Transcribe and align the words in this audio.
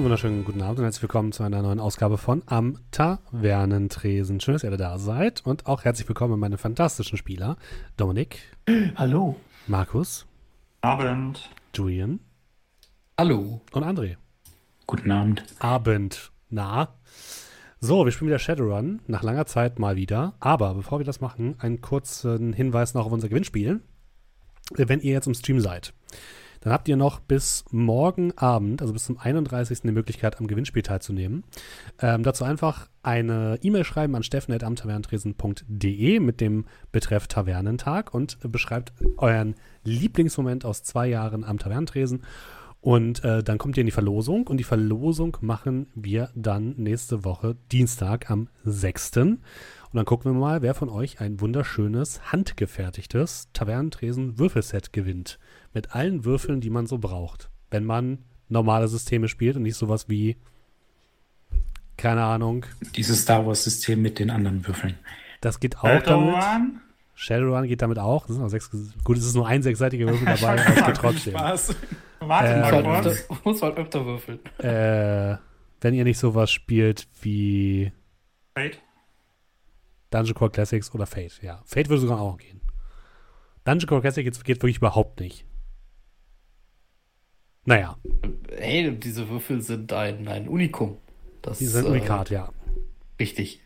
Einen 0.00 0.06
wunderschönen 0.06 0.44
guten 0.46 0.62
Abend 0.62 0.78
und 0.78 0.84
herzlich 0.84 1.02
willkommen 1.02 1.30
zu 1.30 1.42
einer 1.42 1.60
neuen 1.60 1.78
Ausgabe 1.78 2.16
von 2.16 2.42
Am 2.46 2.78
Tavernentresen. 2.90 4.40
Schön, 4.40 4.54
dass 4.54 4.64
ihr 4.64 4.70
alle 4.70 4.78
da 4.78 4.96
seid 4.98 5.44
und 5.44 5.66
auch 5.66 5.84
herzlich 5.84 6.08
willkommen 6.08 6.40
meine 6.40 6.56
fantastischen 6.56 7.18
Spieler. 7.18 7.58
Dominik. 7.98 8.38
Hallo. 8.96 9.36
Markus. 9.66 10.26
Abend. 10.80 11.50
Julian. 11.74 12.20
Hallo. 13.18 13.60
Und 13.72 13.84
André. 13.84 14.16
Guten 14.86 15.10
Abend. 15.10 15.44
Abend. 15.58 16.32
Na. 16.48 16.94
So, 17.78 18.06
wir 18.06 18.12
spielen 18.12 18.30
wieder 18.30 18.38
Shadowrun. 18.38 19.02
Nach 19.06 19.22
langer 19.22 19.44
Zeit 19.44 19.78
mal 19.78 19.96
wieder. 19.96 20.32
Aber 20.40 20.72
bevor 20.76 21.00
wir 21.00 21.04
das 21.04 21.20
machen, 21.20 21.56
einen 21.58 21.82
kurzen 21.82 22.54
Hinweis 22.54 22.94
noch 22.94 23.04
auf 23.04 23.12
unser 23.12 23.28
Gewinnspiel. 23.28 23.82
Wenn 24.70 25.00
ihr 25.00 25.12
jetzt 25.12 25.26
im 25.26 25.34
Stream 25.34 25.60
seid, 25.60 25.92
dann 26.60 26.72
habt 26.72 26.88
ihr 26.88 26.96
noch 26.96 27.20
bis 27.20 27.64
morgen 27.70 28.36
Abend, 28.36 28.82
also 28.82 28.92
bis 28.92 29.04
zum 29.04 29.18
31. 29.18 29.80
die 29.82 29.92
Möglichkeit, 29.92 30.38
am 30.38 30.46
Gewinnspiel 30.46 30.82
teilzunehmen. 30.82 31.44
Ähm, 32.00 32.22
dazu 32.22 32.44
einfach 32.44 32.88
eine 33.02 33.58
E-Mail 33.62 33.84
schreiben 33.84 34.14
an 34.14 34.22
steffen.amtavernentresen.de 34.22 36.20
mit 36.20 36.40
dem 36.40 36.66
Betreff 36.92 37.26
Tavernentag 37.28 38.12
und 38.12 38.38
beschreibt 38.52 38.92
euren 39.16 39.54
Lieblingsmoment 39.84 40.66
aus 40.66 40.82
zwei 40.82 41.08
Jahren 41.08 41.44
am 41.44 41.58
Tavernentresen. 41.58 42.22
Und 42.82 43.24
äh, 43.24 43.42
dann 43.42 43.58
kommt 43.58 43.76
ihr 43.76 43.82
in 43.82 43.86
die 43.86 43.92
Verlosung 43.92 44.46
und 44.46 44.56
die 44.56 44.64
Verlosung 44.64 45.36
machen 45.42 45.88
wir 45.94 46.30
dann 46.34 46.74
nächste 46.76 47.24
Woche 47.24 47.56
Dienstag 47.70 48.30
am 48.30 48.48
6. 48.64 49.16
Und 49.16 49.40
dann 49.92 50.06
gucken 50.06 50.32
wir 50.32 50.38
mal, 50.38 50.62
wer 50.62 50.74
von 50.74 50.88
euch 50.88 51.20
ein 51.20 51.40
wunderschönes, 51.40 52.32
handgefertigtes 52.32 53.48
Tavernentresen-Würfelset 53.52 54.92
gewinnt. 54.92 55.38
Mit 55.72 55.94
allen 55.94 56.24
Würfeln, 56.24 56.60
die 56.60 56.70
man 56.70 56.86
so 56.86 56.98
braucht. 56.98 57.50
Wenn 57.70 57.84
man 57.84 58.18
normale 58.48 58.88
Systeme 58.88 59.28
spielt 59.28 59.56
und 59.56 59.62
nicht 59.62 59.76
sowas 59.76 60.08
wie, 60.08 60.36
keine 61.96 62.24
Ahnung. 62.24 62.66
Dieses 62.96 63.22
Star 63.22 63.46
Wars-System 63.46 64.00
mit 64.02 64.18
den 64.18 64.30
anderen 64.30 64.66
Würfeln. 64.66 64.94
Das 65.40 65.60
geht 65.60 65.78
auch 65.78 66.02
damit. 66.02 66.34
Shadowrun 67.14 67.66
geht 67.68 67.82
damit 67.82 67.98
auch. 67.98 68.26
Das 68.26 68.36
sind 68.36 68.44
auch 68.44 68.48
sechs, 68.48 68.70
gut, 69.04 69.18
es 69.18 69.26
ist 69.26 69.34
nur 69.34 69.46
ein 69.46 69.62
sechsseitiger 69.62 70.06
Würfel 70.08 70.24
dabei, 70.40 70.60
aber 70.62 70.76
es 70.80 70.86
geht 70.86 70.96
trotzdem. 70.96 71.32
Spaß. 71.34 71.76
Warte 72.20 72.48
Äh, 72.52 72.60
mal 72.60 72.82
Muss 72.82 73.02
kurz. 73.02 73.28
halt, 73.28 73.44
muss 73.44 73.62
halt 73.62 73.76
öfter 73.76 74.06
würfeln. 74.06 74.38
Äh, 74.58 75.36
wenn 75.82 75.94
ihr 75.94 76.04
nicht 76.04 76.18
sowas 76.18 76.50
spielt 76.50 77.06
wie 77.22 77.92
Wait. 78.54 78.80
Dungeon 80.10 80.34
Core 80.34 80.50
Classics 80.50 80.92
oder 80.94 81.06
Fate, 81.06 81.40
ja. 81.42 81.62
Fate 81.64 81.88
würde 81.88 82.00
sogar 82.00 82.20
auch 82.20 82.36
gehen. 82.38 82.60
Dungeon 83.64 83.88
Core 83.88 84.00
Classics 84.00 84.24
geht, 84.38 84.44
geht 84.44 84.56
wirklich 84.62 84.78
überhaupt 84.78 85.20
nicht. 85.20 85.44
Naja, 87.70 87.96
Hey, 88.58 88.90
diese 88.96 89.28
Würfel 89.28 89.62
sind 89.62 89.92
ein, 89.92 90.26
ein 90.26 90.48
Unikum. 90.48 90.96
Das, 91.40 91.58
die 91.58 91.66
sind 91.66 91.86
äh, 91.86 91.90
Unikat, 91.90 92.28
ja. 92.28 92.48
Richtig. 93.20 93.60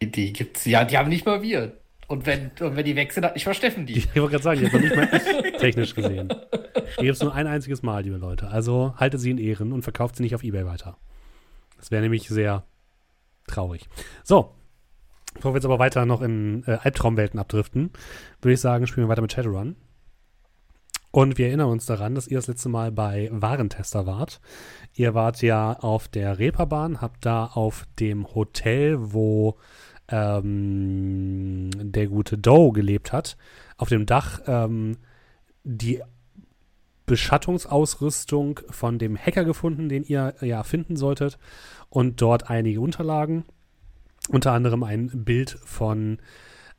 Die, 0.00 0.10
die 0.10 0.32
gibt's, 0.32 0.64
ja, 0.64 0.86
die 0.86 0.96
haben 0.96 1.10
nicht 1.10 1.26
mal 1.26 1.42
wir. 1.42 1.76
Und 2.06 2.24
wenn, 2.24 2.50
und 2.60 2.74
wenn 2.74 2.86
die 2.86 2.96
weg 2.96 3.12
sind, 3.12 3.26
hat 3.26 3.34
nicht 3.34 3.44
mal 3.44 3.52
Steffen 3.52 3.84
die. 3.84 3.98
Ich 3.98 4.16
wollte 4.16 4.30
gerade 4.30 4.42
sagen, 4.42 4.62
jetzt 4.62 4.72
noch 4.72 4.80
nicht 4.80 4.96
mal 4.96 5.10
ich, 5.12 5.56
technisch 5.58 5.94
gesehen. 5.94 6.32
Die 6.98 7.04
gibt 7.04 7.16
es 7.16 7.22
nur 7.22 7.34
ein 7.34 7.46
einziges 7.46 7.82
Mal, 7.82 8.02
liebe 8.02 8.16
Leute. 8.16 8.48
Also 8.48 8.94
haltet 8.96 9.20
sie 9.20 9.30
in 9.30 9.36
Ehren 9.36 9.74
und 9.74 9.82
verkauft 9.82 10.16
sie 10.16 10.22
nicht 10.22 10.34
auf 10.34 10.42
Ebay 10.42 10.64
weiter. 10.64 10.96
Das 11.76 11.90
wäre 11.90 12.00
nämlich 12.00 12.30
sehr 12.30 12.64
traurig. 13.46 13.90
So, 14.24 14.54
bevor 15.34 15.52
wir 15.52 15.58
jetzt 15.58 15.66
aber 15.66 15.78
weiter 15.78 16.06
noch 16.06 16.22
in 16.22 16.64
äh, 16.66 16.78
Albtraumwelten 16.82 17.38
abdriften, 17.38 17.90
würde 18.40 18.54
ich 18.54 18.60
sagen, 18.60 18.86
spielen 18.86 19.06
wir 19.06 19.10
weiter 19.10 19.20
mit 19.20 19.32
Shadowrun. 19.32 19.76
Und 21.18 21.36
wir 21.36 21.48
erinnern 21.48 21.70
uns 21.70 21.84
daran, 21.84 22.14
dass 22.14 22.28
ihr 22.28 22.38
das 22.38 22.46
letzte 22.46 22.68
Mal 22.68 22.92
bei 22.92 23.28
Warentester 23.32 24.06
wart. 24.06 24.40
Ihr 24.94 25.14
wart 25.14 25.42
ja 25.42 25.72
auf 25.72 26.06
der 26.06 26.38
Reeperbahn, 26.38 27.00
habt 27.00 27.26
da 27.26 27.44
auf 27.44 27.88
dem 27.98 28.36
Hotel, 28.36 28.98
wo 29.00 29.56
ähm, 30.06 31.70
der 31.74 32.06
gute 32.06 32.38
Doe 32.38 32.72
gelebt 32.72 33.12
hat, 33.12 33.36
auf 33.78 33.88
dem 33.88 34.06
Dach 34.06 34.42
ähm, 34.46 34.98
die 35.64 36.00
Beschattungsausrüstung 37.06 38.60
von 38.70 39.00
dem 39.00 39.18
Hacker 39.18 39.44
gefunden, 39.44 39.88
den 39.88 40.04
ihr 40.04 40.36
ja 40.40 40.62
finden 40.62 40.94
solltet, 40.94 41.36
und 41.88 42.22
dort 42.22 42.48
einige 42.48 42.80
Unterlagen, 42.80 43.44
unter 44.28 44.52
anderem 44.52 44.84
ein 44.84 45.10
Bild 45.24 45.58
von 45.64 46.18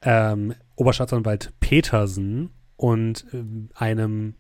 ähm, 0.02 0.56
Oberstaatsanwalt 0.78 1.52
Petersen 1.60 2.52
und 2.80 3.26
ähm, 3.34 3.68
einem 3.76 4.36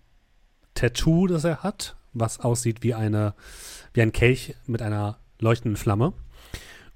Tattoo, 0.74 1.28
das 1.28 1.44
er 1.44 1.62
hat, 1.62 1.98
was 2.14 2.40
aussieht 2.40 2.84
wie 2.84 2.94
eine 2.94 3.34
wie 3.92 4.02
ein 4.02 4.14
Kelch 4.14 4.56
mit 4.66 4.82
einer 4.82 5.20
leuchtenden 5.42 5.76
Flamme. 5.76 6.14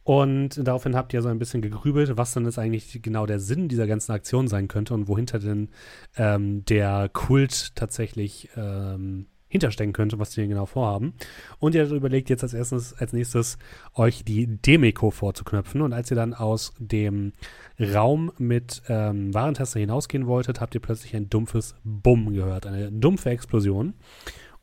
Und 0.03 0.66
daraufhin 0.66 0.96
habt 0.96 1.14
ihr 1.14 1.22
so 1.22 1.28
ein 1.28 1.40
bisschen 1.40 1.62
gegrübelt, 1.62 2.16
was 2.16 2.34
dann 2.34 2.46
jetzt 2.46 2.59
eigentlich 2.59 3.02
genau 3.02 3.26
der 3.26 3.42
Sinn 3.42 3.68
dieser 3.68 3.88
ganzen 3.88 4.14
Aktion 4.14 4.48
sein 4.48 4.70
könnte 4.70 4.94
und 4.94 5.09
wohinter 5.09 5.40
denn 5.40 5.70
ähm, 6.16 6.64
der 6.64 7.09
Kult 7.09 7.76
tatsächlich 7.76 8.50
ähm, 8.56 9.26
hinterstecken 9.53 9.94
könnte, 9.94 10.18
was 10.18 10.31
die 10.31 10.41
denn 10.41 10.50
genau 10.50 10.66
vorhaben. 10.66 11.14
Und 11.59 11.75
ihr 11.75 11.88
überlegt 11.90 12.30
jetzt 12.30 12.41
als 12.41 12.56
erstes, 12.56 12.94
als 12.96 13.14
nächstes, 13.14 13.59
euch 13.94 14.25
die 14.25 14.47
Demiko 14.47 15.12
vorzuknöpfen. 15.12 15.81
Und 15.81 15.94
als 15.94 16.12
ihr 16.12 16.16
dann 16.16 16.34
aus 16.34 16.74
dem 16.80 17.34
Raum 17.80 18.31
mit 18.40 18.81
ähm, 18.90 19.31
Warentester 19.31 19.80
hinausgehen 19.80 20.25
wolltet, 20.25 20.59
habt 20.59 20.74
ihr 20.74 20.81
plötzlich 20.81 21.16
ein 21.16 21.30
dumpfes 21.30 21.75
Bumm 21.84 22.34
gehört, 22.34 22.66
eine 22.66 22.91
dumpfe 22.91 23.30
Explosion. 23.30 23.94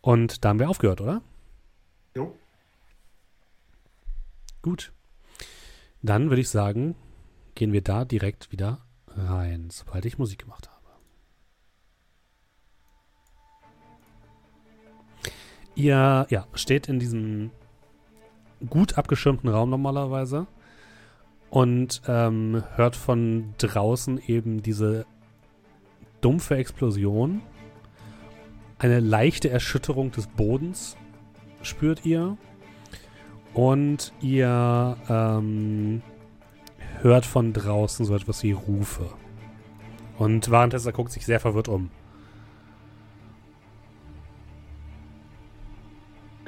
Und 0.01 0.45
da 0.45 0.49
haben 0.49 0.59
wir 0.59 0.69
aufgehört, 0.69 1.01
oder? 1.01 1.23
Jo. 2.17 2.35
Gut. 4.61 4.93
Dann 6.03 6.31
würde 6.31 6.41
ich 6.41 6.49
sagen, 6.49 6.97
gehen 7.55 7.73
wir 7.73 7.83
da 7.83 8.05
direkt 8.05 8.51
wieder 8.51 8.81
rein, 9.07 9.69
sobald 9.71 10.05
ich 10.05 10.19
Musik 10.19 10.41
gemacht 10.41 10.69
habe. 10.69 10.80
Ihr 15.75 16.27
ja, 16.29 16.47
steht 16.55 16.89
in 16.89 16.99
diesem 16.99 17.51
gut 18.69 18.99
abgeschirmten 18.99 19.49
Raum 19.49 19.71
normalerweise 19.71 20.47
und 21.51 22.03
ähm, 22.07 22.63
hört 22.77 22.97
von 22.97 23.55
draußen 23.59 24.21
eben 24.27 24.63
diese 24.63 25.07
dumpfe 26.21 26.57
Explosion. 26.57 27.41
Eine 28.79 29.01
leichte 29.01 29.51
Erschütterung 29.51 30.11
des 30.11 30.27
Bodens 30.27 30.97
spürt 31.63 32.05
ihr. 32.05 32.37
Und 33.53 34.13
ihr 34.21 34.97
ähm, 35.09 36.03
hört 37.01 37.27
von 37.27 37.53
draußen 37.53 38.07
so 38.07 38.15
etwas 38.15 38.43
wie 38.43 38.53
Rufe. 38.53 39.11
Und 40.19 40.51
Warentester 40.51 40.93
guckt 40.93 41.11
sich 41.11 41.27
sehr 41.27 41.41
verwirrt 41.41 41.69
um. 41.69 41.91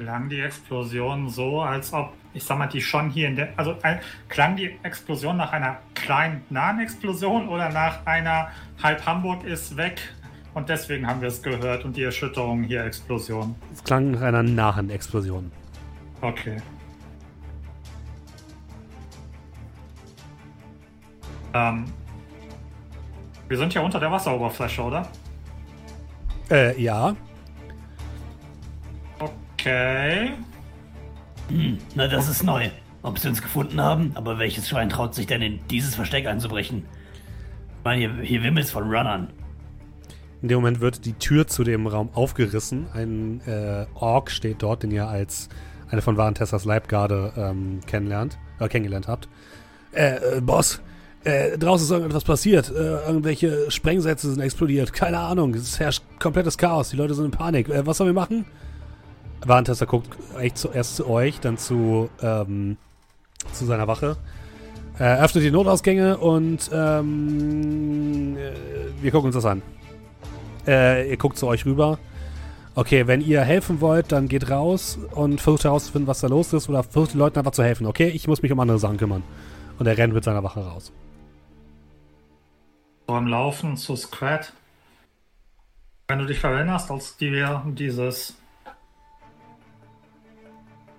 Klang 0.03 0.27
die 0.27 0.41
Explosion 0.41 1.29
so, 1.29 1.61
als 1.61 1.93
ob, 1.93 2.11
ich 2.33 2.43
sag 2.43 2.57
mal, 2.57 2.67
die 2.67 2.81
schon 2.81 3.09
hier 3.09 3.29
in 3.29 3.37
der. 3.37 3.53
Also 3.55 3.77
ein, 3.83 4.01
klang 4.27 4.57
die 4.57 4.77
Explosion 4.83 5.37
nach 5.37 5.53
einer 5.53 5.77
kleinen, 5.93 6.43
nahen 6.49 6.81
Explosion 6.81 7.47
oder 7.47 7.69
nach 7.69 8.05
einer 8.05 8.49
halb 8.83 9.05
Hamburg 9.05 9.45
ist 9.45 9.77
weg 9.77 10.01
und 10.53 10.67
deswegen 10.67 11.07
haben 11.07 11.21
wir 11.21 11.29
es 11.29 11.41
gehört 11.41 11.85
und 11.85 11.95
die 11.95 12.03
Erschütterung 12.03 12.63
hier 12.63 12.83
Explosion. 12.83 13.55
Es 13.71 13.81
klang 13.81 14.11
nach 14.11 14.21
einer 14.21 14.43
nahen 14.43 14.89
Explosion. 14.89 15.49
Okay. 16.19 16.57
Ähm, 21.53 21.85
wir 23.47 23.57
sind 23.57 23.73
ja 23.73 23.81
unter 23.81 24.01
der 24.01 24.11
Wasseroberfläche, 24.11 24.81
oder? 24.81 25.07
Äh, 26.51 26.81
ja. 26.81 27.15
Okay. 29.63 30.31
Hm, 31.47 31.77
na, 31.95 32.09
das 32.09 32.27
ist 32.27 32.43
neu. 32.43 32.69
Ob 33.01 33.17
sie 33.17 33.29
uns 33.29 33.41
gefunden 33.41 33.79
haben, 33.79 34.11
aber 34.15 34.37
welches 34.37 34.67
Schwein 34.67 34.89
traut 34.89 35.15
sich 35.15 35.25
denn 35.25 35.41
in 35.41 35.61
dieses 35.69 35.95
Versteck 35.95 36.27
einzubrechen? 36.27 36.83
Ich 37.77 37.85
meine, 37.85 37.99
hier, 38.01 38.23
hier 38.23 38.43
wimmelt's 38.43 38.71
von 38.71 38.83
Runnern. 38.83 39.29
In 40.41 40.49
dem 40.49 40.57
Moment 40.57 40.81
wird 40.81 41.05
die 41.05 41.13
Tür 41.13 41.47
zu 41.47 41.63
dem 41.63 41.87
Raum 41.87 42.09
aufgerissen. 42.13 42.87
Ein 42.93 43.39
äh, 43.47 43.85
Ork 43.93 44.31
steht 44.31 44.61
dort, 44.61 44.83
den 44.83 44.91
ihr 44.91 45.07
als 45.07 45.47
eine 45.89 46.01
von 46.01 46.17
Warentesters 46.17 46.65
Leibgarde 46.65 47.31
ähm, 47.37 47.79
kennenlernt, 47.87 48.37
äh, 48.59 48.67
kennengelernt 48.67 49.07
habt. 49.07 49.29
Äh, 49.93 50.39
äh, 50.39 50.41
Boss, 50.41 50.81
äh, 51.23 51.57
draußen 51.57 51.85
ist 51.85 51.91
irgendetwas 51.91 52.25
passiert. 52.25 52.69
Äh, 52.69 53.07
irgendwelche 53.07 53.71
Sprengsätze 53.71 54.29
sind 54.29 54.41
explodiert. 54.41 54.91
Keine 54.91 55.19
Ahnung. 55.19 55.53
Es 55.53 55.79
herrscht 55.79 56.03
komplettes 56.19 56.57
Chaos. 56.57 56.89
Die 56.89 56.97
Leute 56.97 57.13
sind 57.13 57.25
in 57.25 57.31
Panik. 57.31 57.69
Äh, 57.69 57.85
was 57.85 57.97
sollen 57.97 58.09
wir 58.09 58.13
machen? 58.13 58.45
Warentester 59.45 59.85
guckt 59.85 60.09
echt 60.39 60.57
zuerst 60.57 60.95
zu 60.95 61.09
euch, 61.09 61.39
dann 61.39 61.57
zu, 61.57 62.09
ähm, 62.21 62.77
zu 63.51 63.65
seiner 63.65 63.87
Wache. 63.87 64.17
Äh, 64.99 65.21
öffnet 65.21 65.43
die 65.43 65.51
Notausgänge 65.51 66.17
und 66.17 66.69
ähm, 66.71 68.37
äh, 68.37 68.51
wir 69.01 69.11
gucken 69.11 69.27
uns 69.27 69.35
das 69.35 69.45
an. 69.45 69.61
Äh, 70.67 71.09
ihr 71.09 71.17
guckt 71.17 71.37
zu 71.37 71.47
euch 71.47 71.65
rüber 71.65 71.97
Okay, 72.75 73.05
wenn 73.05 73.21
ihr 73.21 73.41
helfen 73.41 73.81
wollt, 73.81 74.11
dann 74.11 74.27
geht 74.27 74.49
raus 74.49 74.97
und 75.11 75.39
versucht 75.39 75.65
herauszufinden, 75.65 76.07
was 76.07 76.21
da 76.21 76.27
los 76.27 76.53
ist 76.53 76.69
oder 76.69 76.81
versucht 76.81 77.13
den 77.13 77.19
Leuten 77.19 77.37
einfach 77.37 77.51
zu 77.51 77.63
helfen. 77.63 77.85
Okay, 77.85 78.07
ich 78.07 78.27
muss 78.27 78.41
mich 78.41 78.51
um 78.51 78.59
andere 78.59 78.79
Sachen 78.79 78.97
kümmern. 78.97 79.21
Und 79.77 79.85
er 79.85 79.95
rennt 79.95 80.13
mit 80.13 80.23
seiner 80.23 80.43
Wache 80.43 80.61
raus. 80.61 80.91
So 83.07 83.15
im 83.15 83.27
Laufen 83.27 83.77
zu 83.77 83.95
Squad. 83.95 84.53
Wenn 86.07 86.19
du 86.19 86.25
dich 86.25 86.43
erinnerst, 86.43 86.89
als 86.89 87.15
wir 87.19 87.63
dieses. 87.67 88.35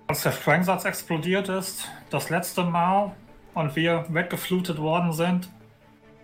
Als 0.07 0.21
der 0.21 0.31
Sprengsatz 0.31 0.85
explodiert 0.85 1.49
ist, 1.49 1.89
das 2.09 2.29
letzte 2.29 2.63
Mal, 2.63 3.15
und 3.53 3.75
wir 3.75 4.05
weggeflutet 4.09 4.77
worden 4.77 5.13
sind, 5.13 5.49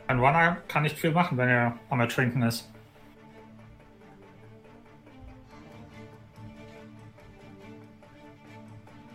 ein 0.07 0.19
Runner 0.19 0.57
kann 0.68 0.83
nicht 0.83 0.98
viel 0.98 1.12
machen, 1.12 1.38
wenn 1.38 1.50
er 1.50 1.78
am 1.89 2.00
Ertrinken 2.00 2.44
ist. 2.44 2.69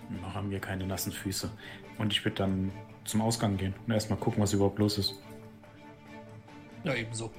Noch 0.09 0.35
haben 0.35 0.51
wir 0.51 0.59
keine 0.59 0.87
nassen 0.87 1.13
Füße. 1.13 1.51
Und 1.99 2.13
ich 2.13 2.25
würde 2.25 2.37
dann 2.37 2.73
zum 3.05 3.21
Ausgang 3.21 3.57
gehen 3.57 3.75
und 3.87 3.93
erstmal 3.93 4.19
gucken, 4.19 4.43
was 4.43 4.53
überhaupt 4.53 4.79
los 4.79 4.99
ist. 4.99 5.15
Ja, 6.85 6.95
ebenso. 6.95 7.31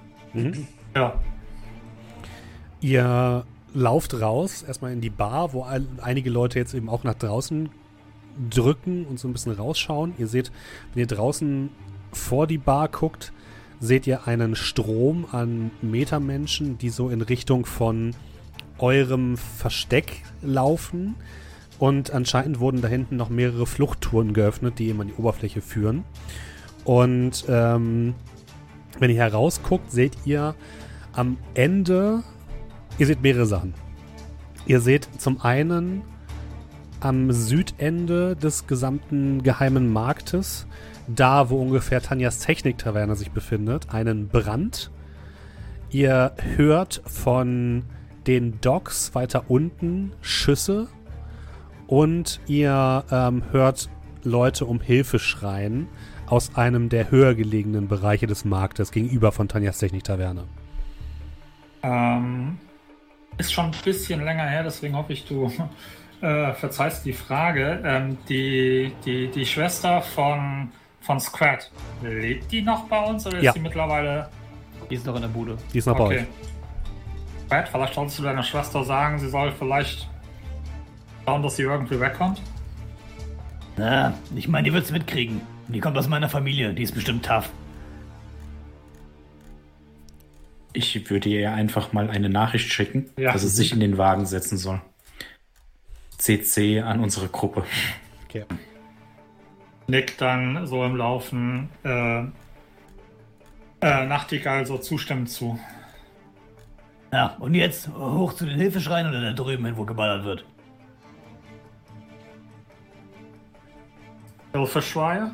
Ja, 0.95 1.19
Ihr 2.79 3.43
lauft 3.77 4.19
raus, 4.19 4.63
erstmal 4.63 4.91
in 4.91 5.01
die 5.01 5.09
Bar, 5.09 5.53
wo 5.53 5.63
ein, 5.63 5.87
einige 6.01 6.29
Leute 6.29 6.59
jetzt 6.59 6.73
eben 6.73 6.89
auch 6.89 7.03
nach 7.03 7.13
draußen 7.13 7.69
drücken 8.49 9.05
und 9.05 9.19
so 9.19 9.27
ein 9.27 9.33
bisschen 9.33 9.53
rausschauen. 9.53 10.13
Ihr 10.17 10.27
seht, 10.27 10.51
wenn 10.93 11.01
ihr 11.01 11.07
draußen 11.07 11.69
vor 12.11 12.47
die 12.47 12.57
Bar 12.57 12.89
guckt, 12.89 13.31
seht 13.79 14.07
ihr 14.07 14.27
einen 14.27 14.55
Strom 14.55 15.27
an 15.31 15.71
Metermenschen, 15.81 16.77
die 16.79 16.89
so 16.89 17.09
in 17.09 17.21
Richtung 17.21 17.65
von 17.65 18.15
eurem 18.79 19.37
Versteck 19.37 20.23
laufen. 20.41 21.15
Und 21.77 22.11
anscheinend 22.11 22.59
wurden 22.59 22.81
da 22.81 22.87
hinten 22.87 23.15
noch 23.17 23.29
mehrere 23.29 23.67
Fluchttouren 23.67 24.33
geöffnet, 24.33 24.79
die 24.79 24.87
eben 24.87 25.01
an 25.01 25.07
die 25.07 25.13
Oberfläche 25.13 25.61
führen. 25.61 26.03
Und 26.83 27.45
ähm, 27.47 28.15
wenn 28.97 29.11
ihr 29.11 29.17
herausguckt, 29.17 29.91
seht 29.91 30.17
ihr 30.25 30.55
am 31.13 31.37
Ende, 31.53 32.23
ihr 32.97 33.05
seht 33.05 33.21
mehrere 33.21 33.45
Sachen. 33.45 33.73
Ihr 34.65 34.81
seht 34.81 35.07
zum 35.17 35.41
einen 35.41 36.01
am 36.99 37.31
Südende 37.31 38.35
des 38.35 38.67
gesamten 38.67 39.43
geheimen 39.43 39.91
Marktes, 39.91 40.67
da 41.07 41.49
wo 41.49 41.61
ungefähr 41.61 42.01
Tanjas 42.01 42.39
Techniktaverne 42.39 43.15
sich 43.15 43.31
befindet, 43.31 43.93
einen 43.93 44.27
Brand. 44.27 44.91
Ihr 45.89 46.33
hört 46.55 47.01
von 47.05 47.83
den 48.25 48.59
Docks 48.59 49.15
weiter 49.15 49.45
unten 49.47 50.11
Schüsse 50.21 50.87
und 51.87 52.41
ihr 52.47 53.05
ähm, 53.09 53.43
hört 53.51 53.89
Leute 54.23 54.65
um 54.65 54.81
Hilfe 54.81 55.19
schreien 55.19 55.87
aus 56.25 56.55
einem 56.55 56.89
der 56.89 57.09
höher 57.09 57.35
gelegenen 57.35 57.87
Bereiche 57.87 58.27
des 58.27 58.43
Marktes 58.43 58.91
gegenüber 58.91 59.31
von 59.31 59.47
Tanjas 59.47 59.77
Techniktaverne. 59.77 60.43
ähm, 61.83 62.57
ist 63.37 63.53
schon 63.53 63.65
ein 63.65 63.75
bisschen 63.83 64.23
länger 64.23 64.45
her, 64.45 64.63
deswegen 64.63 64.95
hoffe 64.95 65.13
ich, 65.13 65.25
du 65.25 65.51
äh, 66.21 66.53
verzeihst 66.53 67.05
die 67.05 67.13
Frage. 67.13 67.81
Ähm, 67.85 68.17
die, 68.27 68.91
die, 69.05 69.27
die 69.29 69.45
Schwester 69.45 70.01
von, 70.01 70.71
von 71.01 71.19
Scrat, 71.19 71.71
lebt 72.01 72.51
die 72.51 72.61
noch 72.61 72.85
bei 72.87 73.03
uns 73.03 73.25
oder 73.27 73.37
ist 73.37 73.43
Ja. 73.43 73.53
sie 73.53 73.59
mittlerweile 73.59 74.29
Die 74.89 74.95
ist 74.95 75.05
noch 75.05 75.15
in 75.15 75.21
der 75.21 75.29
Bude. 75.29 75.57
Die 75.73 75.77
ist 75.77 75.85
noch 75.85 75.97
bei 75.97 76.03
euch. 76.03 76.23
Brad, 77.49 77.69
vielleicht 77.69 77.93
solltest 77.93 78.19
du 78.19 78.23
deiner 78.23 78.43
Schwester 78.43 78.83
sagen, 78.83 79.19
sie 79.19 79.29
soll 79.29 79.51
vielleicht 79.51 80.09
schauen, 81.25 81.43
dass 81.43 81.55
sie 81.55 81.63
irgendwie 81.63 81.99
wegkommt. 81.99 82.41
Na, 83.77 84.13
ich 84.35 84.47
meine, 84.47 84.65
die 84.65 84.73
wird's 84.73 84.91
mitkriegen. 84.91 85.41
Die 85.67 85.79
kommt 85.79 85.97
aus 85.97 86.07
meiner 86.07 86.29
Familie, 86.29 86.73
die 86.73 86.83
ist 86.83 86.93
bestimmt 86.93 87.25
tough. 87.25 87.49
Ich 90.77 91.09
würde 91.09 91.27
ihr 91.29 91.51
einfach 91.51 91.91
mal 91.91 92.07
eine 92.11 92.29
Nachricht 92.29 92.71
schicken, 92.71 93.09
Ja. 93.17 93.31
dass 93.33 93.41
sie 93.41 93.47
sich 93.49 93.73
in 93.73 93.79
den 93.79 93.97
Wagen 93.97 94.27
setzen 94.27 94.59
soll. 94.59 94.79
CC 96.19 96.81
an 96.81 96.99
unsere 96.99 97.29
Gruppe. 97.29 97.63
Okay. 98.25 98.45
Nick 99.87 100.19
dann 100.19 100.67
so 100.67 100.85
im 100.85 100.95
Laufen 100.95 101.69
äh, 101.83 102.19
äh, 103.81 104.05
Nachtigall 104.05 104.67
so 104.67 104.77
zustimmend 104.77 105.31
zu. 105.31 105.59
Ja, 107.11 107.35
und 107.39 107.55
jetzt 107.55 107.87
hoch 107.89 108.33
zu 108.33 108.45
den 108.45 108.59
Hilfeschreien 108.59 109.07
oder 109.09 109.21
da 109.21 109.33
drüben 109.33 109.65
hin, 109.65 109.77
wo 109.77 109.83
geballert 109.85 110.25
wird. 110.25 110.45
Hilfeschreie? 114.53 115.31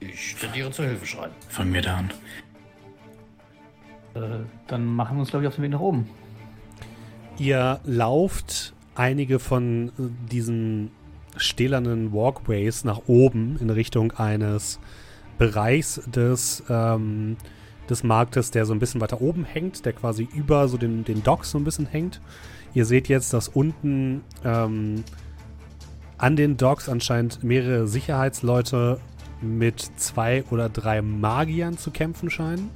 Ich 0.00 0.34
tendiere 0.36 0.72
zur 0.72 0.86
Hilfe 0.86 1.06
schreien. 1.06 1.30
Von 1.48 1.70
mir 1.70 1.82
da 1.82 1.98
an. 1.98 2.12
Äh, 4.16 4.44
dann 4.66 4.86
machen 4.86 5.16
wir 5.16 5.20
uns, 5.20 5.30
glaube 5.30 5.44
ich, 5.44 5.48
auf 5.48 5.56
den 5.56 5.64
Weg 5.64 5.72
nach 5.72 5.80
oben. 5.80 6.08
Ihr 7.38 7.80
lauft 7.84 8.74
einige 8.94 9.38
von 9.38 9.92
diesen 10.30 10.90
stählernen 11.36 12.12
Walkways 12.12 12.84
nach 12.84 13.02
oben 13.06 13.58
in 13.60 13.68
Richtung 13.68 14.12
eines 14.12 14.80
Bereichs 15.36 16.00
des, 16.06 16.64
ähm, 16.70 17.36
des 17.90 18.02
Marktes, 18.04 18.50
der 18.50 18.64
so 18.64 18.72
ein 18.72 18.78
bisschen 18.78 19.02
weiter 19.02 19.20
oben 19.20 19.44
hängt, 19.44 19.84
der 19.84 19.92
quasi 19.92 20.26
über 20.34 20.66
so 20.68 20.78
den, 20.78 21.04
den 21.04 21.22
Docks 21.22 21.50
so 21.50 21.58
ein 21.58 21.64
bisschen 21.64 21.86
hängt. 21.86 22.22
Ihr 22.72 22.86
seht 22.86 23.08
jetzt, 23.08 23.34
dass 23.34 23.48
unten 23.48 24.22
ähm, 24.44 25.04
an 26.16 26.36
den 26.36 26.56
Docks 26.56 26.88
anscheinend 26.88 27.44
mehrere 27.44 27.86
Sicherheitsleute 27.86 28.98
mit 29.42 29.90
zwei 29.96 30.44
oder 30.50 30.70
drei 30.70 31.02
Magiern 31.02 31.76
zu 31.76 31.90
kämpfen 31.90 32.30
scheinen. 32.30 32.70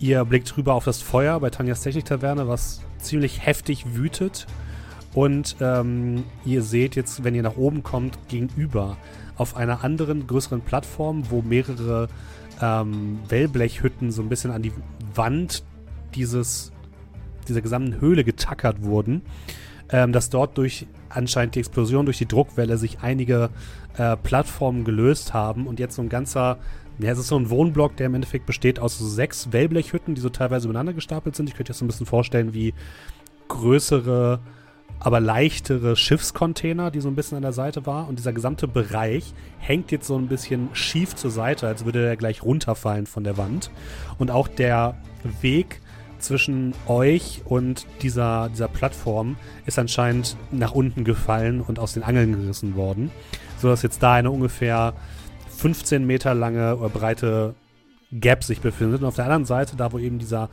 Ihr 0.00 0.24
blickt 0.24 0.56
rüber 0.56 0.74
auf 0.74 0.84
das 0.84 1.02
Feuer 1.02 1.40
bei 1.40 1.50
Tanjas 1.50 1.82
Techniktaverne, 1.82 2.46
was 2.46 2.80
ziemlich 2.98 3.44
heftig 3.44 3.94
wütet. 3.94 4.46
Und 5.14 5.56
ähm, 5.60 6.24
ihr 6.44 6.62
seht 6.62 6.94
jetzt, 6.94 7.24
wenn 7.24 7.34
ihr 7.34 7.42
nach 7.42 7.56
oben 7.56 7.82
kommt, 7.82 8.18
gegenüber 8.28 8.96
auf 9.36 9.56
einer 9.56 9.82
anderen, 9.82 10.26
größeren 10.26 10.60
Plattform, 10.60 11.30
wo 11.30 11.42
mehrere 11.42 12.08
ähm, 12.60 13.18
Wellblechhütten 13.28 14.12
so 14.12 14.22
ein 14.22 14.28
bisschen 14.28 14.50
an 14.50 14.62
die 14.62 14.72
Wand 15.14 15.64
dieses, 16.14 16.72
dieser 17.48 17.60
gesamten 17.60 18.00
Höhle 18.00 18.22
getackert 18.22 18.82
wurden, 18.82 19.22
ähm, 19.90 20.12
dass 20.12 20.30
dort 20.30 20.58
durch 20.58 20.86
anscheinend 21.08 21.54
die 21.54 21.60
Explosion, 21.60 22.04
durch 22.04 22.18
die 22.18 22.26
Druckwelle 22.26 22.76
sich 22.76 23.00
einige 23.00 23.50
äh, 23.96 24.16
Plattformen 24.16 24.84
gelöst 24.84 25.34
haben 25.34 25.66
und 25.66 25.80
jetzt 25.80 25.96
so 25.96 26.02
ein 26.02 26.08
ganzer, 26.08 26.58
ja, 26.98 27.12
es 27.12 27.18
ist 27.18 27.28
so 27.28 27.38
ein 27.38 27.50
Wohnblock, 27.50 27.96
der 27.96 28.06
im 28.06 28.14
Endeffekt 28.14 28.46
besteht 28.46 28.80
aus 28.80 28.98
so 28.98 29.06
sechs 29.06 29.52
Wellblechhütten, 29.52 30.14
die 30.14 30.20
so 30.20 30.30
teilweise 30.30 30.66
übereinander 30.66 30.92
gestapelt 30.92 31.36
sind. 31.36 31.48
Ich 31.48 31.54
könnte 31.54 31.70
das 31.70 31.78
so 31.78 31.84
ein 31.84 31.88
bisschen 31.88 32.06
vorstellen 32.06 32.54
wie 32.54 32.74
größere, 33.46 34.40
aber 34.98 35.20
leichtere 35.20 35.94
Schiffscontainer, 35.94 36.90
die 36.90 37.00
so 37.00 37.08
ein 37.08 37.14
bisschen 37.14 37.36
an 37.36 37.42
der 37.42 37.52
Seite 37.52 37.86
war. 37.86 38.08
Und 38.08 38.18
dieser 38.18 38.32
gesamte 38.32 38.66
Bereich 38.66 39.32
hängt 39.58 39.92
jetzt 39.92 40.08
so 40.08 40.16
ein 40.16 40.26
bisschen 40.26 40.70
schief 40.72 41.14
zur 41.14 41.30
Seite, 41.30 41.68
als 41.68 41.84
würde 41.84 42.04
er 42.04 42.16
gleich 42.16 42.42
runterfallen 42.42 43.06
von 43.06 43.22
der 43.22 43.36
Wand. 43.36 43.70
Und 44.18 44.32
auch 44.32 44.48
der 44.48 44.96
Weg 45.40 45.80
zwischen 46.18 46.74
euch 46.88 47.42
und 47.44 47.86
dieser, 48.02 48.48
dieser 48.48 48.66
Plattform 48.66 49.36
ist 49.66 49.78
anscheinend 49.78 50.36
nach 50.50 50.72
unten 50.72 51.04
gefallen 51.04 51.60
und 51.60 51.78
aus 51.78 51.94
den 51.94 52.02
Angeln 52.02 52.32
gerissen 52.32 52.74
worden. 52.74 53.12
Sodass 53.58 53.82
jetzt 53.82 54.02
da 54.02 54.14
eine 54.14 54.32
ungefähr 54.32 54.94
15 55.58 56.06
Meter 56.06 56.34
lange 56.34 56.76
oder 56.76 56.88
breite 56.88 57.54
Gap 58.12 58.44
sich 58.44 58.60
befindet. 58.60 59.02
Und 59.02 59.08
auf 59.08 59.16
der 59.16 59.24
anderen 59.24 59.44
Seite, 59.44 59.76
da 59.76 59.92
wo 59.92 59.98
eben 59.98 60.18
dieser, 60.18 60.48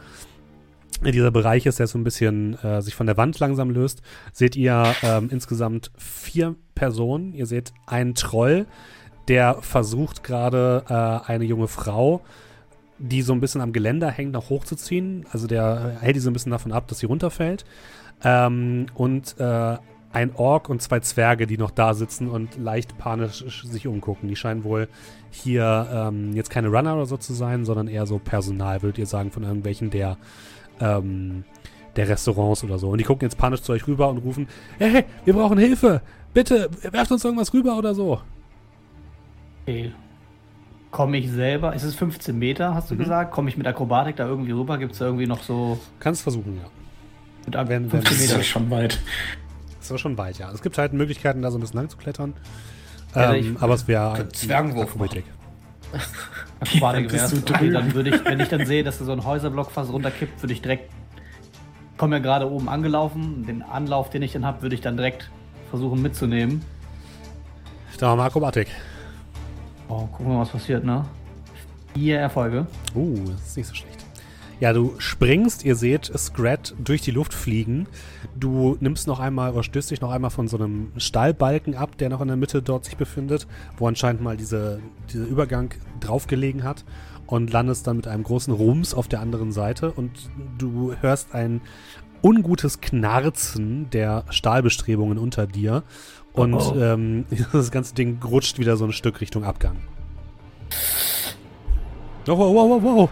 dieser 1.04 1.32
Bereich 1.32 1.66
ist, 1.68 1.80
der 1.80 1.88
so 1.88 1.98
ein 1.98 2.04
bisschen 2.04 2.58
äh, 2.64 2.82
sich 2.82 2.96
von 2.96 3.06
der 3.06 3.16
Wand 3.16 3.40
langsam 3.40 3.70
löst, 3.70 4.02
seht 4.34 4.56
ihr 4.56 4.96
ähm, 5.04 5.30
insgesamt 5.32 5.92
vier 5.98 6.56
Personen. 6.74 7.34
Ihr 7.34 7.46
seht 7.46 7.72
einen 7.86 8.16
Troll, 8.16 8.66
der 9.28 9.62
versucht 9.62 10.24
gerade 10.24 10.84
äh, 10.90 11.32
eine 11.32 11.46
junge 11.46 11.68
Frau, 11.68 12.22
die 12.98 13.22
so 13.22 13.34
ein 13.34 13.42
bisschen 13.42 13.62
am 13.62 13.74
Geländer 13.74 14.10
hängt, 14.10 14.32
noch 14.32 14.50
hochzuziehen. 14.50 15.26
Also 15.32 15.46
der 15.46 15.98
hält 16.02 16.16
die 16.16 16.22
so 16.22 16.32
ein 16.32 16.34
bisschen 16.34 16.52
davon 16.52 16.72
ab, 16.72 16.88
dass 16.88 17.00
sie 17.00 17.06
runterfällt. 17.06 17.64
Ähm, 18.24 18.88
und 18.96 19.40
äh, 19.40 19.78
ein 20.16 20.34
Ork 20.36 20.70
und 20.70 20.82
zwei 20.82 21.00
Zwerge, 21.02 21.46
die 21.46 21.58
noch 21.58 21.72
da 21.72 21.94
sitzen 21.94 22.30
und 22.30 22.58
leicht 22.58 22.98
panisch 22.98 23.44
sich 23.64 23.86
umgucken. 23.86 24.30
Die 24.30 24.36
scheinen 24.36 24.64
wohl 24.64 24.88
hier 25.30 25.88
ähm, 25.92 26.34
jetzt 26.34 26.50
keine 26.50 26.70
Runner 26.70 26.96
oder 26.96 27.06
so 27.06 27.18
zu 27.18 27.34
sein, 27.34 27.66
sondern 27.66 27.88
eher 27.88 28.06
so 28.06 28.18
Personal, 28.18 28.82
würdet 28.82 28.98
ihr 28.98 29.06
sagen, 29.06 29.32
von 29.32 29.44
irgendwelchen 29.44 29.90
der, 29.90 30.18
ähm, 30.80 31.44
der 31.98 32.08
Restaurants 32.08 32.64
oder 32.64 32.80
so. 32.80 32.90
Und 32.90 33.00
die 33.00 33.04
gucken 33.04 33.26
jetzt 33.26 33.38
panisch 33.38 33.62
zu 33.62 33.74
euch 33.74 33.86
rüber 33.88 34.08
und 34.10 34.20
rufen, 34.20 34.48
hey, 34.78 35.04
wir 35.26 35.34
brauchen 35.34 35.58
Hilfe! 35.58 36.02
Bitte, 36.34 36.70
werft 36.92 37.12
uns 37.12 37.24
irgendwas 37.24 37.54
rüber 37.54 37.78
oder 37.78 37.94
so. 37.94 38.22
Okay. 39.64 39.92
Komme 40.92 41.18
ich 41.18 41.30
selber, 41.30 41.74
ist 41.76 41.84
es 41.84 41.96
15 41.96 42.38
Meter, 42.38 42.74
hast 42.74 42.90
du 42.90 42.96
Mhm. 42.96 43.00
gesagt? 43.00 43.32
Komme 43.32 43.50
ich 43.50 43.58
mit 43.58 43.68
Akrobatik 43.68 44.16
da 44.16 44.28
irgendwie 44.28 44.52
rüber? 44.52 44.78
Gibt 44.78 44.94
es 44.94 45.00
da 45.00 45.06
irgendwie 45.06 45.28
noch 45.28 45.44
so. 45.44 45.78
Kannst 46.00 46.22
versuchen, 46.22 46.58
ja. 46.58 46.70
Mit 47.46 47.56
ab 47.58 47.68
Wenn- 47.68 47.90
15 47.90 48.12
wenn- 48.12 48.18
Das 48.20 48.28
Meter. 48.30 48.40
ist 48.40 48.48
schon 48.48 48.70
weit. 48.70 49.00
Das 49.86 49.92
war 49.92 49.98
schon 50.00 50.18
weit, 50.18 50.40
ja. 50.40 50.52
Es 50.52 50.64
gibt 50.64 50.80
halt 50.80 50.94
Möglichkeiten, 50.94 51.44
da 51.44 51.52
so 51.52 51.60
ein 51.60 51.62
bisschen 51.62 51.78
lang 51.78 51.90
zu 51.90 51.98
klettern. 51.98 52.34
Ja, 53.14 53.36
ähm, 53.36 53.56
aber 53.60 53.76
es 53.76 53.88
wäre 53.88 54.28
Zwergenwurf 54.30 54.90
Akrobatik. 54.90 55.26
Aquatik 56.60 56.82
Dann 56.82 57.04
bist 57.04 57.14
wär's. 57.14 57.46
du 57.46 57.54
Okay, 57.54 57.70
dann 57.70 57.94
würde 57.94 58.10
ich, 58.10 58.26
wenn 58.26 58.40
ich 58.40 58.50
dann 58.50 58.66
sehe, 58.66 58.84
dass 58.84 58.98
da 58.98 59.06
so 59.06 59.12
ein 59.12 59.24
Häuserblock 59.24 59.70
fast 59.70 59.94
runterkippt, 59.94 60.42
würde 60.42 60.54
ich 60.54 60.64
direkt. 60.64 60.92
Komme 61.98 62.16
ja 62.16 62.22
gerade 62.24 62.50
oben 62.50 62.68
angelaufen. 62.68 63.46
Den 63.46 63.62
Anlauf, 63.62 64.10
den 64.10 64.24
ich 64.24 64.34
dann 64.34 64.44
habe, 64.44 64.64
würde 64.64 64.74
ich 64.74 64.82
dann 64.82 64.98
direkt 64.98 65.30
versuchen 65.70 66.02
mitzunehmen. 66.02 66.64
Da 68.00 68.08
haben 68.08 68.18
wir 68.18 68.24
Akrobatik. 68.24 68.70
Oh, 69.88 70.08
gucken 70.08 70.26
wir 70.26 70.34
mal, 70.34 70.42
was 70.42 70.50
passiert, 70.50 70.84
ne? 70.84 71.06
Vier 71.94 72.18
Erfolge. 72.18 72.66
Uh, 72.96 73.24
das 73.28 73.50
ist 73.50 73.58
nicht 73.58 73.68
so 73.68 73.76
schlecht. 73.76 73.95
Ja, 74.60 74.72
du 74.72 74.94
springst, 75.00 75.66
ihr 75.66 75.76
seht 75.76 76.06
Scrat 76.18 76.74
durch 76.80 77.02
die 77.02 77.12
Luft 77.12 77.34
fliegen. 77.34 77.88
Du 78.40 78.78
nimmst 78.80 79.06
noch 79.06 79.20
einmal 79.20 79.52
oder 79.52 79.64
stößt 79.64 79.92
dich 79.92 80.02
noch 80.02 80.12
einmal 80.12 80.32
von 80.32 80.48
so 80.48 80.58
einem 80.58 80.92
Stahlbalken 80.98 81.76
ab, 81.76 81.98
der 81.98 82.10
noch 82.10 82.22
in 82.22 82.28
der 82.28 82.38
Mitte 82.38 82.62
dort 82.62 82.86
sich 82.86 82.96
befindet, 82.96 83.48
wo 83.78 83.88
anscheinend 83.88 84.22
mal 84.22 84.38
diese, 84.38 84.80
dieser 85.12 85.26
Übergang 85.26 85.74
draufgelegen 86.00 86.64
hat 86.64 86.86
und 87.28 87.52
landest 87.52 87.88
dann 87.88 87.98
mit 87.98 88.08
einem 88.08 88.24
großen 88.24 88.54
Rums 88.54 88.94
auf 88.94 89.08
der 89.08 89.20
anderen 89.20 89.52
Seite 89.52 89.92
und 89.92 90.12
du 90.58 90.94
hörst 91.02 91.34
ein 91.34 91.62
ungutes 92.22 92.80
Knarzen 92.82 93.90
der 93.90 94.24
Stahlbestrebungen 94.30 95.18
unter 95.18 95.48
dir 95.48 95.84
und 96.34 96.54
Oh, 96.54 96.74
oh. 96.76 96.80
Ähm, 96.80 97.26
das 97.52 97.72
ganze 97.72 97.96
Ding 97.96 98.20
rutscht 98.24 98.60
wieder 98.60 98.78
so 98.78 98.86
ein 98.86 98.92
Stück 98.92 99.22
Richtung 99.22 99.44
Abgang. 99.44 99.78
Oh, 102.28 102.38
wow, 102.38 102.54
wow, 102.54 102.84
wow, 102.84 102.96
wow. 102.96 103.10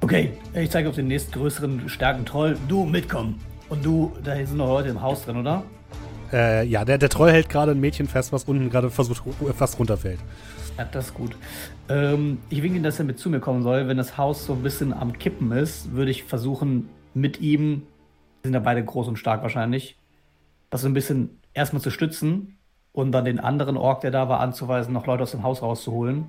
Okay, 0.00 0.32
ich 0.54 0.70
zeige 0.70 0.88
auf 0.88 0.94
den 0.94 1.08
nächstgrößeren, 1.08 1.88
starken 1.88 2.24
Troll. 2.24 2.56
Du 2.68 2.84
mitkommen. 2.84 3.40
Und 3.68 3.84
du, 3.84 4.12
da 4.22 4.34
sind 4.36 4.56
noch 4.56 4.68
Leute 4.68 4.88
im 4.88 5.02
Haus 5.02 5.24
drin, 5.24 5.38
oder? 5.38 5.64
Äh, 6.32 6.66
ja, 6.66 6.84
der, 6.84 6.98
der 6.98 7.08
Troll 7.08 7.32
hält 7.32 7.48
gerade 7.48 7.72
ein 7.72 7.80
Mädchen 7.80 8.06
fest, 8.06 8.32
was 8.32 8.44
unten 8.44 8.70
gerade 8.70 8.90
versucht, 8.90 9.22
fast 9.54 9.78
runterfällt. 9.78 10.20
Ja, 10.78 10.84
das 10.84 11.06
ist 11.06 11.14
gut. 11.14 11.36
Ähm, 11.88 12.38
ich 12.48 12.62
winke 12.62 12.76
ihm, 12.76 12.82
dass 12.84 12.98
er 12.98 13.04
mit 13.04 13.18
zu 13.18 13.28
mir 13.28 13.40
kommen 13.40 13.62
soll. 13.62 13.88
Wenn 13.88 13.96
das 13.96 14.16
Haus 14.16 14.46
so 14.46 14.52
ein 14.52 14.62
bisschen 14.62 14.92
am 14.92 15.12
Kippen 15.12 15.50
ist, 15.52 15.92
würde 15.92 16.10
ich 16.10 16.24
versuchen, 16.24 16.88
mit 17.14 17.40
ihm, 17.40 17.82
wir 18.42 18.48
sind 18.48 18.54
ja 18.54 18.60
beide 18.60 18.84
groß 18.84 19.08
und 19.08 19.16
stark 19.16 19.42
wahrscheinlich, 19.42 19.96
das 20.70 20.82
so 20.82 20.86
ein 20.86 20.94
bisschen 20.94 21.40
erstmal 21.54 21.82
zu 21.82 21.90
stützen 21.90 22.58
und 22.92 23.10
dann 23.12 23.24
den 23.24 23.40
anderen 23.40 23.76
Ork, 23.76 24.02
der 24.02 24.10
da 24.10 24.28
war, 24.28 24.40
anzuweisen, 24.40 24.92
noch 24.92 25.06
Leute 25.06 25.24
aus 25.24 25.32
dem 25.32 25.42
Haus 25.42 25.62
rauszuholen. 25.62 26.26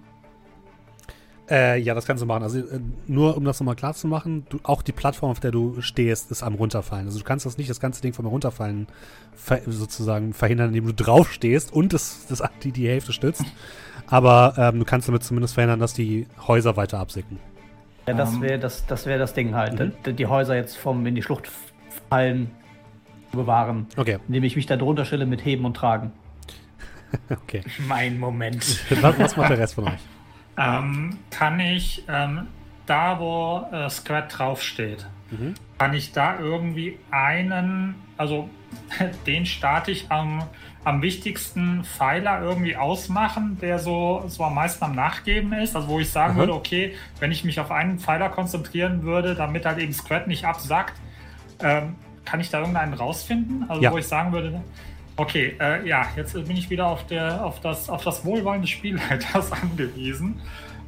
Äh, 1.49 1.79
ja, 1.79 1.95
das 1.95 2.05
kannst 2.05 2.21
du 2.21 2.27
machen. 2.27 2.43
Also 2.43 2.59
äh, 2.59 2.79
nur 3.07 3.35
um 3.35 3.43
das 3.43 3.59
nochmal 3.59 3.75
klar 3.75 3.93
zu 3.93 4.07
machen, 4.07 4.45
du, 4.49 4.59
auch 4.63 4.81
die 4.81 4.91
Plattform, 4.91 5.31
auf 5.31 5.39
der 5.39 5.51
du 5.51 5.81
stehst, 5.81 6.29
ist 6.31 6.43
am 6.43 6.53
runterfallen. 6.53 7.07
Also 7.07 7.17
du 7.17 7.25
kannst 7.25 7.45
das 7.45 7.57
nicht, 7.57 7.69
das 7.69 7.79
ganze 7.79 8.01
Ding 8.01 8.13
vom 8.13 8.27
runterfallen 8.27 8.87
ver 9.33 9.61
sozusagen 9.65 10.33
verhindern, 10.33 10.69
indem 10.69 10.85
du 10.85 10.93
drauf 10.93 11.31
stehst 11.31 11.73
und 11.73 11.93
das, 11.93 12.27
das, 12.27 12.43
die, 12.63 12.71
die 12.71 12.87
Hälfte 12.87 13.13
stützt. 13.13 13.45
Aber 14.07 14.53
ähm, 14.57 14.79
du 14.79 14.85
kannst 14.85 15.07
damit 15.07 15.23
zumindest 15.23 15.55
verhindern, 15.55 15.79
dass 15.79 15.93
die 15.93 16.27
Häuser 16.47 16.77
weiter 16.77 16.99
absicken. 16.99 17.39
Ja, 18.07 18.13
das 18.13 18.33
Ähm. 18.33 18.41
wäre 18.41 18.59
das, 18.59 18.85
das, 18.85 19.05
wär 19.05 19.17
das 19.17 19.33
Ding 19.33 19.55
halt. 19.55 19.79
Mhm. 19.79 19.93
Die, 20.05 20.13
die 20.13 20.27
Häuser 20.27 20.55
jetzt 20.55 20.77
vom 20.77 21.05
in 21.05 21.15
die 21.15 21.21
Schlucht 21.21 21.49
fallen 22.09 22.51
zu 23.31 23.37
bewahren. 23.37 23.87
Okay, 23.97 24.17
Indem 24.27 24.43
ich 24.43 24.55
mich 24.55 24.65
da 24.65 24.77
drunter 24.77 25.05
stelle 25.05 25.25
mit 25.25 25.45
Heben 25.45 25.65
und 25.65 25.75
Tragen. 25.75 26.11
okay. 27.29 27.61
Mein 27.87 28.19
Moment. 28.19 28.63
Was, 29.01 29.19
was 29.19 29.37
macht 29.37 29.49
der 29.49 29.57
Rest 29.59 29.75
von 29.75 29.85
euch? 29.85 29.99
Ähm, 30.59 31.17
kann 31.31 31.59
ich 31.59 32.03
ähm, 32.09 32.47
da, 32.85 33.19
wo 33.19 33.65
äh, 33.71 33.89
Squad 33.89 34.37
draufsteht, 34.37 35.05
Mhm. 35.31 35.53
kann 35.77 35.93
ich 35.93 36.11
da 36.11 36.37
irgendwie 36.39 36.97
einen, 37.11 37.95
also 38.17 38.49
den 39.27 39.45
starte 39.45 39.91
ich 39.91 40.11
am, 40.11 40.43
am 40.83 41.01
wichtigsten 41.01 41.83
Pfeiler 41.83 42.41
irgendwie 42.41 42.75
ausmachen, 42.75 43.57
der 43.61 43.79
so, 43.79 44.23
so 44.27 44.43
am 44.43 44.55
meisten 44.55 44.83
am 44.83 44.95
Nachgeben 44.95 45.53
ist. 45.53 45.75
Also 45.75 45.87
wo 45.87 45.99
ich 45.99 46.09
sagen 46.09 46.33
Aha. 46.33 46.39
würde, 46.39 46.53
okay, 46.55 46.95
wenn 47.19 47.31
ich 47.31 47.43
mich 47.43 47.59
auf 47.59 47.71
einen 47.71 47.99
Pfeiler 47.99 48.29
konzentrieren 48.29 49.03
würde, 49.03 49.35
damit 49.35 49.65
halt 49.65 49.77
eben 49.77 49.93
Squad 49.93 50.27
nicht 50.27 50.45
absackt, 50.45 50.93
ähm, 51.61 51.95
kann 52.25 52.39
ich 52.39 52.49
da 52.49 52.59
irgendeinen 52.59 52.93
rausfinden? 52.93 53.65
Also 53.69 53.81
Ja. 53.83 53.91
wo 53.91 53.97
ich 53.97 54.07
sagen 54.07 54.31
würde, 54.31 54.61
okay, 55.19 55.55
äh, 55.59 55.87
ja, 55.87 56.07
jetzt 56.15 56.33
bin 56.33 56.55
ich 56.55 56.69
wieder 56.69 56.87
auf, 56.87 57.05
der, 57.07 57.43
auf, 57.43 57.59
das, 57.59 57.89
auf 57.89 58.03
das 58.03 58.23
Wohlwollen 58.23 58.61
des 58.61 58.71
Spielleiters 58.71 59.51
angewiesen, 59.63 60.41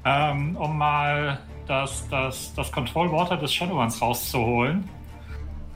ähm, 0.05 0.55
um 0.55 0.77
mal 0.77 1.39
das, 1.67 2.07
das, 2.09 2.53
das 2.53 2.71
Control 2.71 3.11
Water 3.11 3.37
des 3.37 3.53
Shadowruns 3.53 4.01
rauszuholen. 4.01 4.87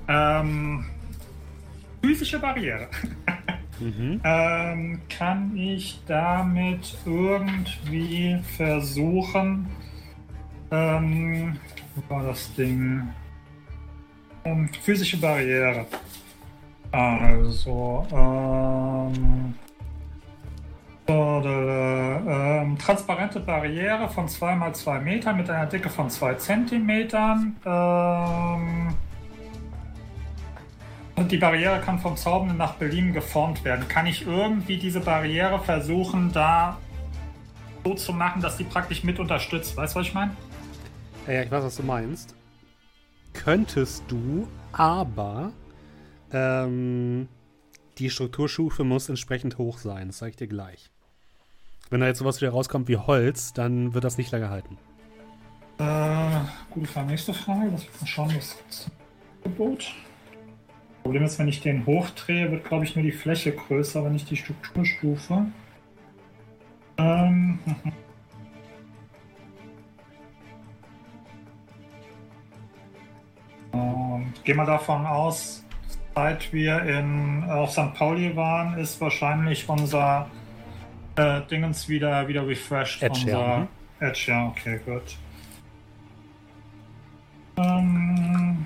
Ähm, 0.08 0.86
physische 2.02 2.40
Barriere. 2.40 2.88
Mhm. 3.78 4.22
Ähm, 4.24 5.02
kann 5.10 5.58
ich 5.58 6.00
damit 6.08 6.98
irgendwie 7.06 8.38
versuchen, 8.56 9.68
ähm, 10.72 11.60
wo 11.94 12.16
war 12.16 12.24
das 12.24 12.56
Ding? 12.56 13.10
Ähm, 14.46 14.70
physische 14.82 15.18
Barriere. 15.18 15.86
Also, 16.96 18.08
ähm, 18.14 19.54
ähm, 21.10 22.78
transparente 22.78 23.42
Barriere 23.42 24.08
von 24.08 24.30
2 24.30 24.56
mal 24.56 24.74
2 24.74 25.00
Metern 25.02 25.36
mit 25.36 25.50
einer 25.50 25.66
Dicke 25.66 25.90
von 25.90 26.10
2 26.10 26.36
Zentimetern. 26.36 27.58
Ähm, 27.66 28.96
und 31.18 31.30
die 31.30 31.36
Barriere 31.36 31.82
kann 31.82 32.00
vom 32.00 32.16
Zaubernden 32.16 32.58
nach 32.58 32.76
Belieben 32.76 33.12
geformt 33.12 33.66
werden. 33.66 33.90
Kann 33.90 34.06
ich 34.06 34.26
irgendwie 34.26 34.78
diese 34.78 35.02
Barriere 35.02 35.60
versuchen, 35.60 36.32
da 36.32 36.78
so 37.84 37.94
zu 37.96 38.14
machen, 38.14 38.42
dass 38.42 38.56
die 38.56 38.64
praktisch 38.64 39.04
mit 39.04 39.20
unterstützt? 39.20 39.76
Weißt 39.76 39.96
du, 39.96 40.00
was 40.00 40.08
ich 40.08 40.14
meine? 40.14 40.32
Ja, 41.28 41.42
ich 41.42 41.52
weiß, 41.52 41.66
was 41.66 41.76
du 41.76 41.84
meinst. 41.84 42.36
Könntest 43.34 44.06
du, 44.08 44.48
aber 44.72 45.52
ähm, 46.32 47.28
die 47.98 48.10
Strukturstufe 48.10 48.84
muss 48.84 49.10
entsprechend 49.10 49.58
hoch 49.58 49.78
sein. 49.78 50.08
Das 50.08 50.18
sage 50.20 50.32
ich 50.32 50.36
dir 50.36 50.48
gleich. 50.48 50.92
Wenn 51.90 52.02
da 52.02 52.08
jetzt 52.08 52.20
sowas 52.20 52.42
wieder 52.42 52.52
rauskommt 52.52 52.88
wie 52.88 52.98
Holz, 52.98 53.54
dann 53.54 53.94
wird 53.94 54.04
das 54.04 54.18
nicht 54.18 54.32
lange 54.32 54.50
halten. 54.50 54.78
Äh, 55.78 56.40
gute 56.72 56.88
Frage. 56.88 57.08
Nächste 57.08 57.34
Frage. 57.34 57.70
Lass 57.72 57.82
mich 57.82 58.02
mal 58.02 58.08
schauen, 58.08 58.34
was 58.36 58.58
gibt's 58.58 58.88
im 58.88 59.52
Angebot. 59.52 59.94
Problem 61.04 61.24
ist, 61.24 61.38
wenn 61.38 61.48
ich 61.48 61.62
den 61.62 61.86
hochdrehe, 61.86 62.50
wird, 62.52 62.64
glaube 62.66 62.86
ich, 62.86 62.96
nur 62.96 63.04
die 63.04 63.12
Fläche 63.12 63.52
größer, 63.52 64.00
aber 64.00 64.10
nicht 64.10 64.30
die 64.30 64.38
Strukturstufe. 64.38 65.46
Ähm, 66.98 67.60
Und 73.76 74.34
geh 74.46 74.54
mal 74.54 74.66
davon 74.66 75.06
aus, 75.06 75.65
seit 76.16 76.54
wir 76.54 76.82
in, 76.84 77.44
auf 77.50 77.72
St. 77.72 77.94
Pauli 77.94 78.36
waren, 78.36 78.78
ist 78.78 79.00
wahrscheinlich 79.02 79.68
unser 79.68 80.30
äh, 81.18 81.42
Dingens 81.52 81.90
wieder, 81.90 82.28
wieder 82.28 82.48
refreshed. 82.48 83.04
Edge, 83.04 83.20
unser 83.26 83.40
ja, 83.40 83.58
mhm. 83.58 83.68
Edge, 84.00 84.24
ja, 84.28 84.48
okay, 84.48 84.80
gut. 84.86 85.18
Ähm, 87.58 88.66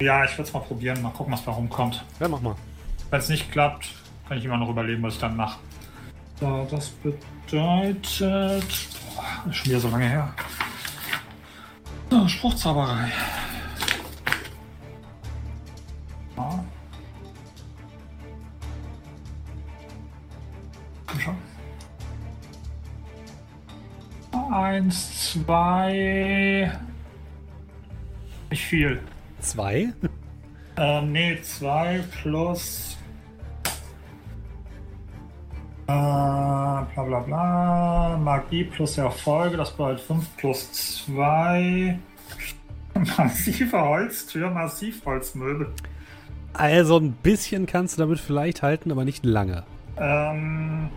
ja, 0.00 0.24
ich 0.24 0.32
würde 0.32 0.42
es 0.42 0.52
mal 0.52 0.60
probieren, 0.60 1.02
mal 1.02 1.10
gucken, 1.10 1.32
was 1.32 1.44
da 1.44 1.50
rumkommt. 1.50 2.04
Ja, 2.20 2.28
mach 2.28 2.40
mal. 2.40 2.54
Wenn 3.10 3.18
es 3.18 3.28
nicht 3.28 3.50
klappt, 3.50 3.92
kann 4.28 4.38
ich 4.38 4.44
immer 4.44 4.58
noch 4.58 4.68
überlegen, 4.68 5.02
was 5.02 5.14
ich 5.14 5.20
dann 5.20 5.36
mache. 5.36 5.58
So, 6.40 6.66
das 6.70 6.90
bedeutet. 6.90 8.64
Ist 9.46 9.56
schon 9.56 9.66
wieder 9.66 9.80
so 9.80 9.88
lange 9.88 10.08
her. 10.08 10.34
So, 12.10 12.26
Spruchzauberei. 12.28 13.12
Ja. 16.36 16.64
Komm 21.06 21.20
schon. 21.20 21.36
Eins, 24.52 25.32
zwei. 25.32 26.72
Nicht 28.50 28.64
viel. 28.64 29.02
Zwei? 29.40 29.92
Ähm, 30.76 31.12
nee, 31.12 31.40
2 31.42 32.04
plus. 32.22 32.87
Äh, 35.88 35.90
bla 35.90 37.02
bla 37.06 37.20
bla. 37.20 38.18
Magie 38.18 38.64
plus 38.64 38.98
Erfolge, 38.98 39.56
das 39.56 39.70
bedeutet 39.70 40.00
5 40.02 40.36
plus 40.36 40.72
2. 41.06 41.98
Massive 43.16 43.80
Holztür, 43.80 44.50
Massivholzmöbel. 44.50 45.72
Also 46.52 46.98
ein 46.98 47.12
bisschen 47.12 47.64
kannst 47.64 47.96
du 47.96 48.02
damit 48.02 48.20
vielleicht 48.20 48.62
halten, 48.62 48.92
aber 48.92 49.06
nicht 49.06 49.24
lange. 49.24 49.64
Ähm. 49.96 50.90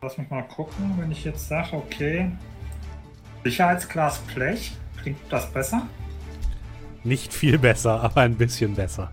Lass 0.00 0.16
mich 0.16 0.30
mal 0.30 0.42
gucken, 0.42 0.94
wenn 0.98 1.10
ich 1.10 1.24
jetzt 1.24 1.48
sage, 1.48 1.76
okay. 1.76 2.30
Sicherheitsglas 3.44 4.20
Blech. 4.34 4.72
Klingt 5.02 5.18
das 5.28 5.52
besser? 5.52 5.86
Nicht 7.04 7.34
viel 7.34 7.58
besser, 7.58 8.02
aber 8.02 8.22
ein 8.22 8.36
bisschen 8.36 8.74
besser. 8.74 9.12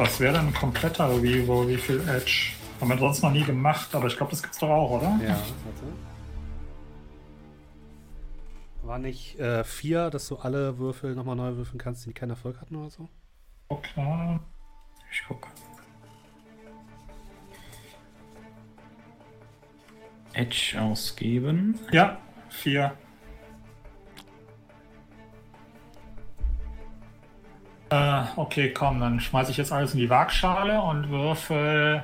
Was 0.00 0.18
wäre 0.18 0.32
denn 0.32 0.46
ein 0.46 0.54
kompletter 0.54 1.10
Revo? 1.10 1.68
Wie 1.68 1.76
viel 1.76 2.00
Edge? 2.08 2.52
Haben 2.80 2.88
wir 2.88 2.96
sonst 2.96 3.22
noch 3.22 3.32
nie 3.32 3.44
gemacht, 3.44 3.94
aber 3.94 4.06
ich 4.06 4.16
glaube, 4.16 4.30
das 4.30 4.42
gibt's 4.42 4.58
doch 4.58 4.70
auch, 4.70 4.92
oder? 4.92 5.20
Ja, 5.22 5.36
warte. 5.36 5.92
War 8.82 8.98
nicht 8.98 9.38
äh, 9.38 9.62
vier, 9.62 10.08
dass 10.08 10.26
du 10.28 10.36
alle 10.36 10.78
Würfel 10.78 11.14
nochmal 11.14 11.36
neu 11.36 11.54
würfeln 11.56 11.78
kannst, 11.78 12.06
die 12.06 12.14
keinen 12.14 12.30
Erfolg 12.30 12.58
hatten 12.62 12.76
oder 12.76 12.88
so? 12.88 13.10
Okay. 13.68 14.40
Ich 15.12 15.22
gucke. 15.28 15.48
Edge 20.32 20.80
ausgeben. 20.80 21.78
Ja, 21.92 22.16
vier. 22.48 22.96
Äh, 27.90 28.22
okay, 28.36 28.72
komm, 28.72 29.00
dann 29.00 29.18
schmeiße 29.18 29.50
ich 29.50 29.56
jetzt 29.56 29.72
alles 29.72 29.94
in 29.94 30.00
die 30.00 30.08
Waagschale 30.08 30.80
und 30.80 31.10
würfel 31.10 32.02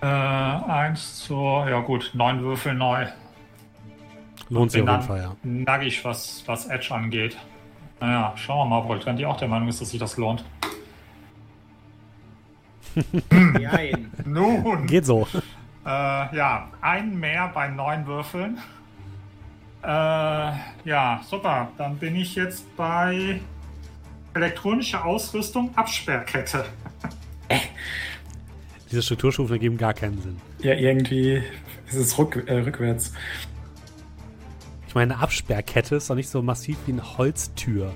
äh, 0.00 0.06
eins 0.06 1.20
zu, 1.20 1.34
ja 1.34 1.80
gut, 1.80 2.10
neun 2.14 2.42
Würfel 2.42 2.74
neu. 2.74 3.06
Lohnt 4.48 4.70
sich 4.72 4.82
auf 4.82 4.88
jeden 4.88 5.02
Fall, 5.02 5.20
ja. 5.22 5.36
nackig, 5.42 6.04
was, 6.04 6.42
was 6.46 6.66
Edge 6.66 6.94
angeht. 6.94 7.36
Naja, 8.00 8.32
schauen 8.36 8.68
wir 8.68 8.70
mal, 8.70 8.78
ob 8.80 8.88
Voltranti 8.88 9.24
auch 9.24 9.36
der 9.36 9.48
Meinung 9.48 9.68
ist, 9.68 9.80
dass 9.80 9.90
sich 9.90 10.00
das 10.00 10.16
lohnt. 10.16 10.44
Nein. 13.30 14.10
Nun, 14.24 14.86
Geht 14.86 15.06
so. 15.06 15.26
Äh, 15.86 16.36
ja, 16.36 16.68
ein 16.80 17.18
mehr 17.18 17.50
bei 17.54 17.68
neun 17.68 18.06
Würfeln. 18.06 18.58
Äh, 19.82 19.86
ja, 19.86 21.20
super. 21.24 21.68
Dann 21.78 21.96
bin 21.96 22.16
ich 22.16 22.34
jetzt 22.34 22.76
bei 22.76 23.40
elektronische 24.34 25.02
Ausrüstung 25.04 25.70
Absperrkette. 25.76 26.64
Diese 28.90 29.02
Strukturstufen 29.02 29.54
ergeben 29.54 29.76
gar 29.78 29.94
keinen 29.94 30.20
Sinn. 30.20 30.36
Ja, 30.60 30.74
irgendwie 30.74 31.42
ist 31.88 31.94
es 31.96 32.18
rück, 32.18 32.42
äh, 32.46 32.58
rückwärts. 32.58 33.12
Ich 34.86 34.94
meine, 34.94 35.14
eine 35.14 35.22
Absperrkette 35.22 35.96
ist 35.96 36.10
doch 36.10 36.14
nicht 36.14 36.28
so 36.28 36.42
massiv 36.42 36.76
wie 36.86 36.92
eine 36.92 37.16
Holztür. 37.18 37.94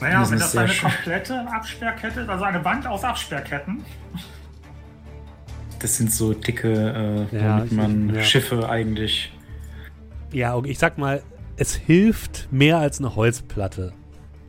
Naja, 0.00 0.20
Das 0.20 0.30
wenn 0.30 0.38
ist 0.38 0.44
das 0.54 0.56
eine 0.56 0.68
schön. 0.68 0.90
komplette 0.90 1.46
Absperrkette 1.52 2.20
ist, 2.22 2.28
also 2.28 2.44
eine 2.44 2.64
Wand 2.64 2.86
aus 2.86 3.04
Absperrketten. 3.04 3.84
Das 5.78 5.96
sind 5.96 6.12
so 6.12 6.32
dicke, 6.34 7.28
äh, 7.32 7.36
Ja, 7.36 7.58
womit 7.58 7.72
man 7.72 8.14
ja. 8.14 8.22
Schiffe 8.22 8.68
eigentlich. 8.68 9.32
Ja, 10.32 10.60
ich 10.64 10.78
sag 10.78 10.98
mal, 10.98 11.22
es 11.56 11.74
hilft 11.74 12.48
mehr 12.52 12.78
als 12.78 12.98
eine 12.98 13.14
Holzplatte. 13.16 13.92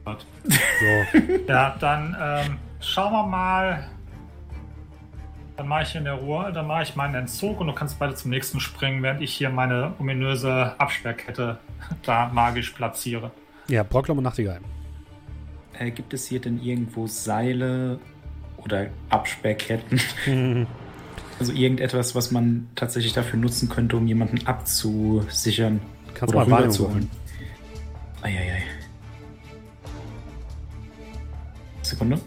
So. 0.06 1.20
Ja, 1.48 1.76
dann 1.80 2.16
ähm, 2.20 2.58
schauen 2.80 3.12
wir 3.12 3.26
mal. 3.26 3.88
Dann 5.58 5.68
mache 5.70 5.84
ich 5.84 5.90
hier 5.90 6.00
in 6.00 6.06
der 6.06 6.16
Ruhe, 6.16 6.52
dann 6.52 6.68
mache 6.68 6.84
ich 6.84 6.96
meinen 6.98 7.16
Entzug 7.16 7.62
und 7.62 7.68
du 7.68 7.74
kannst 7.74 7.98
beide 7.98 8.14
zum 8.14 8.30
nächsten 8.30 8.60
springen, 8.60 9.02
während 9.02 9.22
ich 9.22 9.34
hier 9.34 9.50
meine 9.50 9.94
ominöse 10.00 10.78
Absperrkette 10.78 11.60
da 12.04 12.30
magisch 12.34 12.72
platziere. 12.72 13.32
Ja, 13.68 13.84
Brocklom 13.84 14.18
und 14.18 14.26
Nachtigall. 14.26 14.60
Äh, 15.80 15.92
gibt 15.92 16.14
es 16.14 16.28
hier 16.28 16.42
denn 16.42 16.62
irgendwo 16.62 17.08
Seile 17.08 18.00
oder 18.58 18.88
Absperrketten? 19.10 20.02
also 21.40 21.54
irgendetwas, 21.54 22.16
was 22.16 22.32
man 22.32 22.68
tatsächlich 22.76 23.14
dafür 23.14 23.40
nutzen 23.40 23.70
könnte, 23.70 23.96
um 23.96 24.08
jemanden 24.08 24.46
abzusichern. 24.46 25.80
Kannst 26.16 26.34
du 26.34 26.38
mal 26.38 26.50
Wahrnehmung 26.50 26.64
rüberzuholen. 26.64 27.12
Eieiei. 28.22 28.64
Sekunde. 31.84 32.20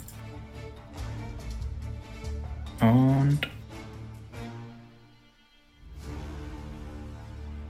Und. 2.80 3.40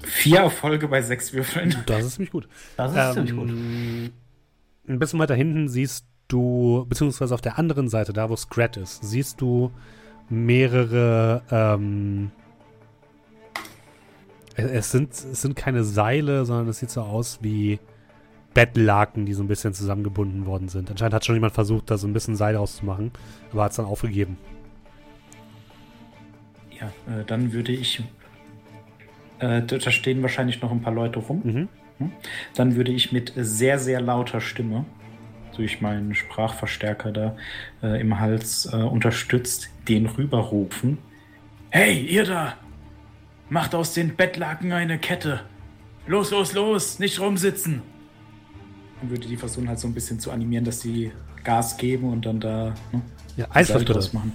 Vier 0.02 0.40
Erfolge 0.40 0.88
bei 0.88 1.00
sechs 1.00 1.32
Würfeln. 1.32 1.74
Das 1.86 2.04
ist 2.04 2.14
ziemlich 2.14 2.32
gut. 2.32 2.48
Das 2.76 2.92
ist 2.92 3.14
ziemlich 3.14 3.34
gut. 3.34 3.48
Ähm, 3.48 4.10
Ein 4.86 4.98
bisschen 4.98 5.18
weiter 5.18 5.34
hinten 5.34 5.68
siehst 5.68 6.06
du, 6.26 6.84
beziehungsweise 6.88 7.32
auf 7.32 7.40
der 7.40 7.58
anderen 7.58 7.88
Seite, 7.88 8.12
da 8.12 8.28
wo 8.28 8.36
Scrat 8.36 8.76
ist, 8.76 9.02
siehst 9.02 9.40
du 9.40 9.70
mehrere. 10.28 11.42
Ähm, 11.50 12.32
es, 14.58 14.90
sind, 14.90 15.12
es 15.12 15.40
sind 15.40 15.56
keine 15.56 15.84
Seile, 15.84 16.44
sondern 16.44 16.68
es 16.68 16.78
sieht 16.78 16.90
so 16.90 17.02
aus 17.02 17.38
wie 17.42 17.78
Bettlaken, 18.54 19.24
die 19.24 19.32
so 19.32 19.42
ein 19.42 19.48
bisschen 19.48 19.72
zusammengebunden 19.72 20.46
worden 20.46 20.68
sind. 20.68 20.90
Anscheinend 20.90 21.14
hat 21.14 21.24
schon 21.24 21.36
jemand 21.36 21.54
versucht, 21.54 21.90
da 21.90 21.96
so 21.96 22.08
ein 22.08 22.12
bisschen 22.12 22.34
Seil 22.34 22.56
auszumachen, 22.56 23.12
aber 23.52 23.64
hat 23.64 23.70
es 23.70 23.76
dann 23.76 23.86
aufgegeben. 23.86 24.36
Ja, 26.80 26.86
äh, 27.12 27.24
dann 27.24 27.52
würde 27.52 27.72
ich. 27.72 28.02
Äh, 29.38 29.62
da 29.62 29.90
stehen 29.90 30.22
wahrscheinlich 30.22 30.60
noch 30.60 30.72
ein 30.72 30.82
paar 30.82 30.92
Leute 30.92 31.20
rum. 31.20 31.40
Mhm. 31.44 31.68
Dann 32.54 32.76
würde 32.76 32.92
ich 32.92 33.12
mit 33.12 33.32
sehr, 33.36 33.78
sehr 33.78 34.00
lauter 34.00 34.40
Stimme, 34.40 34.84
durch 35.56 35.80
meinen 35.80 36.14
Sprachverstärker 36.14 37.12
da 37.12 37.36
äh, 37.82 38.00
im 38.00 38.18
Hals 38.18 38.68
äh, 38.72 38.76
unterstützt, 38.76 39.70
den 39.88 40.06
rüberrufen. 40.06 40.98
Hey, 41.70 42.00
ihr 42.04 42.24
da! 42.24 42.54
Macht 43.50 43.74
aus 43.74 43.94
den 43.94 44.14
Bettlaken 44.16 44.72
eine 44.72 44.98
Kette! 44.98 45.40
Los, 46.06 46.30
los, 46.30 46.52
los! 46.52 46.98
Nicht 46.98 47.18
rumsitzen! 47.20 47.82
Dann 49.00 49.10
würde 49.10 49.26
die 49.26 49.36
versuchen 49.36 49.68
halt 49.68 49.78
so 49.78 49.86
ein 49.88 49.94
bisschen 49.94 50.18
zu 50.20 50.30
animieren, 50.30 50.64
dass 50.64 50.80
sie 50.80 51.12
Gas 51.44 51.76
geben 51.76 52.10
und 52.12 52.26
dann 52.26 52.40
da 52.40 52.74
ne, 52.92 53.00
Ja, 53.36 53.46
Eislüfter. 53.50 53.94
draus 53.94 54.12
machen. 54.12 54.32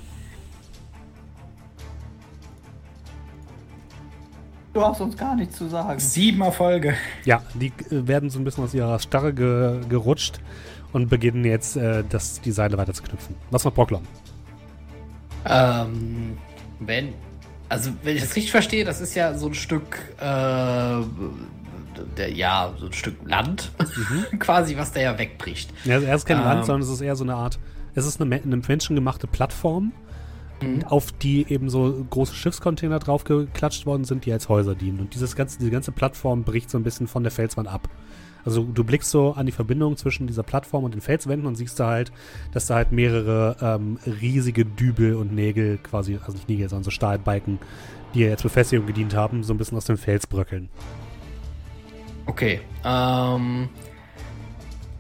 Du 4.74 4.82
hast 4.82 5.02
uns 5.02 5.16
gar 5.16 5.36
nichts 5.36 5.58
zu 5.58 5.68
sagen. 5.70 6.00
Sieben 6.00 6.42
Erfolge. 6.42 6.96
Ja, 7.26 7.44
die 7.54 7.68
äh, 7.92 8.08
werden 8.08 8.32
so 8.32 8.40
ein 8.40 8.44
bisschen 8.44 8.64
aus 8.64 8.74
ihrer 8.74 8.98
Starre 8.98 9.32
ge 9.34 9.82
gerutscht 9.88 10.40
und 10.94 11.10
beginnen 11.10 11.46
jetzt, 11.46 11.76
äh, 11.76 12.04
das, 12.10 12.42
die 12.42 12.52
Seile 12.52 12.78
weiter 12.78 12.94
zu 12.94 13.04
knüpfen. 13.04 13.36
Was 13.52 13.64
macht 13.66 13.76
Brocklom? 13.76 14.02
Ähm, 15.46 16.38
wenn. 16.80 17.14
Also, 17.74 17.90
wenn 18.04 18.16
ich 18.16 18.22
das 18.22 18.36
richtig 18.36 18.52
verstehe, 18.52 18.86
das 18.86 19.02
ist 19.02 19.16
ja 19.16 19.34
so 19.34 19.48
ein 19.48 19.56
Stück, 19.56 19.98
äh, 20.20 20.24
der, 22.18 22.32
ja, 22.32 22.72
so 22.80 22.86
ein 22.86 22.94
Stück 22.94 23.16
Land, 23.26 23.72
quasi, 24.40 24.78
was 24.78 24.92
der 24.92 25.02
ja 25.02 25.18
wegbricht. 25.18 25.72
Ja, 25.84 25.96
also 25.96 26.06
er 26.06 26.16
ist 26.16 26.26
kein 26.26 26.38
Ähm. 26.38 26.44
Land, 26.44 26.66
sondern 26.66 26.84
es 26.84 26.90
ist 26.94 27.02
eher 27.02 27.16
so 27.16 27.24
eine 27.24 27.34
Art, 27.34 27.58
es 27.96 28.06
ist 28.06 28.22
eine, 28.22 28.36
eine 28.36 28.58
menschengemachte 28.58 29.26
Plattform, 29.26 29.92
auf 30.86 31.12
die 31.12 31.46
eben 31.50 31.70
so 31.70 32.06
große 32.10 32.36
Schiffscontainer 32.36 33.00
draufgeklatscht 33.00 33.86
worden 33.86 34.06
sind, 34.06 34.26
die 34.26 34.32
als 34.32 34.50
Häuser 34.50 34.76
dienen. 34.76 35.00
Und 35.00 35.14
dieses 35.16 35.36
ganze, 35.36 35.58
diese 35.60 35.72
ganze 35.72 35.92
Plattform 35.92 36.44
bricht 36.44 36.70
so 36.70 36.78
ein 36.78 36.84
bisschen 36.84 37.08
von 37.08 37.24
der 37.24 37.32
Felswand 37.32 37.68
ab. 37.68 37.90
Also 38.46 38.64
du 38.64 38.84
blickst 38.84 39.10
so 39.10 39.34
an 39.34 39.46
die 39.46 39.52
Verbindung 39.52 39.98
zwischen 39.98 40.28
dieser 40.28 40.44
Plattform 40.44 40.84
und 40.84 40.94
den 40.94 41.02
Felswänden 41.02 41.48
und 41.48 41.56
siehst 41.56 41.80
da 41.80 41.88
halt, 41.88 42.12
dass 42.52 42.68
da 42.68 42.76
halt 42.76 42.92
mehrere 42.92 43.56
ähm, 43.62 43.98
riesige 44.22 44.66
Dübel 44.66 45.16
und 45.16 45.34
Nägel 45.34 45.78
quasi, 45.78 46.18
also 46.18 46.34
nicht 46.34 46.50
Nägel, 46.50 46.70
sondern 46.70 46.84
so 46.84 46.92
Stahlbalken, 46.92 47.60
die 48.14 48.22
ja 48.22 48.28
jetzt 48.28 48.44
Befestigung 48.44 48.86
gedient 48.86 49.16
haben, 49.16 49.44
so 49.44 49.54
ein 49.54 49.58
bisschen 49.58 49.78
aus 49.78 49.86
dem 49.86 49.98
Fels 49.98 50.28
bröckeln. 50.28 50.70
Okay, 52.26 52.62
ähm. 52.84 53.70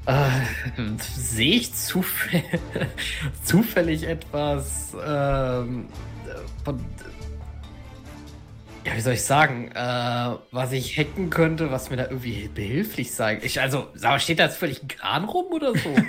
Äh, 0.06 0.30
sehe 1.00 1.56
ich 1.56 1.74
zufällig, 1.74 2.44
zufällig 3.44 4.04
etwas 4.04 4.96
ähm, 5.06 5.86
von. 6.66 6.80
Ja, 8.86 8.96
wie 8.96 9.02
soll 9.02 9.13
ich 9.13 9.24
sagen? 9.24 9.72
Äh, 9.74 10.36
was 10.52 10.72
ich 10.72 10.98
hacken 10.98 11.30
könnte, 11.30 11.72
was 11.72 11.89
mir 11.89 11.98
da 11.98 12.04
irgendwie 12.04 12.50
behilflich 12.54 13.13
sein. 13.13 13.39
Ich, 13.41 13.62
also, 13.62 13.88
steht 14.17 14.39
da 14.39 14.46
jetzt 14.46 14.58
völlig 14.58 14.84
ein 14.84 14.88
Kran 14.88 15.24
rum 15.24 15.46
oder 15.52 15.74
so? 15.74 15.89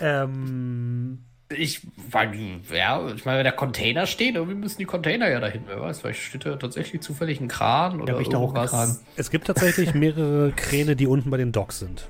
Ähm, 0.00 1.20
ich, 1.50 1.86
weil, 2.10 2.60
ja, 2.72 3.06
ich 3.14 3.24
meine, 3.24 3.38
wenn 3.38 3.44
da 3.44 3.52
Container 3.52 4.06
stehen, 4.06 4.34
irgendwie 4.34 4.56
müssen 4.56 4.78
die 4.78 4.84
Container 4.84 5.30
ja 5.30 5.40
dahin. 5.40 5.62
Wer 5.66 5.80
weiß, 5.80 6.00
vielleicht 6.00 6.20
steht 6.20 6.46
da 6.46 6.56
tatsächlich 6.56 7.00
zufällig 7.02 7.40
ein 7.40 7.48
Kran 7.48 8.00
oder 8.00 8.14
hab 8.14 8.20
ich 8.20 8.28
da 8.28 8.40
irgendwas. 8.40 8.72
hochgetragen. 8.72 8.98
es 9.16 9.30
gibt 9.30 9.46
tatsächlich 9.46 9.94
mehrere 9.94 10.52
Kräne, 10.52 10.96
die 10.96 11.06
unten 11.06 11.30
bei 11.30 11.36
den 11.36 11.52
Docks 11.52 11.78
sind. 11.78 12.08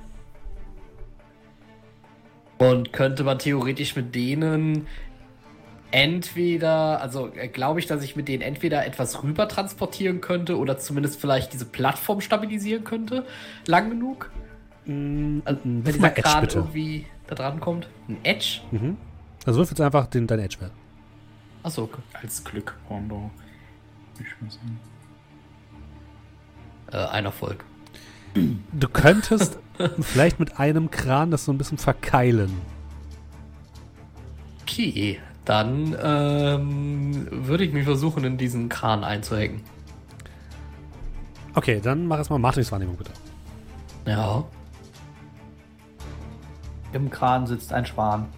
Und 2.59 2.93
könnte 2.93 3.25
man 3.25 3.39
theoretisch 3.39 3.97
mit 3.97 4.15
denen 4.15 4.87
entweder, 5.95 7.01
also 7.01 7.33
äh, 7.35 7.47
glaube 7.47 7.79
ich, 7.79 7.87
dass 7.87 8.03
ich 8.03 8.17
mit 8.17 8.27
denen 8.27 8.43
entweder 8.43 8.85
etwas 8.85 9.23
rüber 9.23 9.47
transportieren 9.47 10.21
könnte 10.21 10.59
oder 10.59 10.77
zumindest 10.77 11.21
vielleicht 11.21 11.53
diese 11.53 11.67
Plattform 11.67 12.21
stabilisieren 12.21 12.83
könnte, 12.83 13.25
lang 13.69 13.91
genug. 13.91 14.31
Mm, 14.87 15.39
Also, 15.45 15.61
wenn 15.63 15.85
dieser 15.85 16.11
Kran 16.11 16.49
irgendwie 16.49 17.07
da 17.29 17.37
dran 17.37 17.61
kommt. 17.61 17.89
Ein 18.09 18.19
Edge? 18.25 18.61
Mhm. 18.73 18.97
Also 19.47 19.61
wirf 19.61 19.71
jetzt 19.71 19.81
einfach 19.81 20.07
den, 20.07 20.27
dein 20.27 20.41
Edge-Wert. 20.41 20.73
Achso, 21.63 21.85
okay. 21.85 22.03
Als 22.13 22.43
Glück, 22.43 22.77
würde 22.89 23.31
Ich 24.19 24.41
mal 24.43 24.51
sagen. 24.51 24.81
Äh, 26.91 26.97
ein 27.13 27.25
Erfolg. 27.25 27.65
Du 28.73 28.89
könntest 28.89 29.61
vielleicht 30.01 30.41
mit 30.41 30.59
einem 30.59 30.91
Kran 30.91 31.31
das 31.31 31.45
so 31.45 31.53
ein 31.53 31.59
bisschen 31.59 31.79
verkeilen. 31.79 32.51
Okay, 34.63 35.21
dann 35.45 35.97
ähm, 36.03 37.29
würde 37.31 37.65
ich 37.65 37.73
mich 37.73 37.85
versuchen, 37.85 38.25
in 38.25 38.37
diesen 38.39 38.69
Kran 38.69 39.05
einzuhacken. 39.05 39.63
Okay, 41.55 41.81
dann 41.83 42.07
mach 42.07 42.19
erstmal 42.19 42.39
Matrix 42.39 42.73
Wahrnehmung 42.73 42.97
bitte. 42.97 43.13
Ja. 44.07 44.45
Im 46.93 47.11
Kran 47.11 47.47
sitzt 47.47 47.73
ein 47.73 47.87
Schwan. 47.87 48.29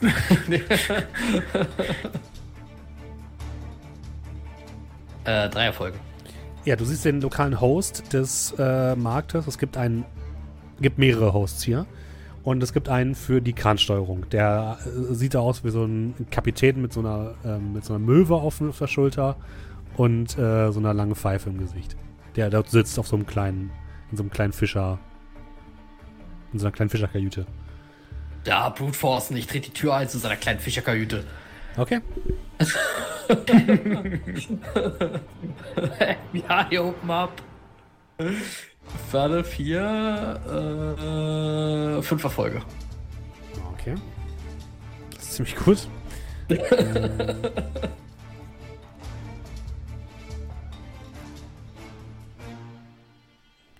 äh, 5.24 5.48
drei 5.48 5.64
Erfolge. 5.64 5.98
Ja, 6.64 6.76
du 6.76 6.84
siehst 6.84 7.04
den 7.04 7.20
lokalen 7.20 7.60
Host 7.60 8.12
des 8.12 8.54
äh, 8.58 8.94
Marktes. 8.94 9.46
Es 9.46 9.58
gibt 9.58 9.76
einen, 9.76 10.04
gibt 10.80 10.98
mehrere 10.98 11.32
Hosts 11.32 11.62
hier. 11.62 11.86
Und 12.48 12.62
es 12.62 12.72
gibt 12.72 12.88
einen 12.88 13.14
für 13.14 13.42
die 13.42 13.52
Kransteuerung. 13.52 14.30
Der 14.30 14.78
äh, 14.86 15.12
sieht 15.12 15.34
da 15.34 15.40
aus 15.40 15.64
wie 15.64 15.70
so 15.70 15.84
ein 15.84 16.14
Kapitän 16.30 16.80
mit 16.80 16.94
so 16.94 17.00
einer, 17.00 17.34
ähm, 17.44 17.74
mit 17.74 17.84
so 17.84 17.92
einer 17.92 18.02
Möwe 18.02 18.36
auf, 18.36 18.58
der 18.58 18.86
Schulter 18.86 19.36
und 19.98 20.38
äh, 20.38 20.72
so 20.72 20.80
einer 20.80 20.94
langen 20.94 21.14
Pfeife 21.14 21.50
im 21.50 21.58
Gesicht. 21.58 21.94
Der 22.36 22.48
dort 22.48 22.70
sitzt 22.70 22.98
auf 22.98 23.06
so 23.06 23.16
einem 23.16 23.26
kleinen, 23.26 23.70
in 24.10 24.16
so 24.16 24.22
einem 24.22 24.30
kleinen 24.30 24.54
Fischer, 24.54 24.98
in 26.54 26.58
so 26.58 26.64
einer 26.64 26.72
kleinen 26.72 26.88
Fischerkajüte. 26.88 27.44
Ja, 28.46 28.70
Brute 28.70 28.94
Force, 28.94 29.30
ich 29.32 29.46
trete 29.46 29.68
die 29.68 29.74
Tür 29.74 29.96
ein 29.96 30.08
zu 30.08 30.16
seiner 30.16 30.36
kleinen 30.36 30.58
Fischerkajüte. 30.58 31.24
Okay. 31.76 32.00
ja, 36.32 36.66
hier 36.70 36.82
open 36.82 37.10
up. 37.10 37.42
Falle 39.10 39.44
4, 39.44 41.98
äh, 41.98 42.02
5 42.02 42.24
Erfolge. 42.24 42.62
Okay. 43.72 43.94
Das 45.14 45.24
ist 45.24 45.32
ziemlich 45.34 45.56
gut. 45.56 45.88
Ähm. 46.50 47.10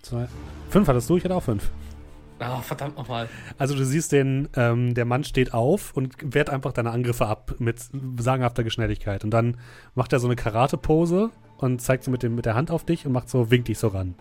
Zwei. 0.01 0.27
Fünf 0.69 0.87
hattest 0.87 1.09
du, 1.09 1.17
ich 1.17 1.23
hatte 1.23 1.35
auch 1.35 1.43
fünf. 1.43 1.69
Ah, 2.39 2.61
verdammt 2.61 2.97
nochmal. 2.97 3.27
Also 3.57 3.75
du 3.75 3.85
siehst 3.85 4.11
den, 4.11 4.47
ähm, 4.55 4.93
der 4.93 5.05
Mann 5.05 5.23
steht 5.23 5.53
auf 5.53 5.95
und 5.95 6.15
wehrt 6.21 6.49
einfach 6.49 6.71
deine 6.71 6.91
Angriffe 6.91 7.27
ab 7.27 7.55
mit 7.59 7.79
sagenhafter 8.17 8.63
Geschnelligkeit. 8.63 9.23
Und 9.23 9.31
dann 9.31 9.57
macht 9.93 10.13
er 10.13 10.19
so 10.19 10.27
eine 10.27 10.35
Karate-Pose 10.35 11.31
und 11.57 11.81
zeigt 11.81 12.05
so 12.05 12.11
mit, 12.11 12.23
dem, 12.23 12.35
mit 12.35 12.45
der 12.45 12.55
Hand 12.55 12.71
auf 12.71 12.85
dich 12.85 13.05
und 13.05 13.11
macht 13.11 13.29
so, 13.29 13.51
winkt 13.51 13.67
dich 13.67 13.77
so 13.77 13.89
ran. 13.89 14.15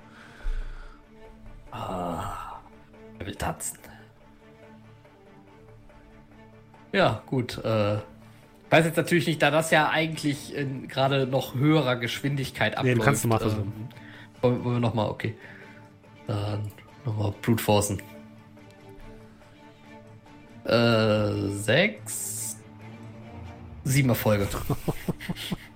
Ah, 1.70 2.60
er 3.18 3.26
will 3.26 3.34
tanzen. 3.34 3.78
Ja, 6.92 7.22
gut. 7.26 7.58
Äh, 7.58 7.98
weiß 8.70 8.84
jetzt 8.86 8.96
natürlich 8.96 9.26
nicht, 9.26 9.42
da 9.42 9.50
das 9.50 9.70
ja 9.70 9.88
eigentlich 9.90 10.54
in 10.54 10.88
gerade 10.88 11.26
noch 11.26 11.54
höherer 11.54 11.96
Geschwindigkeit 11.96 12.76
abläuft. 12.76 12.98
Nee, 12.98 13.04
kannst 13.04 13.24
du 13.24 13.28
mal 13.28 13.40
ähm, 13.42 13.88
wollen, 14.40 14.64
wollen 14.64 14.76
wir 14.76 14.80
nochmal, 14.80 15.10
okay. 15.10 15.36
Dann 16.26 16.70
nochmal 17.04 17.34
Brute 17.42 17.62
Forcen. 17.62 18.02
Äh, 20.64 21.48
sechs. 21.48 22.56
Sieben 23.84 24.10
Erfolge. 24.10 24.48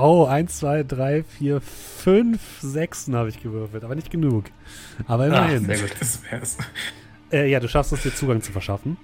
Oh, 0.00 0.26
eins, 0.26 0.58
zwei, 0.58 0.82
drei, 0.82 1.22
vier, 1.22 1.60
fünf, 1.60 2.40
sechsen 2.60 3.14
habe 3.16 3.28
ich 3.28 3.42
gewürfelt, 3.42 3.84
aber 3.84 3.94
nicht 3.94 4.10
genug. 4.10 4.44
Aber 5.06 5.26
immerhin. 5.26 5.64
sehr 5.64 5.78
gut. 5.78 5.94
Das 5.98 6.22
wär's. 6.30 6.58
Äh, 7.30 7.50
ja, 7.50 7.60
du 7.60 7.68
schaffst 7.68 7.92
es, 7.92 8.02
dir 8.02 8.14
Zugang 8.14 8.42
zu 8.42 8.52
verschaffen. 8.52 8.96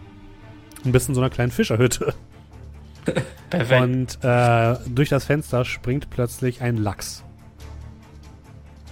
Und 0.84 0.92
bist 0.92 1.08
in 1.08 1.14
so 1.14 1.20
einer 1.20 1.30
kleinen 1.30 1.50
Fischerhütte. 1.52 2.14
Perfekt. 3.50 3.82
Und 3.82 4.18
äh, 4.24 4.76
durch 4.88 5.08
das 5.08 5.24
Fenster 5.24 5.64
springt 5.64 6.10
plötzlich 6.10 6.62
ein 6.62 6.76
Lachs. 6.76 7.24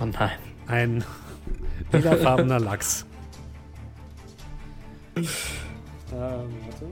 oh 0.01 0.07
nein. 0.07 0.31
Ein 0.67 1.05
lilafarbener 1.93 2.61
Lachs. 2.61 3.07
ähm, 5.17 5.27
warte. 6.13 6.87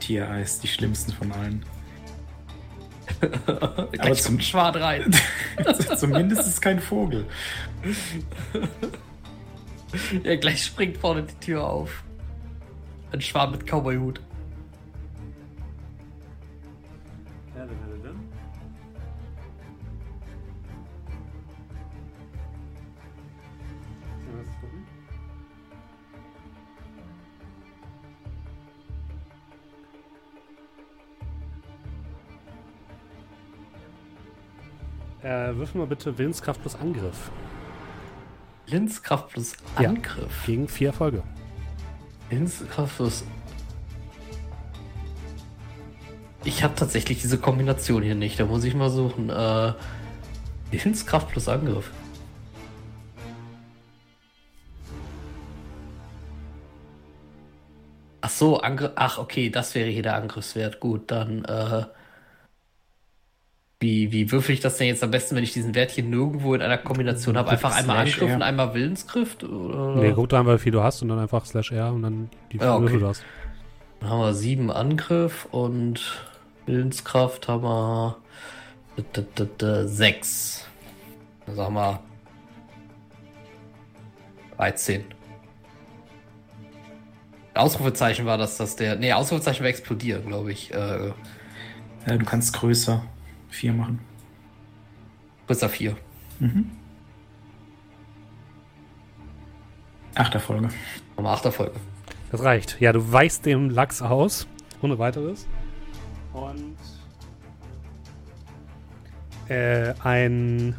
Tiereis, 0.00 0.60
die 0.60 0.68
schlimmsten 0.68 1.12
von 1.12 1.30
allen. 1.32 1.64
Gleich 3.92 4.22
zum- 4.22 4.40
Schwan 4.40 4.74
rein. 4.74 5.14
Zumindest 5.96 6.42
ist 6.42 6.46
es 6.48 6.60
kein 6.60 6.80
Vogel. 6.80 7.26
ja, 10.24 10.36
gleich 10.36 10.64
springt 10.64 10.98
vorne 10.98 11.24
die 11.24 11.34
Tür 11.44 11.64
auf. 11.64 12.02
Ein 13.12 13.20
Schwan 13.20 13.50
mit 13.50 13.66
Cowboy-Hut. 13.66 14.20
Äh, 35.22 35.54
würfel 35.54 35.78
mal 35.78 35.86
bitte 35.86 36.16
Willenskraft 36.16 36.62
plus 36.62 36.74
Angriff. 36.76 37.30
Linzkraft 38.66 39.28
plus 39.30 39.54
Ja. 39.78 39.88
Angriff. 39.88 40.46
Gegen 40.46 40.66
vier 40.68 40.88
Erfolge. 40.88 41.22
Linzkraft 42.30 42.96
plus. 42.96 43.24
Ich 46.44 46.62
habe 46.62 46.74
tatsächlich 46.74 47.20
diese 47.20 47.38
Kombination 47.38 48.02
hier 48.02 48.14
nicht. 48.14 48.40
Da 48.40 48.46
muss 48.46 48.64
ich 48.64 48.74
mal 48.74 48.88
suchen. 48.88 49.28
Äh, 49.28 49.74
Willenskraft 50.70 51.28
plus 51.28 51.48
Angriff. 51.48 51.90
Ach 58.22 58.30
so, 58.30 58.60
Angriff. 58.60 58.92
Ach, 58.94 59.18
okay, 59.18 59.50
das 59.50 59.74
wäre 59.74 59.90
hier 59.90 60.02
der 60.02 60.14
Angriffswert. 60.14 60.80
Gut, 60.80 61.10
dann. 61.10 61.44
Äh, 61.44 61.84
wie, 63.80 64.12
wie 64.12 64.30
würfel 64.30 64.52
ich 64.54 64.60
das 64.60 64.76
denn 64.76 64.88
jetzt 64.88 65.02
am 65.02 65.10
besten, 65.10 65.34
wenn 65.36 65.42
ich 65.42 65.54
diesen 65.54 65.74
Wert 65.74 65.90
hier 65.90 66.04
nirgendwo 66.04 66.54
in 66.54 66.60
einer 66.60 66.76
Kombination 66.76 67.36
habe? 67.38 67.48
Einfach 67.50 67.74
einmal 67.74 67.96
Slash 68.06 68.14
Angriff 68.16 68.28
R. 68.30 68.36
und 68.36 68.42
einmal 68.42 68.74
Willenskraft? 68.74 69.42
Oder? 69.44 69.96
Nee, 69.96 70.12
guck 70.14 70.28
da 70.28 70.40
einfach, 70.40 70.54
wie 70.54 70.58
viel 70.58 70.72
du 70.72 70.82
hast 70.82 71.00
und 71.00 71.08
dann 71.08 71.18
einfach 71.18 71.46
Slash 71.46 71.72
R 71.72 71.92
und 71.92 72.02
dann 72.02 72.28
die 72.52 72.58
Ja, 72.58 72.74
okay. 72.74 72.82
Würfel 72.84 73.00
du 73.00 73.06
hast. 73.08 73.24
Dann 74.00 74.10
haben 74.10 74.20
wir 74.20 74.34
sieben 74.34 74.70
Angriff 74.70 75.46
und 75.50 76.20
Willenskraft 76.66 77.48
haben 77.48 77.62
wir 77.62 78.16
d- 78.98 79.02
d- 79.22 79.24
d- 79.38 79.48
d- 79.58 79.86
sechs. 79.88 80.66
Dann 81.46 81.56
sagen 81.56 81.74
wir 81.74 82.00
13. 84.58 85.04
Ausrufezeichen 87.54 88.26
war 88.26 88.36
das, 88.38 88.58
dass 88.58 88.76
der. 88.76 88.96
Nee, 88.96 89.12
Ausrufezeichen 89.14 89.62
war 89.62 89.70
explodieren, 89.70 90.26
glaube 90.26 90.52
ich. 90.52 90.72
Äh, 90.74 91.08
Äh, 92.06 92.16
du 92.18 92.24
kannst 92.24 92.52
größer. 92.54 93.02
Vier 93.50 93.72
machen. 93.72 93.98
größer 95.46 95.68
4. 95.68 95.96
Mhm. 96.38 96.70
Achter 100.14 100.40
Folge. 100.40 100.68
Haben 101.16 101.24
wir 101.24 101.30
8 101.30 101.44
Erfolge. 101.46 101.72
Das 102.30 102.42
reicht. 102.42 102.80
Ja, 102.80 102.92
du 102.92 103.12
weichst 103.12 103.44
dem 103.46 103.70
Lachs 103.70 104.02
aus, 104.02 104.46
ohne 104.82 104.98
weiteres. 104.98 105.46
Und 106.32 106.76
äh, 109.48 109.92
ein 110.04 110.76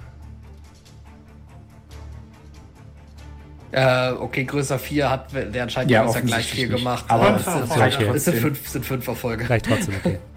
Äh, 3.74 4.12
okay, 4.12 4.44
größer 4.44 4.78
4 4.78 5.10
hat 5.10 5.34
der 5.34 5.64
anscheinend 5.64 5.92
Ja, 5.92 6.00
ja, 6.04 6.06
gleich 6.08 6.16
offensichtlich 6.18 6.52
4 6.52 6.68
nicht. 6.68 6.78
gemacht. 6.78 7.06
Aber 7.08 7.36
es 7.38 7.46
sind, 7.46 7.70
gleich 7.74 7.94
es 7.94 8.00
sind, 8.00 8.10
trotzdem. 8.10 8.34
fünf, 8.42 8.68
sind 8.68 8.86
fünf 8.86 9.08
Erfolge. 9.08 9.50
reicht 9.50 9.66
trotzdem, 9.66 9.96
okay. 9.96 10.20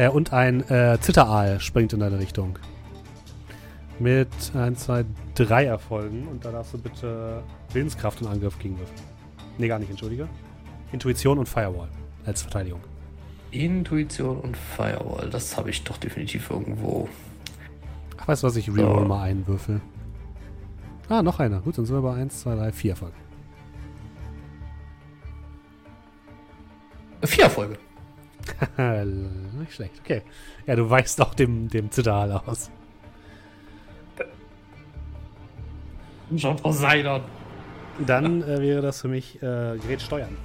äh, 0.00 0.08
und 0.08 0.32
ein 0.32 0.68
äh, 0.70 0.98
Zitteraal 1.00 1.60
springt 1.60 1.92
in 1.92 2.00
deine 2.00 2.18
Richtung. 2.18 2.58
Mit 3.98 4.28
1, 4.54 4.84
2, 4.86 5.04
3 5.34 5.64
Erfolgen. 5.66 6.26
Und 6.26 6.42
da 6.44 6.52
darfst 6.52 6.72
du 6.72 6.78
bitte 6.78 7.42
Willenskraft 7.72 8.22
und 8.22 8.28
Angriff 8.28 8.58
gegenwürfen. 8.58 8.94
Nee, 9.58 9.68
gar 9.68 9.78
nicht, 9.78 9.90
entschuldige. 9.90 10.26
Intuition 10.90 11.38
und 11.38 11.46
Firewall 11.46 11.88
als 12.24 12.40
Verteidigung. 12.42 12.80
Intuition 13.50 14.38
und 14.38 14.56
Firewall, 14.56 15.28
das 15.28 15.56
habe 15.56 15.68
ich 15.70 15.84
doch 15.84 15.98
definitiv 15.98 16.48
irgendwo. 16.50 17.08
Ach, 18.16 18.28
weißt 18.28 18.42
du 18.42 18.46
was, 18.46 18.56
ich 18.56 18.68
reroll 18.74 19.02
So. 19.02 19.08
mal 19.08 19.22
einen 19.24 19.46
Würfel. 19.46 19.80
Ah, 21.08 21.22
noch 21.22 21.40
einer. 21.40 21.60
Gut, 21.60 21.76
dann 21.76 21.84
sind 21.84 21.96
wir 21.96 22.02
bei 22.02 22.14
1, 22.14 22.40
2, 22.40 22.54
3, 22.54 22.72
4 22.72 22.90
Erfolge. 22.92 23.14
Vier 27.22 27.44
Erfolge. 27.44 27.76
Nicht 29.58 29.72
schlecht, 29.72 29.94
okay. 30.04 30.22
Ja, 30.66 30.76
du 30.76 30.88
weichst 30.88 31.20
auch 31.20 31.34
dem, 31.34 31.68
dem 31.68 31.90
Zitterhall 31.90 32.32
aus. 32.32 32.70
Schon 36.36 36.56
Poseidon. 36.56 37.22
Dann 38.06 38.42
äh, 38.42 38.60
wäre 38.60 38.82
das 38.82 39.00
für 39.00 39.08
mich 39.08 39.36
äh, 39.36 39.76
Gerät 39.78 40.00
steuern. 40.00 40.36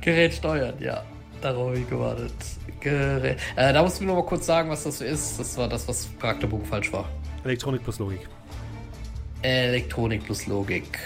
Gerät 0.00 0.34
steuern, 0.34 0.74
ja. 0.78 1.04
Darauf 1.40 1.68
habe 1.68 1.78
ich 1.78 1.88
gewartet. 1.88 2.32
Gerät. 2.80 3.38
Äh, 3.56 3.72
da 3.72 3.82
musst 3.82 3.98
du 3.98 4.04
mir 4.04 4.10
noch 4.10 4.16
mal 4.16 4.26
kurz 4.26 4.46
sagen, 4.46 4.70
was 4.70 4.84
das 4.84 4.98
so 4.98 5.04
ist. 5.04 5.38
Das 5.38 5.56
war 5.58 5.68
das, 5.68 5.86
was 5.88 6.08
Charakterbogen 6.18 6.66
falsch 6.66 6.92
war. 6.92 7.08
Elektronik 7.44 7.82
plus 7.82 7.98
Logik. 7.98 8.28
Elektronik 9.42 10.24
plus 10.24 10.46
Logik. 10.46 10.98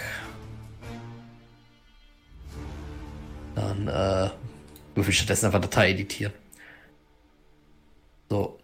Dann 3.55 3.87
äh, 3.87 4.29
ich 4.95 5.17
stattdessen 5.17 5.47
einfach 5.47 5.61
Datei 5.61 5.91
editieren. 5.91 6.33
So. 8.29 8.59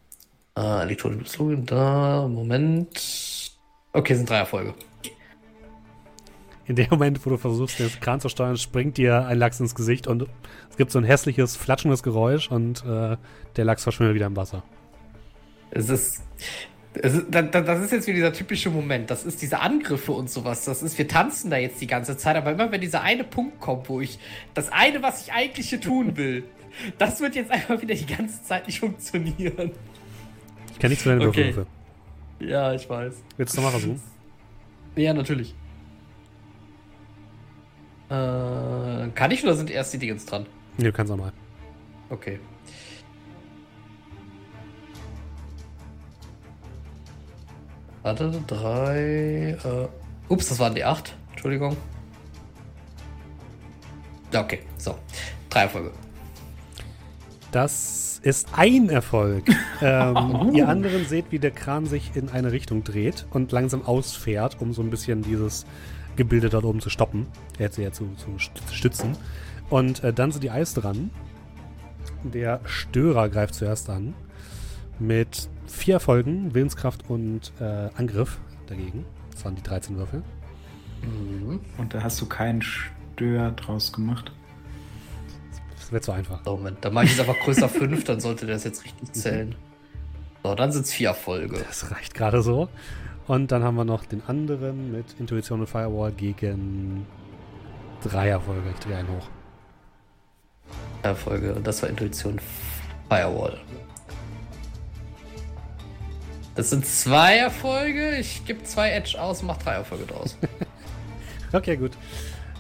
Äh, 0.58 0.82
Elektronik 0.82 1.20
plus 1.20 1.38
Logik, 1.38 1.68
da, 1.68 2.28
Moment. 2.28 3.52
Okay, 3.94 4.16
sind 4.16 4.30
drei 4.30 4.38
Erfolge. 4.38 4.74
In 6.66 6.76
dem 6.76 6.88
Moment, 6.90 7.26
wo 7.26 7.30
du 7.30 7.38
versuchst, 7.38 7.80
den 7.80 7.90
Kran 8.02 8.20
zu 8.20 8.28
steuern, 8.28 8.58
springt 8.58 8.98
dir 8.98 9.26
ein 9.26 9.38
Lachs 9.38 9.60
ins 9.60 9.74
Gesicht 9.74 10.06
und 10.08 10.28
es 10.70 10.78
gibt 10.78 10.92
so 10.92 11.00
ein 11.00 11.06
hässliches, 11.06 11.56
flatschendes 11.56 12.04
Geräusch 12.04 12.52
und 12.52 12.84
äh, 12.86 13.18
der 13.56 13.66
Lachs 13.66 13.84
verschwindet 13.84 14.16
wieder 14.16 14.26
im 14.26 14.36
Wasser. 14.36 14.64
Es 15.72 15.90
ist. 15.90 16.24
Ist 17.02 17.26
das 17.30 17.80
ist 17.82 17.92
jetzt 17.92 18.08
wieder 18.08 18.16
dieser 18.16 18.34
typische 18.34 18.70
Moment. 18.70 19.10
Das 19.10 19.26
ist 19.26 19.42
diese 19.42 19.60
Angriffe 19.60 20.12
und 20.12 20.30
sowas. 20.30 20.66
Das 20.66 20.82
ist, 20.82 20.98
wir 20.98 21.08
tanzen 21.08 21.50
da 21.50 21.58
jetzt 21.58 21.80
die 21.82 21.88
ganze 21.88 22.18
Zeit, 22.18 22.36
aber 22.36 22.52
immer 22.52 22.72
wenn 22.72 22.82
dieser 22.82 23.02
eine 23.02 23.24
Punkt 23.24 23.60
kommt, 23.60 23.90
wo 23.90 24.02
ich 24.02 24.20
das 24.54 24.72
eine, 24.72 25.02
was 25.04 25.22
ich 25.24 25.34
eigentlich 25.34 25.70
hier 25.70 25.82
tun 25.82 26.18
will, 26.18 26.44
das 26.98 27.20
wird 27.22 27.36
jetzt 27.36 27.52
einfach 27.52 27.82
wieder 27.82 27.96
die 27.96 28.06
ganze 28.06 28.44
Zeit 28.44 28.68
nicht 28.68 28.80
funktionieren. 28.80 29.72
Ich 30.72 30.80
kann 30.80 30.90
nichts 30.90 31.04
für 31.04 31.10
deine 31.10 31.28
Okay. 31.28 31.56
Würfelwürfe. 31.56 31.68
Ja, 32.40 32.74
ich 32.74 32.90
weiß. 32.90 33.14
Willst 33.38 33.54
du 33.54 33.58
nochmal 33.62 33.72
versuchen? 33.72 34.02
Ja, 34.96 35.14
natürlich. 35.14 35.54
Äh, 38.10 38.14
kann 39.14 39.30
ich 39.30 39.44
oder 39.44 39.54
sind 39.54 39.70
erst 39.70 39.94
die 39.94 40.00
Dingens 40.00 40.26
dran? 40.26 40.48
Nee, 40.78 40.86
du 40.86 40.92
kannst 40.92 41.12
nochmal. 41.12 41.34
Okay. 42.10 42.40
Warte, 48.08 48.32
drei. 48.48 49.58
Äh, 49.66 49.88
ups, 50.30 50.48
das 50.48 50.60
waren 50.60 50.74
die 50.74 50.86
acht. 50.86 51.14
Entschuldigung. 51.32 51.76
Okay, 54.34 54.60
so. 54.78 54.96
Drei 55.50 55.64
Erfolge. 55.64 55.92
Das 57.52 58.22
ist 58.24 58.48
ein 58.56 58.88
Erfolg. 58.88 59.44
ähm, 59.82 60.52
ihr 60.54 60.70
anderen 60.70 61.06
seht, 61.06 61.34
wie 61.34 61.40
der 61.40 61.52
Kran 61.52 61.86
sich 61.86 62.16
in 62.16 62.30
eine 62.30 62.54
Richtung 62.54 62.86
dreht 62.86 63.26
und 63.32 63.52
langsam 63.52 63.86
ausfährt, 63.86 64.62
um 64.62 64.72
so 64.72 64.82
ein 64.82 64.90
bisschen 64.90 65.22
dieses 65.22 65.66
Gebilde 66.16 66.48
dort 66.48 66.64
oben 66.64 66.80
zu 66.80 66.90
stoppen, 66.90 67.28
äh, 67.60 67.70
zu, 67.70 67.92
zu, 67.92 68.08
zu 68.16 68.30
st- 68.38 68.72
stützen. 68.72 69.18
Und 69.70 70.02
äh, 70.06 70.14
dann 70.14 70.32
sind 70.32 70.46
die 70.46 70.52
Eis 70.52 70.74
dran. 70.74 71.10
Der 72.24 72.62
Störer 72.64 73.28
greift 73.28 73.56
zuerst 73.56 73.90
an. 73.90 74.14
Mit 75.00 75.50
vier 75.68 75.96
Erfolgen, 75.96 76.54
Willenskraft 76.54 77.10
und 77.10 77.52
äh, 77.60 77.90
Angriff 77.96 78.40
dagegen. 78.68 79.06
Das 79.32 79.46
waren 79.46 79.56
die 79.56 79.64
13 79.64 79.98
Würfel. 79.98 80.24
Und 81.78 81.94
da 81.94 82.02
hast 82.02 82.20
du 82.22 82.26
keinen 82.26 82.62
Stör 82.62 83.52
draus 83.52 83.94
gemacht. 83.94 84.32
Das 85.80 85.92
wird 85.92 86.04
so 86.04 86.12
einfach. 86.12 86.44
So, 86.44 86.58
Moment, 86.58 86.78
dann 86.82 86.94
mache 86.94 87.06
ich 87.06 87.14
es 87.14 87.20
einfach 87.20 87.38
größer 87.40 87.70
5, 87.70 88.04
dann 88.04 88.20
sollte 88.20 88.48
das 88.48 88.64
jetzt 88.64 88.84
richtig 88.84 89.14
zählen. 89.14 89.56
So, 90.44 90.56
dann 90.56 90.72
sind 90.72 90.86
es 90.86 90.94
vier 90.94 91.10
Erfolge. 91.10 91.64
Das 91.68 91.92
reicht 91.92 92.14
gerade 92.14 92.42
so. 92.42 92.70
Und 93.28 93.52
dann 93.52 93.64
haben 93.64 93.76
wir 93.76 93.86
noch 93.86 94.06
den 94.06 94.24
anderen 94.26 94.92
mit 94.92 95.06
Intuition 95.20 95.60
und 95.60 95.68
Firewall 95.68 96.12
gegen 96.14 97.06
drei 98.04 98.30
Erfolge. 98.30 98.70
Ich 98.74 98.80
drehe 98.80 98.98
einen 98.98 99.10
hoch. 99.10 99.28
Erfolge. 101.04 101.54
Und 101.54 101.68
das 101.68 101.82
war 101.82 101.90
Intuition 101.90 102.40
Firewall. 103.10 103.58
Das 106.58 106.72
sind 106.72 106.88
zwei 106.88 107.38
Erfolge. 107.38 108.18
Ich 108.18 108.44
gebe 108.46 108.64
zwei 108.64 108.90
Edge 108.90 109.22
aus 109.22 109.42
und 109.42 109.48
mache 109.48 109.64
drei 109.64 109.74
Erfolge 109.74 110.06
draus. 110.06 110.38
Okay, 111.54 111.78
gut. 111.78 111.92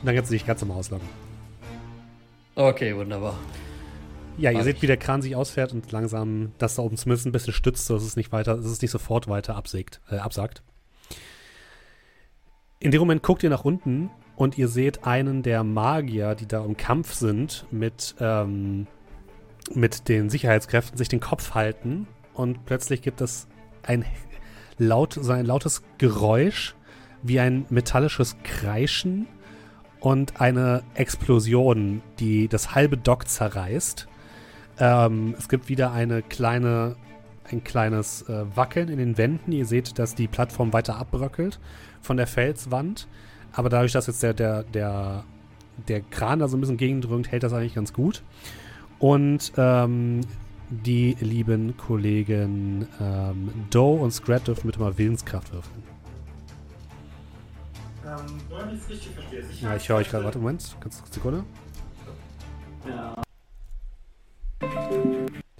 Dann 0.05 0.15
kannst 0.15 0.31
du 0.31 0.33
dich 0.33 0.45
ganz 0.45 0.61
normal 0.61 0.77
ausloggen. 0.77 1.09
Okay, 2.55 2.95
wunderbar. 2.95 3.37
Ja, 4.37 4.49
ihr 4.49 4.59
Mach 4.59 4.63
seht, 4.63 4.77
ich. 4.77 4.81
wie 4.81 4.87
der 4.87 4.95
Kran 4.95 5.21
sich 5.21 5.35
ausfährt 5.35 5.73
und 5.73 5.91
langsam 5.91 6.53
das 6.57 6.75
da 6.75 6.83
oben 6.83 6.95
zumindest 6.95 7.25
ein 7.25 7.33
bisschen 7.33 7.51
stützt, 7.51 7.89
dass 7.89 8.01
es 8.01 8.15
nicht 8.15 8.31
weiter, 8.31 8.55
dass 8.55 8.65
es 8.65 8.81
nicht 8.81 8.91
sofort 8.91 9.27
weiter 9.27 9.57
absägt, 9.57 9.99
äh, 10.09 10.19
absagt. 10.19 10.63
In 12.79 12.91
dem 12.91 12.99
Moment 13.01 13.23
guckt 13.23 13.43
ihr 13.43 13.49
nach 13.49 13.65
unten 13.65 14.09
und 14.37 14.57
ihr 14.57 14.69
seht 14.69 15.05
einen 15.05 15.43
der 15.43 15.65
Magier, 15.65 16.33
die 16.35 16.47
da 16.47 16.63
im 16.63 16.77
Kampf 16.77 17.13
sind, 17.13 17.65
mit, 17.71 18.15
ähm, 18.21 18.87
mit 19.73 20.07
den 20.07 20.29
Sicherheitskräften 20.29 20.97
sich 20.97 21.09
den 21.09 21.19
Kopf 21.19 21.55
halten 21.55 22.07
und 22.33 22.65
plötzlich 22.65 23.01
gibt 23.01 23.19
es 23.19 23.49
ein 23.87 24.05
laut, 24.77 25.13
so 25.13 25.31
ein 25.31 25.45
lautes 25.45 25.81
Geräusch 25.97 26.75
wie 27.23 27.39
ein 27.39 27.65
metallisches 27.69 28.37
Kreischen 28.43 29.27
und 29.99 30.39
eine 30.39 30.83
Explosion, 30.93 32.01
die 32.19 32.47
das 32.47 32.75
halbe 32.75 32.97
Dock 32.97 33.27
zerreißt. 33.27 34.07
Ähm, 34.79 35.35
es 35.37 35.49
gibt 35.49 35.69
wieder 35.69 35.91
eine 35.91 36.21
kleine, 36.21 36.95
ein 37.49 37.63
kleines 37.63 38.21
äh, 38.29 38.45
Wackeln 38.55 38.89
in 38.89 38.99
den 38.99 39.17
Wänden. 39.17 39.51
Ihr 39.51 39.65
seht, 39.65 39.97
dass 39.97 40.13
die 40.13 40.27
Plattform 40.27 40.73
weiter 40.73 40.97
abbröckelt 40.97 41.59
von 42.01 42.17
der 42.17 42.27
Felswand. 42.27 43.07
Aber 43.51 43.69
dadurch, 43.69 43.93
dass 43.93 44.07
jetzt 44.07 44.21
der, 44.21 44.33
der, 44.33 44.63
der, 44.63 45.23
der 45.87 46.01
Kran 46.01 46.39
da 46.39 46.47
so 46.47 46.57
ein 46.57 46.59
bisschen 46.59 46.77
gegendrückt, 46.77 47.31
hält 47.31 47.43
das 47.43 47.53
eigentlich 47.53 47.75
ganz 47.75 47.91
gut. 47.91 48.21
Und 48.99 49.51
ähm, 49.57 50.21
die 50.69 51.15
lieben 51.19 51.75
Kollegen 51.77 52.87
ähm, 52.99 53.51
Doe 53.69 53.99
und 54.01 54.11
Scrat 54.11 54.47
dürfen 54.47 54.67
bitte 54.67 54.79
mal 54.79 54.97
Willenskraft 54.97 55.53
würfeln. 55.53 55.83
Ähm, 58.05 58.41
wenn 58.49 58.75
ich 58.75 58.81
es 58.81 58.89
richtig 58.89 59.11
verstehe. 59.13 59.43
Ja, 59.61 59.75
ich 59.75 59.89
höre 59.89 59.97
euch 59.97 60.09
gerade. 60.09 60.25
Warte, 60.25 60.39
Moment. 60.39 60.75
Ganz 60.79 61.01
kurz 61.01 61.13
Sekunde. 61.13 61.43
Ich 62.85 62.91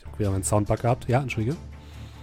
habe 0.05 0.19
wieder 0.19 0.31
meinen 0.31 0.43
Soundbug 0.43 0.81
gehabt. 0.81 1.07
Ja, 1.07 1.21
entschuldige. 1.21 1.57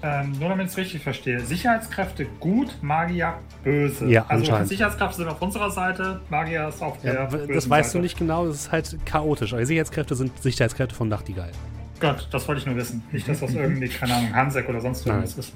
Ähm, 0.02 0.32
nur 0.38 0.50
damit 0.50 0.66
ich 0.66 0.72
es 0.72 0.76
richtig 0.76 1.02
verstehe. 1.02 1.40
Sicherheitskräfte 1.40 2.26
gut, 2.38 2.76
Magier 2.82 3.38
böse. 3.62 4.06
Ja, 4.06 4.26
also. 4.28 4.64
Sicherheitskräfte 4.64 5.16
sind 5.16 5.28
auf 5.28 5.40
unserer 5.40 5.70
Seite, 5.70 6.20
Magier 6.28 6.68
ist 6.68 6.82
auf 6.82 7.00
der. 7.00 7.14
Ja, 7.14 7.26
das 7.26 7.70
weißt 7.70 7.90
Seite. 7.90 7.98
du 7.98 8.02
nicht 8.02 8.18
genau, 8.18 8.46
das 8.46 8.56
ist 8.56 8.72
halt 8.72 8.98
chaotisch. 9.06 9.54
Aber 9.54 9.64
Sicherheitskräfte 9.64 10.14
sind 10.14 10.42
Sicherheitskräfte 10.42 10.94
von 10.94 11.08
Nachtigall. 11.08 11.52
Gott, 12.08 12.28
das 12.30 12.46
wollte 12.48 12.60
ich 12.60 12.66
nur 12.66 12.76
wissen. 12.76 13.02
Nicht, 13.12 13.28
dass 13.28 13.40
das 13.40 13.54
irgendwie, 13.54 13.88
keine 13.88 14.14
Ahnung, 14.14 14.34
Hansek 14.34 14.68
oder 14.68 14.80
sonst 14.80 15.06
irgendwas 15.06 15.36
ist. 15.38 15.52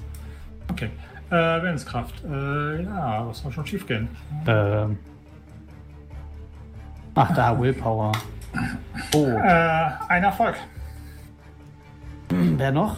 Okay. 0.71 0.89
Äh, 1.29 1.33
Willenskraft. 1.61 2.23
Äh, 2.25 2.83
ja, 2.83 3.27
was 3.27 3.39
soll 3.39 3.51
schon 3.51 3.65
schief 3.65 3.85
gehen? 3.85 4.07
Ähm. 4.47 4.97
Ach, 7.15 7.33
da, 7.35 7.59
Willpower. 7.59 8.11
Oh, 9.13 9.25
Äh, 9.25 9.89
ein 10.07 10.23
Erfolg. 10.23 10.55
wer 12.29 12.71
noch? 12.71 12.97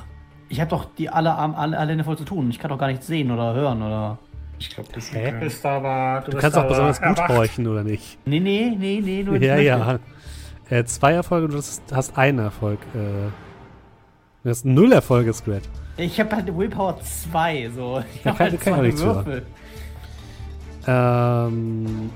Ich 0.50 0.60
habe 0.60 0.70
doch 0.70 0.86
die 0.98 1.10
alle, 1.10 1.34
Arm- 1.34 1.56
alle, 1.56 1.78
alle 1.78 2.04
voll 2.04 2.18
zu 2.18 2.26
tun. 2.26 2.50
Ich 2.50 2.60
kann 2.60 2.70
doch 2.70 2.78
gar 2.78 2.88
nichts 2.88 3.08
sehen 3.08 3.32
oder 3.32 3.54
hören 3.54 3.82
oder. 3.82 4.18
Ich 4.60 4.70
glaube, 4.70 4.90
das 4.94 5.06
ist 5.06 5.14
Hä? 5.14 5.34
Bist 5.40 5.66
aber. 5.66 6.24
Du 6.30 6.38
kannst 6.38 6.58
auch 6.58 6.68
besonders 6.68 7.02
gut 7.02 7.18
erwacht. 7.18 7.30
horchen, 7.30 7.68
oder 7.68 7.84
nicht? 7.84 8.18
Nee, 8.26 8.40
nee, 8.40 8.76
nee, 8.78 9.02
nee, 9.04 9.24
nur 9.24 9.38
Ja, 9.38 9.56
ja. 9.58 9.98
Äh, 10.72 10.86
zwei 10.86 11.12
Erfolge 11.14 11.46
und 11.46 11.52
du 11.52 11.58
hast, 11.58 11.84
hast 11.94 12.18
einen 12.18 12.40
Erfolg. 12.40 12.80
Äh, 12.96 13.30
du 14.44 14.50
hast 14.50 14.66
null 14.66 14.92
Erfolge, 14.94 15.34
Scrat. 15.34 15.64
Ich 15.98 16.20
habe 16.20 16.36
halt 16.36 16.58
Willpower 16.58 17.00
2, 17.02 17.70
so. 17.76 18.02
Ich 18.16 18.24
Ja, 18.26 18.40
halt 18.40 18.40
kann 18.40 18.56
ich 18.56 18.62
auch 18.62 18.76
zwei 18.78 18.82
nichts 18.82 19.02
für. 19.02 19.16
Würfel. 19.16 19.46
Ähm, 20.88 22.10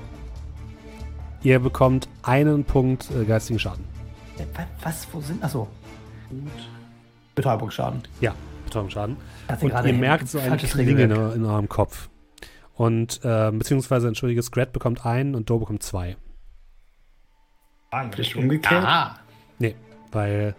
ihr 1.42 1.58
bekommt 1.60 2.08
einen 2.22 2.64
Punkt 2.64 3.08
äh, 3.10 3.24
geistigen 3.24 3.58
Schaden. 3.58 3.84
Äh, 4.38 4.42
wa- 4.58 4.66
Was, 4.82 5.06
wo 5.12 5.20
sind. 5.20 5.42
Achso. 5.44 5.68
Gut. 6.30 6.40
Betäubungsschaden. 7.34 8.02
Ja, 8.20 8.34
Betäubungsschaden. 8.64 9.16
Und 9.60 9.72
ihr 9.84 9.92
merkt 9.92 10.28
so 10.28 10.38
ein 10.40 10.56
Klingen 10.56 11.10
in, 11.10 11.32
in 11.32 11.44
eurem 11.44 11.68
Kopf. 11.68 12.08
Und, 12.74 13.20
äh, 13.22 13.50
beziehungsweise, 13.52 14.08
entschuldige, 14.08 14.42
Scrat 14.42 14.72
bekommt 14.72 15.06
einen 15.06 15.34
und 15.34 15.48
Doe 15.48 15.60
bekommt 15.60 15.82
zwei. 15.82 16.16
Ah, 18.04 18.08
Vielleicht 18.12 18.34
okay. 18.34 18.42
umgekehrt? 18.42 18.84
Ah, 18.84 19.16
Nee, 19.58 19.74
weil 20.12 20.54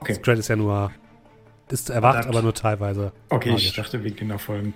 Okay. 0.00 0.14
Scrat 0.14 0.38
ist 0.38 0.48
ja 0.48 0.56
nur, 0.56 0.90
ist 1.70 1.88
erwacht, 1.90 2.14
Verdammt. 2.16 2.34
aber 2.34 2.42
nur 2.42 2.54
teilweise. 2.54 3.12
Okay, 3.30 3.50
magisch. 3.50 3.66
ich 3.68 3.74
dachte 3.76 4.04
wegen 4.04 4.16
den 4.16 4.30
Erfolgen. 4.30 4.74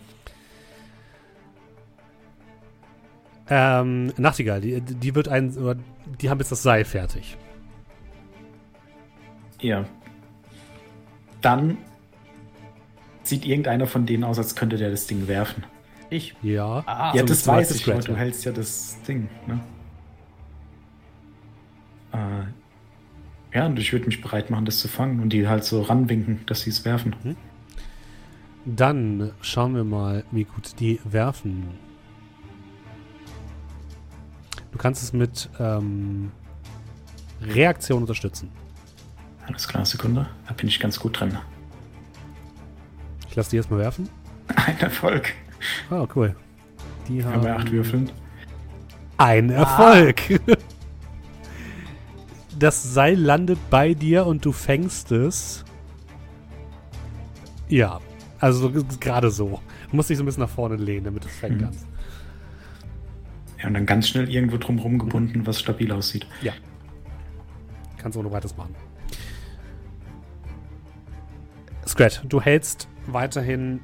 Ähm, 3.49 4.13
Nachtigall, 4.17 4.61
die, 4.61 4.81
die 4.81 5.15
wird 5.15 5.29
ein, 5.29 5.57
oder 5.57 5.77
die 6.21 6.31
haben 6.31 6.39
jetzt 6.39 6.53
das 6.53 6.63
Seil 6.63 6.85
fertig. 6.85 7.37
Ja. 9.61 9.85
dann 11.43 11.77
sieht 13.25 13.45
irgendeiner 13.45 13.87
von 13.87 14.07
denen 14.07 14.25
aus, 14.25 14.39
als 14.39 14.55
könnte 14.57 14.77
der 14.79 14.91
das 14.91 15.07
Ding 15.07 15.29
werfen. 15.29 15.65
Ich. 16.09 16.35
Ja. 16.43 16.83
Ah, 16.87 17.13
ja, 17.15 17.21
so 17.21 17.27
das 17.27 17.47
weiß 17.47 17.71
ich, 17.73 17.87
aber 17.93 18.01
du 18.01 18.17
hältst 18.17 18.45
ja 18.45 18.53
das 18.53 18.97
Ding, 19.07 19.29
ne? 19.47 19.61
Äh, 22.13 23.57
ja, 23.57 23.67
und 23.67 23.79
ich 23.79 23.93
würde 23.93 24.07
mich 24.07 24.21
bereit 24.21 24.51
machen, 24.51 24.65
das 24.65 24.79
zu 24.79 24.89
fangen 24.89 25.21
und 25.21 25.33
die 25.33 25.49
halt 25.49 25.65
so 25.65 25.83
ranwinken, 25.83 26.41
dass 26.47 26.63
sie 26.63 26.71
es 26.71 26.85
werfen. 26.85 27.15
Dann 28.65 29.33
schauen 29.41 29.75
wir 29.75 29.85
mal, 29.85 30.25
wie 30.31 30.45
gut 30.45 30.79
die 30.79 31.01
werfen. 31.05 31.69
Du 34.71 34.79
kannst 34.79 35.03
es 35.03 35.13
mit 35.13 35.49
ähm, 35.59 36.31
Reaktion 37.43 38.03
unterstützen. 38.03 38.51
Alles 39.47 39.67
klar, 39.67 39.85
Sekunde. 39.85 40.29
Da 40.47 40.55
bin 40.55 40.69
ich 40.69 40.79
ganz 40.79 41.01
gut 41.01 41.19
drin. 41.19 41.37
Ich 43.29 43.35
lasse 43.35 43.51
die 43.51 43.57
erstmal 43.57 43.81
werfen. 43.81 44.09
Ein 44.55 44.79
Erfolg. 44.79 45.33
Oh, 45.91 46.07
cool. 46.15 46.37
Die 47.09 47.17
Wir 47.17 47.25
haben 47.25 47.35
haben 47.35 47.43
bei 47.43 47.57
acht 47.57 47.73
Würfeln. 47.73 48.11
ein 49.17 49.51
Erfolg. 49.51 50.21
Das 52.61 52.83
Seil 52.95 53.19
landet 53.19 53.59
bei 53.71 53.95
dir 53.95 54.27
und 54.27 54.45
du 54.45 54.53
fängst 54.53 55.11
es. 55.13 55.65
Ja, 57.69 58.01
also 58.39 58.71
so- 58.71 58.85
gerade 59.01 59.31
so. 59.31 59.61
Du 59.91 59.97
musst 59.97 60.11
dich 60.11 60.19
so 60.19 60.23
ein 60.23 60.27
bisschen 60.27 60.43
nach 60.43 60.51
vorne 60.51 60.77
lehnen, 60.77 61.05
damit 61.07 61.25
du 61.25 61.29
es 61.29 61.35
fängen 61.37 61.57
Mhm. 61.59 61.63
kannst. 61.63 61.87
Ja, 63.61 63.67
und 63.69 63.75
dann 63.75 63.87
ganz 63.87 64.09
schnell 64.09 64.29
irgendwo 64.31 64.59
drumherum 64.59 64.99
gebunden, 64.99 65.47
was 65.47 65.59
stabil 65.59 65.91
aussieht. 65.91 66.27
Ja. 66.43 66.53
Kannst 67.99 68.17
ohne 68.19 68.31
weiteres 68.31 68.57
machen. 68.57 68.75
Scrat, 71.87 72.23
du 72.29 72.41
hältst 72.41 72.89
weiterhin 73.07 73.81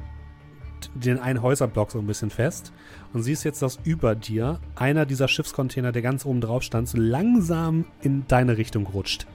den 0.94 1.18
einen 1.18 1.42
Häuserblock 1.42 1.90
so 1.90 1.99
ein 1.99 2.07
bisschen 2.07 2.31
fest 2.31 2.72
und 3.12 3.22
siehst 3.22 3.44
jetzt, 3.44 3.62
dass 3.62 3.79
über 3.85 4.14
dir 4.14 4.61
einer 4.75 5.07
dieser 5.07 5.29
Schiffscontainer, 5.29 5.92
der 5.92 6.03
ganz 6.03 6.25
oben 6.25 6.40
drauf 6.40 6.62
stand, 6.62 6.88
so 6.88 6.99
langsam 6.99 7.85
in 8.03 8.27
deine 8.29 8.57
Richtung 8.57 8.87
rutscht. 8.87 9.27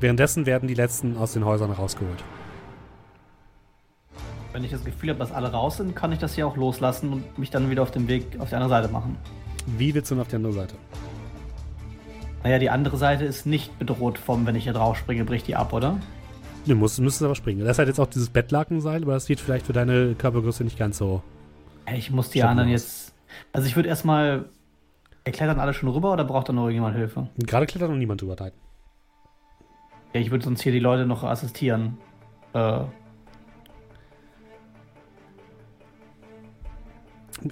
Währenddessen 0.00 0.46
werden 0.46 0.68
die 0.68 0.74
letzten 0.74 1.16
aus 1.16 1.32
den 1.32 1.44
Häusern 1.44 1.70
rausgeholt. 1.70 2.22
Wenn 4.52 4.62
ich 4.62 4.70
das 4.70 4.84
Gefühl 4.84 5.10
habe, 5.10 5.18
dass 5.18 5.32
alle 5.32 5.50
raus 5.50 5.78
sind, 5.78 5.96
kann 5.96 6.12
ich 6.12 6.18
das 6.18 6.34
hier 6.34 6.46
auch 6.46 6.56
loslassen 6.56 7.12
und 7.12 7.38
mich 7.38 7.50
dann 7.50 7.70
wieder 7.70 7.82
auf 7.82 7.90
den 7.90 8.06
Weg 8.06 8.38
auf 8.38 8.50
die 8.50 8.54
andere 8.54 8.70
Seite 8.70 8.88
machen. 8.88 9.16
Wie 9.78 9.94
willst 9.94 10.10
du 10.10 10.14
denn 10.14 10.22
auf 10.22 10.28
die 10.28 10.36
andere 10.36 10.52
Seite? 10.52 10.76
Naja, 12.44 12.58
die 12.58 12.70
andere 12.70 12.96
Seite 12.98 13.24
ist 13.24 13.46
nicht 13.46 13.78
bedroht 13.78 14.18
vom, 14.18 14.46
wenn 14.46 14.54
ich 14.54 14.64
hier 14.64 14.74
drauf 14.74 14.96
springe, 14.96 15.24
bricht 15.24 15.48
die 15.48 15.56
ab, 15.56 15.72
oder? 15.72 15.96
Du 16.66 16.74
musst, 16.74 16.98
müsstest 17.00 17.22
aber 17.22 17.34
springen. 17.34 17.60
Das 17.60 17.72
ist 17.72 17.78
halt 17.78 17.88
jetzt 17.88 17.98
auch 18.00 18.06
dieses 18.06 18.30
Bettlakenseil, 18.30 19.02
aber 19.02 19.12
das 19.14 19.26
sieht 19.26 19.40
vielleicht 19.40 19.66
für 19.66 19.72
deine 19.74 20.14
Körpergröße 20.14 20.64
nicht 20.64 20.78
ganz 20.78 20.96
so. 20.98 21.22
Ich 21.94 22.10
muss 22.10 22.30
die 22.30 22.42
anderen 22.42 22.68
mal 22.68 22.72
jetzt. 22.72 23.14
Also 23.52 23.66
ich 23.66 23.76
würde 23.76 23.88
erstmal. 23.88 24.46
Klettern 25.24 25.58
alle 25.58 25.72
schon 25.72 25.88
rüber 25.88 26.12
oder 26.12 26.22
braucht 26.24 26.50
da 26.50 26.52
noch 26.52 26.64
irgendjemand 26.64 26.96
Hilfe? 26.96 27.28
Gerade 27.38 27.64
klettert 27.66 27.88
noch 27.90 27.96
niemand 27.96 28.20
drüber. 28.20 28.36
Nein. 28.38 28.52
Ja, 30.12 30.20
ich 30.20 30.30
würde 30.30 30.44
sonst 30.44 30.60
hier 30.62 30.72
die 30.72 30.80
Leute 30.80 31.06
noch 31.06 31.24
assistieren. 31.24 31.96
Äh, 32.52 32.80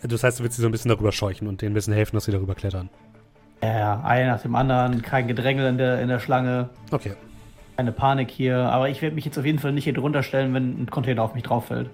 Das 0.02 0.22
heißt, 0.22 0.38
du 0.38 0.44
willst 0.44 0.56
sie 0.56 0.62
so 0.62 0.68
ein 0.68 0.72
bisschen 0.72 0.90
darüber 0.90 1.12
scheuchen 1.12 1.48
und 1.48 1.60
denen 1.60 1.72
ein 1.72 1.74
bisschen 1.74 1.92
helfen, 1.94 2.16
dass 2.16 2.24
sie 2.24 2.32
darüber 2.32 2.54
klettern. 2.54 2.88
ja, 3.62 3.78
ja, 3.78 4.00
einer 4.02 4.32
nach 4.32 4.42
dem 4.42 4.54
anderen, 4.54 5.02
kein 5.02 5.26
Gedrängel 5.28 5.66
in 5.66 5.76
der, 5.78 6.00
in 6.00 6.08
der 6.08 6.18
Schlange, 6.18 6.70
Okay. 6.90 7.14
Keine 7.76 7.92
Panik 7.92 8.30
hier. 8.30 8.58
Aber 8.58 8.88
ich 8.88 9.02
werde 9.02 9.14
mich 9.14 9.24
jetzt 9.24 9.38
auf 9.38 9.44
jeden 9.44 9.58
Fall 9.58 9.72
nicht 9.72 9.84
hier 9.84 9.94
drunter 9.94 10.22
stellen, 10.22 10.54
wenn 10.54 10.82
ein 10.82 10.90
Container 10.90 11.22
auf 11.22 11.34
mich 11.34 11.42
drauf 11.42 11.66
fällt. 11.66 11.90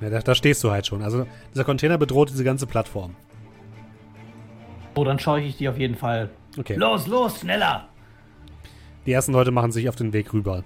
Ja, 0.00 0.08
da, 0.10 0.20
da 0.20 0.34
stehst 0.34 0.64
du 0.64 0.70
halt 0.70 0.86
schon. 0.86 1.02
Also 1.02 1.26
dieser 1.52 1.64
Container 1.64 1.98
bedroht 1.98 2.30
diese 2.30 2.44
ganze 2.44 2.66
Plattform. 2.66 3.14
So, 4.96 5.04
dann 5.04 5.18
schaue 5.18 5.40
ich 5.40 5.56
die 5.56 5.68
auf 5.68 5.78
jeden 5.78 5.94
Fall. 5.94 6.30
Okay. 6.58 6.74
Los, 6.74 7.06
los, 7.06 7.40
schneller! 7.40 7.88
Die 9.06 9.12
ersten 9.12 9.32
Leute 9.32 9.50
machen 9.50 9.72
sich 9.72 9.88
auf 9.88 9.96
den 9.96 10.12
Weg 10.12 10.32
rüber. 10.32 10.64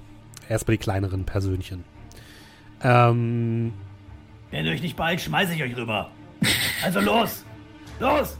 Erstmal 0.48 0.76
die 0.76 0.82
kleineren 0.82 1.24
Persönchen. 1.24 1.84
Ähm, 2.82 3.72
Wenn 4.50 4.66
ihr 4.66 4.72
euch 4.72 4.82
nicht 4.82 4.96
bald, 4.96 5.20
schmeiße 5.20 5.54
ich 5.54 5.62
euch 5.62 5.76
rüber. 5.76 6.10
Also 6.82 7.00
los! 7.00 7.44
Los! 8.00 8.38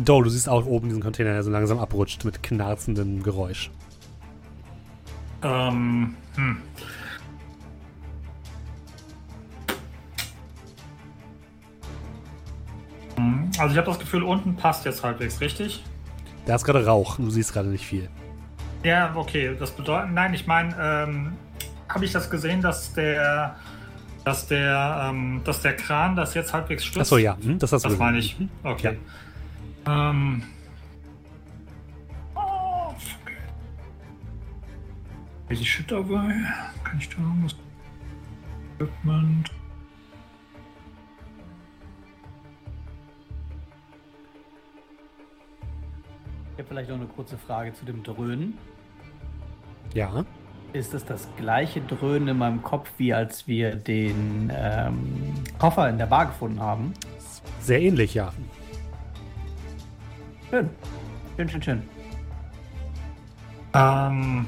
Do, 0.00 0.22
du 0.22 0.30
siehst 0.30 0.48
auch 0.48 0.64
oben 0.64 0.86
diesen 0.88 1.02
Container, 1.02 1.32
der 1.32 1.42
so 1.42 1.50
langsam 1.50 1.80
abrutscht 1.80 2.24
mit 2.24 2.40
knarzendem 2.40 3.20
Geräusch. 3.20 3.68
Ähm, 5.42 6.14
hm. 6.36 6.56
Hm, 13.16 13.50
Also 13.58 13.72
ich 13.72 13.78
habe 13.78 13.86
das 13.88 13.98
Gefühl, 13.98 14.22
unten 14.22 14.56
passt 14.56 14.84
jetzt 14.84 15.02
halbwegs 15.02 15.40
richtig. 15.40 15.82
Da 16.46 16.54
ist 16.54 16.64
gerade 16.64 16.84
Rauch, 16.86 17.16
du 17.16 17.30
siehst 17.30 17.52
gerade 17.52 17.68
nicht 17.68 17.84
viel. 17.84 18.08
Ja, 18.84 19.12
okay. 19.16 19.56
Das 19.58 19.72
bedeutet, 19.72 20.12
nein, 20.12 20.32
ich 20.32 20.46
meine, 20.46 20.74
ähm, 20.80 21.32
habe 21.88 22.04
ich 22.04 22.12
das 22.12 22.30
gesehen, 22.30 22.62
dass 22.62 22.92
der, 22.94 23.56
dass 24.24 24.46
der, 24.46 25.08
ähm, 25.10 25.40
dass 25.44 25.62
der 25.62 25.74
Kran 25.74 26.14
das 26.14 26.34
jetzt 26.34 26.52
halbwegs 26.54 26.84
stützt? 26.84 27.00
Achso, 27.00 27.16
ja, 27.18 27.36
hm, 27.42 27.58
das 27.58 27.72
hast 27.72 27.84
du 27.84 27.88
Das 27.88 27.92
gesehen. 27.98 27.98
meine 28.06 28.18
ich. 28.18 28.38
Mhm. 28.38 28.48
Okay. 28.62 28.98
Ähm. 29.88 30.42
Oh, 32.34 32.90
fuck. 32.90 33.32
Ist 35.48 35.62
die 35.62 35.64
Shit 35.64 35.90
dabei? 35.90 36.34
Kann 36.84 36.98
ich 36.98 37.08
da 37.08 37.16
irgendwas? 37.16 37.56
Equipment. 38.74 39.50
Ich 46.52 46.58
habe 46.58 46.68
vielleicht 46.68 46.90
noch 46.90 46.96
eine 46.96 47.06
kurze 47.06 47.38
Frage 47.38 47.72
zu 47.72 47.86
dem 47.86 48.02
Dröhnen. 48.02 48.58
Ja. 49.94 50.24
Ist 50.74 50.92
es 50.92 51.04
das 51.06 51.26
gleiche 51.38 51.80
Dröhnen 51.80 52.28
in 52.28 52.36
meinem 52.36 52.62
Kopf, 52.62 52.90
wie 52.98 53.14
als 53.14 53.46
wir 53.46 53.74
den 53.74 54.52
ähm, 54.54 55.32
Koffer 55.58 55.88
in 55.88 55.96
der 55.96 56.06
Bar 56.06 56.26
gefunden 56.26 56.60
haben? 56.60 56.92
Sehr 57.60 57.80
ähnlich, 57.80 58.12
ja. 58.12 58.34
Schön. 60.50 60.70
Schön, 61.36 61.48
schön, 61.48 61.62
schön. 61.62 61.82
Ähm. 63.74 64.46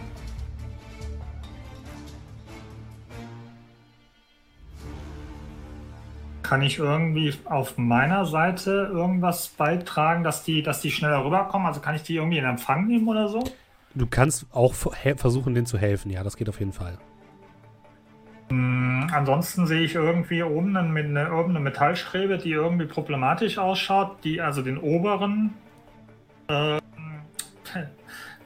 Kann 6.43 6.63
ich 6.63 6.79
irgendwie 6.79 7.33
auf 7.45 7.79
meiner 7.79 8.25
Seite 8.25 8.91
irgendwas 8.93 9.49
beitragen, 9.49 10.25
dass 10.25 10.43
die, 10.43 10.63
dass 10.63 10.81
die 10.81 10.91
schneller 10.91 11.25
rüberkommen? 11.25 11.67
Also 11.67 11.81
kann 11.81 11.95
ich 11.95 12.03
die 12.03 12.17
irgendwie 12.17 12.39
in 12.39 12.45
Empfang 12.45 12.89
nehmen 12.89 13.07
oder 13.07 13.29
so? 13.29 13.45
Du 13.95 14.07
kannst 14.07 14.47
auch 14.51 14.75
ver- 14.75 14.93
he- 15.01 15.15
versuchen, 15.15 15.55
denen 15.55 15.67
zu 15.67 15.79
helfen. 15.79 16.11
Ja, 16.11 16.25
das 16.25 16.37
geht 16.37 16.49
auf 16.49 16.59
jeden 16.59 16.73
Fall. 16.73 16.99
Hm, 18.49 19.09
ansonsten 19.13 19.67
sehe 19.69 19.83
ich 19.83 19.95
irgendwie 19.95 20.43
oben 20.43 20.77
eine, 20.77 20.89
eine, 20.89 21.23
irgendeine 21.29 21.61
Metallstrebe, 21.61 22.39
die 22.39 22.51
irgendwie 22.51 22.87
problematisch 22.87 23.59
ausschaut, 23.59 24.17
die 24.25 24.41
also 24.41 24.63
den 24.63 24.79
oberen, 24.79 25.55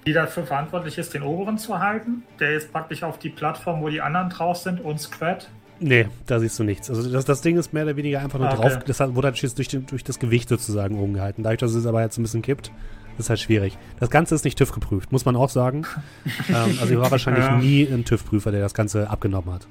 die 0.06 0.12
dafür 0.12 0.44
verantwortlich 0.44 0.98
ist, 0.98 1.14
den 1.14 1.22
oberen 1.22 1.56
zu 1.58 1.78
halten, 1.78 2.24
der 2.38 2.52
jetzt 2.52 2.72
praktisch 2.72 3.02
auf 3.02 3.18
die 3.18 3.30
Plattform, 3.30 3.80
wo 3.82 3.88
die 3.88 4.00
anderen 4.02 4.28
drauf 4.30 4.58
sind, 4.58 4.80
und 4.80 5.00
Squad. 5.00 5.48
Nee, 5.80 6.08
da 6.26 6.38
siehst 6.38 6.58
du 6.58 6.64
nichts. 6.64 6.88
Also 6.90 7.10
das, 7.10 7.24
das 7.24 7.40
Ding 7.40 7.56
ist 7.56 7.72
mehr 7.72 7.84
oder 7.84 7.96
weniger 7.96 8.20
einfach 8.20 8.38
nur 8.38 8.48
Ah, 8.48 8.54
drauf. 8.54 8.74
okay. 8.76 8.84
Das 8.86 9.00
hat- 9.00 9.14
wurde 9.14 9.28
halt 9.28 9.42
jetzt 9.42 9.58
durch, 9.58 9.68
den, 9.68 9.86
durch 9.86 10.04
das 10.04 10.18
Gewicht 10.18 10.48
sozusagen 10.48 10.98
oben 10.98 11.14
gehalten. 11.14 11.42
Dadurch, 11.42 11.60
dass 11.60 11.74
es 11.74 11.86
aber 11.86 12.02
jetzt 12.02 12.18
ein 12.18 12.22
bisschen 12.22 12.42
kippt, 12.42 12.70
ist 13.18 13.28
halt 13.30 13.40
schwierig. 13.40 13.76
Das 13.98 14.10
Ganze 14.10 14.34
ist 14.34 14.44
nicht 14.44 14.56
TÜV 14.58 14.72
geprüft, 14.72 15.10
muss 15.10 15.24
man 15.24 15.36
auch 15.36 15.48
sagen. 15.50 15.84
ähm, 16.48 16.54
also 16.54 16.86
hier 16.86 17.00
war 17.00 17.10
wahrscheinlich 17.10 17.44
Ja. 17.44 17.56
nie 17.56 17.84
ein 17.86 18.04
TÜV-Prüfer, 18.04 18.52
der 18.52 18.60
das 18.60 18.74
Ganze 18.74 19.08
abgenommen 19.10 19.52
hat. 19.52 19.66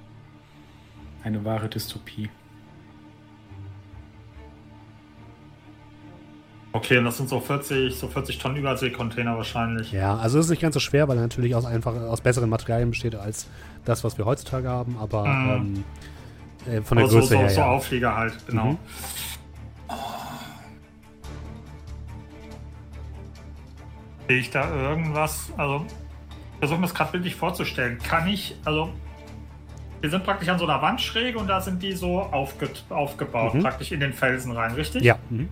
Eine 1.23 1.45
wahre 1.45 1.69
Dystopie. 1.69 2.29
Okay, 6.75 6.97
und 6.97 7.05
das 7.05 7.17
sind 7.17 7.29
so 7.29 7.39
40, 7.39 7.95
so 7.95 8.07
40 8.07 8.39
Tonnen 8.39 8.57
Überseekontainer 8.57 9.37
wahrscheinlich. 9.37 9.91
Ja, 9.91 10.17
also 10.17 10.39
es 10.39 10.45
ist 10.45 10.49
nicht 10.49 10.61
ganz 10.61 10.73
so 10.73 10.79
schwer, 10.79 11.07
weil 11.07 11.17
er 11.17 11.21
natürlich 11.21 11.53
aus 11.53 11.65
einfach 11.65 11.93
aus 11.93 12.21
besseren 12.21 12.49
Materialien 12.49 12.89
besteht 12.89 13.13
als 13.15 13.47
das, 13.85 14.03
was 14.03 14.17
wir 14.17 14.25
heutzutage 14.25 14.67
haben, 14.67 14.97
aber 14.99 15.23
Mhm. 15.27 15.83
ähm, 16.67 16.73
äh, 16.73 16.81
von 16.81 16.97
der 16.97 17.05
Aber 17.05 17.11
so, 17.11 17.19
Größe 17.19 17.33
so, 17.33 17.39
her. 17.39 17.49
so 17.49 17.61
ja. 17.61 17.67
Auflieger 17.67 18.15
halt, 18.15 18.33
genau. 18.47 18.65
Mhm. 18.71 18.77
Sehe 24.27 24.37
ich 24.39 24.49
da 24.49 24.73
irgendwas? 24.73 25.51
Also, 25.57 25.85
ich 26.53 26.59
versuche 26.59 26.79
mir 26.79 26.87
das 26.87 26.95
gerade 26.95 27.11
bildlich 27.11 27.35
vorzustellen. 27.35 27.97
Kann 27.99 28.27
ich, 28.27 28.55
also, 28.63 28.89
wir 30.01 30.09
sind 30.09 30.23
praktisch 30.23 30.49
an 30.49 30.57
so 30.57 30.65
einer 30.65 30.81
Wandschräge 30.81 31.37
und 31.37 31.47
da 31.47 31.61
sind 31.61 31.83
die 31.83 31.91
so 31.93 32.19
aufge 32.21 32.69
aufgebaut, 32.89 33.53
Mhm. 33.53 33.61
praktisch 33.63 33.91
in 33.91 33.99
den 33.99 34.13
Felsen 34.13 34.51
rein, 34.53 34.73
richtig? 34.73 35.03
Ja, 35.03 35.17
mhm. 35.29 35.49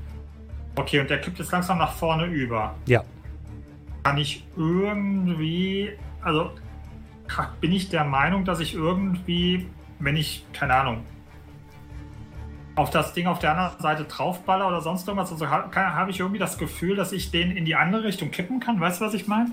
Okay, 0.76 1.00
und 1.00 1.10
der 1.10 1.20
kippt 1.22 1.40
jetzt 1.40 1.52
langsam 1.52 1.78
nach 1.78 1.94
vorne 1.94 2.26
über. 2.26 2.76
ja. 2.86 3.04
Kann 4.04 4.18
ich 4.18 4.48
irgendwie 4.58 5.92
also 6.24 6.52
bin 7.60 7.72
ich 7.72 7.90
der 7.90 8.04
Meinung, 8.04 8.46
dass 8.46 8.60
ich 8.60 8.74
irgendwie, 8.74 9.68
wenn 10.00 10.18
ich, 10.18 10.46
keine 10.54 10.74
Ahnung, 10.76 11.04
auf 12.76 12.90
das 12.90 13.14
Ding 13.14 13.28
auf 13.28 13.40
der 13.40 13.52
anderen 13.58 13.80
Seite 13.80 14.04
draufballer 14.06 14.68
oder 14.68 14.82
sonst 14.82 15.08
irgendwas, 15.08 15.32
also 15.32 15.50
habe 15.50 15.76
hab 15.76 16.10
ich 16.10 16.20
irgendwie 16.20 16.40
das 16.40 16.58
Gefühl, 16.58 16.96
dass 16.96 17.12
ich 17.12 17.32
den 17.32 17.52
in 17.52 17.66
die 17.66 17.76
andere 17.76 18.04
Richtung 18.06 18.32
kippen 18.32 18.60
kann. 18.60 18.80
Weißt 18.80 19.02
du, 19.02 19.06
was 19.06 19.14
ich 19.14 19.28
meine? 19.28 19.52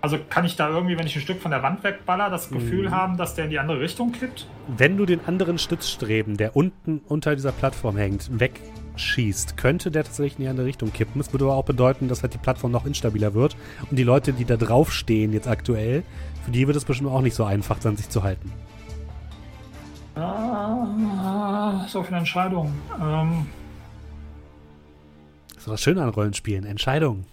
Also 0.00 0.18
kann 0.28 0.44
ich 0.44 0.56
da 0.56 0.68
irgendwie, 0.68 0.98
wenn 0.98 1.06
ich 1.06 1.14
ein 1.14 1.22
Stück 1.22 1.40
von 1.40 1.50
der 1.52 1.62
Wand 1.62 1.84
wegballer, 1.84 2.28
das 2.30 2.50
Gefühl 2.50 2.86
Mhm. 2.88 2.90
haben, 2.90 3.16
dass 3.16 3.34
der 3.34 3.44
in 3.44 3.50
die 3.50 3.58
andere 3.58 3.80
Richtung 3.80 4.12
kippt? 4.12 4.48
Wenn 4.66 4.96
du 4.96 5.06
den 5.06 5.20
anderen 5.26 5.58
Stützstreben, 5.58 6.36
der 6.36 6.56
unten 6.56 7.00
unter 7.06 7.34
dieser 7.36 7.52
Plattform 7.52 7.96
hängt, 7.96 8.28
wegschießt, 8.92 9.56
könnte 9.56 9.90
der 9.90 10.04
tatsächlich 10.04 10.38
in 10.38 10.44
die 10.44 10.48
andere 10.48 10.66
Richtung 10.66 10.92
kippen. 10.92 11.20
Das 11.20 11.32
würde 11.32 11.44
aber 11.46 11.54
auch 11.54 11.64
bedeuten, 11.64 12.08
dass 12.08 12.22
halt 12.22 12.34
die 12.34 12.38
Plattform 12.38 12.72
noch 12.72 12.86
instabiler 12.86 13.34
wird. 13.34 13.56
Und 13.90 13.98
die 13.98 14.02
Leute, 14.04 14.32
die 14.32 14.44
da 14.44 14.56
drauf 14.56 14.92
stehen 14.92 15.32
jetzt 15.32 15.48
aktuell, 15.48 16.02
für 16.44 16.50
die 16.50 16.66
wird 16.66 16.76
es 16.76 16.84
bestimmt 16.84 17.10
auch 17.10 17.20
nicht 17.20 17.34
so 17.34 17.44
einfach 17.44 17.80
sein, 17.80 17.96
sich 17.96 18.08
zu 18.08 18.22
halten. 18.22 18.52
Ah, 20.14 21.84
so 21.88 22.02
viele 22.02 22.18
Entscheidungen. 22.18 22.78
Ähm, 23.00 23.46
Das 25.54 25.58
ist 25.64 25.68
das 25.68 25.80
Schöne 25.82 26.02
an 26.02 26.10
Rollenspielen. 26.10 26.64
Entscheidungen. 26.66 27.24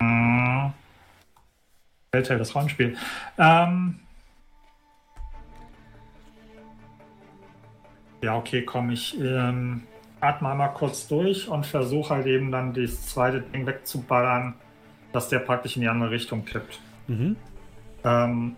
mh. 0.00 0.72
Telltale, 2.12 2.38
das 2.38 2.54
Rollenspiel. 2.54 2.96
Ähm, 3.38 4.00
ja, 8.22 8.36
okay, 8.36 8.62
komm, 8.64 8.90
ich 8.90 9.18
ähm, 9.20 9.82
atme 10.20 10.54
mal 10.54 10.68
kurz 10.68 11.06
durch 11.08 11.48
und 11.48 11.66
versuche 11.66 12.14
halt 12.14 12.26
eben 12.26 12.50
dann 12.50 12.72
das 12.74 13.06
zweite 13.06 13.40
Ding 13.40 13.66
wegzuballern, 13.66 14.54
dass 15.12 15.28
der 15.28 15.38
praktisch 15.40 15.76
in 15.76 15.82
die 15.82 15.88
andere 15.88 16.10
Richtung 16.10 16.44
kippt. 16.44 16.80
Mhm. 17.06 17.36
Ähm, 18.04 18.56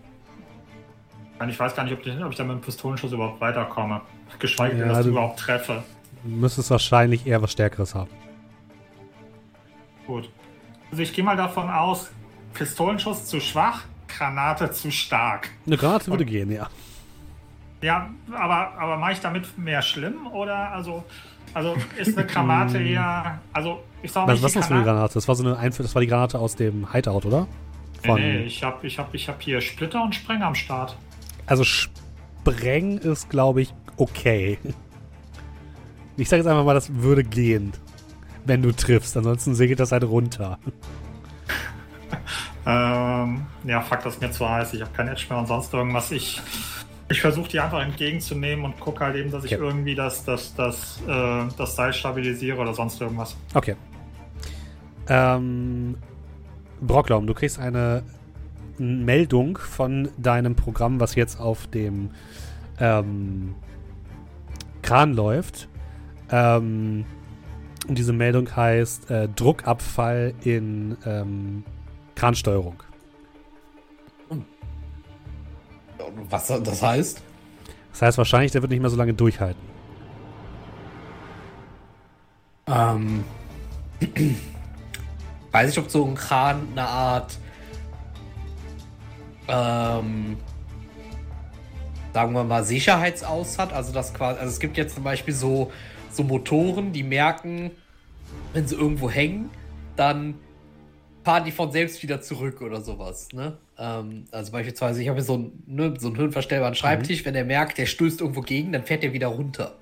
ich 1.48 1.58
weiß 1.58 1.74
gar 1.74 1.84
nicht, 1.84 1.94
ob 1.94 2.04
ich, 2.04 2.22
ob 2.22 2.30
ich 2.30 2.36
da 2.36 2.44
mit 2.44 2.56
dem 2.56 2.60
Pistolenschuss 2.60 3.12
überhaupt 3.12 3.40
weiterkomme. 3.40 4.02
Geschweige 4.38 4.76
denn, 4.76 4.88
Ja, 4.88 4.94
dass 4.94 5.06
ich 5.06 5.12
überhaupt 5.12 5.38
treffe. 5.38 5.82
Du 6.22 6.28
müsstest 6.30 6.70
wahrscheinlich 6.70 7.26
eher 7.26 7.40
was 7.40 7.52
Stärkeres 7.52 7.94
haben. 7.94 8.10
Gut. 10.06 10.28
Also 10.90 11.02
ich 11.02 11.12
gehe 11.12 11.24
mal 11.24 11.36
davon 11.36 11.70
aus, 11.70 12.10
Pistolenschuss 12.52 13.26
zu 13.26 13.40
schwach, 13.40 13.84
Granate 14.08 14.70
zu 14.70 14.90
stark. 14.90 15.50
Eine 15.66 15.76
Granate 15.76 16.10
würde 16.10 16.24
gehen, 16.24 16.50
ja. 16.50 16.68
Ja, 17.80 18.10
aber, 18.32 18.72
aber 18.78 18.96
mache 18.98 19.12
ich 19.12 19.20
damit 19.20 19.56
mehr 19.56 19.80
schlimm 19.80 20.26
oder 20.26 20.72
also, 20.72 21.04
also 21.54 21.76
ist 21.96 22.16
eine 22.16 22.26
Granate 22.26 22.78
eher, 22.78 23.40
also 23.52 23.82
ich 24.02 24.12
sag 24.12 24.26
mal, 24.26 24.34
Was, 24.34 24.42
was 24.42 24.50
ist 24.50 24.56
das 24.56 24.66
für 24.68 24.74
eine 24.74 24.84
Granate? 24.84 25.14
Das 25.14 25.28
war 25.28 25.34
so 25.34 25.44
eine 25.44 25.56
Einf 25.58 25.76
das 25.76 25.94
war 25.94 26.00
die 26.00 26.08
Granate 26.08 26.38
aus 26.38 26.56
dem 26.56 26.92
Hideout, 26.92 27.26
oder? 27.26 27.46
Nee, 28.04 28.14
nee, 28.14 28.38
ich 28.44 28.62
habe 28.62 28.86
ich 28.86 28.98
hab, 28.98 29.14
ich 29.14 29.28
hab 29.28 29.42
hier 29.42 29.60
Splitter 29.60 30.02
und 30.02 30.14
Sprenger 30.14 30.46
am 30.46 30.54
Start. 30.54 30.96
Also 31.46 31.64
Spreng 31.64 32.98
ist, 32.98 33.28
glaube 33.28 33.62
ich, 33.62 33.74
okay. 33.96 34.58
Ich 36.16 36.28
sage 36.28 36.42
jetzt 36.42 36.48
einfach 36.48 36.64
mal, 36.64 36.74
das 36.74 36.94
würde 36.94 37.24
gehen, 37.24 37.72
wenn 38.44 38.62
du 38.62 38.72
triffst. 38.72 39.16
Ansonsten 39.16 39.54
segelt 39.54 39.80
das 39.80 39.92
halt 39.92 40.04
runter. 40.04 40.58
Ähm, 42.66 43.46
ja, 43.64 43.80
fuck, 43.80 44.02
das 44.02 44.14
ist 44.14 44.20
mir 44.20 44.30
zu 44.30 44.48
heiß. 44.48 44.74
Ich 44.74 44.82
habe 44.82 44.90
kein 44.92 45.08
Edge 45.08 45.24
mehr 45.30 45.38
und 45.38 45.46
sonst 45.46 45.72
irgendwas. 45.72 46.10
Ich, 46.12 46.40
ich 47.10 47.20
versuche 47.20 47.48
die 47.48 47.60
einfach 47.60 47.82
entgegenzunehmen 47.82 48.64
und 48.64 48.78
gucke 48.78 49.04
halt 49.04 49.16
eben, 49.16 49.30
dass 49.30 49.44
ich 49.44 49.54
Okay. 49.54 49.62
irgendwie 49.64 49.94
das, 49.94 50.24
das, 50.24 50.54
das, 50.54 51.02
äh, 51.06 51.44
das 51.58 51.74
Seil 51.76 51.92
stabilisiere 51.92 52.58
oder 52.58 52.72
sonst 52.72 53.00
irgendwas. 53.00 53.36
Okay. 53.52 53.74
Ähm, 55.08 55.96
Brocklaum, 56.80 57.26
du 57.26 57.34
kriegst 57.34 57.58
eine 57.58 58.04
Meldung 58.78 59.58
von 59.58 60.08
deinem 60.16 60.54
Programm, 60.54 61.00
was 61.00 61.16
jetzt 61.16 61.40
auf 61.40 61.66
dem 61.66 62.10
ähm, 62.78 63.56
Kran 64.82 65.12
läuft. 65.12 65.68
Ähm, 66.30 67.04
und 67.88 67.98
diese 67.98 68.12
Meldung 68.12 68.54
heißt 68.54 69.10
äh, 69.10 69.28
Druckabfall 69.28 70.32
in 70.44 70.96
ähm, 71.04 71.64
Kransteuerung. 72.14 72.82
Was 76.28 76.46
das 76.46 76.82
heißt? 76.82 77.22
Das 77.92 78.02
heißt 78.02 78.18
wahrscheinlich, 78.18 78.52
der 78.52 78.62
wird 78.62 78.70
nicht 78.70 78.80
mehr 78.80 78.90
so 78.90 78.96
lange 78.96 79.14
durchhalten. 79.14 79.60
Ähm, 82.66 83.24
weiß 85.50 85.70
ich, 85.72 85.78
ob 85.78 85.90
so 85.90 86.04
ein 86.04 86.14
Kran 86.14 86.68
eine 86.72 86.86
Art, 86.86 87.38
ähm, 89.48 90.36
sagen 92.12 92.32
wir 92.32 92.44
mal, 92.44 92.64
Sicherheitsaus 92.64 93.58
hat. 93.58 93.72
Also 93.72 93.92
das 93.92 94.14
quasi, 94.14 94.38
also 94.38 94.50
es 94.50 94.60
gibt 94.60 94.76
jetzt 94.76 94.94
zum 94.94 95.04
Beispiel 95.04 95.34
so, 95.34 95.72
so 96.12 96.22
Motoren, 96.22 96.92
die 96.92 97.02
merken, 97.02 97.72
wenn 98.52 98.66
sie 98.68 98.76
irgendwo 98.76 99.10
hängen, 99.10 99.50
dann 99.96 100.34
fahren 101.22 101.44
die 101.44 101.52
von 101.52 101.70
selbst 101.70 102.02
wieder 102.02 102.20
zurück 102.20 102.62
oder 102.62 102.80
sowas. 102.80 103.28
Ne? 103.32 103.58
Ähm, 103.78 104.24
also 104.30 104.52
beispielsweise, 104.52 105.02
ich 105.02 105.08
habe 105.08 105.18
hier 105.18 105.24
so, 105.24 105.36
ein, 105.36 105.62
ne, 105.66 105.94
so 105.98 106.08
einen 106.08 106.16
höhenverstellbaren 106.16 106.74
Schreibtisch, 106.74 107.24
wenn 107.24 107.34
der 107.34 107.44
merkt, 107.44 107.78
der 107.78 107.86
stößt 107.86 108.20
irgendwo 108.20 108.40
gegen, 108.40 108.72
dann 108.72 108.84
fährt 108.84 109.02
der 109.02 109.12
wieder 109.12 109.28
runter. 109.28 109.76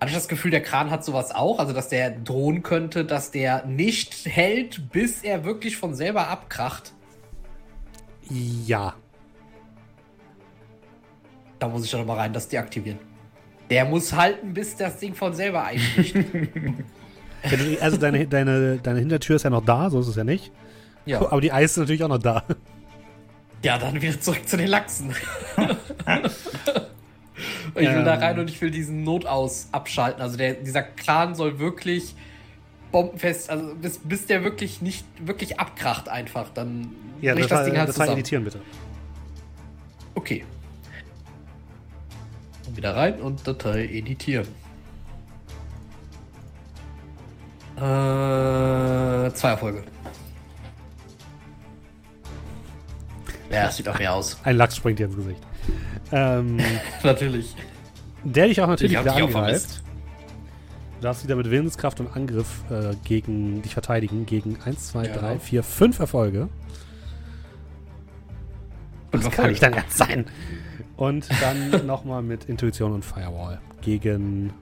Hatte 0.00 0.10
ich 0.10 0.16
das 0.16 0.28
Gefühl, 0.28 0.50
der 0.50 0.62
Kran 0.62 0.90
hat 0.90 1.04
sowas 1.04 1.34
auch, 1.34 1.58
also 1.58 1.72
dass 1.72 1.88
der 1.88 2.10
drohen 2.10 2.62
könnte, 2.62 3.04
dass 3.04 3.30
der 3.30 3.66
nicht 3.66 4.26
hält, 4.26 4.90
bis 4.90 5.22
er 5.22 5.44
wirklich 5.44 5.76
von 5.76 5.94
selber 5.94 6.28
abkracht. 6.28 6.92
Ja. 8.66 8.94
Da 11.58 11.68
muss 11.68 11.84
ich 11.84 11.90
doch 11.90 12.04
mal 12.04 12.16
rein, 12.16 12.32
das 12.32 12.48
deaktivieren. 12.48 12.98
Der 13.68 13.84
muss 13.84 14.12
halten, 14.14 14.54
bis 14.54 14.76
das 14.76 14.98
Ding 14.98 15.14
von 15.14 15.34
selber 15.34 15.64
einbricht. 15.64 16.16
Also 17.80 17.96
deine, 17.96 18.26
deine, 18.26 18.78
deine 18.78 18.98
Hintertür 18.98 19.36
ist 19.36 19.42
ja 19.44 19.50
noch 19.50 19.64
da, 19.64 19.90
so 19.90 20.00
ist 20.00 20.08
es 20.08 20.16
ja 20.16 20.24
nicht. 20.24 20.50
ja. 21.06 21.20
Aber 21.20 21.40
die 21.40 21.52
Eis 21.52 21.72
ist 21.72 21.76
natürlich 21.78 22.02
auch 22.04 22.08
noch 22.08 22.18
da. 22.18 22.44
ja, 23.62 23.78
dann 23.78 24.00
wieder 24.00 24.20
zurück 24.20 24.46
zu 24.48 24.56
den 24.56 24.68
Lachsen. 24.68 25.14
ich 27.74 27.88
will 27.88 28.04
da 28.04 28.14
Ähm. 28.14 28.20
rein 28.22 28.38
und 28.38 28.50
ich 28.50 28.60
will 28.60 28.70
diesen 28.70 29.02
Notaus 29.04 29.68
abschalten. 29.72 30.20
Also 30.22 30.36
der, 30.36 30.54
dieser 30.54 30.82
Kran 30.82 31.34
soll 31.34 31.58
wirklich 31.58 32.14
bombenfest, 32.92 33.50
also 33.50 33.74
bis, 33.74 33.98
bis 33.98 34.26
der 34.26 34.42
wirklich 34.44 34.82
nicht 34.82 35.04
wirklich 35.24 35.60
abkracht 35.60 36.08
einfach, 36.08 36.48
dann 36.52 36.88
Ja, 37.20 37.34
bricht 37.34 37.50
das, 37.50 37.60
das, 37.60 37.66
Ding 37.68 37.78
halt 37.78 37.88
das 37.88 37.96
zusammen. 37.96 38.12
editieren, 38.18 38.44
bitte. 38.44 38.60
Okay. 40.14 40.44
Und 42.66 42.76
wieder 42.76 42.96
rein 42.96 43.20
und 43.20 43.46
Datei 43.46 43.86
editieren. 43.86 44.48
Äh, 47.80 49.32
zwei 49.32 49.48
Erfolge. 49.50 49.82
Ja, 53.50 53.64
das 53.64 53.76
sieht 53.76 53.88
auch 53.88 53.98
mehr 53.98 54.14
aus. 54.14 54.38
Ein 54.44 54.56
Lachs 54.56 54.76
springt 54.76 54.98
dir 54.98 55.06
ins 55.06 55.16
Gesicht. 55.16 55.40
Ähm, 56.12 56.58
Natürlich. 57.02 57.56
der 58.22 58.46
dich 58.48 58.60
auch 58.60 58.66
natürlich 58.68 58.92
wieder 58.98 59.14
angreift. 59.14 59.82
Du 60.98 61.04
darfst 61.04 61.24
wieder 61.24 61.36
mit 61.36 61.50
Willenskraft 61.50 61.98
und 62.00 62.14
Angriff 62.14 62.62
äh, 62.70 62.94
gegen 63.04 63.62
dich 63.62 63.72
verteidigen. 63.72 64.26
Gegen 64.26 64.58
1, 64.62 64.88
2, 64.88 65.06
Ja. 65.06 65.16
3, 65.16 65.38
4, 65.38 65.62
5 65.62 65.98
Erfolge. 65.98 66.48
Fünf 69.10 69.24
Das 69.24 69.32
kann 69.34 69.50
nicht 69.50 69.62
dein 69.62 69.72
Ernst 69.72 69.96
sein. 69.96 70.26
Und 70.96 71.26
dann 71.40 71.86
nochmal 71.86 72.22
mit 72.22 72.44
Intuition 72.44 72.92
und 72.92 73.04
Firewall. 73.04 73.60
Gegen 73.80 74.52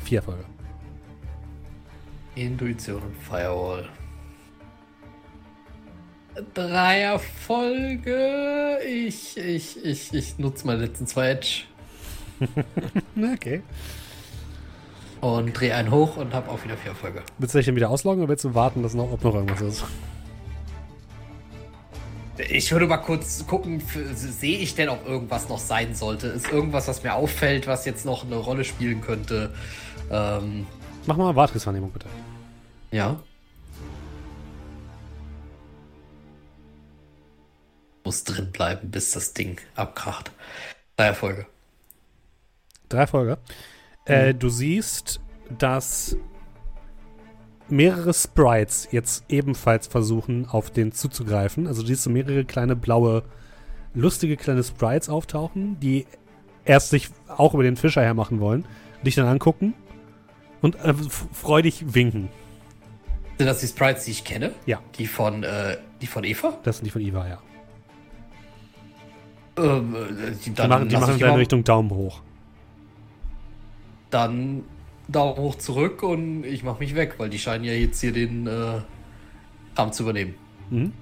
vier 0.00 0.18
Erfolge. 0.18 0.44
Intuition 2.36 3.02
und 3.02 3.16
Firewall. 3.16 3.88
Drei 6.54 7.00
Erfolge. 7.00 8.78
Ich, 8.86 9.36
ich, 9.38 9.82
ich, 9.84 10.12
ich 10.14 10.38
nutze 10.38 10.66
meine 10.66 10.82
letzten 10.84 11.06
zwei 11.06 11.30
Edge 11.30 11.62
Okay. 13.34 13.62
und 15.22 15.52
drehe 15.54 15.74
einen 15.74 15.90
hoch 15.90 16.18
und 16.18 16.34
habe 16.34 16.50
auch 16.50 16.62
wieder 16.62 16.76
vier 16.76 16.90
Erfolge. 16.90 17.22
Willst 17.38 17.54
du 17.54 17.58
dich 17.58 17.64
denn 17.66 17.76
wieder 17.76 17.88
ausloggen 17.88 18.20
oder 18.22 18.28
willst 18.28 18.44
du 18.44 18.54
warten, 18.54 18.82
dass 18.82 18.92
noch, 18.92 19.10
ob 19.10 19.24
noch 19.24 19.34
irgendwas 19.34 19.62
ist? 19.62 19.84
Ich 22.50 22.70
würde 22.70 22.86
mal 22.86 22.98
kurz 22.98 23.46
gucken, 23.46 23.82
sehe 24.14 24.58
ich 24.58 24.74
denn, 24.74 24.90
ob 24.90 25.08
irgendwas 25.08 25.48
noch 25.48 25.58
sein 25.58 25.94
sollte? 25.94 26.26
Ist 26.26 26.52
irgendwas, 26.52 26.86
was 26.86 27.02
mir 27.02 27.14
auffällt, 27.14 27.66
was 27.66 27.86
jetzt 27.86 28.04
noch 28.04 28.26
eine 28.26 28.36
Rolle 28.36 28.62
spielen 28.64 29.00
könnte? 29.00 29.54
Ähm, 30.10 30.66
Mach 31.06 31.16
mal 31.16 31.34
Wartungsvernehmung, 31.34 31.90
bitte. 31.90 32.08
Ja. 32.90 33.20
Muss 38.04 38.24
drin 38.24 38.52
bleiben, 38.52 38.90
bis 38.90 39.10
das 39.10 39.34
Ding 39.34 39.60
abkracht. 39.74 40.30
Drei 40.96 41.06
Erfolge. 41.06 41.46
Drei 42.88 43.00
Erfolge. 43.00 43.38
Äh, 44.04 44.32
du 44.32 44.48
siehst, 44.48 45.20
dass 45.58 46.16
mehrere 47.68 48.14
Sprites 48.14 48.88
jetzt 48.92 49.24
ebenfalls 49.28 49.88
versuchen, 49.88 50.46
auf 50.46 50.70
den 50.70 50.92
zuzugreifen. 50.92 51.66
Also 51.66 51.82
du 51.82 51.88
siehst 51.88 52.04
so 52.04 52.10
mehrere 52.10 52.44
kleine 52.44 52.76
blaue, 52.76 53.24
lustige 53.94 54.36
kleine 54.36 54.62
Sprites 54.62 55.08
auftauchen, 55.08 55.80
die 55.80 56.06
erst 56.64 56.90
sich 56.90 57.10
auch 57.28 57.54
über 57.54 57.62
den 57.62 57.76
Fischer 57.76 58.02
hermachen 58.02 58.40
wollen, 58.40 58.64
dich 59.04 59.14
dann 59.16 59.26
angucken 59.26 59.74
und 60.62 60.76
äh, 60.76 60.94
freudig 60.94 61.94
winken. 61.94 62.28
Sind 63.38 63.46
das 63.46 63.60
die 63.60 63.66
Sprites, 63.66 64.04
die 64.06 64.12
ich 64.12 64.24
kenne? 64.24 64.52
Ja. 64.64 64.80
Die 64.98 65.06
von, 65.06 65.42
äh, 65.42 65.76
die 66.00 66.06
von 66.06 66.24
Eva? 66.24 66.58
Das 66.62 66.76
sind 66.78 66.86
die 66.86 66.90
von 66.90 67.02
Iva, 67.02 67.28
ja. 67.28 67.38
Ähm, 69.58 69.94
äh, 69.94 70.32
die, 70.44 70.50
Die 70.50 70.66
machen, 70.68 70.88
die 70.88 70.96
machen 70.96 71.18
dann 71.18 71.28
immer- 71.30 71.38
Richtung 71.38 71.64
Daumen 71.64 71.90
hoch. 71.90 72.20
Dann 74.10 74.64
Daumen 75.08 75.36
hoch 75.36 75.54
zurück 75.56 76.02
und 76.02 76.44
ich 76.44 76.62
mach 76.62 76.78
mich 76.78 76.94
weg, 76.94 77.14
weil 77.18 77.28
die 77.30 77.38
scheinen 77.38 77.64
ja 77.64 77.72
jetzt 77.72 78.00
hier 78.00 78.12
den 78.12 78.46
äh, 78.46 78.80
Kram 79.74 79.92
zu 79.92 80.02
übernehmen. 80.04 80.34
Mhm. 80.70 80.92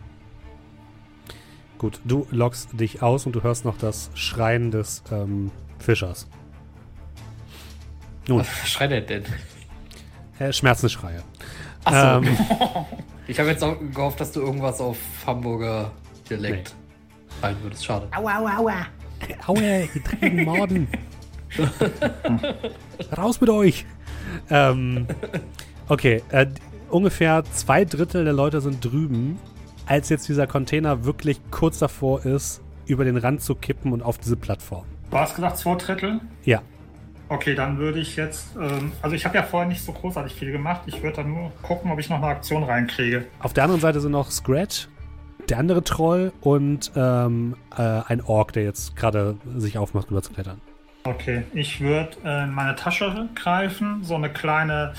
Gut, 1.79 2.01
du 2.05 2.27
loggst 2.31 2.69
dich 2.79 3.03
aus 3.03 3.27
und 3.27 3.33
du 3.35 3.43
hörst 3.43 3.65
noch 3.65 3.77
das 3.79 4.11
Schreien 4.15 4.71
des 4.71 5.03
ähm, 5.11 5.51
Fischers. 5.79 6.29
Nun, 8.27 8.41
Was 8.41 8.69
schreit 8.71 8.91
er 8.93 9.01
denn? 9.03 9.25
äh, 10.39 10.53
Schmerzensschreie. 10.53 11.23
Achso. 11.85 12.27
Ähm, 12.27 12.37
Ich 13.27 13.39
habe 13.41 13.49
jetzt 13.49 13.65
auch 13.65 13.77
gehofft, 13.95 14.21
dass 14.21 14.33
du 14.33 14.41
irgendwas 14.41 14.81
auf 14.81 14.99
Hamburger 15.27 15.91
Dialekt 16.29 16.75
schreien 17.41 17.57
würdest. 17.63 17.85
Schade. 17.85 18.07
Aua, 18.15 18.39
aua, 18.39 18.59
aua. 18.59 18.87
Aua, 19.47 19.59
ihr 19.59 19.89
dreckigen 20.05 20.45
Morden. 20.45 20.89
Raus 23.17 23.41
mit 23.41 23.49
euch. 23.49 23.87
Ähm, 24.51 25.07
okay, 25.89 26.23
äh, 26.31 26.47
ungefähr 26.91 27.45
zwei 27.53 27.87
Drittel 27.87 28.25
der 28.25 28.35
Leute 28.35 28.61
sind 28.61 28.85
drüben, 28.85 29.39
als 29.87 30.11
jetzt 30.11 30.29
dieser 30.29 30.47
Container 30.47 31.05
wirklich 31.05 31.41
kurz 31.51 31.79
davor 31.79 32.27
ist, 32.27 32.61
über 32.85 33.05
den 33.05 33.17
Rand 33.17 33.41
zu 33.41 33.55
kippen 33.55 33.93
und 33.93 34.03
auf 34.03 34.19
diese 34.19 34.37
Plattform. 34.37 34.85
Du 35.11 35.17
hast 35.17 35.35
gesagt 35.37 35.57
zwei 35.57 35.77
Drittel? 35.77 36.21
Ja, 36.45 36.61
Okay, 37.35 37.57
dann 37.57 37.79
würde 37.79 37.99
ich 37.99 38.15
jetzt, 38.15 38.55
ähm, 38.55 38.93
also 39.03 39.17
ich 39.17 39.25
habe 39.25 39.37
ja 39.37 39.43
vorher 39.43 39.69
nicht 39.69 39.85
so 39.85 39.91
großartig 39.91 40.33
viel 40.33 40.53
gemacht. 40.53 40.83
Ich 40.87 41.03
würde 41.03 41.17
dann 41.17 41.35
nur 41.35 41.51
gucken, 41.63 41.91
ob 41.91 41.99
ich 41.99 42.09
noch 42.09 42.19
eine 42.19 42.29
Aktion 42.29 42.63
reinkriege. 42.63 43.25
auf 43.41 43.53
der 43.53 43.65
anderen 43.65 43.81
Seite 43.81 44.01
sind 44.01 44.13
noch 44.13 44.31
Scratch, 44.31 44.87
der 45.49 45.59
andere 45.59 45.83
Troll 45.83 46.33
und 46.43 46.93
ähm, 46.95 47.57
äh, 47.77 47.83
ein 48.07 48.21
Ork, 48.21 48.53
der 48.53 48.63
jetzt 48.63 48.95
gerade 48.95 49.37
sich 49.57 49.79
aufmacht, 49.79 50.13
rüber 50.13 50.23
zu 50.23 50.33
klettern. 50.33 50.61
Okay, 51.03 51.43
ich 51.55 51.81
würde 51.81 52.17
äh, 52.25 52.45
in 52.45 52.55
meine 52.55 52.77
Tasche 52.77 53.29
greifen, 53.35 54.05
so 54.05 54.15
eine 54.15 54.31
kleine 54.31 54.93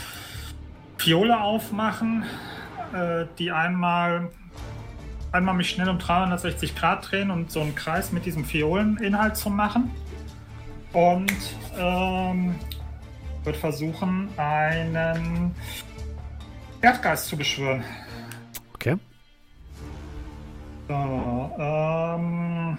Fiole 0.97 1.39
aufmachen, 1.39 2.25
äh, 2.93 3.27
die 3.39 3.53
einmal, 3.53 4.29
einmal 5.31 5.55
mich 5.55 5.69
schnell 5.69 5.87
um 5.87 5.99
360 5.99 6.75
Grad 6.75 7.09
drehen 7.09 7.31
und 7.31 7.49
so 7.49 7.61
einen 7.61 7.75
Kreis 7.75 8.11
mit 8.11 8.25
diesem 8.25 8.43
Fioleninhalt 8.43 9.37
zu 9.37 9.49
machen. 9.49 9.89
Und 10.95 11.29
ähm, 11.77 12.55
würde 13.43 13.59
versuchen, 13.59 14.29
einen 14.37 15.53
Erdgeist 16.81 17.27
zu 17.27 17.35
beschwören. 17.35 17.83
Okay. 18.75 18.95
So, 20.87 21.51
ähm. 21.59 22.77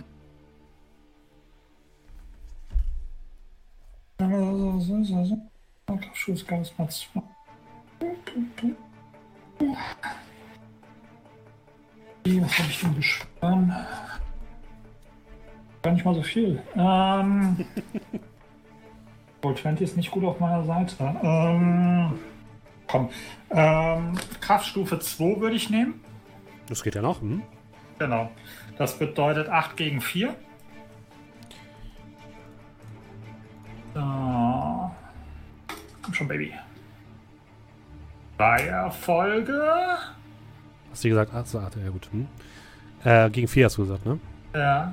Schussgeist 6.14 6.78
mal 6.78 6.88
zwei. 6.88 7.22
Was 12.24 12.58
habe 12.58 12.70
ich 12.70 12.80
denn 12.80 12.94
beschworen? 12.94 13.86
Gar 15.86 15.92
nicht 15.92 16.04
mal 16.04 16.16
so 16.16 16.22
viel. 16.22 16.60
Ähm. 16.74 17.64
Roll 19.44 19.56
20 19.56 19.86
ist 19.86 19.96
nicht 19.96 20.10
gut 20.10 20.24
auf 20.24 20.40
meiner 20.40 20.64
Seite. 20.64 20.96
Ähm. 21.22 22.18
Komm. 22.88 23.08
Ähm, 23.50 24.18
Kraftstufe 24.40 24.98
2 24.98 25.40
würde 25.40 25.54
ich 25.54 25.70
nehmen. 25.70 26.00
Das 26.68 26.82
geht 26.82 26.96
ja 26.96 27.02
noch. 27.02 27.20
Hm? 27.20 27.40
Genau. 28.00 28.32
Das 28.76 28.98
bedeutet 28.98 29.48
8 29.48 29.76
gegen 29.76 30.00
4. 30.00 30.34
So. 33.94 34.00
Komm 36.02 36.14
schon, 36.14 36.26
Baby. 36.26 36.52
Drei 38.38 38.62
Erfolge. 38.62 39.62
Hast 40.90 41.04
du 41.04 41.08
gesagt? 41.10 41.30
Ach 41.32 41.46
so, 41.46 41.60
ach, 41.60 41.70
ja 41.80 41.90
gut. 41.90 42.08
Hm. 42.10 42.26
Äh, 43.04 43.30
gegen 43.30 43.46
vier 43.46 43.66
hast 43.66 43.78
du 43.78 43.82
gesagt, 43.82 44.04
ne? 44.04 44.18
Ja. 44.52 44.92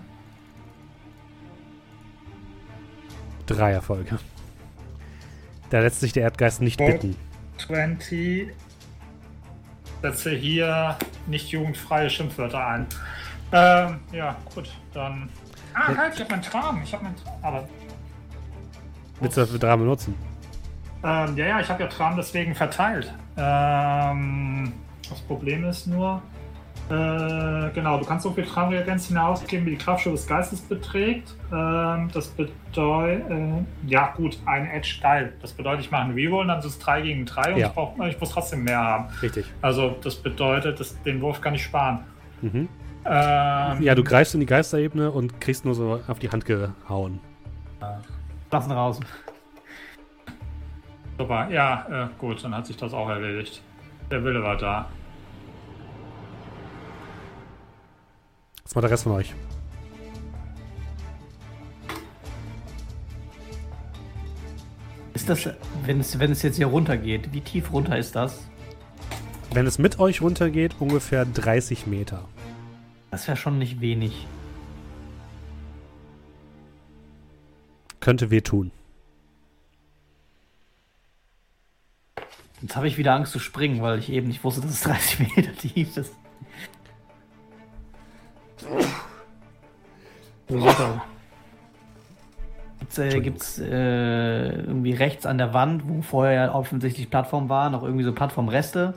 Drei 3.55 3.71
Erfolge. 3.71 4.17
Da 5.69 5.79
lässt 5.79 5.99
sich 5.99 6.13
der 6.13 6.23
Erdgeist 6.23 6.61
nicht 6.61 6.79
Oh. 6.81 6.85
bitten. 6.85 7.15
20. 7.57 8.49
Setze 10.01 10.31
hier 10.31 10.97
nicht 11.27 11.49
jugendfreie 11.49 12.09
Schimpfwörter 12.09 12.65
ein. 12.67 12.85
Ähm, 13.51 13.99
ja, 14.11 14.35
gut, 14.53 14.69
dann. 14.93 15.29
Ah, 15.73 15.95
halt, 15.95 16.13
ich 16.15 16.19
habe 16.19 16.31
meinen 16.31 16.41
Traum. 16.41 16.81
Ich 16.83 16.93
habe 16.93 17.03
meinen 17.05 17.15
Traum. 17.15 17.33
Aber 17.41 17.67
Willst 19.19 19.37
du 19.37 19.41
das 19.41 19.51
für 19.51 19.59
drei 19.59 19.75
benutzen? 19.77 20.15
Ähm, 21.03 21.37
ja, 21.37 21.45
ja, 21.45 21.59
ich 21.59 21.69
habe 21.69 21.83
ja 21.83 21.89
Tram 21.89 22.15
deswegen 22.17 22.55
verteilt. 22.55 23.13
Ähm, 23.37 24.73
das 25.09 25.19
Problem 25.21 25.63
ist 25.65 25.87
nur, 25.87 26.21
äh, 26.89 27.69
genau, 27.73 27.97
du 27.97 28.05
kannst 28.05 28.23
so 28.23 28.31
viel 28.31 28.45
Tramreagenz 28.45 29.15
ausgeben, 29.15 29.65
wie 29.65 29.71
die 29.71 29.77
Kraftstufe 29.77 30.15
des 30.15 30.27
Geistes 30.27 30.61
beträgt. 30.61 31.33
Ähm, 31.51 32.09
das 32.13 32.27
bedeutet, 32.27 33.29
äh, 33.31 33.63
ja 33.87 34.13
gut, 34.15 34.37
ein 34.45 34.67
Edge 34.67 34.99
geil. 35.01 35.33
Das 35.41 35.53
bedeutet, 35.53 35.85
ich 35.85 35.91
mache 35.91 36.03
einen 36.03 36.13
Reroll, 36.13 36.47
dann 36.47 36.59
ist 36.59 36.65
es 36.65 36.79
3 36.79 37.01
gegen 37.01 37.25
3 37.25 37.53
und 37.53 37.59
Ja. 37.59 37.67
ich, 37.67 37.73
brauch, 37.73 37.97
ich 38.05 38.19
muss 38.19 38.31
trotzdem 38.31 38.63
mehr 38.63 38.79
haben. 38.79 39.05
Richtig. 39.21 39.45
Also 39.61 39.95
das 40.03 40.15
bedeutet, 40.15 40.79
das, 40.79 41.01
den 41.03 41.21
Wurf 41.21 41.39
kann 41.41 41.55
ich 41.55 41.63
sparen. 41.63 41.99
Mhm. 42.41 42.67
Ähm, 43.05 43.81
Ja, 43.81 43.95
du 43.95 44.03
greifst 44.03 44.33
in 44.33 44.39
die 44.41 44.45
Geisterebene 44.45 45.11
und 45.11 45.39
kriegst 45.41 45.65
nur 45.65 45.75
so 45.75 45.99
auf 46.07 46.19
die 46.19 46.29
Hand 46.29 46.45
gehauen. 46.45 47.19
Lassen 48.51 48.71
raus. 48.71 48.99
Super, 51.17 51.47
ja, 51.49 51.85
äh, 51.89 52.07
gut, 52.17 52.43
dann 52.43 52.55
hat 52.55 52.65
sich 52.67 52.77
das 52.77 52.93
auch 52.93 53.09
erledigt. 53.09 53.61
Der 54.11 54.23
Wille 54.23 54.43
war 54.43 54.57
da. 54.57 54.87
Was 58.63 58.75
macht 58.75 58.83
der 58.83 58.91
Rest 58.91 59.03
von 59.03 59.11
euch? 59.13 59.33
Ist 65.13 65.29
das, 65.29 65.49
wenn 65.85 65.99
es, 65.99 66.19
wenn 66.19 66.31
es 66.31 66.41
jetzt 66.41 66.57
hier 66.57 66.67
runtergeht, 66.67 67.31
wie 67.33 67.41
tief 67.41 67.71
runter 67.71 67.97
ist 67.97 68.15
das? 68.15 68.45
Wenn 69.51 69.67
es 69.67 69.77
mit 69.77 69.99
euch 69.99 70.21
runtergeht, 70.21 70.75
ungefähr 70.79 71.25
30 71.25 71.87
Meter. 71.87 72.27
Das 73.11 73.27
wäre 73.27 73.37
schon 73.37 73.59
nicht 73.59 73.79
wenig. 73.79 74.27
Könnte 77.99 78.31
wehtun. 78.31 78.71
Jetzt 82.61 82.75
habe 82.75 82.87
ich 82.87 82.97
wieder 82.97 83.13
Angst 83.13 83.33
zu 83.33 83.39
springen, 83.39 83.81
weil 83.81 83.99
ich 83.99 84.09
eben 84.09 84.27
nicht 84.27 84.43
wusste, 84.43 84.61
dass 84.61 84.71
es 84.71 84.81
30 84.81 85.19
Meter 85.35 85.53
tief 85.55 85.95
ist. 85.95 86.13
Gibt's, 92.79 92.97
äh, 92.97 93.19
gibt's 93.21 93.59
äh, 93.59 94.49
irgendwie 94.49 94.93
rechts 94.93 95.25
an 95.25 95.37
der 95.37 95.53
Wand, 95.53 95.87
wo 95.87 96.01
vorher 96.01 96.33
ja 96.33 96.53
offensichtlich 96.53 97.09
Plattform 97.09 97.49
war, 97.49 97.69
noch 97.69 97.83
irgendwie 97.83 98.03
so 98.03 98.11
Plattformreste? 98.13 98.93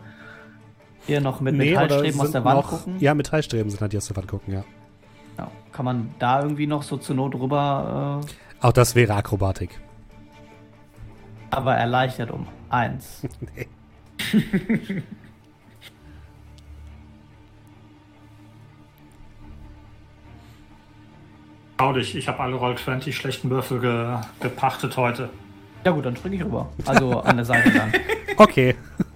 Hier 1.06 1.20
noch 1.20 1.40
mit 1.40 1.54
Nee, 1.54 1.70
Metallstreben 1.70 2.20
aus 2.20 2.30
der 2.32 2.44
Wand 2.44 2.56
noch, 2.56 2.70
gucken? 2.70 2.96
Ja, 2.98 3.14
Metallstreben 3.14 3.70
sind 3.70 3.80
halt 3.80 3.92
die 3.92 3.96
aus 3.96 4.08
der 4.08 4.16
Wand 4.16 4.26
gucken, 4.28 4.52
ja. 4.52 4.64
Ja. 5.38 5.50
Kann 5.72 5.84
man 5.84 6.14
da 6.18 6.42
irgendwie 6.42 6.66
noch 6.66 6.82
so 6.82 6.96
zur 6.96 7.14
Not 7.14 7.34
rüber, 7.36 8.22
äh, 8.24 8.66
Auch 8.66 8.72
das 8.72 8.94
wäre 8.94 9.14
Akrobatik. 9.14 9.78
aber 11.50 11.76
erleichtert 11.76 12.30
um 12.32 12.46
eins. 12.68 13.22
Schau 21.78 21.92
dich, 21.92 22.16
ich 22.16 22.26
habe 22.28 22.40
alle 22.40 22.56
Roll 22.56 22.76
20 22.76 23.14
schlechten 23.14 23.50
Würfel 23.50 23.80
ge 23.80 24.16
gepachtet 24.40 24.96
heute. 24.96 25.28
Ja 25.84 25.90
gut, 25.92 26.06
dann 26.06 26.16
springe 26.16 26.36
ich 26.36 26.44
rüber. 26.44 26.68
Also 26.86 27.20
an 27.20 27.36
der 27.36 27.44
Seite 27.44 27.70
dann. 27.70 27.92
Okay. 28.38 28.74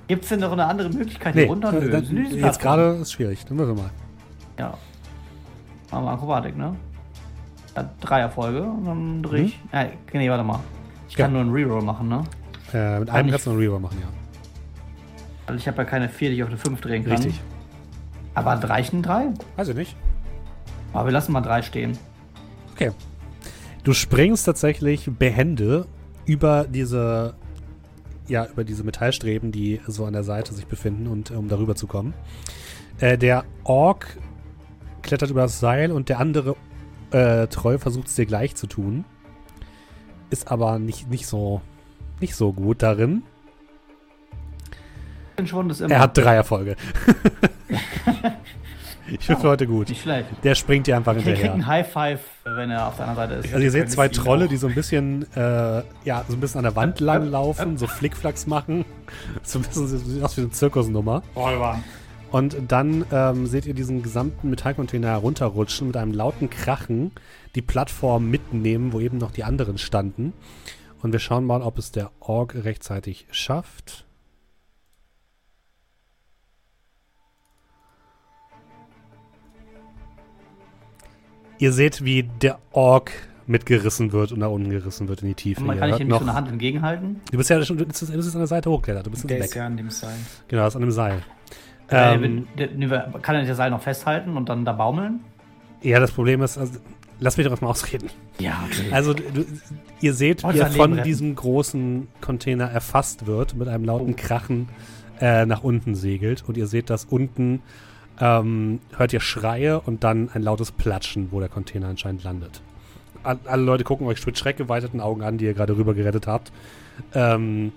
Gibt 0.09 0.23
es 0.23 0.31
denn 0.31 0.41
noch 0.41 0.53
eine 0.53 0.65
andere 0.65 0.89
Möglichkeit 0.89 1.35
Nee, 1.35 1.43
hier 1.43 1.51
runter? 1.51 1.75
äh, 1.75 1.81
Nö, 1.85 1.91
dann, 1.91 2.35
jetzt 2.39 2.59
gerade 2.59 2.93
ist 3.03 3.13
schwierig. 3.13 3.45
Dann 3.45 3.59
müssen 3.59 3.77
wir 3.77 3.83
mal. 3.83 3.91
Ja. 4.59 4.73
Machen 5.91 6.05
wir 6.07 6.11
Akrobatik, 6.13 6.57
ne? 6.57 6.75
Ja, 7.77 7.91
drei 8.01 8.21
Erfolge 8.21 8.63
und 8.63 8.87
dann 8.87 9.23
drehe 9.23 9.43
ich. 9.45 9.59
Ja, 9.75 9.87
nee, 10.15 10.31
warte 10.31 10.43
mal. 10.43 10.61
Ich 11.07 11.17
Ja. 11.19 11.25
kann 11.27 11.35
nur 11.35 11.43
einen 11.43 11.53
Reroll 11.53 11.83
machen, 11.83 12.09
ne? 12.09 12.25
Äh, 12.73 13.01
mit 13.01 13.11
einem 13.11 13.29
kannst 13.31 13.45
du 13.45 13.51
noch 13.51 13.57
einen 13.59 13.67
Reroll 13.67 13.81
machen, 13.81 13.99
ja. 14.01 14.09
Weil 15.47 15.57
ich 15.57 15.69
habe 15.69 15.77
ja 15.77 15.85
keine 15.85 16.09
4, 16.09 16.31
die 16.31 16.37
ich 16.37 16.43
auf 16.43 16.49
eine 16.49 16.57
5 16.59 16.81
drehen 16.81 17.05
kann. 17.05 17.13
Richtig. 17.13 17.41
Aber 18.35 18.53
reichen 18.55 19.03
drei? 19.03 19.27
Weiß 19.57 19.69
ich 19.69 19.77
nicht. 19.77 19.97
Aber 20.95 21.05
wir 21.05 21.13
lassen 21.13 21.33
mal 21.33 21.43
drei 21.43 21.61
stehen. 21.61 21.99
Okay. 22.81 22.93
Du 23.85 23.93
springst 23.93 24.47
tatsächlich 24.47 25.11
behende 25.19 25.87
über 26.25 26.65
diese, 26.65 27.35
ja, 28.27 28.47
über 28.47 28.65
diese 28.65 28.85
Metallstreben, 28.85 29.53
die 29.53 29.81
so 29.87 30.07
an 30.07 30.15
der 30.15 30.25
Seite 30.25 30.55
sich 30.55 30.67
befinden 30.67 31.07
und 31.07 31.31
um 31.31 31.49
darüber 31.49 31.75
zu 31.75 31.87
kommen. 31.87 32.15
Äh, 32.99 33.19
der 33.19 33.45
Ork 33.65 34.19
klettert 35.03 35.31
über 35.31 35.43
das 35.43 35.61
Seil 35.61 35.93
und 35.93 36.09
der 36.09 36.21
andere 36.21 36.57
äh, 37.11 37.47
Troll 37.49 37.79
versucht 37.79 38.09
es 38.09 38.15
dir 38.15 38.27
gleich 38.27 38.55
zu 38.55 38.67
tun. 38.67 39.05
Ist 40.31 40.51
aber 40.51 40.79
nicht, 40.79 41.11
nicht 41.11 41.27
so 41.27 41.61
nicht 42.21 42.35
so 42.35 42.53
gut 42.53 42.83
darin. 42.83 43.23
Immer. 45.81 45.95
Er 45.95 46.01
hat 46.01 46.17
drei 46.17 46.35
Erfolge. 46.35 46.77
ich 49.11 49.27
bin 49.27 49.37
für 49.37 49.49
heute 49.49 49.67
gut. 49.67 49.89
Nicht 49.89 50.03
schlecht. 50.03 50.29
Der 50.43 50.55
springt 50.55 50.87
dir 50.87 50.97
einfach 50.97 51.15
Er 51.15 51.23
kriegt 51.23 51.39
hinterher. 51.39 51.53
einen 51.55 51.67
High 51.67 51.93
Five, 51.93 52.21
wenn 52.45 52.71
er 52.71 52.89
auf 52.89 52.97
der 52.97 53.09
anderen 53.09 53.29
Seite 53.31 53.47
ist. 53.47 53.53
Also 53.55 53.65
ihr 53.65 53.71
seht 53.71 53.91
zwei 53.91 54.09
Trolle, 54.09 54.45
auch. 54.45 54.49
die 54.49 54.57
so 54.57 54.67
ein 54.69 54.75
bisschen, 54.75 55.27
äh, 55.35 55.83
ja, 56.05 56.25
so 56.29 56.35
ein 56.35 56.41
bisschen 56.41 56.59
an 56.59 56.65
der 56.65 56.77
Wand 56.77 57.01
lang 57.01 57.29
laufen, 57.31 57.77
so 57.79 57.87
Flickflacks 57.87 58.47
machen. 58.47 58.85
So 59.43 59.59
ein 59.59 59.63
bisschen 59.65 59.87
sieht 59.89 60.23
aus 60.23 60.37
wie 60.37 60.43
eine 60.43 60.51
Zirkusnummer. 60.51 61.23
Räuber. 61.35 61.79
Und 62.31 62.57
dann 62.69 63.05
ähm, 63.11 63.47
seht 63.47 63.67
ihr 63.67 63.75
diesen 63.75 64.03
gesamten 64.03 64.51
Metallcontainer 64.51 65.09
herunterrutschen 65.09 65.89
mit 65.89 65.97
einem 65.97 66.13
lauten 66.13 66.49
Krachen, 66.49 67.11
die 67.57 67.63
Plattform 67.63 68.31
mitnehmen, 68.31 68.93
wo 68.93 69.01
eben 69.01 69.19
noch 69.19 69.33
die 69.33 69.43
anderen 69.43 69.79
standen. 69.79 70.33
Und 71.03 71.13
wir 71.13 71.19
schauen 71.19 71.45
mal, 71.45 71.63
ob 71.63 71.79
es 71.79 71.91
der 71.91 72.11
Org 72.21 72.55
rechtzeitig 72.55 73.27
schafft. 73.33 74.05
Ihr 81.61 81.73
seht, 81.73 82.05
wie 82.05 82.25
der 82.25 82.59
Org 82.73 83.13
mitgerissen 83.47 84.13
wird 84.13 84.33
und 84.33 84.39
nach 84.39 84.49
unten 84.51 84.71
gerissen 84.71 85.09
wird 85.09 85.23
in 85.23 85.29
die 85.29 85.35
Tiefe. 85.35 85.61
Und 85.61 85.67
man 85.67 85.79
kann 85.79 85.91
ich 85.91 86.01
ihm 86.01 86.09
noch, 86.09 86.21
nicht 86.21 86.25
so 86.27 86.31
eine 86.31 86.35
Hand 86.35 86.49
entgegenhalten. 86.49 87.21
du 87.31 87.37
bist 87.37 87.51
ja 87.51 87.63
schon, 87.63 87.77
du 87.79 87.85
bist, 87.85 88.01
du 88.03 88.07
bist 88.13 88.35
an 88.35 88.41
der 88.41 88.47
Seite 88.47 88.71
hochgeklettert, 88.71 89.07
du 89.07 89.11
bist 89.11 89.29
Der 89.29 89.39
ist 89.39 89.55
ja 89.55 89.67
an 89.67 89.77
dem 89.77 89.91
Seil. 89.91 90.15
Genau, 90.49 90.63
das 90.63 90.73
ist 90.73 90.77
an 90.77 90.83
dem 90.83 90.91
Seil. 90.91 91.23
Äh, 91.91 92.15
Ähm, 92.15 92.47
kann 93.21 93.35
er 93.35 93.41
nicht 93.41 93.51
das 93.51 93.57
Seil 93.57 93.71
noch 93.71 93.83
festhalten 93.83 94.37
und 94.37 94.49
dann 94.49 94.65
da 94.65 94.73
baumeln? 94.73 95.21
ja, 95.83 95.99
das 95.99 96.13
Problem 96.13 96.43
ist, 96.43 96.57
also, 96.59 96.79
lass 97.19 97.37
mich 97.37 97.45
doch 97.45 97.51
erstmal 97.53 97.71
ausreden. 97.73 98.09
Ja, 98.39 98.63
okay. 98.67 98.93
Also, 98.93 99.13
du, 99.15 99.45
ihr 100.01 100.15
seht, 100.15 100.43
wie 100.45 100.59
er 100.59 100.71
von 100.71 100.93
retten. 100.93 101.05
diesem 101.05 101.35
großen 101.35 102.09
Container 102.21 102.67
erfasst 102.71 103.27
wird, 103.27 103.55
mit 103.57 103.67
einem 103.69 103.85
lauten 103.85 104.15
Krachen 104.17 104.69
äh, 105.21 105.45
nach 105.47 105.63
unten 105.63 105.95
segelt. 105.95 106.45
Und 106.47 106.57
ihr 106.57 106.67
seht, 106.67 106.89
dass 106.91 107.05
unten 107.07 107.61
ähm, 108.21 108.81
hört 108.97 109.13
ihr 109.13 109.21
Schreie 109.21 109.81
und 109.81 110.05
dann 110.05 110.31
ein 110.33 110.43
lautes 110.43 110.73
Platschen, 110.73 111.29
wo 111.33 111.41
der 111.41 111.49
Container 111.49 111.89
anscheinend 111.89 112.23
landet. 112.23 112.63
All, 113.23 113.39
alle 113.45 113.63
Leute 113.63 113.85
gucken 113.85 114.07
euch 114.07 114.25
mit 114.25 114.39
schreckgeweiteten 114.39 115.01
Augen 115.01 115.23
an, 115.23 115.39
die 115.39 115.47
ihr 115.47 115.55
gerade 115.55 115.77
rüber 115.77 115.95
gerettet 115.95 116.27
habt. 116.27 116.53
Ähm, 117.15 117.73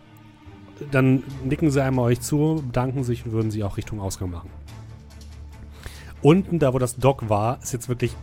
dann 0.91 1.23
nicken 1.43 1.71
sie 1.71 1.81
einmal 1.83 2.05
euch 2.05 2.21
zu, 2.21 2.63
bedanken 2.65 3.03
sich 3.03 3.25
und 3.25 3.31
würden 3.31 3.51
sie 3.51 3.63
auch 3.63 3.77
Richtung 3.77 3.99
Ausgang 3.99 4.31
machen. 4.31 4.49
Unten, 6.21 6.59
da 6.59 6.73
wo 6.73 6.79
das 6.79 6.95
Dock 6.95 7.29
war, 7.29 7.59
ist 7.61 7.73
jetzt 7.73 7.89
wirklich 7.89 8.15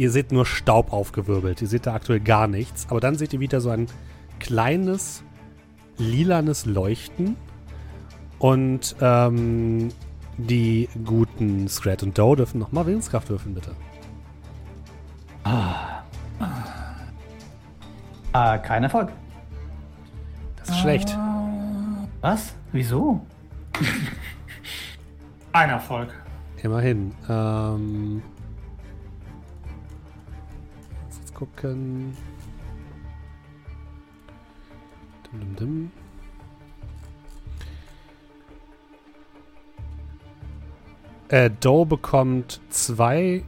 Ihr 0.00 0.10
seht 0.10 0.32
nur 0.32 0.46
Staub 0.46 0.94
aufgewirbelt. 0.94 1.60
Ihr 1.60 1.68
seht 1.68 1.84
da 1.84 1.92
aktuell 1.92 2.20
gar 2.20 2.46
nichts. 2.46 2.86
Aber 2.88 3.00
dann 3.00 3.16
seht 3.16 3.34
ihr 3.34 3.40
wieder 3.40 3.60
so 3.60 3.68
ein 3.68 3.86
kleines, 4.38 5.22
lilanes 5.98 6.64
Leuchten. 6.64 7.36
Und 8.38 8.96
ähm, 9.02 9.88
die 10.36 10.88
guten 11.04 11.68
Scrat 11.68 12.02
und 12.02 12.16
Doe 12.18 12.36
dürfen 12.36 12.58
nochmal 12.58 12.86
Willenskraft 12.86 13.28
würfeln, 13.28 13.54
bitte. 13.54 13.74
Ah, 18.32 18.58
kein 18.58 18.84
Erfolg. 18.84 19.10
Das 20.56 20.68
ist 20.68 20.78
schlecht. 20.78 21.16
Was? 22.20 22.54
Wieso? 22.72 23.20
Ein 25.52 25.70
Erfolg. 25.70 26.14
Immerhin. 26.62 27.12
Ähm, 27.28 28.22
uns 31.06 31.34
gucken. 31.34 32.16
Dim, 35.32 35.40
dim, 35.40 35.56
dim. 35.56 35.90
Äh, 41.30 41.48
Doe 41.60 41.86
bekommt 41.86 42.60
zwei 42.70 43.44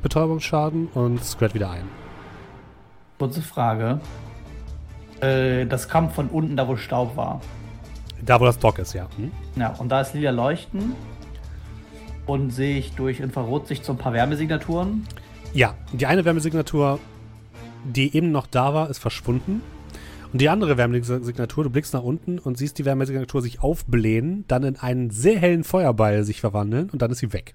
Betäubungsschaden 0.00 0.86
und 0.94 1.24
Scrat 1.24 1.54
wieder 1.54 1.68
ein. 1.68 1.88
Kurze 3.18 3.42
Frage. 3.42 4.00
Äh, 5.20 5.66
das 5.66 5.88
kam 5.88 6.10
von 6.10 6.28
unten, 6.28 6.56
da 6.56 6.68
wo 6.68 6.76
Staub 6.76 7.16
war. 7.16 7.40
Da, 8.24 8.40
wo 8.40 8.44
das 8.44 8.60
Dock 8.60 8.78
ist, 8.78 8.92
ja. 8.92 9.08
Hm? 9.16 9.32
Ja, 9.56 9.74
und 9.78 9.88
da 9.88 10.02
ist 10.02 10.14
lila 10.14 10.30
Leuchten. 10.30 10.92
Und 12.26 12.50
sehe 12.50 12.78
ich 12.78 12.92
durch 12.92 13.18
Infrarotsicht 13.18 13.84
so 13.84 13.92
ein 13.92 13.98
paar 13.98 14.12
Wärmesignaturen. 14.12 15.04
Ja, 15.52 15.74
die 15.92 16.06
eine 16.06 16.24
Wärmesignatur, 16.24 17.00
die 17.82 18.14
eben 18.16 18.30
noch 18.30 18.46
da 18.46 18.72
war, 18.72 18.88
ist 18.88 18.98
verschwunden. 18.98 19.62
Und 20.32 20.40
die 20.40 20.48
andere 20.48 20.76
Wärmesignatur, 20.76 21.64
du 21.64 21.70
blickst 21.70 21.92
nach 21.92 22.02
unten 22.02 22.38
und 22.38 22.56
siehst 22.56 22.78
die 22.78 22.84
Wärmesignatur 22.84 23.42
sich 23.42 23.62
aufblähen, 23.62 24.44
dann 24.46 24.62
in 24.62 24.76
einen 24.76 25.10
sehr 25.10 25.38
hellen 25.38 25.64
Feuerball 25.64 26.22
sich 26.22 26.40
verwandeln 26.40 26.88
und 26.90 27.02
dann 27.02 27.10
ist 27.10 27.18
sie 27.18 27.32
weg. 27.32 27.54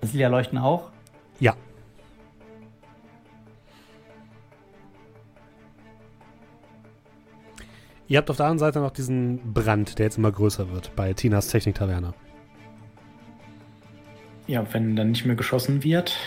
Das 0.00 0.12
lila 0.12 0.28
Leuchten 0.28 0.58
auch. 0.58 0.90
Ja. 1.40 1.56
Ihr 8.06 8.18
habt 8.18 8.30
auf 8.30 8.36
der 8.36 8.46
anderen 8.46 8.58
Seite 8.58 8.80
noch 8.80 8.90
diesen 8.90 9.52
Brand, 9.52 9.98
der 9.98 10.06
jetzt 10.06 10.18
immer 10.18 10.30
größer 10.30 10.70
wird 10.70 10.94
bei 10.94 11.12
Tinas 11.12 11.48
Technik-Taverne. 11.48 12.14
Ja, 14.46 14.66
wenn 14.72 14.96
dann 14.96 15.10
nicht 15.12 15.24
mehr 15.24 15.36
geschossen 15.36 15.82
wird, 15.82 16.18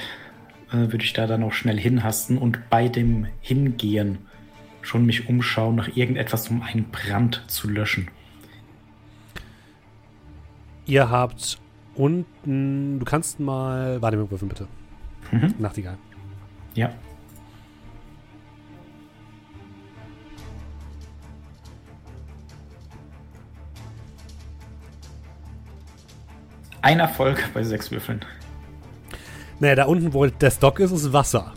äh, 0.76 0.92
würde 0.92 1.04
ich 1.04 1.14
da 1.14 1.28
dann 1.28 1.44
auch 1.44 1.54
schnell 1.54 1.80
hinhasten 1.80 2.38
und 2.38 2.70
bei 2.70 2.88
dem 2.88 3.28
Hingehen 3.42 4.20
schon 4.82 5.06
mich 5.06 5.30
umschauen 5.30 5.76
nach 5.76 5.96
irgendetwas, 5.96 6.50
um 6.50 6.62
einen 6.62 6.92
Brand 6.92 7.44
zu 7.48 7.70
löschen. 7.70 8.10
Ihr 10.86 11.10
habt 11.10 11.58
unten, 11.96 13.00
du 13.00 13.06
kannst 13.06 13.40
mal 13.40 14.02
Wahrnehmung 14.02 14.30
würfeln, 14.30 14.50
bitte. 14.50 14.68
Mhm. 15.32 15.56
Nachtigall. 15.58 15.98
Ja. 16.76 16.92
Ein 26.82 27.00
Erfolg 27.00 27.50
bei 27.56 27.64
sechs 27.64 27.90
Würfeln. 27.90 28.24
Naja, 29.60 29.76
da 29.76 29.86
unten, 29.86 30.14
wo 30.14 30.26
der 30.26 30.51
Stock 30.51 30.80
ist, 30.80 30.91
ist 30.91 31.14
Wasser. 31.14 31.53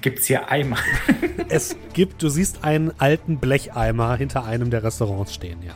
Gibt's 0.00 0.26
hier 0.26 0.50
Eimer? 0.50 0.76
Es 1.50 1.76
gibt, 1.94 2.22
du 2.22 2.28
siehst 2.28 2.62
einen 2.62 2.92
alten 2.98 3.38
Blecheimer 3.38 4.14
hinter 4.16 4.44
einem 4.44 4.70
der 4.70 4.82
Restaurants 4.84 5.32
stehen, 5.34 5.62
ja. 5.62 5.74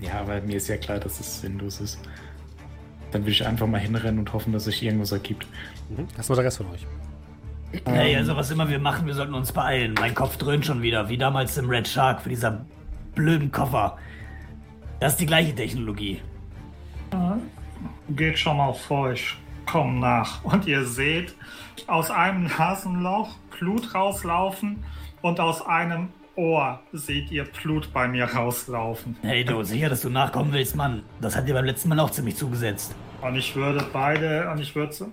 Ja, 0.00 0.20
aber 0.20 0.40
mir 0.42 0.56
ist 0.56 0.68
ja 0.68 0.76
klar, 0.76 1.00
dass 1.00 1.18
es 1.18 1.40
sinnlos 1.40 1.80
ist. 1.80 1.98
Dann 3.10 3.22
würde 3.22 3.32
ich 3.32 3.44
einfach 3.44 3.66
mal 3.66 3.80
hinrennen 3.80 4.20
und 4.20 4.32
hoffen, 4.32 4.52
dass 4.52 4.64
sich 4.64 4.82
irgendwas 4.82 5.10
ergibt. 5.10 5.46
Mhm. 5.88 6.06
Das 6.16 6.28
noch 6.28 6.36
der 6.36 6.44
Rest 6.44 6.58
von 6.58 6.66
euch. 6.70 6.86
Hey, 7.86 8.14
also 8.14 8.36
was 8.36 8.50
immer 8.52 8.68
wir 8.68 8.78
machen, 8.78 9.06
wir 9.06 9.14
sollten 9.14 9.34
uns 9.34 9.50
beeilen. 9.50 9.94
Mein 9.98 10.14
Kopf 10.14 10.36
dröhnt 10.36 10.64
schon 10.64 10.80
wieder, 10.82 11.08
wie 11.08 11.18
damals 11.18 11.58
im 11.58 11.68
Red 11.68 11.88
Shark 11.88 12.22
für 12.22 12.28
dieser 12.28 12.64
blöden 13.14 13.50
Koffer. 13.50 13.98
Das 15.00 15.12
ist 15.12 15.20
die 15.20 15.26
gleiche 15.26 15.54
Technologie. 15.54 16.20
Geht 18.08 18.38
schon 18.38 18.56
mal 18.56 18.72
vor, 18.72 19.12
ich 19.12 19.36
komm 19.66 20.00
nach. 20.00 20.44
Und 20.44 20.66
ihr 20.66 20.84
seht 20.84 21.34
aus 21.86 22.10
einem 22.10 22.44
Nasenloch 22.44 23.30
Blut 23.58 23.94
rauslaufen 23.94 24.84
und 25.22 25.40
aus 25.40 25.64
einem 25.66 26.08
Ohr 26.36 26.80
seht 26.92 27.30
ihr 27.30 27.44
Blut 27.44 27.92
bei 27.92 28.08
mir 28.08 28.24
rauslaufen. 28.24 29.16
Hey 29.22 29.44
du, 29.44 29.62
sicher, 29.62 29.88
dass 29.88 30.02
du 30.02 30.10
nachkommen 30.10 30.52
willst, 30.52 30.74
Mann. 30.74 31.02
Das 31.20 31.36
hat 31.36 31.48
dir 31.48 31.54
beim 31.54 31.64
letzten 31.64 31.88
Mal 31.88 32.00
auch 32.00 32.10
ziemlich 32.10 32.36
zugesetzt. 32.36 32.94
Und 33.22 33.36
ich 33.36 33.54
würde 33.54 33.86
beide, 33.92 34.50
und 34.50 34.60
ich 34.60 34.74
würde 34.74 34.92
so, 34.92 35.12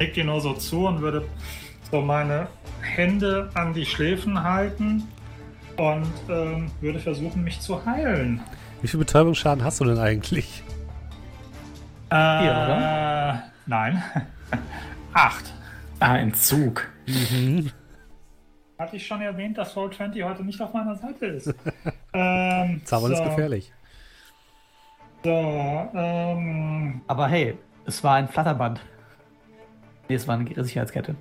leg 0.00 0.14
dir 0.14 0.24
nur 0.24 0.40
so 0.40 0.54
zu 0.54 0.86
und 0.86 1.00
würde 1.00 1.28
so 1.90 2.00
meine 2.00 2.48
Hände 2.80 3.50
an 3.54 3.74
die 3.74 3.84
Schläfen 3.84 4.42
halten 4.42 5.06
und 5.76 6.12
ähm, 6.28 6.70
würde 6.80 6.98
versuchen, 6.98 7.44
mich 7.44 7.60
zu 7.60 7.84
heilen. 7.84 8.40
Wie 8.82 8.88
viel 8.88 8.98
Betäubungsschaden 8.98 9.62
hast 9.62 9.80
du 9.80 9.84
denn 9.84 9.98
eigentlich? 9.98 10.62
Äh, 12.10 12.14
oder? 12.14 13.42
Nein. 13.66 14.02
Acht. 15.12 15.52
Ah, 16.00 16.16
Entzug. 16.16 16.88
Hatte 18.78 18.96
ich 18.96 19.06
schon 19.06 19.20
erwähnt, 19.20 19.58
dass 19.58 19.76
Roll 19.76 19.92
20 19.92 20.22
heute 20.22 20.44
nicht 20.44 20.60
auf 20.60 20.72
meiner 20.72 20.96
Seite 20.96 21.26
ist. 21.26 21.54
ähm, 22.12 22.80
Zaubern 22.84 23.14
so, 23.14 23.22
ist 23.22 23.28
gefährlich. 23.28 23.72
So, 25.24 25.90
ähm, 25.94 27.00
Aber 27.08 27.26
hey, 27.28 27.58
es 27.84 28.02
war 28.04 28.14
ein 28.14 28.28
Flatterband. 28.28 28.80
Nee, 30.08 30.14
es 30.14 30.26
war 30.28 30.38
eine 30.38 30.64
Sicherheitskette. 30.64 31.16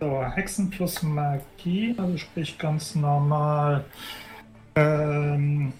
so, 0.00 0.24
Hexen 0.24 0.68
plus 0.68 1.02
Magie, 1.02 1.94
also 1.96 2.16
sprich 2.18 2.58
ganz 2.58 2.94
normal. 2.94 3.84
Ähm, 4.74 5.72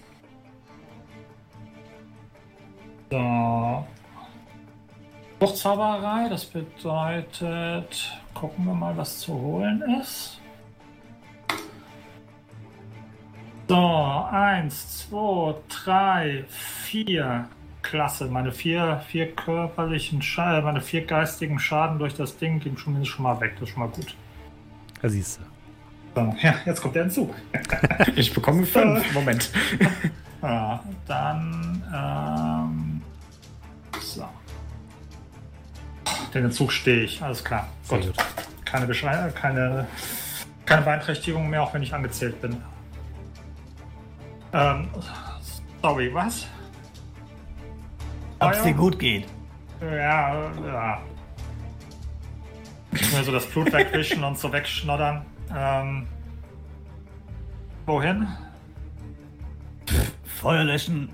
so. 3.11 3.85
Fruchtzauberei, 5.45 6.27
das 6.27 6.43
bedeutet, 6.45 8.19
gucken 8.33 8.65
wir 8.65 8.73
mal, 8.73 8.97
was 8.97 9.19
zu 9.19 9.33
holen 9.33 9.83
ist. 10.01 10.39
So, 13.67 14.25
eins, 14.31 15.07
zwei, 15.07 15.55
drei, 15.69 16.45
vier. 16.49 17.47
Klasse. 17.83 18.25
Meine 18.25 18.51
vier, 18.51 19.03
vier 19.07 19.31
körperlichen 19.35 20.19
Schaden, 20.23 20.65
meine 20.65 20.81
vier 20.81 21.05
geistigen 21.05 21.59
Schaden 21.59 21.99
durch 21.99 22.15
das 22.15 22.35
Ding 22.37 22.59
gehen 22.59 22.75
schon, 22.79 23.05
schon 23.05 23.21
mal 23.21 23.39
weg. 23.39 23.53
Das 23.59 23.69
ist 23.69 23.75
schon 23.75 23.83
mal 23.83 23.89
gut. 23.89 24.15
Da 25.03 25.09
siehst 25.09 25.39
du. 25.39 26.19
So, 26.19 26.35
ja, 26.41 26.55
jetzt 26.65 26.81
kommt 26.81 26.95
der 26.95 27.03
hinzu. 27.03 27.31
Ich 28.15 28.33
bekomme 28.33 28.65
fünf. 28.65 29.13
Moment. 29.13 29.51
Ja, 30.41 30.83
dann, 31.07 31.83
ähm, 31.93 32.94
Den 36.33 36.45
Entzug 36.45 36.71
stehe 36.71 37.03
ich, 37.03 37.21
alles 37.21 37.43
klar. 37.43 37.67
Gut. 37.87 38.01
gut. 38.01 38.15
Keine 38.65 38.87
Beschrei 38.87 39.31
keine, 39.31 39.87
keine 40.65 40.81
Beeinträchtigung 40.81 41.49
mehr, 41.49 41.63
auch 41.63 41.73
wenn 41.73 41.83
ich 41.83 41.93
angezählt 41.93 42.41
bin. 42.41 42.61
Ähm, 44.53 44.89
sorry, 45.81 46.13
was? 46.13 46.47
Ob 48.39 48.51
es 48.51 48.61
dir 48.63 48.73
gut 48.73 48.99
geht. 48.99 49.25
Ja, 49.81 50.51
ja. 50.65 51.01
Mir 52.91 53.23
so 53.23 53.31
das 53.31 53.45
Blut 53.45 53.71
wegwischen 53.73 54.23
und 54.23 54.37
so 54.37 54.51
wegschnoddern. 54.51 55.25
Ähm, 55.55 56.07
wohin? 57.85 58.27
Feuer 60.25 60.63
löschen, 60.63 61.09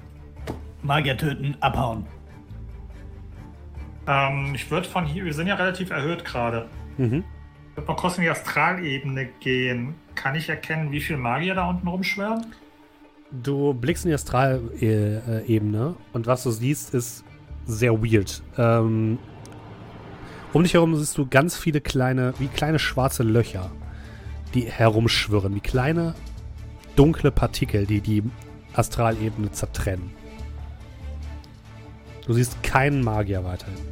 Magier 0.81 1.17
töten, 1.17 1.55
abhauen. 1.59 2.05
Ähm, 4.07 4.53
ich 4.55 4.69
würde 4.71 4.87
von 4.87 5.05
hier, 5.05 5.25
wir 5.25 5.33
sind 5.33 5.47
ja 5.47 5.55
relativ 5.55 5.89
erhöht 5.91 6.25
gerade. 6.25 6.67
Mhm. 6.97 7.23
Ich 7.69 7.77
würde 7.77 7.87
mal 7.87 7.95
kurz 7.95 8.17
in 8.17 8.23
die 8.23 8.29
Astralebene 8.29 9.29
gehen. 9.39 9.95
Kann 10.15 10.35
ich 10.35 10.49
erkennen, 10.49 10.91
wie 10.91 11.01
viel 11.01 11.17
Magier 11.17 11.55
da 11.55 11.69
unten 11.69 11.87
rumschwirren? 11.87 12.45
Du 13.31 13.73
blickst 13.73 14.03
in 14.03 14.09
die 14.09 14.15
Astralebene 14.15 15.95
und 16.11 16.27
was 16.27 16.43
du 16.43 16.51
siehst, 16.51 16.93
ist 16.93 17.23
sehr 17.65 17.93
weird. 18.03 18.41
Ähm, 18.57 19.17
um 20.51 20.63
dich 20.63 20.73
herum 20.73 20.95
siehst 20.97 21.17
du 21.17 21.25
ganz 21.25 21.57
viele 21.57 21.79
kleine, 21.79 22.33
wie 22.39 22.47
kleine 22.47 22.77
schwarze 22.77 23.23
Löcher, 23.23 23.71
die 24.53 24.63
herumschwirren, 24.63 25.55
wie 25.55 25.61
kleine 25.61 26.13
dunkle 26.97 27.31
Partikel, 27.31 27.85
die 27.85 28.01
die 28.01 28.23
Astralebene 28.73 29.51
zertrennen. 29.51 30.11
Du 32.25 32.33
siehst 32.33 32.61
keinen 32.63 33.01
Magier 33.01 33.45
weiterhin. 33.45 33.90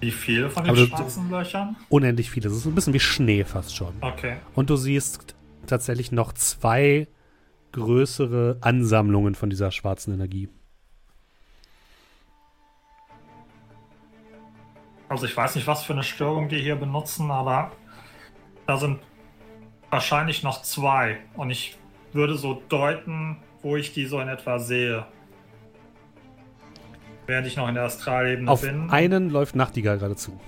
Wie 0.00 0.10
viele 0.10 0.50
von 0.50 0.64
den 0.64 0.70
Aber 0.70 0.86
schwarzen 0.86 1.30
Löchern? 1.30 1.76
Unendlich 1.88 2.30
viele. 2.30 2.48
Das 2.48 2.58
ist 2.58 2.66
ein 2.66 2.74
bisschen 2.74 2.92
wie 2.92 3.00
Schnee 3.00 3.44
fast 3.44 3.74
schon. 3.74 3.94
Okay. 4.00 4.36
Und 4.54 4.70
du 4.70 4.76
siehst 4.76 5.34
tatsächlich 5.66 6.12
noch 6.12 6.32
zwei 6.32 7.08
größere 7.72 8.58
Ansammlungen 8.60 9.34
von 9.34 9.50
dieser 9.50 9.70
schwarzen 9.70 10.14
Energie. 10.14 10.48
Also 15.08 15.26
ich 15.26 15.36
weiß 15.36 15.54
nicht, 15.54 15.66
was 15.66 15.84
für 15.84 15.92
eine 15.92 16.02
Störung 16.02 16.48
die 16.48 16.58
hier 16.58 16.76
benutzen, 16.76 17.30
aber 17.30 17.72
da 18.66 18.76
sind 18.76 18.98
wahrscheinlich 19.90 20.42
noch 20.42 20.62
zwei. 20.62 21.18
Und 21.34 21.50
ich 21.50 21.78
würde 22.12 22.36
so 22.36 22.62
deuten, 22.68 23.38
wo 23.62 23.76
ich 23.76 23.92
die 23.92 24.06
so 24.06 24.20
in 24.20 24.28
etwa 24.28 24.58
sehe. 24.58 25.06
Während 27.26 27.46
ich 27.46 27.56
noch 27.56 27.68
in 27.68 27.74
der 27.74 27.84
Astralebene 27.84 28.50
Auf 28.50 28.62
bin. 28.62 28.88
einen 28.90 29.30
läuft 29.30 29.56
Nachtigall 29.56 29.98
gerade 29.98 30.16
zu. 30.16 30.38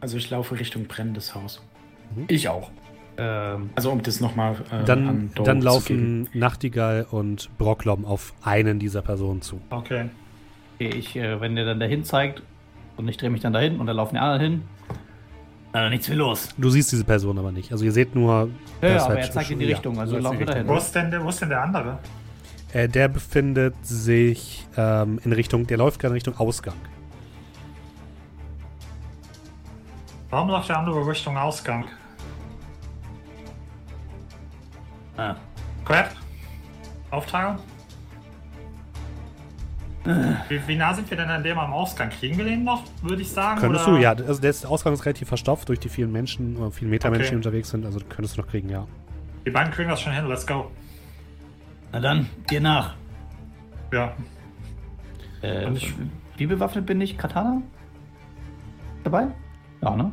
Also 0.00 0.16
ich 0.16 0.30
laufe 0.30 0.58
Richtung 0.58 0.84
brennendes 0.84 1.34
Haus. 1.34 1.60
Ich 2.28 2.48
auch. 2.48 2.70
Ähm, 3.16 3.70
Also 3.74 3.90
um 3.90 4.02
das 4.02 4.20
nochmal 4.20 4.56
äh, 4.70 4.84
Dann, 4.84 5.30
dann 5.34 5.60
laufen 5.60 6.28
Nachtigall 6.32 7.06
und 7.10 7.50
Brocklom 7.58 8.04
auf 8.04 8.32
einen 8.42 8.78
dieser 8.78 9.02
Personen 9.02 9.42
zu. 9.42 9.60
Okay. 9.70 10.08
okay, 10.76 10.88
ich, 10.96 11.16
äh, 11.16 11.40
wenn 11.40 11.56
der 11.56 11.64
dann 11.64 11.80
dahin 11.80 12.04
zeigt 12.04 12.42
und 12.96 13.08
ich 13.08 13.16
drehe 13.16 13.30
mich 13.30 13.40
dann 13.40 13.52
dahin 13.52 13.80
und 13.80 13.86
dann 13.86 13.96
laufen 13.96 14.14
die 14.14 14.20
anderen 14.20 14.40
hin. 14.40 14.62
Also 15.72 15.90
nichts 15.90 16.08
wie 16.10 16.14
los. 16.14 16.48
Du 16.56 16.70
siehst 16.70 16.92
diese 16.92 17.04
Person 17.04 17.38
aber 17.38 17.52
nicht. 17.52 17.72
Also 17.72 17.84
ihr 17.84 17.92
seht 17.92 18.14
nur. 18.14 18.48
Ja, 18.80 19.04
aber 19.04 19.14
halt 19.14 19.18
er 19.18 19.30
zeigt 19.30 19.50
in 19.50 19.58
die 19.58 19.66
ja, 19.66 19.76
Richtung, 19.76 19.98
also 19.98 20.16
laufen 20.18 20.38
wir 20.38 20.46
dahin. 20.46 20.66
Wo 20.66 20.76
ist 20.76 20.92
denn 20.94 21.10
der, 21.10 21.22
wo 21.22 21.28
ist 21.28 21.42
denn 21.42 21.50
der 21.50 21.62
andere? 21.62 21.98
Äh, 22.72 22.88
der 22.88 23.08
befindet 23.08 23.74
sich 23.82 24.66
ähm, 24.76 25.20
in 25.24 25.32
Richtung, 25.32 25.66
der 25.66 25.78
läuft 25.78 26.00
gerade 26.00 26.12
in 26.12 26.16
Richtung 26.16 26.36
Ausgang. 26.38 26.76
Warum 30.30 30.48
läuft 30.50 30.68
der 30.68 30.78
andere 30.78 31.06
Richtung 31.06 31.36
Ausgang? 31.38 31.86
Ah. 35.16 35.34
Quert? 35.84 36.10
Aufteilung? 37.10 37.58
Wie, 40.48 40.60
wie 40.66 40.76
nah 40.76 40.94
sind 40.94 41.10
wir 41.10 41.16
denn 41.16 41.28
an 41.28 41.42
dem 41.42 41.58
am 41.58 41.72
Ausgang? 41.72 42.08
Kriegen 42.08 42.38
wir 42.38 42.44
den 42.44 42.64
noch, 42.64 42.84
würde 43.02 43.20
ich 43.20 43.30
sagen? 43.30 43.60
Könntest 43.60 43.86
oder? 43.88 43.96
du, 43.96 44.02
ja. 44.02 44.10
Also 44.12 44.40
der 44.40 44.54
Ausgang 44.70 44.94
ist 44.94 45.04
relativ 45.04 45.28
verstopft 45.28 45.68
durch 45.68 45.80
die 45.80 45.88
vielen 45.88 46.12
Menschen, 46.12 46.56
oder 46.56 46.70
vielen 46.70 46.90
Metermenschen, 46.90 47.26
Okay. 47.26 47.30
die 47.30 47.36
unterwegs 47.36 47.70
sind. 47.70 47.84
Also 47.84 48.00
könntest 48.08 48.36
du 48.36 48.42
noch 48.42 48.48
kriegen, 48.48 48.70
ja. 48.70 48.86
Die 49.44 49.50
beiden 49.50 49.72
kriegen 49.72 49.88
das 49.90 50.00
schon 50.00 50.12
hin, 50.12 50.26
let's 50.26 50.46
go. 50.46 50.70
Na 51.92 52.00
dann, 52.00 52.28
dir 52.50 52.60
nach. 52.60 52.94
Ja. 53.92 54.14
Äh, 55.42 55.70
ich- 55.72 55.94
wie 56.36 56.46
bewaffnet 56.46 56.86
bin 56.86 57.00
ich? 57.00 57.16
Katana? 57.16 57.62
Dabei? 59.04 59.28
Ja, 59.82 59.96
ne? 59.96 60.10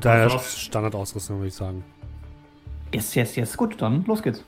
Daher 0.00 0.30
Standardausrüstung, 0.30 1.36
würde 1.38 1.48
ich 1.48 1.54
sagen. 1.54 1.84
Yes, 2.94 3.14
yes, 3.14 3.36
yes. 3.36 3.56
Gut, 3.56 3.80
dann 3.82 4.04
los 4.06 4.22
geht's. 4.22 4.44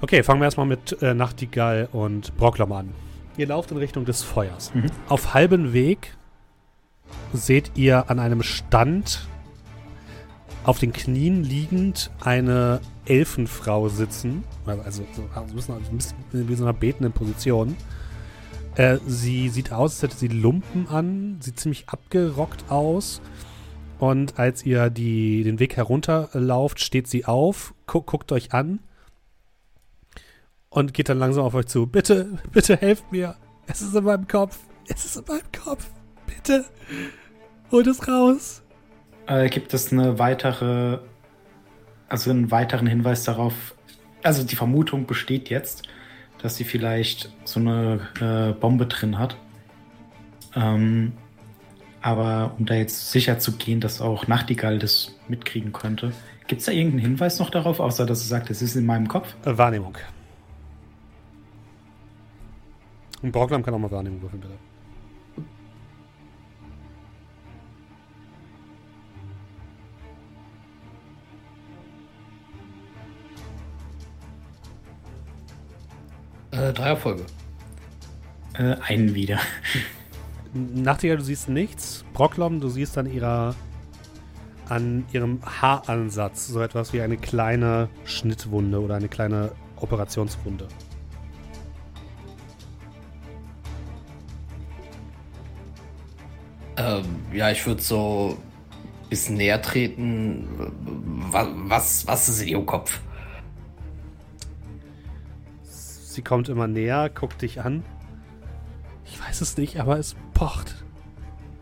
Okay, 0.00 0.22
fangen 0.22 0.40
wir 0.40 0.44
erstmal 0.46 0.66
mit 0.66 1.00
äh, 1.02 1.12
Nachtigall 1.14 1.88
und 1.92 2.36
Brocklom 2.36 2.72
an. 2.72 2.94
Ihr 3.36 3.46
lauft 3.48 3.70
in 3.70 3.76
Richtung 3.76 4.04
des 4.06 4.22
Feuers. 4.22 4.72
Mhm. 4.74 4.86
Auf 5.08 5.34
halbem 5.34 5.72
Weg 5.74 6.16
seht 7.32 7.72
ihr 7.74 8.10
an 8.10 8.18
einem 8.18 8.42
Stand 8.42 9.26
auf 10.64 10.78
den 10.78 10.92
Knien 10.92 11.44
liegend 11.44 12.10
eine 12.24 12.80
Elfenfrau 13.06 13.88
sitzen. 13.88 14.44
Also 14.66 15.04
so, 15.14 15.28
also 15.34 15.72
wie 16.32 16.54
so 16.54 16.64
einer 16.64 16.72
betenden 16.72 17.12
Position. 17.12 17.76
Äh, 18.76 18.98
sie 19.06 19.48
sieht 19.48 19.72
aus, 19.72 19.92
als 19.94 20.02
hätte 20.02 20.16
sie 20.16 20.28
Lumpen 20.28 20.88
an, 20.88 21.38
sieht 21.40 21.58
ziemlich 21.58 21.88
abgerockt 21.88 22.70
aus. 22.70 23.22
Und 23.98 24.38
als 24.38 24.66
ihr 24.66 24.90
die, 24.90 25.42
den 25.42 25.58
Weg 25.58 25.76
herunterlauft, 25.76 26.80
steht 26.80 27.08
sie 27.08 27.24
auf, 27.24 27.74
gu 27.86 28.02
guckt 28.02 28.30
euch 28.32 28.52
an 28.52 28.80
und 30.68 30.92
geht 30.92 31.08
dann 31.08 31.18
langsam 31.18 31.44
auf 31.44 31.54
euch 31.54 31.66
zu. 31.66 31.86
Bitte, 31.86 32.38
bitte 32.52 32.76
helft 32.76 33.10
mir. 33.10 33.36
Es 33.66 33.80
ist 33.80 33.94
in 33.94 34.04
meinem 34.04 34.28
Kopf. 34.28 34.58
Es 34.88 35.04
ist 35.06 35.16
in 35.16 35.24
meinem 35.26 35.50
Kopf. 35.64 35.90
Bitte. 36.26 36.66
Holt 37.72 37.86
es 37.86 38.06
raus. 38.06 38.62
Äh, 39.26 39.48
gibt 39.48 39.72
es 39.74 39.90
eine 39.90 40.18
weitere, 40.18 40.98
also 42.08 42.30
einen 42.30 42.50
weiteren 42.50 42.86
Hinweis 42.86 43.24
darauf? 43.24 43.74
Also 44.22 44.44
die 44.44 44.56
Vermutung 44.56 45.06
besteht 45.06 45.50
jetzt, 45.50 45.82
dass 46.38 46.56
sie 46.56 46.64
vielleicht 46.64 47.32
so 47.44 47.60
eine 47.60 48.00
äh, 48.20 48.58
Bombe 48.58 48.86
drin 48.86 49.18
hat. 49.18 49.36
Ähm, 50.54 51.12
aber 52.00 52.54
um 52.58 52.66
da 52.66 52.74
jetzt 52.74 53.10
sicher 53.10 53.38
zu 53.38 53.52
gehen, 53.52 53.80
dass 53.80 54.00
auch 54.00 54.26
Nachtigall 54.26 54.78
das 54.78 55.16
mitkriegen 55.28 55.72
könnte, 55.72 56.12
gibt 56.46 56.60
es 56.60 56.66
da 56.66 56.72
irgendeinen 56.72 57.02
Hinweis 57.02 57.38
noch 57.38 57.50
darauf, 57.50 57.80
außer 57.80 58.06
dass 58.06 58.20
sie 58.20 58.28
sagt, 58.28 58.50
es 58.50 58.62
ist 58.62 58.76
in 58.76 58.86
meinem 58.86 59.08
Kopf? 59.08 59.34
Äh, 59.44 59.58
Wahrnehmung. 59.58 59.96
Und 63.22 63.32
Brocklam 63.32 63.62
kann 63.62 63.74
auch 63.74 63.78
mal 63.78 63.90
Wahrnehmung 63.90 64.22
würfeln, 64.22 64.40
bitte. 64.40 64.54
Äh, 76.56 76.72
drei 76.72 76.88
Erfolge. 76.88 77.24
Äh, 78.54 78.76
einen 78.86 79.14
wieder. 79.14 79.38
Nachtigall, 80.54 81.18
du 81.18 81.24
siehst 81.24 81.48
nichts. 81.48 82.04
Brocklom, 82.14 82.60
du 82.60 82.68
siehst 82.68 82.96
an 82.96 83.06
ihrer 83.06 83.54
an 84.68 85.04
ihrem 85.12 85.40
Haaransatz 85.44 86.48
so 86.48 86.60
etwas 86.60 86.92
wie 86.92 87.00
eine 87.00 87.16
kleine 87.16 87.88
Schnittwunde 88.04 88.80
oder 88.80 88.96
eine 88.96 89.08
kleine 89.08 89.52
Operationswunde. 89.76 90.66
Ähm, 96.78 97.04
ja, 97.32 97.50
ich 97.50 97.64
würde 97.64 97.80
so 97.80 98.36
ein 99.04 99.08
bisschen 99.08 99.36
näher 99.36 99.62
treten. 99.62 100.48
Was, 101.30 101.48
was, 101.54 102.06
was 102.06 102.28
ist 102.28 102.42
in 102.42 102.48
ihrem 102.48 102.66
Kopf? 102.66 103.00
Sie 106.16 106.22
kommt 106.22 106.48
immer 106.48 106.66
näher, 106.66 107.10
guckt 107.10 107.42
dich 107.42 107.60
an. 107.60 107.84
Ich 109.04 109.20
weiß 109.22 109.42
es 109.42 109.58
nicht, 109.58 109.78
aber 109.78 109.98
es 109.98 110.16
pocht. 110.32 110.82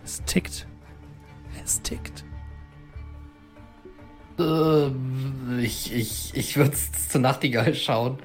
Es 0.05 0.23
tickt. 0.27 0.69
Es 1.65 1.83
tickt. 1.83 2.25
Ähm, 4.39 5.59
ich 5.61 5.93
ich, 5.93 6.37
ich 6.37 6.57
würde 6.57 6.71
zur 6.73 7.21
Nachtigall 7.21 7.75
schauen. 7.75 8.21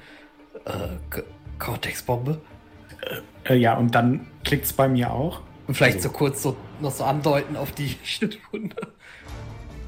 Äh, 0.66 1.18
Cortex-Bombe? 1.58 2.40
Äh, 3.48 3.56
ja, 3.56 3.76
und 3.76 3.92
dann 3.96 4.28
klickt 4.44 4.66
es 4.66 4.72
bei 4.72 4.88
mir 4.88 5.10
auch. 5.12 5.40
Und 5.66 5.74
vielleicht 5.74 5.96
Also- 5.96 6.10
so 6.10 6.14
kurz 6.14 6.42
so 6.44 6.56
noch 6.80 6.92
so 6.92 7.02
andeuten 7.02 7.56
auf 7.56 7.72
die 7.72 7.96
Schnittwunde. 8.04 8.76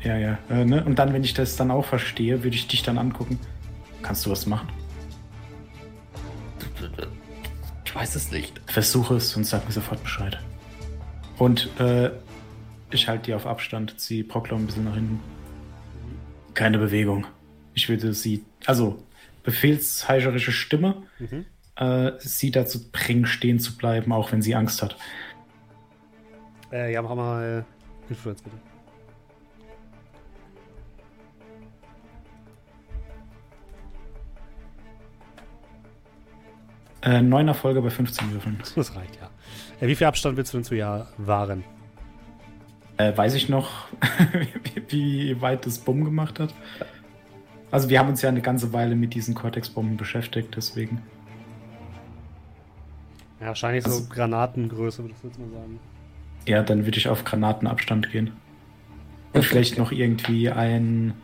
Ja, 0.03 0.16
ja. 0.18 0.38
Äh, 0.51 0.64
ne? 0.64 0.82
Und 0.84 0.99
dann, 0.99 1.12
wenn 1.12 1.22
ich 1.22 1.34
das 1.34 1.55
dann 1.55 1.70
auch 1.70 1.84
verstehe, 1.84 2.43
würde 2.43 2.57
ich 2.57 2.66
dich 2.66 2.82
dann 2.82 2.99
angucken. 2.99 3.38
Kannst 4.03 4.26
du 4.26 4.30
was 4.30 4.47
machen? 4.47 4.66
Ich 7.84 7.94
weiß 7.94 8.14
es 8.16 8.30
nicht. 8.32 8.60
Versuche 8.66 9.16
es 9.16 9.36
und 9.36 9.44
sag 9.44 9.66
mir 9.66 9.72
sofort 9.72 10.02
Bescheid. 10.02 10.38
Und 11.38 11.68
äh, 11.80 12.10
ich 12.90 13.08
halte 13.08 13.24
die 13.26 13.34
auf 13.34 13.46
Abstand, 13.46 13.98
ziehe 14.00 14.24
Proklom 14.24 14.62
ein 14.62 14.66
bisschen 14.66 14.84
nach 14.84 14.94
hinten. 14.94 15.20
Keine 16.54 16.78
Bewegung. 16.78 17.26
Ich 17.74 17.88
würde 17.88 18.12
sie, 18.14 18.44
also 18.66 19.02
befehlsheischerische 19.42 20.52
Stimme, 20.52 21.02
Mhm. 21.18 21.46
äh, 21.76 22.12
sie 22.18 22.50
dazu 22.50 22.90
bringen, 22.92 23.26
stehen 23.26 23.58
zu 23.58 23.76
bleiben, 23.76 24.12
auch 24.12 24.30
wenn 24.32 24.42
sie 24.42 24.54
Angst 24.54 24.82
hat. 24.82 24.96
Äh, 26.70 26.92
ja, 26.92 27.02
mach 27.02 27.14
mal 27.14 27.64
Influence 28.08 28.42
bitte. 28.42 28.56
Äh, 37.03 37.20
neun 37.22 37.48
Erfolge 37.48 37.82
bei 37.82 37.90
15 37.90 38.32
Würfeln. 38.32 38.59
Das 38.76 38.94
reicht, 38.96 39.16
ja. 39.20 39.28
Äh, 39.80 39.88
wie 39.88 39.94
viel 39.96 40.07
Abstand 40.07 40.36
willst 40.36 40.53
du 40.53 40.59
denn 40.59 40.64
zu 40.64 40.74
ihr 40.74 41.07
wahren? 41.18 41.64
Äh, 42.96 43.16
weiß 43.16 43.34
ich 43.34 43.48
noch, 43.48 43.70
wie, 44.32 44.82
wie 44.88 45.40
weit 45.40 45.66
das 45.66 45.78
Bumm 45.78 46.05
gemacht 46.05 46.38
hat? 46.38 46.55
Also 47.70 47.88
wir 47.88 47.98
haben 47.98 48.11
uns 48.11 48.20
ja 48.22 48.28
eine 48.28 48.42
ganze 48.42 48.72
Weile 48.72 48.94
mit 48.94 49.14
diesen 49.14 49.34
Cortex-Bomben 49.34 49.96
beschäftigt, 49.96 50.55
deswegen. 50.57 51.03
Ja, 53.40 53.48
wahrscheinlich 53.48 53.84
so 53.84 53.90
Also- 53.90 54.09
Granatengröße, 54.09 55.03
würdest 55.03 55.22
du 55.24 55.28
jetzt 55.28 55.38
mal 55.38 55.50
sagen. 55.50 55.80
Ja, 56.46 56.62
dann 56.62 56.84
würde 56.84 56.98
ich 56.98 57.09
auf 57.09 57.24
Granatenabstand 57.24 58.11
gehen. 58.12 58.32
Und 59.32 59.44
vielleicht 59.44 59.78
noch 59.78 59.90
irgendwie 59.92 60.50
ein, 60.50 61.14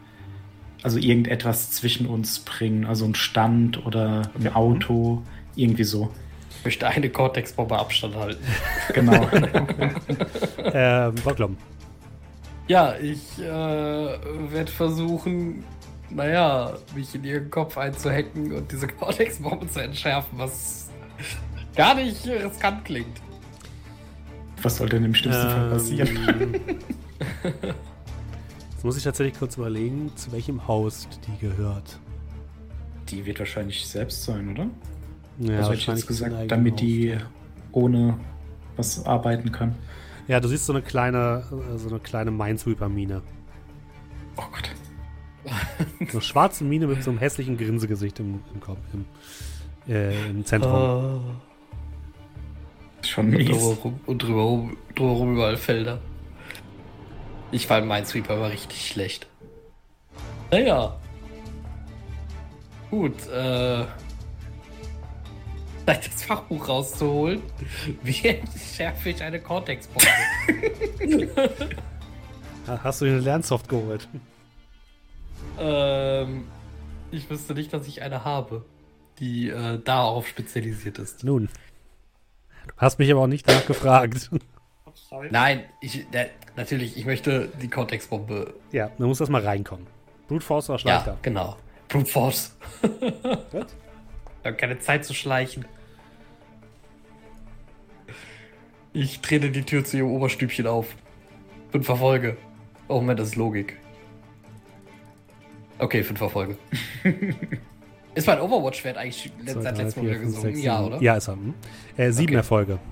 also 0.82 0.98
irgendetwas 0.98 1.70
zwischen 1.72 2.06
uns 2.06 2.38
bringen, 2.40 2.86
also 2.86 3.04
ein 3.04 3.14
Stand 3.14 3.84
oder 3.84 4.22
ein 4.40 4.54
Auto, 4.54 5.22
irgendwie 5.58 5.84
so. 5.84 6.10
Ich 6.58 6.64
möchte 6.64 6.86
eine 6.86 7.08
Cortex-Bombe 7.10 7.78
Abstand 7.78 8.16
halten. 8.16 8.44
Genau. 8.94 9.28
Ähm, 10.70 11.14
Brocklom. 11.14 11.56
Ja, 12.66 12.94
ich 12.96 13.38
äh, 13.38 13.42
werde 13.42 14.70
versuchen, 14.70 15.64
naja, 16.10 16.74
mich 16.94 17.14
in 17.14 17.24
ihren 17.24 17.50
Kopf 17.50 17.78
einzuhacken 17.78 18.52
und 18.52 18.70
diese 18.70 18.86
Cortex-Bombe 18.86 19.66
zu 19.68 19.80
entschärfen, 19.80 20.38
was 20.38 20.90
gar 21.74 21.94
nicht 21.94 22.26
riskant 22.26 22.84
klingt. 22.84 23.22
Was 24.62 24.76
soll 24.76 24.88
denn 24.90 25.04
im 25.04 25.14
schlimmsten 25.14 25.48
Fall 25.48 25.70
passieren? 25.70 26.18
Ähm, 26.26 26.54
Jetzt 28.72 28.84
muss 28.84 28.96
ich 28.96 29.04
tatsächlich 29.04 29.38
kurz 29.38 29.56
überlegen, 29.56 30.12
zu 30.16 30.30
welchem 30.32 30.68
Haus 30.68 31.08
die 31.26 31.38
gehört. 31.46 31.98
Die 33.08 33.24
wird 33.24 33.38
wahrscheinlich 33.38 33.86
selbst 33.86 34.24
sein, 34.24 34.50
oder? 34.50 34.66
Ja, 35.38 35.58
also 35.58 35.70
hätte 35.70 35.80
ich 35.80 35.86
jetzt 35.86 36.06
gesagt, 36.06 36.50
damit 36.50 36.80
die 36.80 37.16
ohne 37.72 38.18
was 38.76 39.04
arbeiten 39.06 39.52
kann. 39.52 39.74
Ja, 40.26 40.40
du 40.40 40.48
siehst 40.48 40.66
so 40.66 40.72
eine 40.72 40.82
kleine, 40.82 41.44
äh, 41.74 41.78
so 41.78 41.88
eine 41.88 42.00
kleine 42.00 42.30
Minesweeper-Mine. 42.30 43.22
Oh 44.36 44.42
Gott. 44.50 44.70
So 46.10 46.18
eine 46.18 46.20
schwarze 46.20 46.64
Mine 46.64 46.86
mit 46.86 47.02
so 47.02 47.10
einem 47.10 47.18
hässlichen 47.18 47.56
Grinsegesicht 47.56 48.20
im, 48.20 48.40
im 48.52 48.60
Kopf, 48.60 48.78
im, 48.92 49.04
äh, 49.92 50.28
im 50.28 50.44
Zentrum. 50.44 51.40
Schon 53.02 53.26
Und 53.26 53.30
mies. 53.32 53.78
und 54.06 54.22
drumherum, 54.22 54.76
drumherum 54.94 55.34
überall 55.34 55.56
Felder. 55.56 56.00
Ich 57.50 57.66
fand 57.66 57.86
Minesweeper 57.86 58.34
aber 58.34 58.50
richtig 58.50 58.88
schlecht. 58.88 59.26
Naja. 60.50 60.96
Gut, 62.90 63.14
äh. 63.28 63.84
Vielleicht 65.94 66.12
das 66.14 66.22
Fachbuch 66.24 66.68
rauszuholen. 66.68 67.42
Wie 68.02 68.28
entschärfe 68.28 69.08
ich 69.10 69.22
eine 69.22 69.40
Cortex-Bombe? 69.40 71.30
Ha- 72.66 72.80
Hast 72.82 73.00
du 73.00 73.04
dir 73.06 73.12
eine 73.12 73.20
Lernsoft 73.20 73.68
geholt? 73.68 74.08
ähm. 75.58 76.44
Ich 77.10 77.30
wüsste 77.30 77.54
nicht, 77.54 77.72
dass 77.72 77.86
ich 77.88 78.02
eine 78.02 78.26
habe, 78.26 78.66
die 79.18 79.48
äh, 79.48 79.78
darauf 79.82 80.28
spezialisiert 80.28 80.98
ist. 80.98 81.24
Nun. 81.24 81.48
Du 82.66 82.72
hast 82.76 82.98
mich 82.98 83.10
aber 83.10 83.22
auch 83.22 83.26
nicht 83.26 83.46
nachgefragt. 83.46 84.28
Sorry. 85.08 85.28
Nein, 85.30 85.64
ich, 85.80 86.04
äh, 86.12 86.28
natürlich, 86.54 86.98
ich 86.98 87.06
möchte 87.06 87.48
die 87.62 87.68
Cortex-Bombe. 87.68 88.52
ja, 88.72 88.90
dann 88.98 89.06
muss 89.08 89.16
das 89.18 89.30
mal 89.30 89.40
reinkommen. 89.42 89.86
Brute 90.28 90.44
Force 90.44 90.68
oder 90.68 90.76
Ja, 90.80 90.80
Schleichter? 90.80 91.16
genau. 91.22 91.56
Brute 91.88 92.04
Force. 92.10 92.54
Gut. 92.82 92.92
Wir 93.52 93.64
haben 94.44 94.56
keine 94.58 94.78
Zeit 94.80 95.06
zu 95.06 95.14
schleichen. 95.14 95.64
Ich 98.98 99.20
trete 99.20 99.52
die 99.52 99.62
Tür 99.62 99.84
zu 99.84 99.98
ihrem 99.98 100.10
Oberstübchen 100.10 100.66
auf 100.66 100.96
und 101.72 101.84
verfolge. 101.84 102.36
Oh 102.88 102.94
Moment, 102.94 103.20
das 103.20 103.28
ist 103.28 103.36
Logik. 103.36 103.76
Okay, 105.78 106.02
fünf 106.02 106.20
Erfolge. 106.20 106.58
ist 108.16 108.26
mein 108.26 108.40
Overwatch-Wert 108.40 108.96
eigentlich 108.96 109.30
Zwei, 109.46 109.60
seit 109.60 109.78
letztem 109.78 110.04
Mal 110.04 110.18
gesungen? 110.18 110.60
Ja, 110.60 110.84
oder? 110.84 111.00
Ja, 111.00 111.14
ist 111.14 111.28
er. 111.28 111.34
hm. 111.34 111.54
Äh, 111.96 112.10
sieben 112.10 112.30
Okay. 112.30 112.36
Erfolge. 112.38 112.78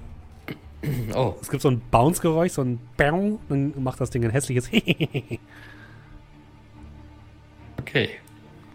Oh, 1.16 1.34
Es 1.40 1.50
gibt 1.50 1.62
so 1.62 1.68
ein 1.70 1.82
Bounce-Geräusch, 1.90 2.52
so 2.52 2.62
ein 2.62 2.78
Bang, 2.96 3.40
dann 3.48 3.72
macht 3.82 4.00
das 4.00 4.10
Ding 4.10 4.24
ein 4.24 4.30
hässliches 4.30 4.68
okay. 7.80 8.10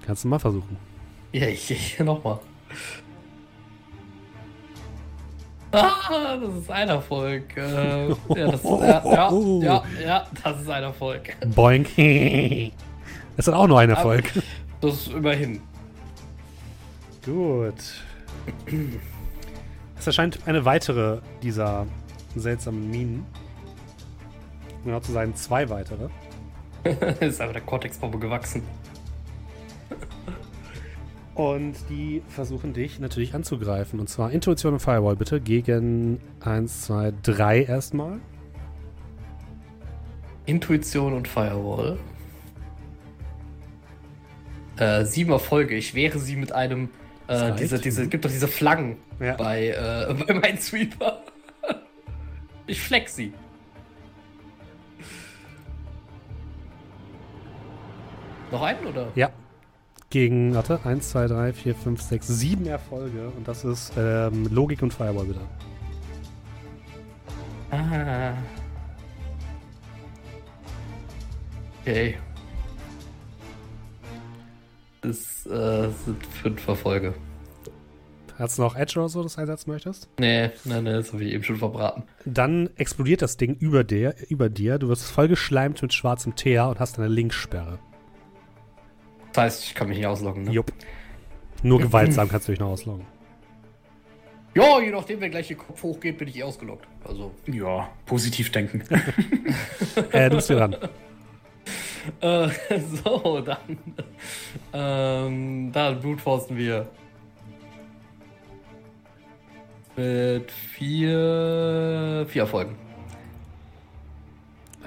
Kannst 0.06 0.26
du 0.26 0.28
mal 0.28 0.40
versuchen. 0.40 0.76
Ja, 1.32 1.48
ich, 1.48 1.72
ich 1.72 1.98
nochmal. 2.00 2.40
Ah, 5.72 6.38
das 6.38 6.54
ist 6.56 6.72
ein 6.72 6.90
Erfolg. 6.90 7.56
Äh, 7.56 8.10
ja, 8.10 8.16
das, 8.52 8.64
ja, 8.64 9.04
ja, 9.06 9.32
ja, 9.62 9.84
ja, 10.04 10.28
das 10.44 10.62
ist 10.62 10.70
ein 10.70 10.84
Erfolg. 10.84 11.38
Boink. 11.56 11.88
Das 13.38 13.48
ist 13.48 13.54
auch 13.54 13.68
nur 13.68 13.80
ein 13.80 13.90
Erfolg. 13.90 14.26
Das 14.82 14.94
ist 14.94 15.14
immerhin. 15.14 15.62
Gut. 17.26 17.76
Es 19.98 20.08
erscheint 20.08 20.40
eine 20.46 20.66
weitere 20.66 21.20
dieser 21.42 21.86
seltsamen 22.36 22.90
Minen. 22.90 23.26
Um 24.80 24.86
Genau 24.86 25.00
zu 25.00 25.12
sein, 25.12 25.36
zwei 25.36 25.70
weitere. 25.70 26.10
ist 27.20 27.40
einfach 27.40 27.54
der 27.54 27.62
Cortex-Bombe 27.62 28.18
gewachsen. 28.18 28.64
Und 31.34 31.76
die 31.90 32.22
versuchen 32.28 32.74
dich 32.74 33.00
natürlich 33.00 33.34
anzugreifen. 33.34 34.00
Und 34.00 34.08
zwar 34.10 34.32
Intuition 34.32 34.74
und 34.74 34.80
Firewall 34.80 35.16
bitte 35.16 35.40
gegen 35.40 36.20
1, 36.42 36.84
2, 36.84 37.14
3 37.24 37.64
erstmal. 37.64 38.20
Intuition 40.46 41.14
und 41.14 41.28
Firewall. 41.28 41.98
Äh, 44.78 45.06
sieben 45.06 45.32
Erfolge. 45.32 45.76
Ich 45.76 45.94
wehre 45.96 46.20
sie 46.20 46.36
mit 46.36 46.52
einem. 46.52 46.90
Äh, 47.28 47.54
diese, 47.56 47.80
diese, 47.80 48.08
gibt 48.08 48.26
doch 48.26 48.30
diese 48.30 48.48
Flaggen 48.48 48.98
Ja. 49.20 49.36
bei, 49.36 49.68
äh, 49.70 50.14
bei 50.28 50.34
Minesweeper. 50.34 51.22
ich 52.68 52.82
flex 52.82 53.16
sie. 53.16 53.34
Noch 58.52 58.64
einen 58.64 58.86
oder? 58.86 59.08
Ja. 59.16 59.30
Gegen, 60.12 60.54
warte, 60.54 60.80
1, 60.84 61.10
2, 61.10 61.28
3, 61.28 61.54
4, 61.54 61.74
5, 61.74 62.02
6, 62.02 62.28
7 62.28 62.66
Erfolge. 62.68 63.30
Und 63.30 63.48
das 63.48 63.64
ist 63.64 63.94
ähm, 63.98 64.46
Logik 64.52 64.84
und 64.84 64.94
Firewall 64.94 65.26
bitte. 65.26 65.40
Ah. 67.72 68.34
Okay. 71.82 72.18
Das 75.00 75.46
äh, 75.46 75.90
sind 76.06 76.26
fünf 76.26 76.68
Erfolge. 76.68 77.14
Hast 78.38 78.58
du 78.58 78.64
noch 78.64 78.76
Edge 78.76 79.00
oder 79.00 79.08
so, 79.08 79.24
das 79.24 79.38
einsetzen 79.38 79.72
möchtest? 79.72 80.10
Nee, 80.20 80.50
nein, 80.66 80.84
nee, 80.84 80.92
das 80.92 81.14
habe 81.14 81.24
ich 81.24 81.34
eben 81.34 81.44
schon 81.44 81.58
verbraten. 81.58 82.04
Dann 82.26 82.70
explodiert 82.76 83.22
das 83.22 83.38
Ding 83.38 83.56
über 83.56 83.86
dir, 83.86 84.16
über 84.28 84.50
dir. 84.50 84.78
Du 84.78 84.90
wirst 84.90 85.10
vollgeschleimt 85.10 85.82
mit 85.82 85.94
schwarzem 85.94 86.36
Teer 86.36 86.68
und 86.68 86.82
hast 86.82 87.00
eine 87.00 87.08
Linkssperre. 87.08 87.80
Das 89.34 89.44
heißt, 89.44 89.64
ich 89.66 89.76
kann 89.76 89.88
mich 89.88 89.98
nicht 89.98 90.08
ausloggen, 90.08 90.44
ne? 90.44 90.52
Jupp. 90.52 90.72
Nur 91.64 91.80
gewaltsam 91.80 92.28
kannst 92.28 92.48
du 92.48 92.52
dich 92.52 92.60
noch 92.60 92.70
ausloggen. 92.70 93.06
Ja, 94.54 94.82
je 94.82 94.92
nachdem, 94.92 95.22
wenn 95.22 95.32
gleich 95.32 95.48
der 95.48 95.58
Kopf 95.58 95.82
hochgeht, 95.82 96.18
bin 96.18 96.28
ich 96.28 96.38
eh 96.38 96.44
ausgeloggt. 96.44 96.86
Also. 97.06 97.32
Ja, 97.48 97.90
positiv 98.06 98.52
denken. 98.52 98.84
Äh, 100.12 100.30
du 100.30 100.38
bist 100.38 100.50
wieder 100.50 100.68
dran. 100.68 100.90
Äh, 102.20 102.50
so, 103.04 103.42
dann. 103.42 103.78
Ähm, 104.74 105.72
dann 105.72 106.00
blutforsten 106.00 106.58
wir. 106.58 106.88
Mit 109.96 110.52
vier. 110.52 112.26
Vier 112.28 112.42
Erfolgen. 112.42 112.76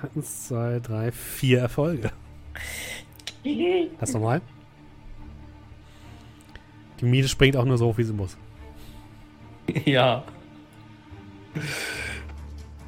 Eins, 0.03 0.49
zwei, 0.49 0.81
drei, 0.81 1.13
vier 1.13 1.61
Erfolge. 1.61 2.11
Das 4.01 4.13
nochmal. 4.13 4.41
Die 7.01 7.05
Miete 7.05 7.29
springt 7.29 7.57
auch 7.57 7.65
nur 7.65 7.77
so 7.79 7.87
hoch, 7.87 7.99
wie 7.99 8.05
sie 8.05 8.13
muss. 8.13 8.37
ja. 9.85 10.25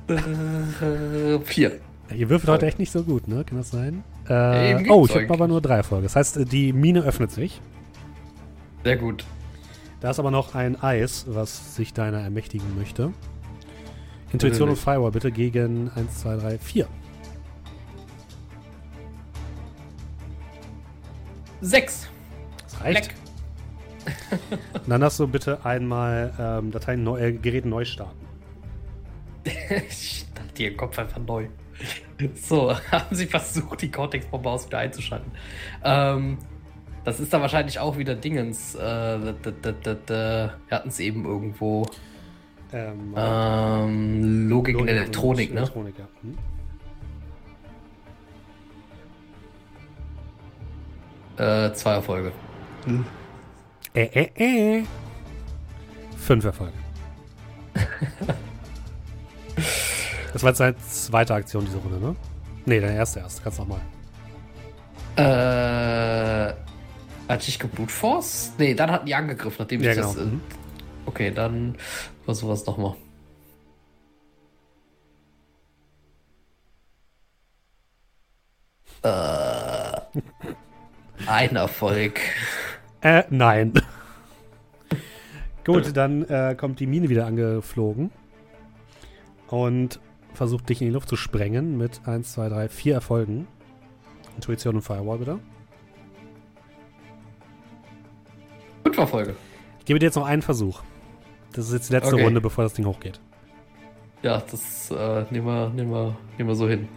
Äh, 0.09 1.39
vier. 1.41 1.81
Ihr 2.15 2.29
würfelt 2.31 2.49
heute 2.49 2.67
echt 2.67 2.79
nicht 2.79 2.93
so 2.93 3.03
gut, 3.03 3.27
ne? 3.27 3.45
Kann 3.45 3.59
das 3.59 3.71
sein? 3.71 4.05
Ja, 4.29 4.55
Äh, 4.55 4.71
eben 4.73 4.91
oh, 4.91 5.05
ich 5.07 5.15
habe 5.15 5.31
aber 5.33 5.49
nur 5.49 5.61
drei 5.61 5.77
Erfolge. 5.77 6.05
Das 6.05 6.15
heißt, 6.17 6.53
die 6.53 6.73
Mine 6.73 7.01
öffnet 7.03 7.33
sich. 7.33 7.61
Sehr 8.85 8.97
gut. 8.97 9.25
Da 10.01 10.11
ist 10.11 10.19
aber 10.21 10.31
noch 10.31 10.55
ein 10.55 10.81
Eis, 10.81 11.27
was 11.29 11.75
sich 11.75 11.93
deiner 11.93 12.21
ermächtigen 12.21 12.77
möchte. 12.79 13.13
Intuition 14.33 14.69
und. 14.71 14.77
Firewall 14.77 15.11
bitte 15.11 15.33
gegen 15.33 15.91
1, 15.95 16.21
2, 16.21 16.37
3, 16.37 16.59
4. 16.59 16.87
Sechs. 21.61 22.09
Das 22.63 22.81
reicht. 22.83 23.11
Dann 24.87 25.03
hast 25.03 25.19
du 25.19 25.27
bitte 25.27 25.65
einmal 25.65 26.33
ähm, 26.39 26.71
Dateien 26.71 27.03
neu, 27.03 27.21
äh, 27.21 27.33
Geräte 27.33 27.69
neu 27.69 27.85
starten. 27.85 28.27
ich 29.89 30.27
dachte, 30.35 30.63
ihr 30.63 30.77
Kopf 30.77 30.99
einfach 30.99 31.19
neu. 31.19 31.49
So, 32.35 32.75
haben 32.93 33.15
sie 33.15 33.27
versucht, 33.27 33.83
die 33.83 33.91
Cortex-Bombe 33.91 34.49
aus 34.49 34.67
wieder 34.67 34.79
einzuschalten. 34.79 35.31
Ähm, 35.85 36.39
das 37.05 37.21
ist 37.21 37.33
da 37.33 37.41
wahrscheinlich 37.41 37.79
auch 37.79 37.99
wieder 37.99 38.15
Dingens. 38.15 38.75
Äh, 38.75 38.79
da, 38.81 39.33
da, 39.63 39.95
da. 39.95 40.55
Wir 40.69 40.77
hatten 40.77 40.89
es 40.89 41.01
eben 41.01 41.25
irgendwo. 41.25 41.87
Ähm, 42.73 43.15
Ähm, 43.17 44.49
Logik 44.49 44.79
in 44.79 44.89
Elektronik, 44.89 45.53
ne? 45.53 45.61
Elektronik, 45.61 45.99
ja. 45.99 46.09
Hm. 46.23 46.37
Äh, 51.37 51.73
zwei 51.75 51.93
Erfolge. 51.95 52.33
Äh, 53.95 54.03
äh, 54.05 54.79
äh. 54.79 54.85
Fünf 56.19 56.45
Erfolge. 56.45 56.73
das 60.33 60.43
war 60.43 60.51
jetzt 60.51 60.61
deine 60.61 60.77
zweite 60.79 61.35
Aktion 61.35 61.65
diese 61.67 61.77
Runde, 61.79 61.99
ne? 61.99 62.17
Ne, 62.65 62.81
deine 62.81 62.97
erste 62.97 63.21
erst. 63.21 63.43
Kannst 63.43 63.59
nochmal. 63.59 63.81
Äh, 65.17 66.55
hatte 67.29 67.49
ich 67.49 67.59
geblutforce? 67.59 68.53
Nee, 68.59 68.75
dann 68.75 68.91
hatten 68.91 69.07
die 69.07 69.15
angegriffen, 69.15 69.57
nachdem 69.61 69.83
Ja, 69.83 69.91
ich 69.93 69.97
das. 69.99 70.15
genau. 70.15 70.27
Äh, 70.27 70.31
Mhm. 70.33 70.41
okay, 71.07 71.31
dann 71.31 71.77
versuchen 72.25 72.49
wir 72.51 72.55
es 72.55 72.67
nochmal. 72.67 72.95
Äh, 79.03 80.01
ein 81.27 81.57
Erfolg. 81.57 82.21
Äh, 83.01 83.25
nein. 83.31 83.73
Gut, 85.65 85.97
dann 85.97 86.25
äh, 86.25 86.55
kommt 86.57 86.81
die 86.81 86.87
Mine 86.87 87.09
wieder 87.09 87.27
angeflogen 87.27 88.11
und 89.49 90.01
versucht 90.35 90.69
dich 90.69 90.81
in 90.81 90.89
die 90.89 90.93
Luft 90.93 91.09
zu 91.09 91.17
sprengen 91.17 91.77
mit 91.77 92.01
1, 92.07 92.33
2, 92.35 92.49
3, 92.49 92.69
4 92.69 92.95
Erfolgen. 92.95 93.49
Intuition 94.37 94.77
und 94.77 94.83
Firewall 94.83 95.19
bitte. 95.19 95.39
Fünf 98.85 98.99
Erfolge. 98.99 99.35
Ich 99.81 99.87
gebe 99.87 99.99
dir 99.99 100.07
jetzt 100.07 100.17
noch 100.17 100.27
einen 100.27 100.43
Versuch. 100.43 100.83
Das 101.53 101.67
ist 101.67 101.73
jetzt 101.73 101.89
die 101.89 101.95
letzte 101.95 102.15
Okay. 102.15 102.25
Runde, 102.25 102.41
bevor 102.41 102.65
das 102.65 102.75
Ding 102.75 102.87
hochgeht. 102.87 103.21
Ja, 104.23 104.43
das 104.51 104.91
äh, 104.91 105.25
nehmen, 105.31 105.47
wir, 105.47 105.71
nehmen, 105.71 105.91
wir, 105.91 106.17
nehmen 106.37 106.49
wir 106.49 106.55
so 106.55 106.69
hin. 106.69 106.89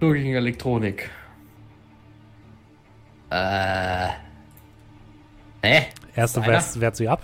Logik 0.00 0.24
in 0.24 0.34
Elektronik. 0.34 1.10
Äh. 3.30 4.08
Hä? 5.62 5.86
Erste 6.14 6.42
Einer? 6.42 6.62
wehrt, 6.76 6.96
sie 6.96 7.08
ab. 7.08 7.22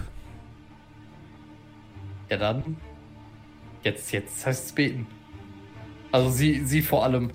Ja, 2.30 2.36
dann. 2.36 2.76
Jetzt, 3.82 4.12
jetzt 4.12 4.44
heißt 4.46 4.66
es 4.66 4.72
beten. 4.72 5.06
Also 6.12 6.30
sie, 6.30 6.64
sie 6.64 6.82
vor 6.82 7.04
allem. 7.04 7.30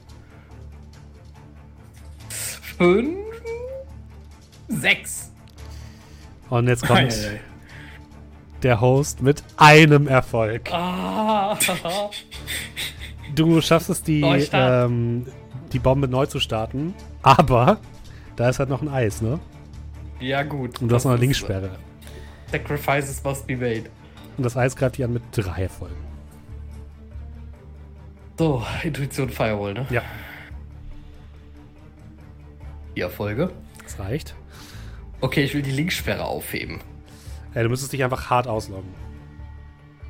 Fünf. 2.77 3.17
Sechs. 4.67 5.31
Und 6.49 6.67
jetzt 6.67 6.85
kommt 6.85 6.99
Eieiei. 6.99 7.39
der 8.63 8.81
Host 8.81 9.21
mit 9.21 9.43
einem 9.57 10.07
Erfolg. 10.07 10.71
Ah. 10.71 11.57
Du 13.35 13.61
schaffst 13.61 13.89
es, 13.89 14.01
die, 14.01 14.21
ähm, 14.21 15.27
die 15.71 15.79
Bombe 15.79 16.07
neu 16.07 16.25
zu 16.25 16.39
starten, 16.39 16.93
aber 17.21 17.77
da 18.39 18.49
ist 18.49 18.59
halt 18.59 18.69
noch 18.69 18.81
ein 18.81 18.87
Eis, 18.89 19.21
ne? 19.21 19.39
ja, 20.19 20.43
gut. 20.43 20.81
Und 20.81 20.89
du 20.89 20.95
hast 20.95 21.03
noch 21.03 21.11
eine 21.11 21.17
ist, 21.17 21.21
Linkssperre. 21.21 21.67
äh, 21.67 22.51
Sacrifices 22.51 23.23
must 23.23 23.45
be 23.47 23.55
made. 23.55 23.83
Und 24.37 24.43
das 24.43 24.55
Eis 24.57 24.75
greift 24.75 24.97
dich 24.97 25.05
an 25.05 25.13
mit 25.13 25.23
drei 25.31 25.63
Erfolgen. 25.63 25.95
So, 28.37 28.63
Intuition 28.83 29.29
Firewall, 29.29 29.73
ne? 29.73 29.85
Ja, 29.89 30.01
Die 32.95 33.01
Erfolge. 33.01 33.51
das 33.83 33.99
reicht. 33.99 34.35
Okay, 35.21 35.43
ich 35.43 35.53
will 35.53 35.61
die 35.61 35.71
Linksperre 35.71 36.23
aufheben. 36.23 36.79
Äh, 37.53 37.63
du 37.63 37.69
müsstest 37.69 37.91
dich 37.91 38.03
einfach 38.03 38.29
hart 38.29 38.47
ausloggen. 38.47 38.89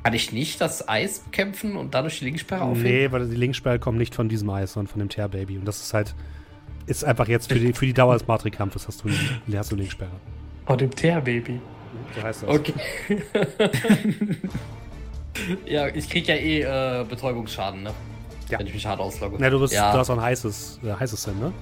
Kann 0.04 0.14
ich 0.14 0.32
nicht 0.32 0.60
das 0.60 0.88
Eis 0.88 1.18
bekämpfen 1.20 1.76
und 1.76 1.94
dadurch 1.94 2.20
die 2.20 2.24
Linkssperre 2.26 2.62
aufheben? 2.62 2.82
Nee, 2.90 3.12
weil 3.12 3.28
die 3.28 3.36
Linksperre 3.36 3.78
kommt 3.78 3.98
nicht 3.98 4.14
von 4.14 4.28
diesem 4.28 4.48
Eis, 4.50 4.72
sondern 4.74 4.90
von 4.90 5.00
dem 5.00 5.08
Tear-Baby. 5.08 5.58
Und 5.58 5.66
das 5.66 5.82
ist 5.82 5.92
halt, 5.92 6.14
ist 6.86 7.04
einfach 7.04 7.28
jetzt 7.28 7.52
für 7.52 7.58
die, 7.58 7.72
für 7.72 7.86
die 7.86 7.92
Dauer 7.92 8.14
des 8.14 8.26
Matrikampfes 8.26 8.88
hast 8.88 9.04
du, 9.04 9.10
hast 9.56 9.72
du 9.72 9.76
Linksperre. 9.76 10.10
Dem 10.78 10.90
Teerbaby. 10.90 11.60
So 12.14 12.22
heißt 12.22 12.42
das. 12.42 12.48
Okay. 12.48 12.74
ja, 15.66 15.88
ich 15.88 16.08
krieg 16.08 16.28
ja 16.28 16.34
eh 16.36 16.62
äh, 16.62 17.04
Betäubungsschaden, 17.04 17.82
ne? 17.82 17.92
Ja. 18.48 18.58
Wenn 18.58 18.66
ich 18.66 18.74
mich 18.74 18.86
hart 18.86 19.00
auslogge. 19.00 19.36
Na, 19.38 19.50
du, 19.50 19.60
bist, 19.60 19.72
ja. 19.72 19.92
du 19.92 19.98
hast 19.98 20.10
auch 20.10 20.16
ein 20.16 20.22
heißes, 20.22 20.80
äh, 20.84 20.92
heißes 20.92 21.22
Sim, 21.22 21.38
ne? 21.38 21.52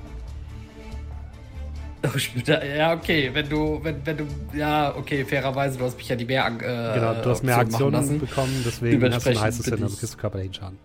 Oh, 2.04 2.18
ja, 2.46 2.94
okay, 2.94 3.30
wenn 3.32 3.48
du, 3.48 3.80
wenn, 3.82 4.06
wenn 4.06 4.16
du, 4.18 4.24
ja, 4.56 4.94
okay, 4.96 5.24
fairerweise, 5.24 5.78
du 5.78 5.84
hast 5.84 5.96
mich 5.96 6.08
ja 6.08 6.14
die 6.14 6.24
mehr 6.24 6.46
äh, 6.46 6.94
Genau, 6.94 7.14
du 7.14 7.30
hast 7.30 7.42
mehr 7.42 7.58
Aktionen 7.58 8.20
bekommen, 8.20 8.62
deswegen 8.64 9.12
hast 9.12 9.26
du 9.26 9.30
ein 9.30 9.40
heißes 9.40 9.64
Sim, 9.64 9.82
also 9.82 9.96
kriegst 9.96 10.14
du 10.14 10.18
körperlichen 10.18 10.54
Schaden. 10.54 10.78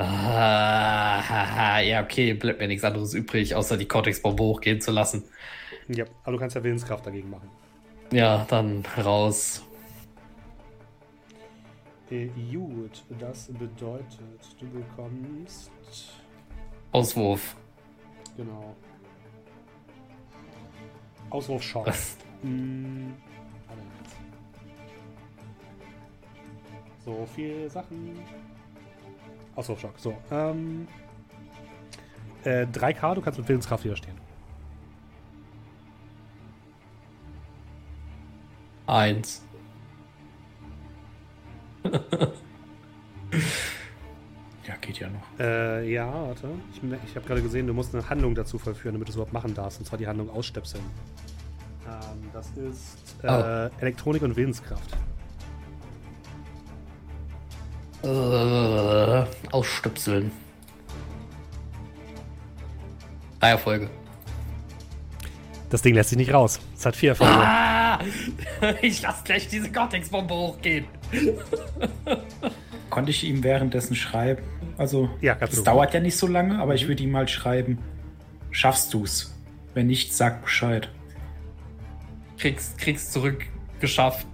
Ah, 0.00 1.78
ja, 1.84 2.02
okay, 2.02 2.34
bleibt 2.34 2.58
mir 2.58 2.68
nichts 2.68 2.84
anderes 2.84 3.14
übrig, 3.14 3.54
außer 3.54 3.76
die 3.76 3.86
Cortex-Bombe 3.86 4.42
hochgehen 4.42 4.80
zu 4.80 4.90
lassen. 4.90 5.24
Ja, 5.88 6.04
aber 6.22 6.32
du 6.32 6.38
kannst 6.38 6.56
ja 6.56 6.64
Willenskraft 6.64 7.06
dagegen 7.06 7.30
machen. 7.30 7.50
Ja, 8.12 8.46
dann 8.48 8.84
raus. 9.04 9.62
Äh, 12.10 12.28
gut, 12.50 13.04
das 13.18 13.48
bedeutet, 13.52 14.56
du 14.58 14.68
bekommst. 14.68 15.70
Auswurf. 16.92 17.56
Genau. 18.36 18.74
Auswurfschock. 21.30 21.86
Was? 21.86 22.16
Hm. 22.42 23.14
So 27.04 27.26
viele 27.34 27.68
Sachen. 27.68 28.18
Auswurfschock. 29.56 29.98
So, 29.98 30.16
ähm. 30.30 30.86
Äh, 32.44 32.66
3K, 32.66 33.14
du 33.14 33.20
kannst 33.20 33.38
mit 33.38 33.48
Willenskraft 33.48 33.84
widerstehen. 33.84 34.18
Eins. 38.86 39.42
ja 45.00 45.08
noch. 45.08 45.22
Äh, 45.38 45.90
ja, 45.90 46.12
warte. 46.12 46.48
Ich, 46.72 46.82
ich 47.08 47.16
habe 47.16 47.26
gerade 47.26 47.42
gesehen, 47.42 47.66
du 47.66 47.74
musst 47.74 47.94
eine 47.94 48.08
Handlung 48.08 48.34
dazu 48.34 48.58
vollführen, 48.58 48.94
damit 48.94 49.08
du 49.08 49.10
es 49.10 49.16
überhaupt 49.16 49.32
machen 49.32 49.54
darfst. 49.54 49.80
Und 49.80 49.86
zwar 49.86 49.98
die 49.98 50.06
Handlung 50.06 50.30
ausstöpseln. 50.30 50.84
Ähm, 51.86 52.30
das 52.32 52.50
ist 52.56 53.24
äh, 53.24 53.70
Elektronik 53.80 54.22
und 54.22 54.36
Willenskraft. 54.36 54.96
Äh, 58.02 59.24
ausstöpseln. 59.52 60.30
Drei 63.40 63.50
Erfolge. 63.50 63.90
Das 65.70 65.82
Ding 65.82 65.94
lässt 65.94 66.10
sich 66.10 66.18
nicht 66.18 66.32
raus. 66.32 66.58
Es 66.76 66.84
hat 66.86 66.96
vier 66.96 67.10
Erfolge. 67.10 67.32
Ah! 67.34 67.98
Ich 68.82 69.02
lass 69.02 69.22
gleich 69.24 69.48
diese 69.48 69.70
Cortex-Bombe 69.70 70.34
hochgehen. 70.34 70.86
Konnte 72.90 73.10
ich 73.10 73.24
ihm 73.24 73.42
währenddessen 73.42 73.94
schreiben? 73.94 74.42
Also, 74.78 75.10
Ja, 75.20 75.34
das 75.34 75.50
du. 75.56 75.62
dauert 75.62 75.92
ja 75.94 76.00
nicht 76.00 76.16
so 76.16 76.26
lange, 76.26 76.58
aber 76.60 76.74
ich 76.74 76.88
würde 76.88 77.02
ihm 77.02 77.10
mal 77.10 77.28
schreiben: 77.28 77.78
Schaffst 78.50 78.92
du's? 78.94 79.34
Wenn 79.74 79.86
nicht, 79.88 80.14
sag 80.14 80.42
Bescheid. 80.42 80.90
Kriegst, 82.38 82.78
kriegst 82.78 83.12
zurück 83.12 83.44
geschafft. 83.80 84.26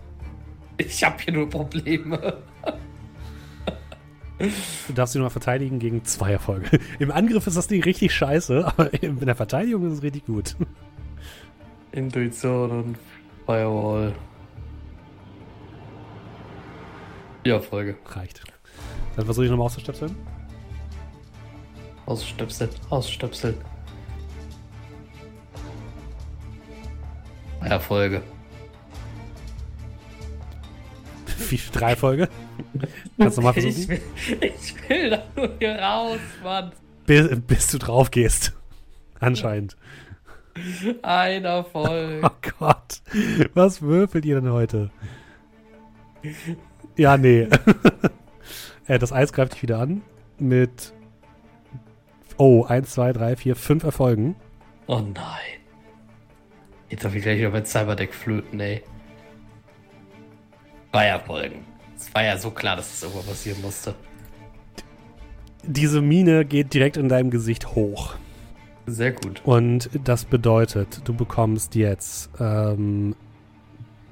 Ich 0.78 1.02
hab 1.04 1.20
hier 1.20 1.34
nur 1.34 1.48
Probleme. 1.50 2.42
Du 4.38 4.92
darfst 4.92 5.14
ihn 5.14 5.22
nur 5.22 5.30
verteidigen 5.30 5.78
gegen 5.78 6.04
zwei 6.04 6.32
Erfolge. 6.32 6.78
Im 6.98 7.10
Angriff 7.10 7.46
ist 7.46 7.56
das 7.56 7.68
Ding 7.68 7.82
richtig 7.82 8.14
scheiße, 8.14 8.66
aber 8.76 8.92
in 9.02 9.18
der 9.20 9.34
Verteidigung 9.34 9.86
ist 9.86 9.94
es 9.94 10.02
richtig 10.02 10.26
gut. 10.26 10.56
Intuition 11.92 12.70
und 12.70 12.98
Firewall. 13.46 14.14
Vier 17.44 17.54
Erfolge. 17.54 17.96
Reicht. 18.04 18.42
Dann 19.14 19.24
versuche 19.24 19.46
ich 19.46 19.50
nochmal 19.50 19.66
auszustöpseln. 19.66 20.14
Ausstöpseln, 22.04 22.70
ausstöpseln. 22.90 23.56
Erfolge. 27.62 28.22
Drei 31.72 31.90
Erfolge? 31.90 32.28
Kannst 33.18 33.38
du 33.38 33.42
Ich 33.42 33.52
versuchen? 33.62 33.88
will, 33.88 34.00
ich 34.40 34.88
will 34.88 35.10
da 35.10 35.22
nur 35.36 35.50
hier 35.58 35.76
raus, 35.78 36.18
Mann. 36.42 36.72
Bis, 37.06 37.28
bis 37.46 37.68
du 37.68 37.78
drauf 37.78 38.10
gehst. 38.10 38.52
Anscheinend. 39.20 39.76
Ein 41.02 41.44
Erfolg. 41.44 42.24
Oh 42.24 42.48
Gott. 42.58 43.00
Was 43.54 43.82
würfelt 43.82 44.24
ihr 44.24 44.40
denn 44.40 44.50
heute? 44.52 44.90
Ja, 46.96 47.16
nee. 47.16 47.48
äh, 48.86 48.98
das 48.98 49.12
Eis 49.12 49.32
greift 49.32 49.54
dich 49.54 49.62
wieder 49.62 49.78
an. 49.78 50.02
Mit. 50.38 50.92
Oh, 52.38 52.64
1, 52.64 52.90
2, 52.90 53.12
3, 53.12 53.36
4, 53.36 53.56
5 53.56 53.84
Erfolgen. 53.84 54.36
Oh 54.86 55.00
nein. 55.00 55.60
Jetzt 56.88 57.04
hab 57.04 57.14
ich 57.14 57.22
gleich 57.22 57.38
wieder 57.38 57.50
mein 57.50 57.64
Cyberdeck 57.66 58.14
flöten, 58.14 58.60
ey. 58.60 58.82
Zwei 60.96 61.08
Erfolgen. 61.08 61.62
Es 61.94 62.14
war 62.14 62.24
ja 62.24 62.38
so 62.38 62.50
klar, 62.50 62.76
dass 62.76 62.90
das 62.90 63.02
irgendwann 63.02 63.26
passieren 63.26 63.60
musste. 63.60 63.94
Diese 65.62 66.00
Mine 66.00 66.46
geht 66.46 66.72
direkt 66.72 66.96
in 66.96 67.10
deinem 67.10 67.28
Gesicht 67.28 67.74
hoch. 67.74 68.14
Sehr 68.86 69.12
gut. 69.12 69.42
Und 69.44 69.90
das 70.04 70.24
bedeutet, 70.24 71.02
du 71.04 71.12
bekommst 71.12 71.74
jetzt 71.74 72.30
ähm, 72.40 73.14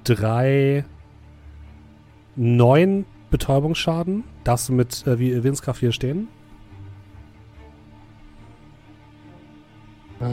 drei, 0.04 0.84
neun 2.36 3.06
Betäubungsschaden. 3.30 4.24
Darfst 4.44 4.68
du 4.68 4.74
mit 4.74 5.06
äh, 5.06 5.18
wie 5.18 5.42
Willenskraft 5.42 5.80
hier 5.80 5.92
stehen? 5.92 6.28
Äh, 10.20 10.26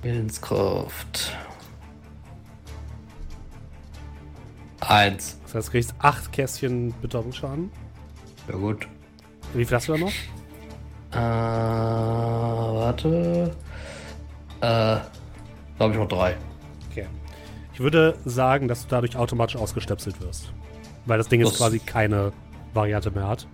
Willenskraft. 0.00 1.36
Eins. 4.88 5.38
Das 5.44 5.54
heißt, 5.54 5.68
du 5.68 5.72
kriegst 5.72 5.94
acht 6.00 6.32
Kästchen 6.32 6.92
Betäubungsschaden. 7.00 7.70
Ja 8.48 8.56
gut. 8.56 8.88
Wie 9.54 9.64
viel 9.64 9.76
hast 9.76 9.88
du 9.88 9.92
da 9.92 9.98
noch? 9.98 10.12
Äh, 11.12 11.16
warte. 12.74 13.54
Äh, 14.60 14.96
glaube 15.76 15.92
ich 15.92 15.98
noch 15.98 16.08
drei. 16.08 16.36
Okay. 16.90 17.06
Ich 17.74 17.80
würde 17.80 18.16
sagen, 18.24 18.68
dass 18.68 18.82
du 18.82 18.88
dadurch 18.88 19.16
automatisch 19.16 19.56
ausgestöpselt 19.56 20.20
wirst. 20.20 20.52
Weil 21.06 21.18
das 21.18 21.28
Ding 21.28 21.40
jetzt 21.40 21.50
Das- 21.52 21.58
quasi 21.58 21.78
keine 21.78 22.32
Variante 22.74 23.10
mehr 23.10 23.28
hat. 23.28 23.46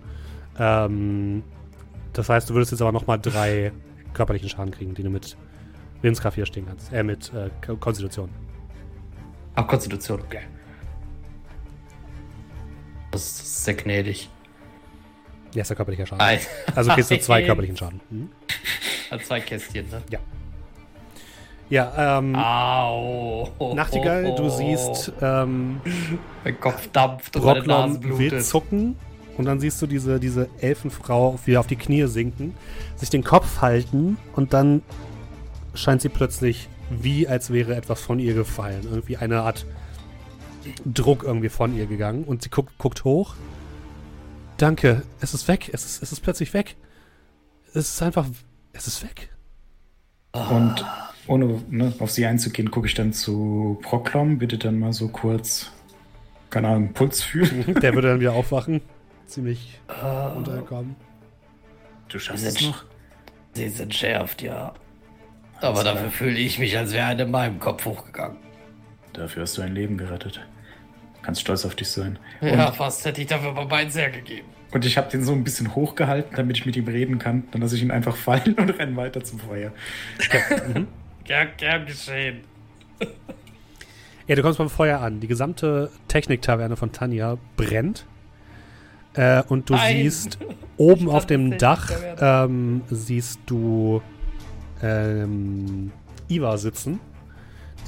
Ähm, 0.57 1.43
das 2.13 2.29
heißt, 2.29 2.49
du 2.49 2.53
würdest 2.53 2.71
jetzt 2.71 2.81
aber 2.81 2.91
nochmal 2.91 3.19
drei 3.19 3.71
körperlichen 4.13 4.49
Schaden 4.49 4.71
kriegen, 4.71 4.93
die 4.95 5.03
du 5.03 5.09
mit 5.09 5.37
Willenskraft 6.01 6.35
hier 6.35 6.45
stehen 6.45 6.65
kannst. 6.67 6.91
Äh, 6.93 7.03
mit 7.03 7.31
äh, 7.33 7.49
Ko- 7.65 7.75
Konstitution. 7.77 8.29
Ach, 9.55 9.67
Konstitution, 9.67 10.21
okay. 10.21 10.41
Das 13.11 13.21
ist 13.21 13.63
sehr 13.65 13.73
gnädig. 13.73 14.29
Ja, 15.53 15.61
ist 15.61 15.69
der 15.69 15.77
körperliche 15.77 16.05
Schaden. 16.05 16.21
Ein. 16.21 16.39
Also 16.75 16.91
kriegst 16.91 17.11
du 17.11 17.19
zwei 17.21 17.43
körperlichen 17.43 17.75
Schaden. 17.75 17.99
Mhm. 18.09 18.29
An 19.09 19.19
zwei 19.21 19.39
Kästchen, 19.39 19.89
ne? 19.89 20.01
Ja, 21.69 22.17
ähm, 22.19 22.35
Au. 22.35 23.73
Nachtigall, 23.75 24.33
du 24.35 24.49
siehst 24.49 25.11
ähm, 25.21 25.81
Mein 26.43 26.59
Kopf 26.59 26.87
dampft 26.91 27.35
und 27.35 27.43
Brocklom 27.43 28.17
will 28.17 28.41
zucken 28.41 28.95
und 29.37 29.45
dann 29.45 29.59
siehst 29.59 29.79
du 29.81 29.85
diese, 29.85 30.19
diese 30.19 30.49
Elfenfrau 30.61 31.39
wieder 31.45 31.59
auf 31.59 31.67
die 31.67 31.75
Knie 31.75 32.07
sinken, 32.07 32.55
sich 32.95 33.11
den 33.11 33.23
Kopf 33.23 33.61
halten 33.61 34.17
und 34.35 34.53
dann 34.53 34.81
scheint 35.75 36.01
sie 36.01 36.09
plötzlich 36.09 36.69
wie 36.89 37.27
als 37.27 37.53
wäre 37.53 37.75
etwas 37.75 38.01
von 38.01 38.17
ihr 38.17 38.33
gefallen. 38.33 38.81
Irgendwie 38.89 39.17
eine 39.17 39.41
Art 39.41 39.67
Druck 40.85 41.23
irgendwie 41.23 41.49
von 41.49 41.75
ihr 41.75 41.85
gegangen 41.85 42.23
und 42.23 42.41
sie 42.41 42.49
guckt, 42.49 42.77
guckt 42.77 43.03
hoch. 43.03 43.35
Danke, 44.57 45.03
es 45.21 45.33
ist 45.33 45.47
weg, 45.47 45.69
es 45.73 45.85
ist, 45.85 46.03
es 46.03 46.11
ist 46.11 46.19
plötzlich 46.19 46.53
weg. 46.53 46.75
Es 47.69 47.93
ist 47.93 48.01
einfach, 48.01 48.27
es 48.73 48.87
ist 48.87 49.03
weg. 49.03 49.29
Und 50.33 50.85
ohne 51.27 51.61
ne, 51.69 51.93
auf 51.99 52.11
sie 52.11 52.25
einzugehen, 52.25 52.71
gucke 52.71 52.87
ich 52.87 52.93
dann 52.93 53.13
zu 53.13 53.79
Proklom, 53.83 54.37
bitte 54.37 54.57
dann 54.57 54.79
mal 54.79 54.93
so 54.93 55.07
kurz, 55.07 55.71
keine 56.49 56.69
Ahnung, 56.69 56.93
Puls 56.93 57.23
fühlen. 57.23 57.75
Der 57.81 57.93
würde 57.93 58.09
dann 58.09 58.19
wieder 58.19 58.33
aufwachen. 58.33 58.81
Ziemlich 59.27 59.79
runtergekommen. 60.35 60.95
Du 62.07 62.19
schaffst 62.19 62.45
es 62.45 62.55
es 62.55 62.61
noch? 62.61 62.83
Sie 63.53 63.69
sind 63.69 63.93
schärft, 63.93 64.41
ja. 64.41 64.73
Aber 65.61 65.83
dafür 65.83 66.09
fühle 66.09 66.37
ich 66.37 66.57
mich, 66.59 66.77
als 66.77 66.93
wäre 66.93 67.05
eine 67.05 67.23
in 67.23 67.31
meinem 67.31 67.59
Kopf 67.59 67.85
hochgegangen. 67.85 68.37
Dafür 69.13 69.43
hast 69.43 69.57
du 69.57 69.61
ein 69.61 69.73
Leben 69.73 69.97
gerettet. 69.97 70.41
Kannst 71.21 71.41
stolz 71.41 71.65
auf 71.65 71.75
dich 71.75 71.89
sein. 71.89 72.17
Ja, 72.41 72.71
fast 72.71 73.05
hätte 73.05 73.21
ich 73.21 73.27
dafür 73.27 73.51
mal 73.51 73.65
meins 73.65 73.95
hergegeben. 73.95 74.47
Und 74.71 74.85
ich 74.85 74.97
habe 74.97 75.09
den 75.09 75.23
so 75.23 75.33
ein 75.33 75.43
bisschen 75.43 75.75
hochgehalten, 75.75 76.35
damit 76.35 76.57
ich 76.57 76.65
mit 76.65 76.75
ihm 76.75 76.87
reden 76.87 77.17
kann. 77.19 77.43
Dann 77.51 77.61
lasse 77.61 77.75
ich 77.75 77.81
ihn 77.81 77.91
einfach 77.91 78.15
fallen 78.15 78.53
und 78.55 78.69
renne 78.69 78.95
weiter 78.95 79.23
zum 79.23 79.39
Feuer. 79.39 79.71
Gern, 81.23 81.49
gern 81.57 81.85
geschehen. 81.85 82.39
Ja, 84.25 84.35
du 84.35 84.41
kommst 84.41 84.57
beim 84.57 84.69
Feuer 84.69 84.99
an. 84.99 85.19
Die 85.19 85.27
gesamte 85.27 85.91
Techniktaverne 86.07 86.75
von 86.75 86.91
Tanja 86.91 87.37
brennt. 87.55 88.05
Äh, 89.13 89.43
und 89.47 89.69
du 89.69 89.73
Nein. 89.73 89.97
siehst 89.97 90.39
oben 90.77 91.07
auf 91.09 91.27
dem 91.27 91.57
Dach 91.59 91.91
ähm, 92.19 92.81
siehst 92.89 93.39
du 93.45 94.01
ähm, 94.81 95.91
Iva 96.29 96.57
sitzen, 96.57 96.99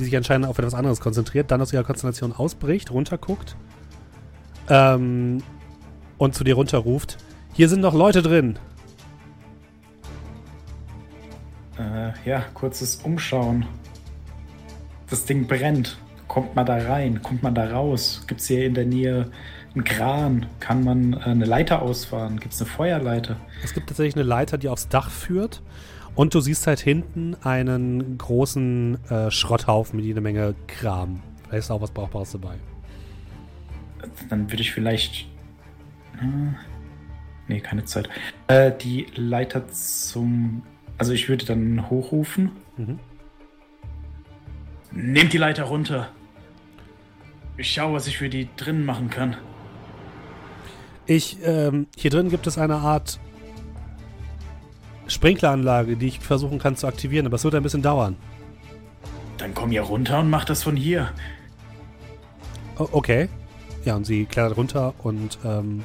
die 0.02 0.06
sich 0.06 0.18
anscheinend 0.18 0.48
auf 0.48 0.58
etwas 0.58 0.74
anderes 0.74 1.00
konzentriert, 1.00 1.52
dann 1.52 1.62
aus 1.62 1.72
ihrer 1.72 1.84
Konzentration 1.84 2.34
ausbricht, 2.34 2.92
runterguckt 2.92 3.56
ähm, 4.68 5.44
und 6.18 6.36
zu 6.36 6.44
dir 6.44 6.56
runterruft: 6.56 7.18
Hier 7.54 7.70
sind 7.70 7.82
noch 7.82 7.94
Leute 7.94 8.22
drin. 8.22 8.58
Äh, 11.78 12.12
ja, 12.28 12.44
kurzes 12.54 12.96
Umschauen. 12.98 13.66
Das 15.10 15.26
Ding 15.26 15.48
brennt. 15.48 15.98
Kommt 16.28 16.56
man 16.56 16.66
da 16.66 16.78
rein? 16.78 17.22
Kommt 17.22 17.44
man 17.44 17.54
da 17.54 17.70
raus? 17.70 18.24
Gibt 18.26 18.42
es 18.42 18.48
hier 18.48 18.66
in 18.66 18.74
der 18.74 18.86
Nähe 18.86 19.30
einen 19.76 19.84
Kran? 19.84 20.46
Kann 20.60 20.84
man 20.84 21.14
äh, 21.14 21.18
eine 21.26 21.46
Leiter 21.46 21.82
ausfahren? 21.82 22.40
Gibt 22.40 22.54
es 22.54 22.62
eine 22.62 22.70
Feuerleiter? 22.70 23.36
Es 23.64 23.74
gibt 23.74 23.88
tatsächlich 23.90 24.16
eine 24.16 24.24
Leiter, 24.24 24.58
die 24.58 24.70
aufs 24.70 24.88
Dach 24.88 25.12
führt. 25.12 25.62
Und 26.16 26.34
du 26.34 26.42
siehst 26.42 26.68
halt 26.68 26.80
hinten 26.80 27.36
einen 27.42 28.18
großen 28.18 28.98
äh, 29.10 29.32
Schrotthaufen 29.32 29.98
mit 29.98 30.06
jede 30.06 30.22
Menge 30.22 30.56
Kram. 30.68 31.22
Vielleicht 31.44 31.66
ist 31.66 31.72
auch 31.72 31.82
was 31.82 31.92
Brauchbares 31.92 32.32
dabei. 32.34 32.56
Dann 34.30 34.52
würde 34.52 34.62
ich 34.62 34.72
vielleicht. 34.72 35.28
Äh, 36.20 36.54
nee, 37.48 37.60
keine 37.62 37.86
Zeit. 37.86 38.10
Äh, 38.48 38.72
die 38.72 39.08
Leiter 39.16 39.68
zum. 39.70 40.64
Also 40.98 41.14
ich 41.14 41.30
würde 41.30 41.46
dann 41.46 41.90
hochrufen. 41.90 42.52
Mhm. 42.78 43.00
Nehmt 44.92 45.32
die 45.32 45.38
Leiter 45.38 45.64
runter. 45.64 46.10
Ich 47.58 47.72
schaue, 47.72 47.94
was 47.94 48.08
ich 48.08 48.18
für 48.18 48.30
die 48.30 48.50
drinnen 48.58 48.86
machen 48.86 49.10
kann. 49.10 49.38
Ich, 51.06 51.38
ähm, 51.44 51.88
hier 51.98 52.12
drin 52.12 52.30
gibt 52.30 52.48
es 52.48 52.58
eine 52.58 52.76
Art 52.76 53.20
Sprinkleranlage, 55.12 55.96
die 55.96 56.08
ich 56.08 56.20
versuchen 56.20 56.60
kann 56.60 56.76
zu 56.76 56.88
aktivieren, 56.88 57.26
aber 57.26 57.36
es 57.36 57.44
wird 57.44 57.56
ein 57.56 57.64
bisschen 57.64 57.82
dauern. 57.82 58.16
Dann 59.38 59.54
komm 59.54 59.72
hier 59.72 59.82
runter 59.82 60.20
und 60.20 60.30
mach 60.30 60.46
das 60.46 60.64
von 60.64 60.76
hier. 60.76 61.10
O 62.78 62.88
okay. 62.92 63.30
Ja, 63.86 63.96
und 63.96 64.06
sie 64.06 64.26
klettert 64.26 64.58
runter 64.58 64.94
und 65.04 65.40
ähm, 65.44 65.84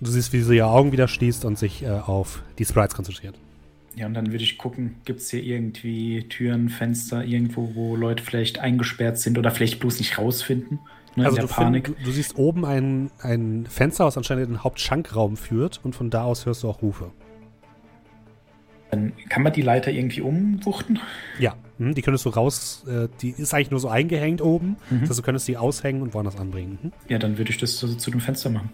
du 0.00 0.10
siehst, 0.10 0.32
wie 0.32 0.40
sie 0.40 0.56
ihre 0.56 0.68
Augen 0.68 0.92
wieder 0.92 1.08
schließt 1.08 1.44
und 1.44 1.58
sich 1.58 1.82
äh, 1.82 1.90
auf 1.90 2.42
die 2.58 2.64
Sprites 2.64 2.94
konzentriert. 2.94 3.38
Ja, 3.94 4.06
und 4.06 4.14
dann 4.14 4.32
würde 4.32 4.42
ich 4.42 4.56
gucken, 4.56 4.96
gibt 5.04 5.20
es 5.20 5.28
hier 5.30 5.42
irgendwie 5.42 6.26
Türen, 6.28 6.70
Fenster, 6.70 7.24
irgendwo, 7.24 7.74
wo 7.74 7.94
Leute 7.94 8.22
vielleicht 8.22 8.58
eingesperrt 8.58 9.18
sind 9.18 9.36
oder 9.36 9.50
vielleicht 9.50 9.80
bloß 9.80 9.98
nicht 9.98 10.16
rausfinden. 10.16 10.78
Ne, 11.14 11.26
Also 11.26 11.36
in 11.36 11.42
du, 11.42 11.46
der 11.46 11.54
find, 11.54 11.66
Panik. 11.66 11.84
du, 11.84 11.94
du 12.04 12.10
siehst 12.10 12.38
oben 12.38 12.64
ein, 12.64 13.10
ein 13.20 13.66
Fenster, 13.68 14.06
was 14.06 14.16
anscheinend 14.16 14.46
in 14.46 14.52
den 14.54 14.64
Hauptschankraum 14.64 15.36
führt 15.36 15.80
und 15.84 15.94
von 15.94 16.08
da 16.08 16.22
aus 16.22 16.46
hörst 16.46 16.62
du 16.62 16.70
auch 16.70 16.80
Rufe. 16.80 17.10
Dann 18.92 19.14
kann 19.30 19.42
man 19.42 19.54
die 19.54 19.62
Leiter 19.62 19.90
irgendwie 19.90 20.20
umwuchten. 20.20 21.00
Ja, 21.38 21.54
hm, 21.78 21.94
die 21.94 22.02
könntest 22.02 22.26
du 22.26 22.28
raus, 22.28 22.84
äh, 22.86 23.08
die 23.22 23.30
ist 23.30 23.54
eigentlich 23.54 23.70
nur 23.70 23.80
so 23.80 23.88
eingehängt 23.88 24.42
oben, 24.42 24.76
Mhm. 24.90 25.00
das 25.00 25.08
heißt, 25.08 25.18
du 25.18 25.22
könntest 25.22 25.48
die 25.48 25.56
aushängen 25.56 26.02
und 26.02 26.12
woanders 26.12 26.36
anbringen. 26.36 26.78
Hm? 26.82 26.92
Ja, 27.08 27.18
dann 27.18 27.38
würde 27.38 27.50
ich 27.50 27.56
das 27.56 27.78
so 27.78 27.88
zu 27.94 28.10
dem 28.10 28.20
Fenster 28.20 28.50
machen. 28.50 28.68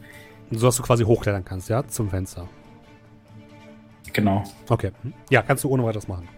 So 0.50 0.66
dass 0.66 0.76
du 0.76 0.82
quasi 0.82 1.04
hochklettern 1.04 1.44
kannst, 1.44 1.68
ja, 1.68 1.86
zum 1.86 2.10
Fenster. 2.10 2.48
Genau. 4.12 4.42
Okay. 4.68 4.90
hm. 5.02 5.12
Ja, 5.30 5.42
kannst 5.42 5.62
du 5.62 5.68
ohne 5.68 5.84
weiteres 5.84 6.08
machen. 6.08 6.28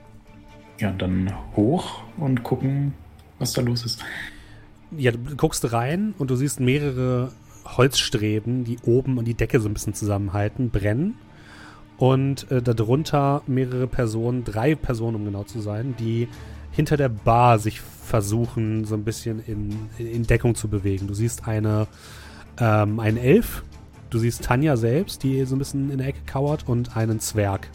Ja, 0.79 0.91
dann 0.93 1.33
hoch 1.57 2.03
und 2.19 2.43
gucken, 2.43 2.93
was 3.39 3.55
da 3.55 3.63
los 3.63 3.87
ist. 3.87 4.05
Ja, 4.91 5.13
du 5.13 5.19
guckst 5.37 5.73
rein 5.73 6.13
und 6.19 6.31
du 6.31 6.37
siehst 6.37 6.61
mehrere 6.61 7.33
Holzstreben, 7.65 8.65
die 8.65 8.79
oben 8.85 9.17
und 9.17 9.25
die 9.25 9.35
Decke 9.35 9.59
so 9.59 9.69
ein 9.71 9.75
bisschen 9.75 9.95
zusammenhalten, 9.95 10.69
brennen. 10.69 11.15
Und 12.01 12.51
äh, 12.51 12.63
darunter 12.63 13.43
mehrere 13.47 13.87
Personen, 13.87 14.43
drei 14.43 14.75
Personen, 14.75 15.17
um 15.17 15.25
genau 15.27 15.45
zu 15.45 15.61
sein, 15.61 15.95
die 16.01 16.29
hinter 16.73 16.97
der 16.97 17.11
Bar 17.11 17.59
sich 17.59 17.83
versuchen, 17.83 18.87
so 18.87 18.95
ein 18.95 19.05
bisschen 19.05 19.45
in, 19.47 19.77
in 19.99 20.23
Deckung 20.23 20.55
zu 20.55 20.69
bewegen. 20.69 21.09
Du 21.09 21.13
siehst 21.13 21.47
eine, 21.47 21.87
ähm, 22.59 23.01
einen 23.01 23.19
Elf, 23.19 23.65
du 24.09 24.19
siehst 24.19 24.43
Tanja 24.43 24.79
selbst, 24.79 25.23
die 25.25 25.45
so 25.45 25.57
ein 25.57 25.59
bisschen 25.59 25.91
in 25.91 25.99
der 25.99 26.07
Ecke 26.07 26.21
kauert, 26.25 26.67
und 26.67 26.97
einen 26.97 27.21
Zwerg, 27.21 27.69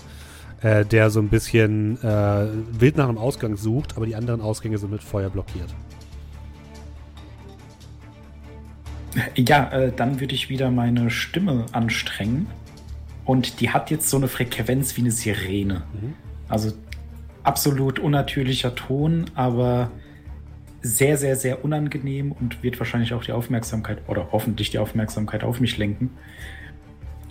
äh, 0.61 0.83
der 0.85 1.11
so 1.11 1.19
ein 1.19 1.29
bisschen 1.29 2.03
äh, 2.03 2.47
wild 2.71 2.97
nach 2.97 3.07
einem 3.07 3.19
Ausgang 3.19 3.57
sucht, 3.57 3.95
aber 3.95 4.07
die 4.07 4.15
anderen 4.15 4.41
Ausgänge 4.41 4.79
sind 4.79 4.89
mit 4.89 5.03
Feuer 5.03 5.29
blockiert. 5.29 5.71
Ja, 9.35 9.71
äh, 9.71 9.91
dann 9.95 10.19
würde 10.19 10.33
ich 10.33 10.49
wieder 10.49 10.71
meine 10.71 11.11
Stimme 11.11 11.67
anstrengen. 11.73 12.47
Und 13.25 13.59
die 13.59 13.71
hat 13.71 13.91
jetzt 13.91 14.09
so 14.09 14.17
eine 14.17 14.27
Frequenz 14.27 14.95
wie 14.95 15.01
eine 15.01 15.11
Sirene. 15.11 15.83
Mhm. 15.93 16.13
Also 16.47 16.71
absolut 17.43 17.99
unnatürlicher 17.99 18.75
Ton, 18.75 19.25
aber 19.35 19.91
sehr, 20.81 21.17
sehr, 21.17 21.35
sehr 21.35 21.65
unangenehm 21.65 22.31
und 22.31 22.61
wird 22.61 22.77
wahrscheinlich 22.79 23.13
auch 23.13 23.23
die 23.23 23.31
Aufmerksamkeit 23.31 23.99
oder 24.07 24.29
hoffentlich 24.31 24.69
die 24.69 24.77
Aufmerksamkeit 24.77 25.43
auf 25.43 25.59
mich 25.59 25.77
lenken. 25.77 26.11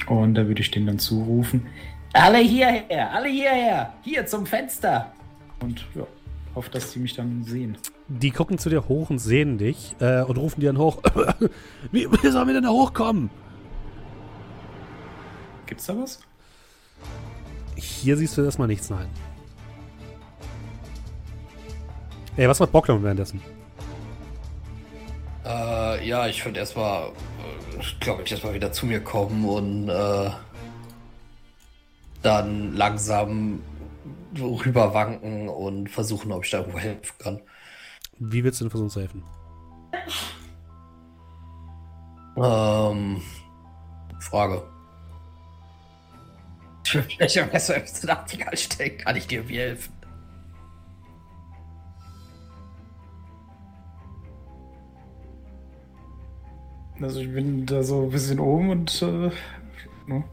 Und 0.08 0.34
da 0.34 0.48
würde 0.48 0.60
ich 0.60 0.72
den 0.72 0.86
dann 0.86 0.98
zurufen. 0.98 1.66
Alle 2.12 2.38
hierher, 2.38 3.12
alle 3.12 3.28
hierher, 3.28 3.94
hier 4.02 4.26
zum 4.26 4.46
Fenster. 4.46 5.12
Und 5.60 5.86
ja, 5.94 6.06
hoffe, 6.54 6.70
dass 6.70 6.92
sie 6.92 6.98
mich 6.98 7.14
dann 7.14 7.44
sehen. 7.44 7.78
Die 8.08 8.30
gucken 8.30 8.58
zu 8.58 8.68
dir 8.68 8.88
hoch 8.88 9.10
und 9.10 9.18
sehen 9.18 9.58
dich 9.58 9.94
äh, 10.00 10.22
und 10.22 10.36
rufen 10.36 10.60
dir 10.60 10.72
dann 10.72 10.78
hoch. 10.78 10.98
wie, 11.92 12.10
wie 12.10 12.28
sollen 12.28 12.46
wir 12.48 12.54
denn 12.54 12.64
da 12.64 12.70
hochkommen? 12.70 13.30
Gibt's 15.66 15.86
da 15.86 15.97
was? 15.97 16.20
Hier 17.77 18.16
siehst 18.16 18.36
du 18.36 18.45
erstmal 18.45 18.69
nichts, 18.69 18.91
nein. 18.91 19.09
Ey, 22.36 22.49
was 22.49 22.59
macht 22.59 22.73
Bocklum 22.73 23.03
währenddessen? 23.03 23.41
Äh, 25.45 26.07
ja, 26.07 26.27
ich 26.27 26.45
würde 26.45 26.59
erstmal, 26.59 27.09
äh, 27.09 27.82
glaube 28.01 28.23
ich, 28.23 28.32
erstmal 28.32 28.55
wieder 28.55 28.73
zu 28.73 28.86
mir 28.86 29.01
kommen 29.01 29.45
und 29.45 29.89
äh, 29.89 30.31
dann 32.23 32.74
langsam 32.74 33.62
rüberwanken 34.36 35.49
und 35.49 35.89
versuchen, 35.89 36.32
ob 36.32 36.45
ich 36.45 36.51
da 36.51 36.59
irgendwo 36.59 36.78
helfen 36.78 37.19
kann. 37.19 37.41
Wie 38.19 38.43
willst 38.43 38.61
du 38.61 38.65
denn 38.65 38.70
versuchen 38.70 38.91
zu 38.91 39.01
helfen? 39.01 39.23
Ähm, 42.36 43.23
Frage. 44.20 44.73
Vielleicht 46.85 47.39
am 47.39 47.51
besser 47.51 47.77
im 47.77 47.85
Nachtigall 48.06 48.56
stecken. 48.56 49.05
Kann 49.05 49.16
ich 49.16 49.27
dir 49.27 49.39
irgendwie 49.39 49.59
helfen? 49.59 49.93
Also 57.01 57.20
ich 57.20 57.32
bin 57.32 57.66
da 57.66 57.82
so 57.82 58.05
ein 58.05 58.11
bisschen 58.11 58.39
oben 58.39 58.70
und 58.70 59.02
äh, 59.02 59.31
ne? 60.06 60.24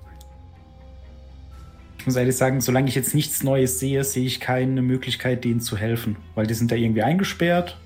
ich 1.97 2.05
muss 2.05 2.15
ehrlich 2.15 2.35
sagen, 2.35 2.61
solange 2.61 2.87
ich 2.87 2.95
jetzt 2.95 3.15
nichts 3.15 3.43
Neues 3.43 3.79
sehe, 3.79 4.03
sehe 4.03 4.25
ich 4.25 4.39
keine 4.39 4.81
Möglichkeit, 4.81 5.43
denen 5.43 5.59
zu 5.59 5.75
helfen. 5.77 6.17
Weil 6.35 6.47
die 6.47 6.53
sind 6.53 6.71
da 6.71 6.75
irgendwie 6.75 7.01
eingesperrt, 7.01 7.77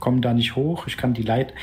kommen 0.00 0.22
da 0.22 0.32
nicht 0.32 0.54
hoch, 0.56 0.86
ich 0.86 0.96
kann 0.96 1.14
die 1.14 1.22
Leit... 1.22 1.54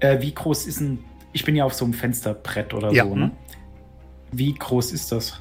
Äh, 0.00 0.20
wie 0.22 0.32
groß 0.32 0.66
ist 0.66 0.80
ein... 0.80 1.04
Ich 1.32 1.44
bin 1.44 1.56
ja 1.56 1.64
auf 1.64 1.74
so 1.74 1.84
einem 1.84 1.94
Fensterbrett 1.94 2.72
oder 2.72 2.92
Ja, 2.92 3.04
so, 3.04 3.14
ne? 3.14 3.30
Wie 4.32 4.54
groß 4.54 4.92
ist 4.92 5.12
das? 5.12 5.40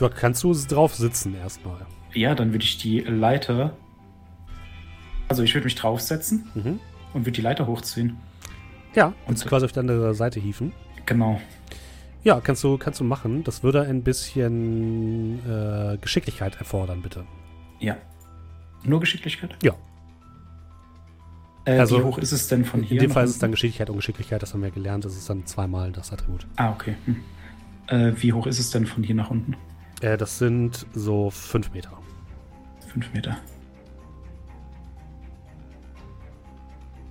Du 0.00 0.08
kannst 0.08 0.42
du 0.42 0.54
drauf 0.54 0.94
sitzen 0.94 1.34
erstmal. 1.34 1.86
Ja, 2.14 2.34
dann 2.34 2.52
würde 2.52 2.64
ich 2.64 2.78
die 2.78 3.00
Leiter... 3.00 3.76
Also 5.28 5.42
ich 5.44 5.54
würde 5.54 5.66
mich 5.66 5.76
draufsetzen 5.76 6.48
Mhm. 6.54 6.80
und 7.12 7.20
würde 7.20 7.32
die 7.32 7.42
Leiter 7.42 7.66
hochziehen. 7.66 8.16
Ja, 8.96 9.12
und 9.26 9.44
quasi 9.46 9.64
auf 9.66 9.72
die 9.72 9.78
andere 9.78 10.12
Seite 10.14 10.40
hieven. 10.40 10.72
Genau. 11.06 11.40
Ja, 12.24 12.40
kannst 12.40 12.64
du, 12.64 12.78
kannst 12.78 12.98
du 12.98 13.04
machen. 13.04 13.44
Das 13.44 13.62
würde 13.62 13.82
ein 13.82 14.02
bisschen 14.02 15.38
äh, 15.48 15.98
Geschicklichkeit 16.00 16.56
erfordern, 16.58 17.00
bitte. 17.02 17.24
Ja. 17.78 17.96
Nur 18.82 18.98
Geschicklichkeit? 19.00 19.54
Ja. 19.62 19.74
Äh, 21.66 21.78
Also, 21.78 22.00
wie 22.00 22.04
hoch 22.04 22.18
ist 22.18 22.32
es 22.32 22.48
denn 22.48 22.64
von 22.64 22.80
In 22.80 22.86
hier? 22.86 22.98
dem 23.00 23.08
nach 23.10 23.14
Fall 23.14 23.24
ist 23.24 23.30
es 23.32 23.38
dann 23.38 23.50
Geschicklichkeit 23.52 23.90
und 23.90 23.96
Geschicklichkeit, 23.96 24.42
das 24.42 24.52
haben 24.54 24.62
wir 24.62 24.70
gelernt. 24.70 25.04
Das 25.04 25.14
ist 25.14 25.28
dann 25.30 25.46
zweimal 25.46 25.92
das 25.92 26.10
Attribut. 26.12 26.46
Ah, 26.56 26.70
okay. 26.72 26.96
Hm. 27.04 27.16
Äh, 27.86 28.12
wie 28.22 28.32
hoch 28.32 28.46
ist 28.46 28.58
es 28.58 28.70
denn 28.70 28.86
von 28.86 29.02
hier 29.04 29.14
nach 29.14 29.30
unten? 29.30 29.54
Äh, 30.00 30.16
das 30.16 30.38
sind 30.38 30.86
so 30.94 31.30
fünf 31.30 31.72
Meter. 31.72 31.92
Fünf 32.88 33.12
Meter. 33.12 33.38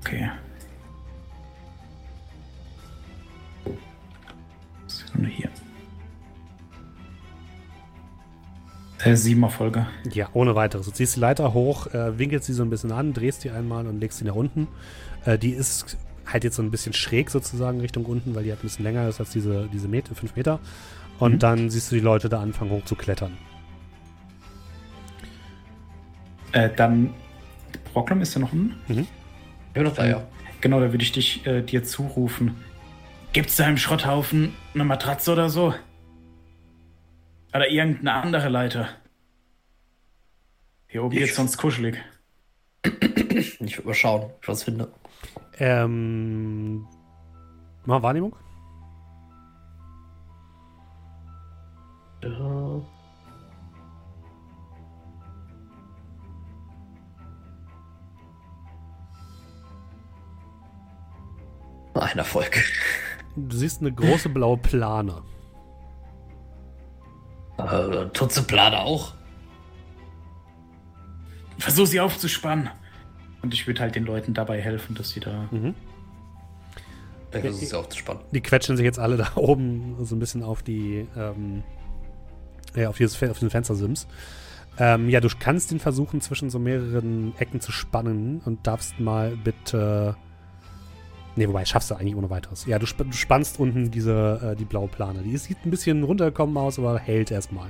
Okay. 0.01 0.29
Sekunde 4.87 5.29
hier. 5.29 5.49
Äh, 9.03 9.15
sieben 9.15 9.43
Erfolge. 9.43 9.87
Ja, 10.11 10.29
ohne 10.33 10.55
weiteres. 10.55 10.85
Du 10.85 10.91
ziehst 10.91 11.15
die 11.15 11.19
Leiter 11.19 11.53
hoch, 11.53 11.87
äh, 11.87 12.17
winkelst 12.17 12.47
sie 12.47 12.53
so 12.53 12.63
ein 12.63 12.69
bisschen 12.69 12.91
an, 12.91 13.13
drehst 13.13 13.43
die 13.43 13.51
einmal 13.51 13.87
und 13.87 13.99
legst 13.99 14.17
sie 14.17 14.25
nach 14.25 14.35
unten. 14.35 14.67
Äh, 15.25 15.37
die 15.37 15.51
ist 15.51 15.97
halt 16.25 16.43
jetzt 16.43 16.57
so 16.57 16.61
ein 16.61 16.71
bisschen 16.71 16.93
schräg 16.93 17.29
sozusagen 17.29 17.79
Richtung 17.81 18.05
unten, 18.05 18.35
weil 18.35 18.43
die 18.43 18.49
halt 18.51 18.59
ein 18.59 18.67
bisschen 18.67 18.83
länger 18.83 19.07
ist 19.07 19.19
als 19.19 19.29
diese, 19.31 19.69
diese 19.71 19.87
Meter, 19.87 20.15
fünf 20.15 20.35
Meter. 20.35 20.59
Und 21.19 21.33
Mhm. 21.33 21.39
dann 21.39 21.69
siehst 21.69 21.91
du 21.91 21.95
die 21.95 22.01
Leute 22.01 22.29
da 22.29 22.41
anfangen 22.41 22.71
hoch 22.71 22.85
zu 22.85 22.95
klettern. 22.95 23.37
Äh, 26.51 26.69
dann. 26.75 27.13
Brocklum 27.93 28.21
ist 28.21 28.33
ja 28.35 28.41
noch 28.41 28.53
unten. 28.53 28.75
Ich 28.87 29.07
bin 29.73 29.83
noch 29.83 29.93
da, 29.95 30.07
ja. 30.07 30.27
Genau, 30.61 30.79
da 30.79 30.91
würde 30.91 31.03
ich 31.03 31.11
dich 31.11 31.45
äh, 31.45 31.61
dir 31.61 31.83
zurufen. 31.83 32.55
Gibt's 33.33 33.55
da 33.55 33.67
im 33.67 33.77
Schrotthaufen 33.77 34.53
eine 34.73 34.83
Matratze 34.85 35.31
oder 35.33 35.49
so? 35.49 35.73
Oder 37.53 37.69
irgendeine 37.69 38.13
andere 38.13 38.49
Leiter? 38.49 38.89
Hier 40.87 41.03
oben 41.03 41.13
Ich- 41.13 41.19
geht's 41.19 41.35
sonst 41.35 41.57
kuschelig. 41.57 41.97
Ich 43.59 43.59
würde 43.77 43.87
mal 43.87 43.93
schauen, 43.93 44.21
ob 44.23 44.39
ich 44.41 44.47
was 44.47 44.63
finde. 44.63 44.91
Ähm. 45.59 46.87
Mal 47.85 48.01
Wahrnehmung? 48.01 48.35
Ja. 52.23 52.81
Ein 61.93 62.17
Erfolg. 62.17 62.63
Du 63.35 63.55
siehst 63.55 63.81
eine 63.81 63.91
große 63.91 64.29
blaue 64.29 64.57
Plane. 64.57 65.21
Äh, 67.57 68.05
Tutzeplane 68.13 68.79
auch. 68.79 69.13
Versuch 71.57 71.87
sie 71.87 71.99
aufzuspannen. 71.99 72.69
Und 73.41 73.53
ich 73.53 73.67
würde 73.67 73.81
halt 73.81 73.95
den 73.95 74.05
Leuten 74.05 74.33
dabei 74.33 74.61
helfen, 74.61 74.95
dass 74.95 75.09
sie 75.09 75.19
da. 75.19 75.47
Mhm. 75.51 75.75
Ich 77.31 77.41
versuche 77.41 77.63
es 77.63 77.71
ja 77.71 77.79
auch 77.79 77.87
zu 77.87 77.97
spannen. 77.97 78.21
Die 78.31 78.41
quetschen 78.41 78.75
sich 78.75 78.83
jetzt 78.83 78.97
alle 78.99 79.17
da 79.17 79.31
oben 79.35 80.03
so 80.03 80.15
ein 80.15 80.19
bisschen 80.19 80.43
auf 80.43 80.63
die, 80.63 81.07
ähm, 81.15 81.63
ja, 82.75 82.89
auf, 82.89 82.97
dieses, 82.97 83.21
auf 83.23 83.39
den 83.39 83.49
Fenstersims. 83.49 84.07
Ähm, 84.77 85.09
ja, 85.09 85.19
du 85.19 85.27
kannst 85.37 85.71
den 85.71 85.79
versuchen, 85.79 86.21
zwischen 86.21 86.49
so 86.49 86.57
mehreren 86.57 87.33
Ecken 87.37 87.59
zu 87.59 87.71
spannen 87.71 88.41
und 88.45 88.65
darfst 88.65 88.99
mal 88.99 89.35
bitte. 89.35 90.15
Ne, 91.35 91.47
wobei, 91.47 91.65
schaffst 91.65 91.91
du 91.91 91.95
eigentlich 91.95 92.15
ohne 92.15 92.29
weiteres. 92.29 92.65
Ja, 92.65 92.79
du, 92.79 92.85
sp 92.87 93.03
du 93.03 93.13
spannst 93.13 93.59
unten 93.59 93.91
diese, 93.91 94.51
äh, 94.53 94.55
die 94.55 94.65
blaue 94.65 94.87
Plane. 94.87 95.21
Die 95.21 95.35
sieht 95.37 95.65
ein 95.65 95.71
bisschen 95.71 96.03
runtergekommen 96.03 96.57
aus, 96.57 96.79
aber 96.79 96.97
hält 96.97 97.31
erstmal. 97.31 97.69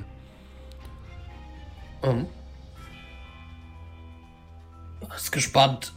Mhm. 2.04 2.28
Ist 5.16 5.32
gespannt. 5.32 5.94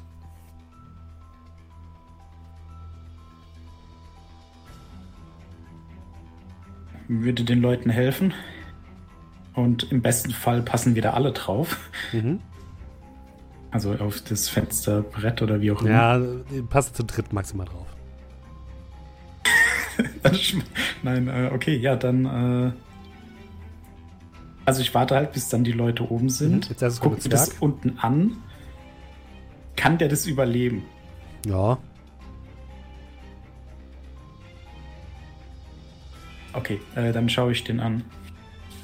Würde 7.09 7.45
den 7.45 7.61
Leuten 7.61 7.91
helfen. 7.91 8.33
Und 9.55 9.91
im 9.93 10.01
besten 10.01 10.31
Fall 10.31 10.62
passen 10.62 10.95
wir 10.95 11.03
da 11.03 11.12
alle 11.12 11.33
drauf. 11.33 11.79
Mhm. 12.12 12.41
Also 13.70 13.93
auf 13.95 14.20
das 14.23 14.49
Fensterbrett 14.49 15.43
oder 15.43 15.61
wie 15.61 15.73
auch 15.73 15.83
immer. 15.83 15.91
Ja, 15.91 16.20
passt 16.69 16.97
zu 16.97 17.05
dritt 17.05 17.33
maximal 17.33 17.66
drauf. 17.66 17.87
Nein, 21.03 21.29
äh, 21.29 21.51
okay, 21.53 21.77
ja, 21.77 21.97
dann. 21.97 22.24
Äh, 22.24 22.73
also 24.65 24.81
ich 24.81 24.95
warte 24.95 25.16
halt, 25.16 25.33
bis 25.33 25.49
dann 25.49 25.65
die 25.65 25.73
Leute 25.73 26.11
oben 26.11 26.29
sind. 26.29 26.66
Mhm, 26.66 26.70
jetzt 26.70 26.83
erst 26.83 27.01
Guck 27.01 27.20
Zwerg. 27.20 27.49
unten 27.61 27.99
an. 27.99 28.37
Kann 29.77 29.99
der 29.99 30.09
das 30.09 30.27
überleben? 30.27 30.85
Ja. 31.47 31.79
Okay, 36.53 36.81
äh, 36.95 37.12
dann 37.12 37.29
schaue 37.29 37.53
ich 37.53 37.65
den 37.65 37.81
an 37.81 38.05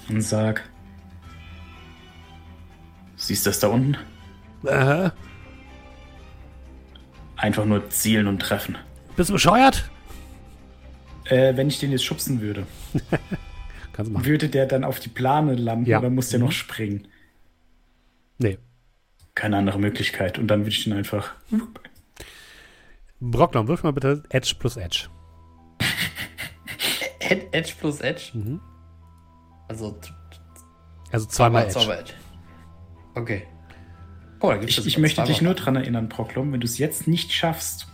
und 0.09 0.20
sag. 0.22 0.68
Siehst 3.16 3.44
du 3.47 3.51
das 3.51 3.60
da 3.60 3.68
unten? 3.68 3.97
Äh, 4.64 5.10
Einfach 7.36 7.64
nur 7.64 7.89
zielen 7.90 8.26
und 8.26 8.40
treffen. 8.40 8.76
bist 9.16 9.28
du 9.30 9.35
bescheuert? 9.35 9.89
Äh, 11.26 11.56
wenn 11.56 11.68
ich 11.68 11.78
den 11.78 11.93
jetzt 11.93 12.05
schubsen 12.05 12.40
würde, 12.40 12.66
Kannst 13.93 14.09
du 14.10 14.14
machen. 14.14 14.24
würde 14.26 14.48
der 14.48 14.66
dann 14.66 14.82
auf 14.85 14.98
die 14.98 15.09
Plane 15.09 15.55
landen 15.55 15.86
Ja. 15.90 15.98
oder 15.98 16.10
muss 16.10 16.30
der 16.30 16.39
Mhm. 16.40 16.47
noch 16.47 16.52
springen? 16.52 17.06
Nee. 18.39 18.59
Keine 19.35 19.56
andere 19.59 19.78
Möglichkeit. 19.78 20.39
Und 20.39 20.48
dann 20.48 20.60
würde 20.60 20.70
ich 20.70 20.85
den 20.85 20.93
einfach. 20.94 21.32
Brocklam, 23.20 23.68
wirf 23.68 23.82
mal 23.82 23.93
bitte 23.93 24.22
Edge 24.30 24.55
plus 24.59 24.76
Edge. 24.76 25.09
Ed 27.20 27.47
Edge 27.52 27.72
plus 27.78 28.01
Edge. 28.01 28.30
Mhm. 28.35 28.60
Also 29.69 29.99
Also 31.12 31.27
zweimal 31.27 31.65
Edge. 31.65 31.73
zweimal 31.74 31.99
Edge. 32.01 32.12
Okay. 33.15 33.43
Oh, 34.40 34.53
Ich, 34.53 34.86
ich 34.86 34.99
möchte 34.99 35.23
dich 35.24 35.43
nur 35.43 35.55
dran 35.55 35.77
erinnern, 35.77 36.09
Proklom, 36.09 36.53
wenn 36.53 36.61
du 36.61 36.66
es 36.66 36.78
jetzt 36.78 37.09
nicht 37.09 37.32
schaffst, 37.32 37.86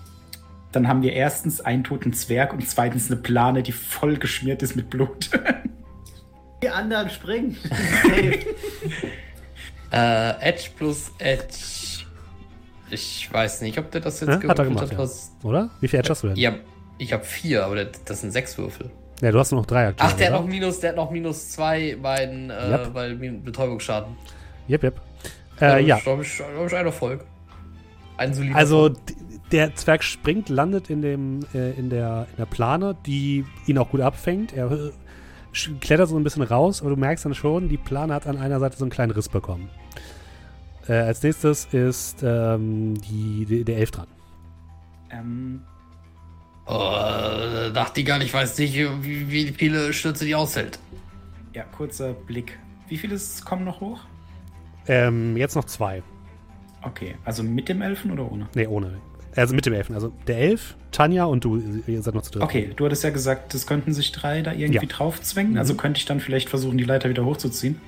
dann 0.73 0.89
haben 0.89 1.03
wir 1.03 1.13
erstens 1.13 1.61
einen 1.61 1.85
toten 1.85 2.13
Zwerg 2.13 2.53
und 2.53 2.69
zweitens 2.69 3.11
eine 3.11 3.21
Plane, 3.21 3.63
die 3.63 3.73
voll 3.73 4.17
geschmiert 4.17 4.63
ist 4.63 4.77
mit 4.77 4.91
Blut. 4.91 5.31
Die 6.63 6.69
anderen 6.71 7.11
springen. 7.11 7.57
Äh, 9.93 10.41
Edge 10.41 10.71
plus 10.77 11.13
Edge. 11.19 12.05
Ich 12.91 13.33
weiß 13.33 13.61
nicht, 13.61 13.79
ob 13.79 13.93
der 13.93 14.01
das 14.01 14.19
jetzt 14.21 14.29
Ja, 14.29 14.35
hat 14.35 14.43
er 14.59 14.65
gewürfelt 14.65 14.91
gemacht, 14.91 14.93
ja. 14.93 14.99
was. 14.99 15.33
Oder? 15.45 15.71
Wie 15.81 15.87
viel 15.87 16.01
Edge 16.01 16.11
hast 16.11 16.25
du 16.25 16.29
denn? 16.29 16.37
Ja, 16.37 16.55
ich 16.99 17.13
habe 17.13 17.23
vier, 17.25 17.65
aber 17.65 17.85
das 17.85 18.21
sind 18.21 18.33
sechs 18.33 18.59
Würfel. 18.59 18.91
Ja, 19.25 19.33
du 19.33 19.39
hast 19.39 19.53
nur 19.53 19.61
noch 19.63 19.67
drei 19.67 19.89
aktuell. 19.89 20.11
Ach, 20.13 20.17
der 20.17 20.27
hat 20.33 20.41
noch 20.41 20.47
minus, 20.47 20.81
der 20.81 20.91
hat 20.91 20.97
noch 20.97 21.11
minus 21.11 21.51
zwei 21.53 21.97
bei 22.01 22.27
den, 22.27 22.51
äh, 22.51 22.71
Yep. 22.71 22.93
bei 22.93 23.15
Betäubungsschaden. 23.15 24.17
Yep, 24.69 24.85
yep. 24.85 25.01
Äh, 25.61 25.83
ja. 25.85 26.05
Habe 26.05 26.23
ich, 26.23 26.41
hab 26.41 26.67
ich 26.67 26.75
einen 26.77 26.87
Erfolg. 26.87 27.25
Ein 28.17 28.35
solider 28.35 28.57
Also 28.57 28.91
der 29.51 29.75
Zwerg 29.75 30.05
springt, 30.05 30.49
landet 30.49 30.91
in 30.91 31.01
dem 31.03 31.41
äh, 31.55 31.71
in 31.73 31.89
der 31.91 32.27
in 32.33 32.37
der 32.39 32.47
Plane, 32.47 32.97
die 33.07 33.45
ihn 33.67 33.79
auch 33.79 33.91
gut 33.91 34.01
abfängt. 34.03 34.53
Er 34.53 34.71
äh, 34.71 34.91
klettert 35.81 36.09
so 36.09 36.17
ein 36.17 36.25
bisschen 36.25 36.43
raus, 36.43 36.81
aber 36.81 36.91
du 36.91 36.97
merkst 36.97 37.25
dann 37.25 37.35
schon, 37.35 37.69
die 37.69 37.77
Plane 37.79 38.13
hat 38.13 38.27
an 38.27 38.37
einer 38.37 38.61
Seite 38.61 38.77
so 38.77 38.85
einen 38.85 38.91
kleinen 38.91 39.13
Riss 39.13 39.29
bekommen. 39.29 39.71
Äh, 40.87 40.95
als 40.95 41.23
nächstes 41.23 41.67
ist 41.73 42.23
ähm, 42.23 42.95
die, 43.01 43.47
die, 43.47 43.65
der 43.65 43.79
Elf 43.79 43.91
dran. 43.91 44.07
ähm, 45.11 45.63
Oh, 46.67 47.71
Nachtigall, 47.73 48.23
ich 48.23 48.33
weiß 48.33 48.59
nicht, 48.59 48.75
wie, 48.75 49.31
wie 49.31 49.47
viele 49.49 49.93
Stürze 49.93 50.25
die 50.25 50.35
aushält. 50.35 50.79
ja, 51.53 51.65
kurzer 51.65 52.13
Blick. 52.15 52.59
Wie 52.89 52.97
viele 52.97 53.19
kommen 53.45 53.65
noch 53.65 53.81
hoch? 53.81 54.01
Ähm, 54.87 55.37
jetzt 55.37 55.57
noch 55.57 55.65
zwei. 55.65 56.03
Okay, 56.83 57.17
also 57.25 57.43
mit 57.43 57.69
dem 57.69 57.81
Elfen 57.83 58.11
oder 58.11 58.31
ohne? 58.31 58.47
Nee, 58.55 58.67
ohne. 58.67 58.99
Also 59.37 59.55
mit 59.55 59.67
dem 59.67 59.73
Elfen. 59.73 59.95
Also 59.95 60.13
der 60.27 60.39
Elf, 60.39 60.77
Tanja 60.93 61.25
und 61.25 61.45
du, 61.45 61.57
ihr 61.87 62.03
seid 62.03 62.15
noch 62.15 62.23
zu 62.23 62.31
dritt. 62.33 62.43
Okay, 62.43 62.73
du 62.77 62.85
hattest 62.85 63.03
ja 63.05 63.11
gesagt, 63.11 63.55
es 63.55 63.67
könnten 63.67 63.93
sich 63.93 64.13
drei 64.13 64.43
da 64.43 64.53
irgendwie 64.53 64.87
Ja. 64.87 64.93
draufzwängen. 64.93 65.59
Also 65.59 65.75
könnte 65.75 65.99
ich 65.99 66.05
dann 66.07 66.21
vielleicht 66.21 66.49
versuchen, 66.49 66.79
die 66.79 66.85
Leiter 66.85 67.09
wieder 67.09 67.25
hochzuziehen. 67.25 67.81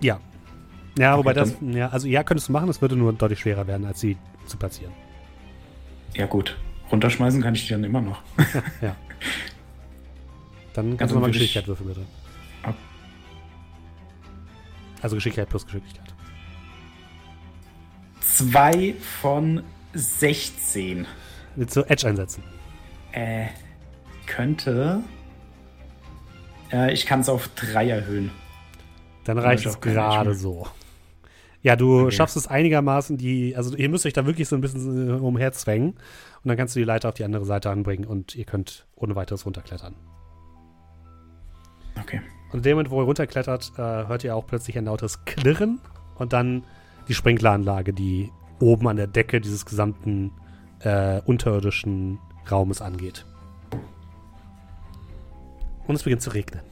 Ja. 0.00 0.20
Ja, 0.98 1.16
wobei 1.16 1.30
Okay, 1.30 1.40
das, 1.40 1.56
ja, 1.74 1.88
also 1.88 2.06
ja, 2.08 2.22
könntest 2.24 2.48
du 2.48 2.52
machen, 2.52 2.66
das 2.66 2.82
würde 2.82 2.96
nur 2.96 3.12
deutlich 3.12 3.38
schwerer 3.40 3.66
werden, 3.66 3.86
als 3.86 4.00
sie 4.00 4.16
zu 4.46 4.56
platzieren. 4.56 4.92
Ja, 6.14 6.26
gut. 6.26 6.56
Runterschmeißen 6.90 7.40
kann 7.42 7.54
ich 7.54 7.64
die 7.66 7.70
dann 7.72 7.84
immer 7.84 8.00
noch. 8.00 8.22
Ja. 8.80 8.96
Dann 10.74 10.90
kannst 10.96 11.02
Also 11.02 11.14
du 11.14 11.14
nochmal 11.16 11.30
ich- 11.30 11.34
Geschicklichkeit 11.38 11.66
würfeln, 11.68 11.88
bitte. 11.88 12.06
Ab- 12.62 12.76
Also 15.02 15.16
Geschicklichkeit 15.16 15.48
plus 15.48 15.66
Geschicklichkeit. 15.66 16.14
Zwei 18.20 18.94
von 19.20 19.62
16. 19.94 21.06
Willst 21.56 21.76
du 21.76 21.82
Edge 21.82 22.06
einsetzen? 22.08 22.42
Äh, 23.12 23.46
könnte. 24.26 25.00
Äh, 26.72 26.92
ich 26.92 27.06
kann 27.06 27.20
es 27.20 27.28
auf 27.28 27.48
drei 27.56 27.88
erhöhen. 27.88 28.30
Dann 29.24 29.36
Ja, 29.36 29.42
reicht 29.42 29.66
es 29.66 29.80
gerade 29.80 30.34
so. 30.34 30.68
Ja, 31.62 31.76
du 31.76 32.02
Okay. 32.04 32.12
schaffst 32.12 32.36
es 32.36 32.46
einigermaßen, 32.46 33.18
die, 33.18 33.54
also 33.56 33.76
ihr 33.76 33.88
müsst 33.90 34.06
euch 34.06 34.12
da 34.14 34.24
wirklich 34.24 34.48
so 34.48 34.54
ein 34.56 34.62
bisschen 34.62 35.10
äh, 35.10 35.12
umherzwängen 35.12 35.94
und 36.42 36.48
dann 36.48 36.56
kannst 36.56 36.74
du 36.74 36.80
die 36.80 36.84
Leiter 36.84 37.08
auf 37.08 37.14
die 37.14 37.24
andere 37.24 37.44
Seite 37.44 37.70
anbringen 37.70 38.06
und 38.06 38.34
ihr 38.34 38.44
könnt 38.44 38.86
ohne 38.94 39.14
weiteres 39.14 39.44
runterklettern. 39.44 39.94
Okay. 42.00 42.22
Und 42.50 42.58
in 42.58 42.62
dem 42.62 42.72
Moment, 42.76 42.90
wo 42.90 43.02
ihr 43.02 43.04
runterklettert, 43.04 43.72
äh, 43.76 43.82
hört 44.08 44.24
ihr 44.24 44.34
auch 44.34 44.46
plötzlich 44.46 44.78
ein 44.78 44.86
lautes 44.86 45.24
Klirren 45.24 45.80
und 46.16 46.32
dann 46.32 46.64
die 47.08 47.14
Sprinkleranlage, 47.14 47.92
die 47.92 48.30
oben 48.58 48.88
an 48.88 48.96
der 48.96 49.06
Decke 49.06 49.40
dieses 49.40 49.66
gesamten 49.66 50.32
äh, 50.80 51.20
unterirdischen 51.22 52.18
Raumes 52.50 52.80
angeht. 52.80 53.26
Und 55.86 55.94
es 55.94 56.02
beginnt 56.02 56.22
zu 56.22 56.30
regnen. 56.30 56.62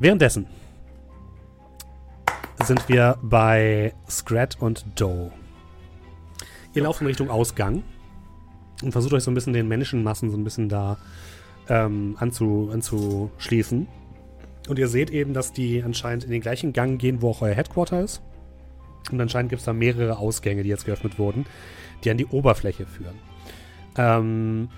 Währenddessen 0.00 0.46
sind 2.64 2.88
wir 2.88 3.18
bei 3.22 3.94
Scrat 4.08 4.60
und 4.60 4.84
Doe. 4.96 5.30
Ihr 6.74 6.82
lauft 6.82 7.00
in 7.00 7.06
Richtung 7.06 7.30
Ausgang 7.30 7.84
und 8.82 8.92
versucht 8.92 9.12
euch 9.12 9.22
so 9.22 9.30
ein 9.30 9.34
bisschen 9.34 9.52
den 9.52 9.68
Menschenmassen 9.68 10.30
so 10.30 10.36
ein 10.36 10.44
bisschen 10.44 10.68
da 10.68 10.98
ähm, 11.68 12.16
anzu, 12.18 12.70
anzuschließen. 12.72 13.86
Und 14.68 14.78
ihr 14.78 14.88
seht 14.88 15.10
eben, 15.10 15.34
dass 15.34 15.52
die 15.52 15.82
anscheinend 15.82 16.24
in 16.24 16.30
den 16.30 16.40
gleichen 16.40 16.72
Gang 16.72 16.98
gehen, 16.98 17.22
wo 17.22 17.30
auch 17.30 17.42
euer 17.42 17.54
Headquarter 17.54 18.00
ist. 18.00 18.22
Und 19.10 19.20
anscheinend 19.20 19.50
gibt 19.50 19.60
es 19.60 19.66
da 19.66 19.72
mehrere 19.72 20.18
Ausgänge, 20.18 20.62
die 20.62 20.70
jetzt 20.70 20.86
geöffnet 20.86 21.18
wurden, 21.18 21.44
die 22.02 22.10
an 22.10 22.16
die 22.16 22.26
Oberfläche 22.26 22.86
führen. 22.86 23.18
Ähm, 23.96 24.68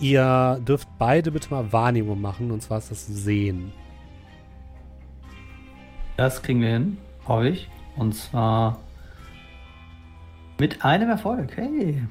ihr 0.00 0.60
dürft 0.66 0.88
beide 0.98 1.30
bitte 1.30 1.50
mal 1.50 1.72
Wahrnehmung 1.72 2.20
machen, 2.20 2.50
und 2.50 2.62
zwar 2.62 2.78
ist 2.78 2.90
das 2.90 3.06
Sehen. 3.06 3.72
Das 6.16 6.42
kriegen 6.42 6.60
wir 6.60 6.70
hin, 6.70 6.98
hoffe 7.26 7.48
ich. 7.48 7.70
Und 7.96 8.14
zwar 8.14 8.80
mit 10.60 10.84
einem 10.84 11.08
Erfolg. 11.08 11.56
Hey. 11.56 12.02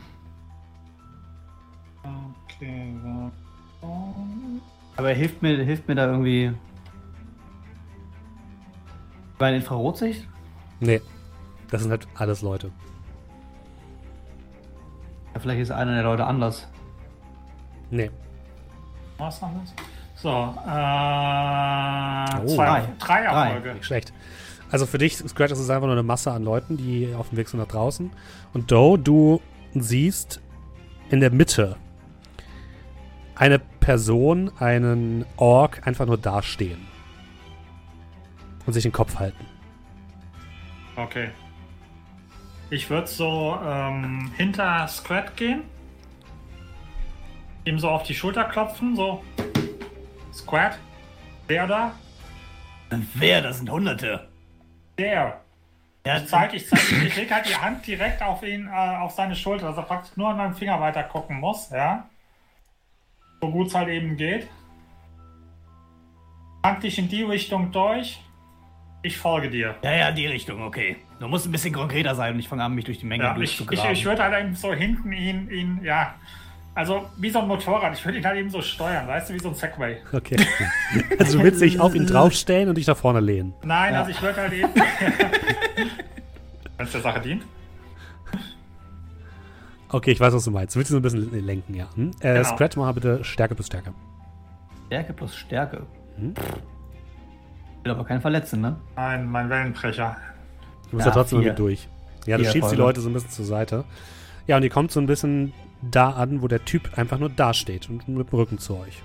Okay. 2.62 2.96
Aber 4.98 5.10
hilft 5.12 5.42
mir, 5.42 5.64
hilft 5.64 5.88
mir 5.88 5.96
da 5.96 6.08
irgendwie 6.08 6.52
bei 9.38 9.54
Infrarotsicht? 9.56 10.28
Nee, 10.82 11.00
das 11.70 11.84
sind 11.84 11.92
halt 11.92 12.08
alles 12.16 12.42
Leute. 12.42 12.72
Ja, 15.34 15.40
vielleicht 15.40 15.62
ist 15.62 15.72
einer 15.72 15.94
der 15.94 16.04
Leute 16.04 16.26
anders. 16.26 16.68
Nee. 17.92 18.10
Was 19.18 19.40
noch 19.42 19.52
was? 19.62 19.74
So, 20.16 20.30
äh, 20.30 20.34
Oh. 22.42 22.56
zwei, 22.56 22.66
Drei. 22.66 22.88
drei 23.00 23.24
Drei. 23.24 23.48
Erfolge. 23.48 23.74
Nicht 23.76 23.86
schlecht. 23.86 24.12
Also 24.72 24.86
für 24.86 24.98
dich, 25.00 25.18
Scratch, 25.18 25.52
ist 25.52 25.60
es 25.60 25.70
einfach 25.70 25.88
nur 25.88 25.94
eine 25.94 26.04
Masse 26.04 26.32
an 26.32 26.44
Leuten, 26.44 26.78
die 26.78 27.14
auf 27.16 27.30
dem 27.30 27.38
Weg 27.38 27.50
sind 27.50 27.60
nach 27.60 27.68
draußen. 27.68 28.12
Und 28.54 28.72
Doe, 28.72 28.98
du 28.98 29.42
siehst 29.74 30.42
in 31.10 31.20
der 31.20 31.32
Mitte 31.32 31.78
eine 33.36 33.60
Person, 33.60 34.52
einen 34.60 35.26
Ork 35.38 35.88
einfach 35.88 36.06
nur 36.06 36.18
dastehen. 36.18 36.88
Und 38.66 38.74
sich 38.74 38.84
den 38.84 38.92
Kopf 38.92 39.18
halten. 39.18 39.46
Okay. 40.96 41.30
Ich 42.70 42.90
würde 42.90 43.08
so 43.08 43.58
ähm, 43.66 44.32
hinter 44.38 44.88
Scrat 44.88 45.36
gehen. 45.36 45.64
Ihm 47.66 47.80
so 47.80 47.90
auf 47.90 48.04
die 48.04 48.14
Schulter 48.14 48.44
klopfen, 48.44 48.96
so. 48.96 49.24
Squat. 50.32 50.78
Der 51.48 51.66
da? 51.66 51.94
Wer? 53.16 53.42
Das 53.42 53.58
sind 53.58 53.72
Hunderte. 53.72 54.29
Der. 55.00 55.42
Ja, 56.06 56.18
Ich 56.18 56.28
zeig, 56.28 56.54
ich 56.54 56.68
zeig, 56.68 56.80
ich 57.06 57.16
leg 57.16 57.32
halt 57.32 57.48
die 57.50 57.56
Hand 57.56 57.86
direkt 57.88 58.22
auf 58.22 58.44
ihn, 58.44 58.68
äh, 58.68 58.72
auf 58.72 59.12
seine 59.12 59.36
Schulter, 59.36 59.68
dass 59.68 59.78
er 59.78 59.84
praktisch 59.84 60.16
nur 60.18 60.30
an 60.30 60.38
meinem 60.38 60.56
Finger 60.56 60.80
weiter 60.80 61.04
gucken 61.04 61.40
muss, 61.40 61.70
ja. 61.72 62.08
So 63.42 63.50
gut 63.52 63.68
es 63.68 63.76
halt 63.76 63.90
eben 63.90 64.18
geht. 64.18 64.48
Tank 66.64 66.82
dich 66.82 67.00
in 67.00 67.08
die 67.08 67.24
Richtung 67.24 67.72
durch. 67.72 68.20
Ich 69.02 69.18
folge 69.18 69.50
dir. 69.50 69.76
ja, 69.82 69.92
ja, 69.94 70.12
die 70.12 70.28
Richtung, 70.28 70.62
okay. 70.62 70.98
Du 71.22 71.28
musst 71.30 71.46
ein 71.46 71.54
bisschen 71.54 71.74
konkreter 71.74 72.16
sein 72.16 72.34
und 72.34 72.40
ich 72.40 72.50
fange 72.50 72.64
an, 72.66 72.76
mich 72.76 72.84
durch 72.84 73.00
die 73.00 73.06
Menge 73.06 73.24
Ja, 73.24 73.32
ich, 73.38 73.44
ich, 73.44 73.58
durchzugraben. 73.58 73.94
ich 73.94 74.06
würde 74.06 74.24
halt 74.24 74.44
eben 74.44 74.56
so 74.56 74.74
hinten 74.74 75.14
ihn, 75.14 75.50
ihn, 75.50 75.80
ja. 75.84 76.16
Also 76.80 77.06
wie 77.18 77.30
so 77.30 77.40
ein 77.40 77.48
Motorrad, 77.50 77.94
ich 77.94 78.06
würde 78.06 78.20
ihn 78.20 78.26
halt 78.26 78.38
eben 78.38 78.50
so 78.50 78.62
steuern, 78.62 79.06
weißt 79.06 79.30
du, 79.30 79.34
wie 79.34 79.40
so 79.40 79.50
ein 79.50 79.56
Segway. 79.56 79.98
Okay. 80.14 80.38
Also 81.20 81.38
du 81.38 81.44
willst 81.44 81.62
dich 81.62 81.78
auf 81.82 81.94
ihn 81.94 82.08
draufstellen 82.08 82.70
und 82.70 82.76
dich 82.78 82.88
nach 82.88 82.96
vorne 82.96 83.20
lehnen. 83.20 83.54
Nein, 83.64 83.94
also 83.96 84.12
ich 84.12 84.22
würde 84.22 84.40
halt 84.42 84.54
eben. 84.54 84.70
Wenn 86.78 86.86
es 86.86 86.92
der 86.94 87.02
Sache 87.02 87.20
dient. 87.20 87.44
Okay, 89.90 90.12
ich 90.12 90.20
weiß, 90.22 90.34
was 90.34 90.46
du 90.46 90.52
meinst. 90.52 90.74
Du 90.74 90.80
willst 90.80 90.90
ihn 90.92 90.94
so 90.94 91.00
ein 91.00 91.02
bisschen 91.02 91.46
lenken, 91.46 91.74
ja. 91.76 91.88
Hm? 91.96 92.12
Äh, 92.22 92.36
Genau. 92.36 92.44
Scratch 92.56 92.78
mal 92.78 92.94
bitte 92.94 93.24
Stärke 93.26 93.56
plus 93.56 93.68
Stärke. 93.68 93.94
Stärke 94.88 95.12
plus 95.12 95.36
Stärke. 95.36 95.86
Mhm. 96.18 96.34
Will 97.84 97.92
aber 97.92 98.06
keinen 98.06 98.22
verletzen, 98.22 98.62
ne? 98.62 98.78
Nein, 98.96 99.26
mein 99.30 99.50
Wellenbrecher. 99.50 100.16
Du 100.92 100.96
musst 100.96 101.06
Ja, 101.06 101.12
ja 101.12 101.16
trotzdem 101.18 101.40
vier. 101.42 101.50
mit 101.50 101.60
durch. 101.60 101.90
Ja, 102.26 102.38
du 102.38 102.44
Vier 102.44 102.52
schiebst 102.54 102.72
die 102.72 102.76
Erfolge. 102.76 102.82
Leute 102.84 103.02
so 103.02 103.10
ein 103.10 103.14
bisschen 103.14 103.32
zur 103.32 103.46
Seite. 103.46 103.84
Ja, 104.48 104.56
und 104.56 104.64
ihr 104.64 104.70
kommt 104.70 104.92
so 104.92 105.02
ein 105.02 105.08
bisschen 105.08 105.52
da 105.82 106.12
an, 106.12 106.42
wo 106.42 106.48
der 106.48 106.66
Typ 106.66 106.98
einfach 106.98 107.20
nur 107.20 107.30
dasteht 107.30 107.90
und 107.90 108.08
mit 108.08 108.32
dem 108.32 108.38
Rücken 108.38 108.58
zu 108.58 108.76
euch. 108.78 109.04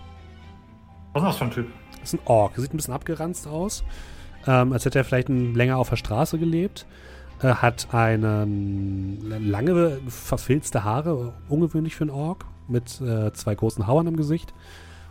Was 1.12 1.22
ist 1.22 1.28
das 1.28 1.36
für 1.36 1.44
ein 1.44 1.50
Typ? 1.50 1.66
Das 2.00 2.12
ist 2.12 2.20
ein 2.20 2.26
Ork. 2.26 2.56
Sieht 2.56 2.74
ein 2.74 2.76
bisschen 2.76 2.94
abgeranzt 2.94 3.46
aus. 3.46 3.84
Ähm, 4.46 4.72
als 4.72 4.84
hätte 4.84 4.98
er 4.98 5.04
vielleicht 5.04 5.28
ein, 5.28 5.54
länger 5.54 5.78
auf 5.78 5.88
der 5.88 5.96
Straße 5.96 6.38
gelebt. 6.38 6.86
Äh, 7.40 7.54
hat 7.54 7.92
einen 7.92 9.20
lange 9.28 9.98
verfilzte 10.08 10.84
Haare, 10.84 11.34
ungewöhnlich 11.48 11.96
für 11.96 12.04
einen 12.04 12.10
Ork, 12.10 12.44
mit 12.68 13.00
äh, 13.00 13.32
zwei 13.32 13.54
großen 13.54 13.86
Hauern 13.86 14.06
im 14.06 14.16
Gesicht. 14.16 14.52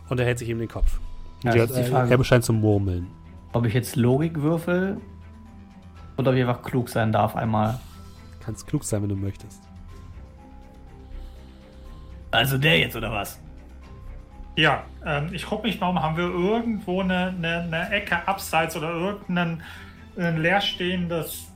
Und 0.08 0.20
er 0.20 0.26
hält 0.26 0.38
sich 0.38 0.48
eben 0.48 0.58
den 0.58 0.68
Kopf. 0.68 1.00
Ja, 1.42 1.52
hat, 1.52 1.70
äh, 1.70 1.84
Frage. 1.84 2.14
er 2.14 2.24
scheint 2.24 2.44
zu 2.44 2.52
murmeln. 2.52 3.08
Ob 3.52 3.66
ich 3.66 3.74
jetzt 3.74 3.96
Logik 3.96 4.40
würfel 4.40 4.98
oder 6.16 6.30
ob 6.30 6.36
ich 6.36 6.42
einfach 6.42 6.62
klug 6.62 6.88
sein 6.88 7.12
darf 7.12 7.36
einmal. 7.36 7.78
Kannst 8.40 8.66
klug 8.66 8.84
sein, 8.84 9.02
wenn 9.02 9.08
du 9.08 9.16
möchtest. 9.16 9.63
Also 12.34 12.58
der 12.58 12.78
jetzt, 12.78 12.96
oder 12.96 13.10
was? 13.12 13.40
Ja, 14.56 14.84
ähm, 15.04 15.30
ich 15.32 15.46
gucke 15.46 15.66
mich 15.66 15.80
mal 15.80 15.88
um, 15.88 16.02
haben 16.02 16.16
wir 16.16 16.24
irgendwo 16.24 17.00
eine, 17.00 17.28
eine, 17.28 17.60
eine 17.62 17.90
Ecke 17.90 18.26
abseits 18.26 18.76
oder 18.76 18.90
irgendein 18.90 19.62
ein 20.16 20.40
leerstehendes, 20.40 21.50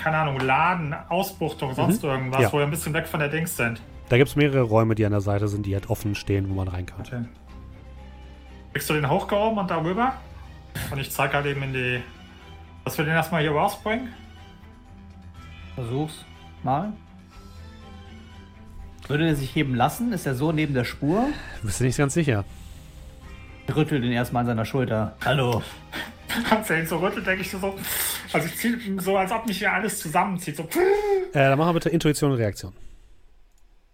keine 0.00 0.18
Ahnung, 0.18 0.38
Laden, 0.38 0.94
Ausbuchtung, 1.08 1.74
sonst 1.74 2.04
irgendwas, 2.04 2.42
Ja. 2.42 2.52
wo 2.52 2.58
wir 2.58 2.64
ein 2.64 2.70
bisschen 2.70 2.92
weg 2.94 3.08
von 3.08 3.18
der 3.18 3.28
Dings 3.28 3.56
sind. 3.56 3.80
Da 4.08 4.16
gibt 4.16 4.28
es 4.28 4.36
mehrere 4.36 4.62
Räume, 4.62 4.94
die 4.94 5.04
an 5.04 5.10
der 5.10 5.20
Seite 5.20 5.48
sind, 5.48 5.66
die 5.66 5.74
halt 5.74 5.90
offen 5.90 6.14
stehen, 6.14 6.48
wo 6.48 6.54
man 6.54 6.68
rein 6.68 6.86
kann. 6.86 7.00
Okay. 7.00 7.24
Kriegst 8.72 8.88
du 8.90 8.94
den 8.94 9.10
hochgehoben 9.10 9.58
und 9.58 9.68
darüber? 9.70 10.12
Und 10.92 10.98
ich 11.00 11.10
zeig 11.10 11.34
halt 11.34 11.46
eben 11.46 11.62
in 11.64 11.72
die. 11.72 12.00
Dass 12.84 12.96
wir 12.96 13.04
den 13.04 13.14
erstmal 13.14 13.40
hier 13.42 13.50
rausbringen? 13.50 14.08
Versuch's 15.74 16.24
mal. 16.62 16.92
Würde 19.08 19.28
er 19.28 19.36
sich 19.36 19.54
heben 19.54 19.74
lassen? 19.74 20.12
Ist 20.12 20.26
er 20.26 20.34
so 20.34 20.52
neben 20.52 20.74
der 20.74 20.84
Spur? 20.84 21.28
Bist 21.62 21.80
du 21.80 21.84
nicht 21.84 21.96
ganz 21.96 22.14
sicher? 22.14 22.44
Ich 23.68 23.74
rüttel 23.74 24.00
den 24.00 24.12
erstmal 24.12 24.40
an 24.40 24.46
seiner 24.46 24.64
Schulter. 24.64 25.16
Hallo. 25.24 25.62
Als 26.50 26.70
er 26.70 26.80
ihn 26.80 26.86
so 26.86 26.98
rüttelt, 26.98 27.26
denke 27.26 27.42
ich 27.42 27.50
so. 27.50 27.78
Also 28.32 28.46
ich 28.46 28.56
ziehe 28.56 28.78
so, 29.00 29.16
als 29.16 29.30
ob 29.32 29.46
mich 29.46 29.58
hier 29.58 29.72
alles 29.72 30.00
zusammenzieht. 30.00 30.56
So. 30.56 30.64
Äh, 30.64 30.68
dann 31.32 31.58
machen 31.58 31.68
wir 31.70 31.74
bitte 31.74 31.88
Intuition 31.90 32.32
und 32.32 32.38
Reaktion. 32.38 32.72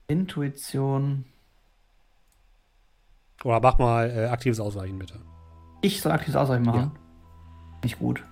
Intuition. 0.08 1.24
Oder 3.44 3.60
mach 3.60 3.78
mal 3.78 4.10
äh, 4.10 4.26
aktives 4.26 4.60
Ausweichen, 4.60 4.98
bitte. 4.98 5.20
Ich 5.82 6.00
soll 6.00 6.12
aktives 6.12 6.36
Ausweichen 6.36 6.64
machen. 6.64 6.92
Ja. 6.94 7.00
Nicht 7.82 7.98
gut. 7.98 8.22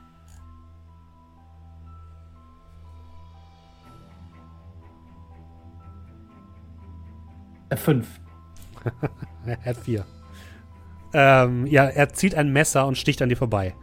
Äh, 7.70 7.76
fünf. 7.76 8.06
Er 9.46 9.58
hat 9.64 9.76
vier. 9.78 10.04
Ähm, 11.14 11.66
ja, 11.66 11.84
er 11.84 12.10
zieht 12.10 12.34
ein 12.34 12.52
Messer 12.52 12.86
und 12.86 12.98
sticht 12.98 13.22
an 13.22 13.30
dir 13.30 13.36
vorbei. 13.36 13.74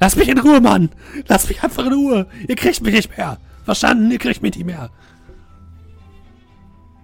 Lass 0.00 0.16
mich 0.16 0.28
in 0.28 0.38
Ruhe, 0.38 0.60
Mann! 0.60 0.90
Lass 1.26 1.48
mich 1.48 1.62
einfach 1.62 1.84
in 1.86 1.92
Ruhe! 1.92 2.26
Ihr 2.46 2.56
kriegt 2.56 2.80
mich 2.82 2.94
nicht 2.94 3.16
mehr! 3.16 3.38
Verstanden? 3.64 4.10
Ihr 4.10 4.18
kriegt 4.18 4.40
mich 4.40 4.54
nicht 4.56 4.64
mehr! 4.66 4.90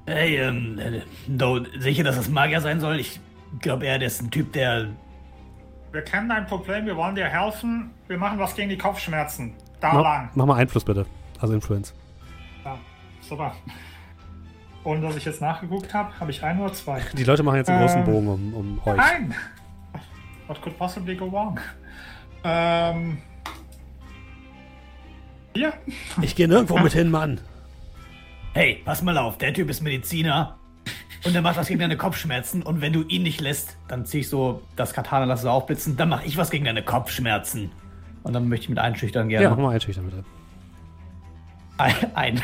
Hey, 0.07 0.37
ähm, 0.37 0.79
äh, 0.79 1.03
Do, 1.27 1.61
sicher, 1.79 2.05
dass 2.05 2.17
das 2.17 2.29
Magier 2.29 2.61
sein 2.61 2.81
soll? 2.81 2.99
Ich 3.01 3.21
glaube 3.61 3.87
eher, 3.87 3.99
der 3.99 4.09
ist 4.09 4.23
ein 4.23 4.31
Typ, 4.31 4.53
der. 4.53 4.89
Wir 5.93 6.03
kennen 6.03 6.29
dein 6.29 6.47
Problem, 6.47 6.87
wir 6.87 6.97
wollen 6.97 7.15
dir 7.17 7.27
helfen. 7.27 7.91
Wir 8.09 8.19
machen 8.19 8.39
was 8.39 8.55
gegen 8.55 8.71
die 8.71 8.79
Kopfschmerzen. 8.79 9.55
Da 9.81 9.93
Mach, 9.93 10.03
lang. 10.03 10.31
mach 10.35 10.47
mal 10.47 10.55
Einfluss, 10.57 10.85
bitte. 10.85 11.07
Also 11.41 11.55
Influence. 11.55 11.95
Ja, 12.65 12.79
super. 13.21 13.55
Ohne 14.85 15.01
dass 15.03 15.17
ich 15.17 15.25
jetzt 15.27 15.41
nachgeguckt 15.43 15.93
habe, 15.93 16.19
habe 16.19 16.31
ich 16.31 16.43
ein 16.43 16.59
oder 16.61 16.73
zwei. 16.73 17.03
Die 17.13 17.25
Leute 17.25 17.43
machen 17.43 17.57
jetzt 17.57 17.69
einen 17.69 17.81
großen 17.81 17.99
Ähm, 18.01 18.05
Bogen 18.07 18.29
um, 18.29 18.55
um 18.55 18.81
euch. 18.87 18.97
Nein! 18.97 19.35
What 20.47 20.61
could 20.63 20.77
possibly 20.79 21.15
go 21.17 21.31
wrong? 21.31 21.59
Ähm. 22.45 23.19
Hier? 25.55 25.73
Ich 26.23 26.35
gehe 26.35 26.49
nirgendwo 26.49 26.79
mit 26.83 26.93
hin, 26.93 27.11
Mann! 27.11 27.41
Hey, 28.55 28.81
pass 28.85 29.03
mal 29.03 29.17
auf, 29.19 29.39
der 29.39 29.53
Typ 29.53 29.69
ist 29.71 29.81
Mediziner. 29.83 30.57
Und 31.25 31.35
der 31.35 31.43
macht 31.43 31.57
was 31.59 31.69
gegen 31.69 31.81
deine 31.81 31.99
Kopfschmerzen. 31.99 32.63
Und 32.63 32.81
wenn 32.81 32.95
du 32.95 33.03
ihn 33.03 33.23
nicht 33.23 33.41
lässt, 33.43 33.77
Dann 33.89 34.07
zieh 34.07 34.21
ich 34.21 34.29
so 34.31 34.63
das 34.77 34.95
Katana, 34.95 35.27
lasse 35.27 35.43
so 35.43 35.51
aufblitzen. 35.51 35.97
dann 35.97 36.09
mache 36.09 36.25
ich 36.25 36.39
was 36.39 36.51
gegen 36.51 36.65
deine 36.65 36.83
Kopfschmerzen. 36.83 37.71
Und 38.23 38.33
dann 38.33 38.49
möchte 38.49 38.65
ich 38.65 38.69
mit 38.71 38.79
einschüchtern 38.79 39.29
Ja, 39.29 39.41
gerne. 39.41 39.55
mach 39.55 39.63
mal 39.63 39.75
einschüchtern, 39.75 40.07
bitte. 40.07 40.25
Ein. 41.77 41.95
ein. 42.15 42.43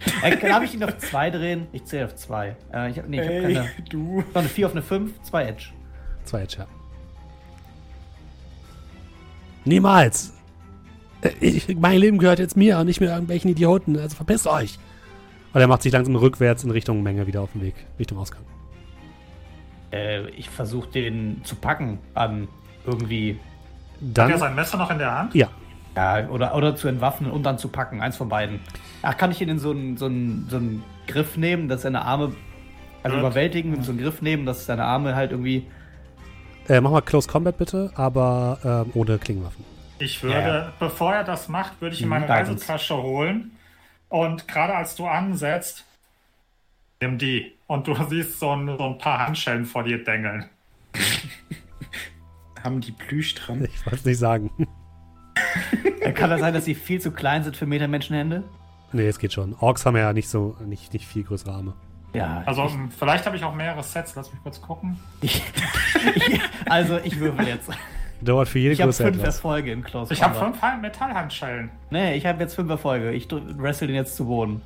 Äh, 0.22 0.36
Darf 0.36 0.62
ich 0.64 0.74
ihn 0.74 0.82
auf 0.84 0.96
zwei 0.98 1.30
drehen? 1.30 1.66
Ich 1.72 1.84
zähle 1.84 2.06
auf 2.06 2.14
zwei. 2.16 2.56
Äh, 2.72 2.90
ich 2.90 2.98
hab, 2.98 3.08
nee, 3.08 3.20
ich 3.20 3.26
habe 3.28 3.42
keine. 3.42 3.70
du. 3.90 4.18
Noch 4.32 4.40
eine 4.40 4.48
4 4.48 4.66
auf 4.66 4.72
eine 4.72 4.82
5, 4.82 5.22
zwei 5.22 5.44
Edge. 5.44 5.66
Zwei 6.24 6.42
Edge, 6.42 6.56
ja. 6.58 6.66
Niemals! 9.64 10.32
Äh, 11.22 11.30
Ich, 11.40 11.76
mein 11.76 11.98
Leben 11.98 12.18
gehört 12.18 12.38
jetzt 12.38 12.56
mir 12.56 12.78
und 12.78 12.86
nicht 12.86 13.00
mehr 13.00 13.10
irgendwelchen 13.10 13.50
Idioten, 13.50 13.98
also 13.98 14.16
verpisst 14.16 14.46
euch! 14.46 14.78
Und 15.52 15.60
er 15.60 15.66
macht 15.66 15.82
sich 15.82 15.92
langsam 15.92 16.14
rückwärts 16.16 16.62
in 16.64 16.70
Richtung 16.70 17.02
Menge 17.02 17.26
wieder 17.26 17.40
auf 17.42 17.52
den 17.52 17.62
Weg, 17.62 17.74
Richtung 17.98 18.18
Ausgang. 18.18 18.42
Äh, 19.92 20.28
ich 20.30 20.48
versuche 20.50 20.88
den 20.90 21.40
zu 21.44 21.56
packen 21.56 21.98
an 22.14 22.48
irgendwie. 22.86 23.32
Hat 23.34 23.38
er 24.00 24.28
Dann, 24.28 24.38
sein 24.38 24.54
Messer 24.54 24.76
noch 24.78 24.90
in 24.90 24.98
der 24.98 25.18
Hand? 25.18 25.34
ja, 25.34 25.48
Ja, 25.96 26.28
oder, 26.28 26.54
oder 26.54 26.76
zu 26.76 26.86
entwaffnen 26.88 27.30
und 27.30 27.42
dann 27.42 27.58
zu 27.58 27.68
packen. 27.68 28.00
Eins 28.00 28.16
von 28.16 28.28
beiden. 28.28 28.60
Ach, 29.02 29.16
kann 29.16 29.30
ich 29.32 29.40
ihn 29.40 29.48
in 29.48 29.58
so 29.58 29.70
einen, 29.70 29.96
so 29.96 30.06
einen, 30.06 30.46
so 30.48 30.56
einen 30.56 30.84
Griff 31.06 31.36
nehmen, 31.36 31.68
dass 31.68 31.82
seine 31.82 32.02
Arme. 32.04 32.34
Also 33.02 33.16
Ja. 33.16 33.22
überwältigen, 33.22 33.74
in 33.74 33.82
so 33.82 33.92
einen 33.92 34.00
Griff 34.00 34.22
nehmen, 34.22 34.44
dass 34.46 34.66
seine 34.66 34.84
Arme 34.84 35.14
halt 35.14 35.30
irgendwie. 35.30 35.66
äh, 36.68 36.80
mach 36.80 36.90
mal 36.90 37.00
Close 37.00 37.28
Combat 37.28 37.56
bitte, 37.56 37.90
aber 37.94 38.84
ähm, 38.86 38.92
ohne 38.94 39.18
Klingenwaffen. 39.18 39.64
Ich 40.00 40.22
würde, 40.22 40.36
Ja. 40.36 40.72
bevor 40.78 41.14
er 41.14 41.24
das 41.24 41.48
macht, 41.48 41.80
würde 41.80 41.94
ich 41.94 42.02
ihm 42.02 42.06
Mhm, 42.08 42.10
meine 42.10 42.26
Guidance. 42.26 42.52
Reisetasche 42.68 42.96
holen. 43.02 43.52
Und 44.08 44.46
gerade 44.48 44.74
als 44.74 44.94
du 44.94 45.06
ansetzt, 45.06 45.84
nimm 47.00 47.18
die. 47.18 47.52
Und 47.66 47.86
du 47.86 47.94
siehst 48.08 48.38
so 48.40 48.50
ein, 48.54 48.66
so 48.66 48.84
ein 48.84 48.98
paar 48.98 49.26
Handschellen 49.26 49.64
vor 49.64 49.82
dir 49.84 50.02
dengeln. 50.04 50.44
Haben 52.62 52.80
die 52.80 52.92
Plüsch 52.92 53.34
dran? 53.36 53.64
Ich 53.64 53.84
wollte 53.86 53.96
es 54.00 54.04
nicht 54.04 54.18
sagen. 54.18 54.50
Äh, 56.00 56.12
Kann 56.12 56.30
das 56.30 56.40
sein, 56.40 56.54
dass 56.54 56.64
sie 56.64 56.74
viel 56.74 57.00
zu 57.00 57.10
klein 57.10 57.44
sind 57.44 57.56
für 57.56 57.66
Metermenschenhände? 57.66 58.44
nee, 58.92 59.06
es 59.06 59.18
geht 59.18 59.32
schon. 59.32 59.54
Orks 59.60 59.84
haben 59.84 59.96
ja 59.96 60.12
nicht 60.12 60.28
so, 60.28 60.56
nicht, 60.64 60.92
nicht 60.94 61.06
viel 61.06 61.22
größere 61.24 61.52
Arme. 61.52 61.74
Ja. 62.14 62.42
Also 62.46 62.62
m, 62.62 62.90
vielleicht 62.90 63.26
habe 63.26 63.36
ich 63.36 63.44
auch 63.44 63.54
mehrere 63.54 63.82
Sets. 63.82 64.14
Lass 64.14 64.32
mich 64.32 64.42
kurz 64.42 64.60
gucken. 64.62 64.96
ich, 65.20 65.42
ich, 66.14 66.40
also 66.66 66.98
ich 67.04 67.18
würfel 67.20 67.46
jetzt. 67.46 67.68
Dauert 68.20 68.48
für 68.48 68.58
jede 68.58 68.72
Ich 68.72 68.80
habe 68.80 68.88
Größe 68.88 69.04
fünf 69.04 69.18
etwas. 69.18 69.36
Erfolge 69.36 69.72
in 69.72 69.84
Close 69.84 70.12
Ich 70.12 70.22
habe 70.22 70.34
fünf 70.34 70.58
Metallhandschellen. 70.80 71.70
Nee, 71.90 72.14
ich 72.16 72.24
habe 72.26 72.40
jetzt 72.40 72.54
fünf 72.54 72.70
Erfolge. 72.70 73.12
Ich 73.12 73.28
wrestle 73.30 73.86
den 73.88 73.96
jetzt 73.96 74.16
zu 74.16 74.24
Boden. 74.26 74.62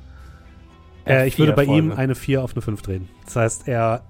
Äh, 1.05 1.27
ich 1.27 1.37
würde 1.37 1.51
bei 1.53 1.65
ihm 1.65 1.89
Erfolge. 1.89 1.97
eine 1.97 2.15
4 2.15 2.43
auf 2.43 2.53
eine 2.53 2.61
5 2.61 2.81
drehen. 2.81 3.09
Das 3.25 3.35
heißt, 3.35 3.67
er. 3.67 4.03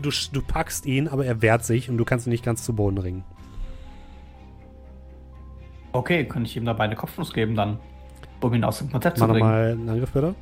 Du, 0.00 0.10
du 0.32 0.42
packst 0.42 0.86
ihn, 0.86 1.06
aber 1.06 1.24
er 1.24 1.40
wehrt 1.40 1.64
sich 1.64 1.88
und 1.88 1.96
du 1.96 2.04
kannst 2.04 2.26
ihn 2.26 2.30
nicht 2.30 2.44
ganz 2.44 2.64
zu 2.64 2.74
Boden 2.74 2.98
ringen. 2.98 3.22
Okay, 5.94 6.24
könnte 6.24 6.50
ich 6.50 6.56
ihm 6.56 6.64
dabei 6.64 6.84
eine 6.84 6.96
Kopfnuss 6.96 7.32
geben 7.32 7.54
dann, 7.54 7.78
um 8.40 8.52
ihn 8.52 8.64
aus 8.64 8.78
dem 8.78 8.90
Konzept 8.90 9.16
Mach 9.18 9.26
zu 9.28 9.32
bringen. 9.32 9.46
nochmal 9.46 9.70
einen 9.72 9.88
Angriff, 9.88 10.10
bitte. 10.10 10.34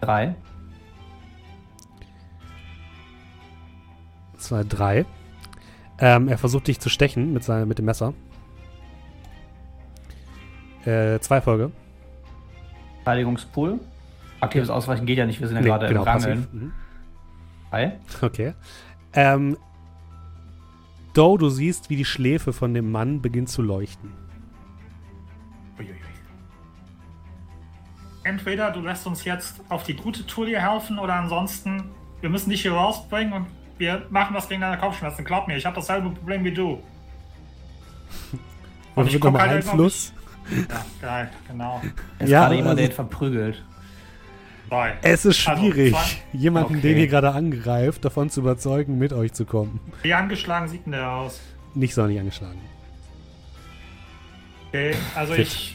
Drei. 0.00 0.36
2, 4.38 4.62
3. 4.64 5.04
Ähm, 5.98 6.28
er 6.28 6.38
versucht 6.38 6.68
dich 6.68 6.78
zu 6.78 6.88
stechen 6.88 7.32
mit, 7.32 7.42
seinem, 7.42 7.66
mit 7.66 7.78
dem 7.78 7.86
Messer. 7.86 8.14
Äh, 10.84 11.18
zwei 11.18 11.36
Erfolge. 11.36 11.72
Verteidigungspool. 13.02 13.80
Aktives 14.40 14.70
Ausweichen 14.70 15.06
geht 15.06 15.18
ja 15.18 15.26
nicht, 15.26 15.40
wir 15.40 15.48
sind 15.48 15.56
ja 15.56 15.62
Nee, 15.62 15.68
gerade 15.68 15.88
genau, 15.88 16.02
im 16.02 16.08
Rangeln. 16.08 16.46
Mhm. 16.52 16.72
Drei. 17.70 17.98
Okay. 18.22 18.54
Ähm, 19.12 19.56
Doe, 21.14 21.38
du 21.38 21.48
siehst, 21.48 21.90
wie 21.90 21.96
die 21.96 22.04
Schläfe 22.04 22.52
von 22.52 22.74
dem 22.74 22.90
Mann 22.92 23.20
beginnt 23.20 23.48
zu 23.48 23.62
leuchten. 23.62 24.12
Uiuiui. 25.78 25.94
Entweder 28.24 28.70
du 28.70 28.80
lässt 28.80 29.06
uns 29.06 29.24
jetzt 29.24 29.60
auf 29.68 29.84
die 29.84 29.94
gute 29.94 30.26
Tour 30.26 30.46
hier 30.46 30.60
helfen 30.60 30.98
oder 30.98 31.14
ansonsten, 31.14 31.84
wir 32.20 32.28
müssen 32.30 32.50
dich 32.50 32.62
hier 32.62 32.72
rausbringen 32.72 33.32
und 33.32 33.46
wir 33.78 34.06
machen 34.10 34.34
das 34.34 34.48
gegen 34.48 34.60
deine 34.60 34.76
Kopfschmerzen. 34.78 35.24
Glaub 35.24 35.48
mir, 35.48 35.56
ich 35.56 35.64
habe 35.64 35.76
dasselbe 35.76 36.10
Problem 36.10 36.44
wie 36.44 36.52
du. 36.52 36.82
Und 38.96 39.06
ich 39.06 39.12
guck 39.14 39.24
nochmal 39.32 39.48
halt 39.48 39.64
Einfluss. 39.64 40.12
Ja, 40.68 40.84
geil, 41.00 41.30
genau. 41.46 41.80
Ist 42.18 42.28
Ja, 42.28 42.40
gerade 42.42 42.56
jemand, 42.56 42.78
der 42.78 42.86
also- 42.88 42.92
ihn 42.92 42.96
verprügelt. 42.96 43.64
Zwei. 44.68 44.94
Es 45.02 45.24
ist 45.24 45.48
Also, 45.48 45.62
schwierig, 45.62 45.92
zwei- 45.94 46.06
jemanden, 46.38 46.74
Okay. 46.76 46.82
den 46.82 46.98
ihr 46.98 47.06
gerade 47.08 47.30
angreift, 47.32 48.04
davon 48.04 48.28
zu 48.30 48.40
überzeugen, 48.40 48.98
mit 48.98 49.12
euch 49.12 49.32
zu 49.32 49.44
kommen. 49.46 49.80
Wie 50.02 50.12
angeschlagen 50.14 50.68
sieht 50.68 50.84
denn 50.84 50.92
der 50.92 51.10
aus? 51.10 51.40
Nicht 51.74 51.94
sonderlich 51.94 52.20
angeschlagen. 52.20 52.60
Okay, 54.68 54.94
also 55.14 55.32
Fit. 55.32 55.46
ich 55.46 55.74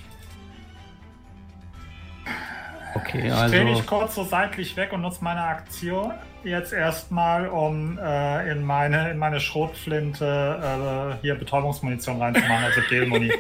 Okay, 2.95 3.24
mich 3.24 3.34
also. 3.34 3.84
kurz 3.88 4.14
so 4.15 4.24
seitlich 4.24 4.78
weg 4.78 4.94
und 4.94 5.02
nutze 5.02 5.24
meine 5.24 5.41
Aktion 5.41 6.14
jetzt 6.44 6.74
erstmal, 6.74 7.48
um 7.48 7.98
äh, 7.98 8.52
in, 8.52 8.64
meine, 8.64 9.10
in 9.10 9.18
meine 9.18 9.40
Schrotflinte 9.40 11.18
äh, 11.18 11.22
hier 11.22 11.34
Betäubungsmunition 11.36 12.22
reinzumachen, 12.22 12.65
also 12.65 12.82
Gelmuni. 12.90 13.32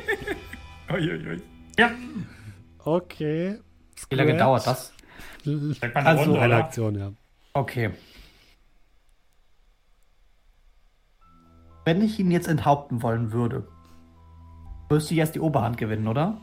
Uiuiui. 0.91 1.41
Ja, 1.77 1.91
Okay. 2.85 3.59
Wie 4.09 4.15
lange 4.15 4.35
dauert 4.35 4.65
das? 4.67 4.91
Sagt 5.43 5.95
man 5.95 6.05
eine 6.07 6.19
Also, 6.19 6.23
Runde, 6.31 6.39
Eine 6.41 6.55
oder? 6.55 6.63
Aktion, 6.63 6.95
ja. 6.97 7.11
Okay. 7.53 7.91
Wenn 11.85 12.01
ich 12.01 12.19
ihn 12.19 12.31
jetzt 12.31 12.47
enthaupten 12.47 13.01
wollen 13.01 13.31
würde, 13.31 13.67
wirst 14.89 15.11
du 15.11 15.15
jetzt 15.15 15.35
die 15.35 15.39
Oberhand 15.39 15.77
gewinnen, 15.77 16.07
oder? 16.07 16.37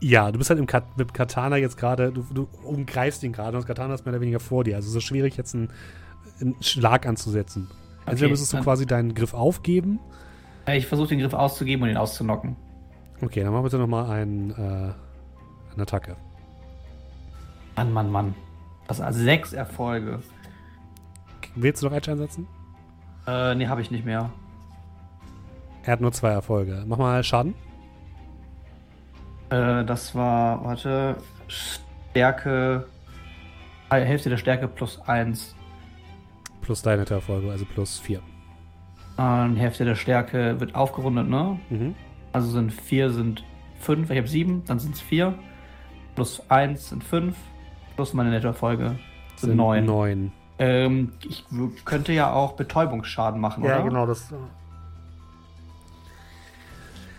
Ja, 0.00 0.30
du 0.32 0.38
bist 0.38 0.50
halt 0.50 0.58
im 0.58 0.66
Kat 0.66 0.98
mit 0.98 1.14
Katana 1.14 1.56
jetzt 1.56 1.76
gerade, 1.76 2.12
du, 2.12 2.22
du 2.34 2.48
umgreifst 2.64 3.22
ihn 3.22 3.32
gerade 3.32 3.56
und 3.56 3.62
das 3.62 3.66
Katana 3.66 3.94
ist 3.94 4.04
mehr 4.04 4.12
oder 4.12 4.20
weniger 4.20 4.40
vor 4.40 4.64
dir. 4.64 4.76
Also 4.76 4.88
es 4.90 4.96
ist 4.96 5.04
schwierig, 5.04 5.36
jetzt 5.36 5.54
einen, 5.54 5.70
einen 6.40 6.60
Schlag 6.62 7.06
anzusetzen. 7.06 7.70
Entweder 8.00 8.26
Okay, 8.26 8.30
müsstest 8.30 8.52
du 8.52 8.60
quasi 8.60 8.86
deinen 8.86 9.14
Griff 9.14 9.32
aufgeben. 9.34 10.00
Ich 10.66 10.86
versuche 10.86 11.08
den 11.08 11.20
Griff 11.20 11.32
auszugeben 11.32 11.84
und 11.84 11.90
ihn 11.90 11.96
auszunocken. 11.96 12.56
Okay, 13.22 13.42
dann 13.44 13.52
mach 13.52 13.62
bitte 13.62 13.78
nochmal 13.78 14.10
ein, 14.10 14.50
äh, 14.50 14.54
eine 15.72 15.82
Attacke. 15.82 16.16
Mann, 17.76 17.92
Mann, 17.92 18.10
Mann. 18.10 18.34
Das 18.86 18.98
sind 18.98 19.06
also 19.06 19.22
sechs 19.22 19.52
Erfolge. 19.52 20.20
Willst 21.54 21.82
du 21.82 21.86
noch 21.86 21.94
Edge 21.94 22.10
einsetzen? 22.10 22.46
Äh, 23.26 23.54
nee, 23.54 23.66
habe 23.66 23.80
ich 23.80 23.90
nicht 23.90 24.04
mehr. 24.04 24.30
Er 25.84 25.92
hat 25.92 26.00
nur 26.00 26.12
zwei 26.12 26.30
Erfolge. 26.30 26.84
Mach 26.86 26.98
mal 26.98 27.22
Schaden. 27.22 27.54
Äh, 29.50 29.84
das 29.84 30.14
war, 30.14 30.64
warte, 30.64 31.16
Stärke, 31.48 32.86
äh, 33.90 34.00
Hälfte 34.00 34.30
der 34.30 34.36
Stärke 34.36 34.68
plus 34.68 35.00
eins. 35.06 35.54
Plus 36.62 36.82
deine 36.82 37.08
Erfolge, 37.08 37.50
also 37.50 37.64
plus 37.64 37.98
vier. 37.98 38.20
Äh, 39.18 39.48
Hälfte 39.56 39.84
der 39.84 39.94
Stärke 39.94 40.58
wird 40.60 40.74
aufgerundet, 40.74 41.28
ne? 41.28 41.58
Mhm. 41.70 41.94
Also 42.32 42.50
sind 42.50 42.72
vier, 42.72 43.10
sind 43.10 43.44
fünf. 43.78 44.10
Ich 44.10 44.16
habe 44.16 44.28
sieben, 44.28 44.64
dann 44.64 44.78
sind 44.78 44.94
es 44.94 45.00
vier. 45.00 45.34
Plus 46.14 46.42
eins 46.50 46.88
sind 46.88 47.04
fünf. 47.04 47.36
Plus 47.96 48.12
meine 48.14 48.30
Nettoerfolge 48.30 48.98
sind, 49.36 49.56
neun. 49.56 49.84
Neun. 49.84 50.32
Ähm, 50.58 51.12
ich 51.28 51.44
könnte 51.84 52.12
ja 52.12 52.32
auch 52.32 52.52
Betäubungsschaden 52.52 53.40
machen, 53.40 53.64
oder? 53.64 54.06
das. 54.06 54.32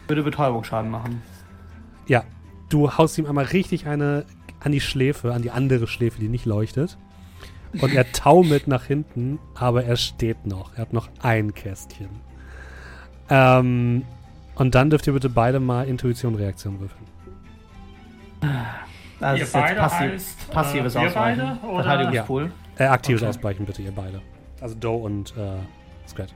Würde 0.08 0.24
Betäubungsschaden 0.24 0.90
machen. 0.90 1.22
Ja, 2.08 2.24
du 2.70 2.92
haust 2.98 3.18
ihm 3.18 3.26
einmal 3.26 3.46
richtig 3.46 3.88
eine 3.88 4.26
an 4.60 4.72
die 4.72 4.82
Schläfe, 4.82 5.34
an 5.34 5.42
die 5.42 5.52
andere 5.52 5.88
Schläfe, 5.88 6.20
die 6.20 6.28
nicht 6.28 6.46
leuchtet. 6.46 6.98
Und 7.82 7.94
er 7.94 8.12
taumelt 8.12 8.68
nach 8.68 8.86
hinten, 8.86 9.40
aber 9.54 9.84
er 9.84 9.96
steht 9.96 10.46
noch. 10.46 10.74
Er 10.74 10.82
hat 10.82 10.94
noch 10.94 11.10
ein 11.22 11.54
Kästchen. 11.54 12.10
Ähm, 13.30 14.04
und 14.56 14.76
dann 14.76 14.90
dürft 14.90 15.08
ihr 15.08 15.14
bitte 15.14 15.30
beide 15.30 15.60
mal 15.60 15.88
Intuition-Reaktion 15.88 16.80
würfeln. 16.80 17.06
Das 19.20 19.38
Ihr 19.38 19.44
ist 19.44 19.54
jetzt 19.54 19.62
beide 19.64 19.80
passi 19.80 19.96
heißt, 20.10 20.52
passives 20.52 20.96
äh, 20.96 21.00
Ausweichen. 21.00 21.40
beide? 21.40 21.58
Verteidigungspool. 21.84 22.52
Äh, 22.78 22.84
aktives 22.86 23.22
Okay. 23.22 23.30
Ausbleichen 23.30 23.66
bitte, 23.66 23.82
ihr 23.82 23.92
beide. 23.92 24.22
Also 24.62 24.76
Doe 24.76 25.04
und 25.04 25.34
äh, 25.38 25.60
Scrat. 26.08 26.34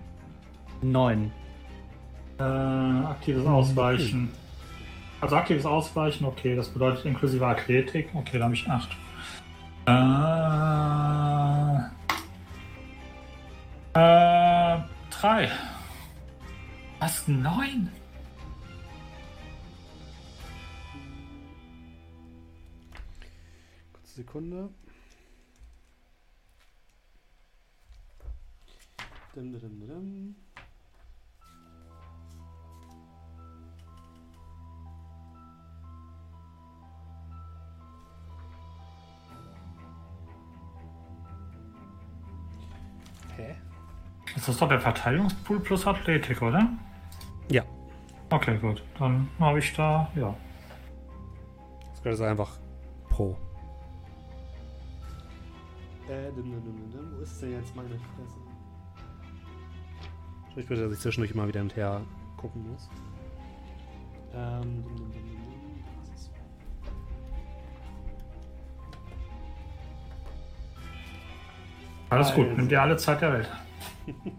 Neun. 0.82 1.32
Äh, 2.40 2.44
aktives 2.44 3.46
Ausweichen. 3.46 4.32
Also 5.20 5.36
aktives 5.36 5.66
Ausweichen, 5.66 6.24
okay, 6.26 6.56
das 6.56 6.70
bedeutet 6.70 7.04
inklusive 7.06 7.46
Athletik. 7.46 8.10
Okay, 8.14 8.38
da 8.38 8.46
habe 8.46 8.54
ich 8.54 8.70
8. 8.70 8.90
Äh, 13.94 14.76
äh, 14.76 14.78
3. 15.12 15.50
Was? 17.00 17.28
9? 17.28 17.90
Sekunde. 24.20 24.70
Dum, 29.34 29.54
dum, 29.54 29.88
dum. 29.88 30.36
Hä? 43.38 43.56
Das 44.36 44.50
ist 44.50 44.62
doch 44.62 44.68
der 44.68 44.82
Verteidigungspool 44.82 45.62
plus 45.62 45.88
Athletik, 45.88 46.42
oder? 46.42 46.68
Ja, 47.50 47.64
Okay, 48.32 48.58
gut. 48.60 48.84
Dann 49.00 49.30
habe 49.40 49.60
ich 49.60 49.74
da, 49.74 50.12
ja. 50.16 50.36
Scrat 51.96 52.14
ist 52.14 52.22
einfach 52.22 52.60
pro. 53.10 53.36
Äh, 56.10 56.32
dum, 56.36 56.52
dum, 56.52 56.64
dum. 56.92 57.12
Wo 57.18 57.22
ist 57.22 57.42
denn 57.42 57.52
jetzt 57.54 57.76
meine 57.76 57.90
Fresse? 57.90 58.40
Sprich 60.52 60.68
bitte, 60.68 60.84
dass 60.86 60.94
ich 60.94 61.00
zwischendurch 61.00 61.32
immer 61.32 61.48
wieder 61.48 61.60
hinterher 61.60 62.02
gucken 62.38 62.68
muss. 62.72 62.90
Ähm, 64.34 64.84
dum, 64.84 64.96
dum, 64.96 65.12
dum, 65.12 65.12
dum, 65.14 65.14
dum. 65.14 65.84
Was 66.02 66.10
ist- 66.20 66.32
Alles 72.10 72.34
gut, 72.34 72.46
Also. 72.46 72.58
nimm 72.58 72.70
dir 72.70 72.82
alle 72.82 72.98
Zeit 72.98 73.22
der 73.22 73.34
Welt. 73.34 73.50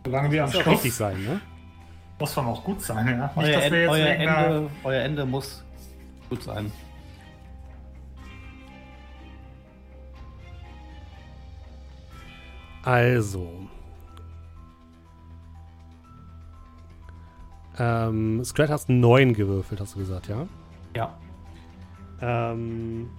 Solange 0.05 0.31
wir 0.33 0.45
am 0.45 0.51
Schluss. 0.51 0.67
richtig 0.67 0.93
sein, 0.95 1.23
ne? 1.23 1.41
Muss 2.19 2.35
dann 2.35 2.47
auch 2.47 2.65
gut 2.65 2.83
sein, 2.83 3.07
ja. 3.07 3.27
Nicht, 3.27 3.37
Euer, 3.37 3.53
dass 3.53 3.55
wir 3.55 3.65
End, 3.65 3.73
jetzt 3.75 3.91
euer, 3.91 4.05
wegen 4.19 4.29
einer- 4.29 4.47
Ende, 4.47 4.71
euer 4.85 5.03
Ende 5.03 5.27
muss 5.27 5.65
gut 6.29 6.43
sein. 6.43 6.73
Also. 12.83 13.69
Ähm, 17.79 18.45
Scrat 18.45 18.71
hast 18.71 18.89
neun 18.89 19.33
gewürfelt, 19.33 19.81
hast 19.81 19.95
du 19.95 19.99
gesagt, 20.01 20.29
ja? 20.29 20.47
Ja. 20.95 21.19
Ähm. 22.21 23.11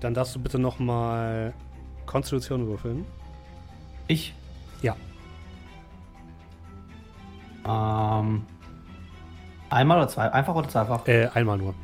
Dann 0.00 0.14
darfst 0.14 0.34
du 0.34 0.40
bitte 0.40 0.58
nochmal 0.58 1.54
Konstitution 2.04 2.66
würfeln. 2.66 3.04
Ich? 4.06 4.34
Ja. 4.82 4.96
Ähm, 7.66 8.44
einmal 9.70 9.98
oder 9.98 10.08
zwei? 10.08 10.32
Einfach 10.32 10.54
oder 10.54 10.68
zweifach? 10.68 11.06
Äh, 11.06 11.28
einmal 11.34 11.58
nur. 11.58 11.74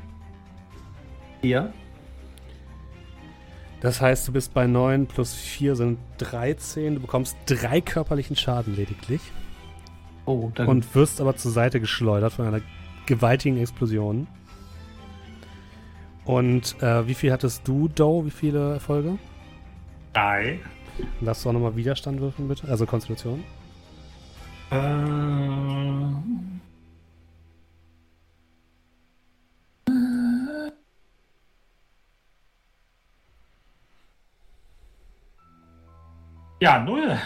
Vier. 1.40 1.72
Das 3.80 4.00
heißt, 4.00 4.28
du 4.28 4.32
bist 4.32 4.54
bei 4.54 4.66
9 4.66 5.06
plus 5.06 5.34
4 5.34 5.74
sind 5.74 5.98
13. 6.18 6.94
Du 6.94 7.00
bekommst 7.00 7.36
drei 7.46 7.80
körperlichen 7.80 8.36
Schaden 8.36 8.76
lediglich. 8.76 9.20
Oh, 10.24 10.52
dann 10.54 10.68
Und 10.68 10.94
wirst 10.94 11.20
aber 11.20 11.34
zur 11.34 11.50
Seite 11.50 11.80
geschleudert 11.80 12.32
von 12.34 12.46
einer 12.46 12.60
gewaltigen 13.06 13.56
Explosion. 13.56 14.28
Und 16.24 16.80
äh, 16.80 17.06
wie 17.08 17.14
viel 17.14 17.32
hattest 17.32 17.66
du, 17.66 17.88
Doe? 17.88 18.24
Wie 18.24 18.30
viele 18.30 18.74
Erfolge? 18.74 19.18
Drei. 20.12 20.60
Lass 21.20 21.42
du 21.42 21.48
auch 21.48 21.52
nochmal 21.52 21.74
Widerstand 21.74 22.20
würfeln, 22.20 22.46
bitte. 22.46 22.68
Also 22.68 22.86
Konstitution. 22.86 23.42
Äh, 24.70 24.76
ja, 36.62 36.78
null. 36.78 37.18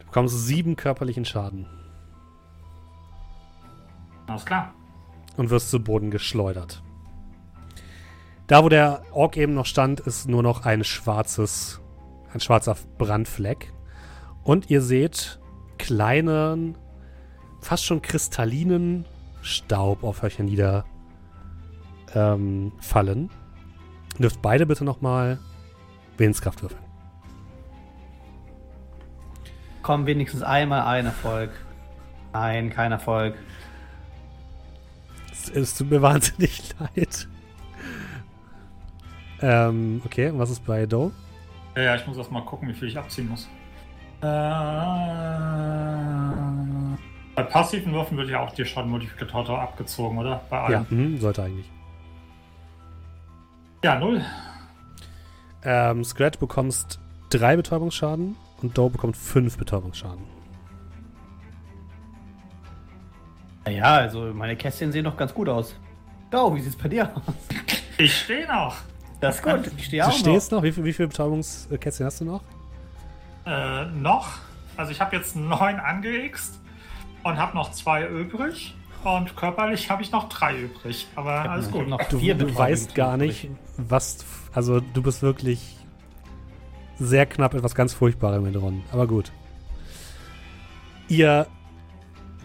Du 0.00 0.06
bekommst 0.06 0.46
sieben 0.46 0.74
körperlichen 0.74 1.24
Schaden 1.24 1.68
Alles 4.26 4.44
klar. 4.44 4.74
und 5.36 5.50
wirst 5.50 5.70
zu 5.70 5.78
Boden 5.78 6.10
geschleudert. 6.10 6.82
Da, 8.48 8.64
wo 8.64 8.68
der 8.68 9.02
Ork 9.12 9.36
eben 9.36 9.54
noch 9.54 9.66
stand, 9.66 10.00
ist 10.00 10.28
nur 10.28 10.42
noch 10.42 10.64
ein 10.64 10.82
schwarzes, 10.82 11.80
ein 12.32 12.40
schwarzer 12.40 12.76
Brandfleck. 12.96 13.72
Und 14.42 14.68
ihr 14.68 14.82
seht 14.82 15.38
kleinen, 15.78 16.76
fast 17.60 17.84
schon 17.84 18.02
kristallinen 18.02 19.04
Staub 19.40 20.02
auf 20.02 20.24
euch 20.24 20.40
nieder 20.40 20.84
ähm, 22.12 22.72
fallen. 22.80 23.30
Dürft 24.18 24.42
beide 24.42 24.66
bitte 24.66 24.84
nochmal 24.84 25.38
Willenskraft 26.16 26.62
würfeln. 26.62 26.87
Komm 29.88 30.04
wenigstens 30.04 30.42
einmal 30.42 30.82
ein 30.82 31.06
Erfolg. 31.06 31.48
Nein, 32.34 32.68
kein 32.68 32.92
Erfolg. 32.92 33.34
Es, 35.32 35.48
es 35.48 35.74
tut 35.78 35.90
mir 35.90 36.02
wahnsinnig 36.08 36.74
leid. 36.78 37.26
Ähm, 39.40 40.02
okay, 40.04 40.28
und 40.28 40.38
was 40.38 40.50
ist 40.50 40.66
bei 40.66 40.84
Doe? 40.84 41.10
Ja, 41.74 41.82
ja, 41.84 41.94
ich 41.96 42.06
muss 42.06 42.18
erst 42.18 42.30
mal 42.30 42.42
gucken, 42.44 42.68
wie 42.68 42.74
viel 42.74 42.88
ich 42.88 42.98
abziehen 42.98 43.30
muss. 43.30 43.48
Äh, 44.20 44.26
bei 47.34 47.42
passiven 47.44 47.94
Würfen 47.94 48.18
wird 48.18 48.28
ja 48.28 48.40
auch 48.40 48.52
der 48.54 48.66
Schadenmodifikator 48.66 49.58
abgezogen, 49.58 50.18
oder? 50.18 50.42
Bei 50.50 50.70
Ja, 50.70 50.78
allen. 50.80 50.86
mhm, 50.90 51.18
sollte 51.18 51.44
eigentlich. 51.44 51.70
Ja, 53.82 53.98
null. 53.98 54.22
Ähm, 55.64 56.04
Scratch 56.04 56.38
bekommst 56.38 57.00
drei 57.30 57.56
Betäubungsschaden 57.56 58.36
und 58.62 58.76
Doe 58.76 58.90
bekommt 58.90 59.16
fünf 59.16 59.56
Betäubungsschaden. 59.56 60.24
Naja, 63.64 63.96
also 63.96 64.32
meine 64.32 64.56
Kästchen 64.56 64.92
sehen 64.92 65.04
doch 65.04 65.16
ganz 65.16 65.34
gut 65.34 65.48
aus. 65.48 65.74
Oh, 66.32 66.54
wie 66.54 66.60
sieht's 66.60 66.76
bei 66.76 66.88
dir 66.88 67.10
aus? 67.14 67.22
Ich 67.98 68.16
stehe 68.16 68.46
noch. 68.46 68.76
Das 69.20 69.36
ist 69.36 69.42
gut. 69.42 69.70
Ich 69.76 69.86
stehe 69.86 70.02
Du 70.02 70.08
auch 70.08 70.12
stehst 70.12 70.52
noch? 70.52 70.62
Wie, 70.62 70.72
viel, 70.72 70.84
wie 70.84 70.92
viele 70.92 71.08
Betäubungskästchen 71.08 72.06
hast 72.06 72.20
du 72.20 72.24
noch? 72.24 72.42
Äh, 73.44 73.86
noch. 73.86 74.38
Also 74.76 74.92
ich 74.92 75.00
habe 75.00 75.16
jetzt 75.16 75.34
neun 75.36 75.80
angehixt 75.80 76.60
und 77.24 77.36
habe 77.36 77.56
noch 77.56 77.72
zwei 77.72 78.06
übrig. 78.06 78.74
Und 79.04 79.36
körperlich 79.36 79.90
habe 79.90 80.02
ich 80.02 80.12
noch 80.12 80.28
drei 80.28 80.56
übrig. 80.56 81.06
Aber 81.14 81.50
alles 81.50 81.70
gut. 81.70 81.88
noch 81.88 82.02
Du, 82.04 82.18
vier 82.18 82.34
du 82.34 82.54
weißt 82.54 82.94
gar 82.94 83.16
nicht, 83.16 83.48
was. 83.76 84.24
Also, 84.52 84.80
du 84.80 85.02
bist 85.02 85.22
wirklich 85.22 85.76
sehr 86.98 87.26
knapp 87.26 87.54
etwas 87.54 87.74
ganz 87.74 87.92
Furchtbarem 87.92 88.46
entronnen. 88.46 88.82
Aber 88.92 89.06
gut. 89.06 89.32
Ihr 91.08 91.46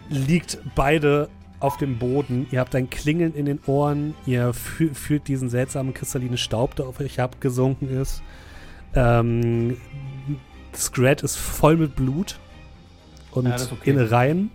liegt 0.10 0.60
beide 0.76 1.30
auf 1.60 1.78
dem 1.78 1.98
Boden. 1.98 2.48
Ihr 2.52 2.60
habt 2.60 2.76
ein 2.76 2.90
Klingeln 2.90 3.34
in 3.34 3.46
den 3.46 3.60
Ohren. 3.66 4.16
Ihr 4.26 4.54
fü 4.54 4.94
fühlt 4.94 5.28
diesen 5.28 5.50
seltsamen 5.50 5.94
kristallinen 5.94 6.38
Staub, 6.38 6.76
der 6.76 6.86
auf 6.88 7.00
euch 7.00 7.20
abgesunken 7.20 7.90
ist. 7.90 8.22
Ähm, 8.96 9.78
Scrat 10.76 11.24
ist 11.24 11.38
voll 11.38 11.78
mit 11.78 11.96
Blut 11.96 12.40
und 13.32 13.48
Ja, 13.48 13.56
okay. 13.56 13.90
Innereien. 13.90 14.52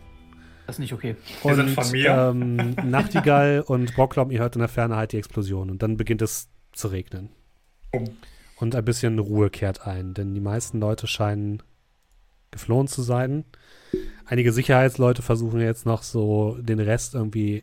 Das 0.66 0.76
ist 0.76 0.80
nicht 0.80 0.92
okay. 0.92 1.16
Wir 1.42 1.54
sind 1.54 1.68
Und 1.68 1.74
von 1.74 1.90
mir. 1.90 2.10
Ähm, 2.10 2.76
Nachtigall 2.84 3.64
und 3.66 3.94
Brocklom, 3.94 4.30
ihr 4.30 4.40
hört 4.40 4.54
in 4.54 4.60
der 4.60 4.68
Ferne 4.68 4.96
halt 4.96 5.12
die 5.12 5.16
Explosion. 5.16 5.70
Und 5.70 5.82
dann 5.82 5.96
beginnt 5.96 6.20
es 6.20 6.48
zu 6.72 6.88
regnen. 6.88 7.30
Oh. 7.92 8.04
Und 8.60 8.74
ein 8.74 8.84
bisschen 8.84 9.18
Ruhe 9.18 9.50
kehrt 9.50 9.86
ein, 9.86 10.14
denn 10.14 10.34
die 10.34 10.40
meisten 10.40 10.80
Leute 10.80 11.06
scheinen 11.06 11.62
geflohen 12.50 12.88
zu 12.88 13.02
sein. 13.02 13.44
Einige 14.26 14.52
Sicherheitsleute 14.52 15.22
versuchen 15.22 15.60
jetzt 15.60 15.86
noch 15.86 16.02
so 16.02 16.56
den 16.60 16.80
Rest 16.80 17.14
irgendwie 17.14 17.62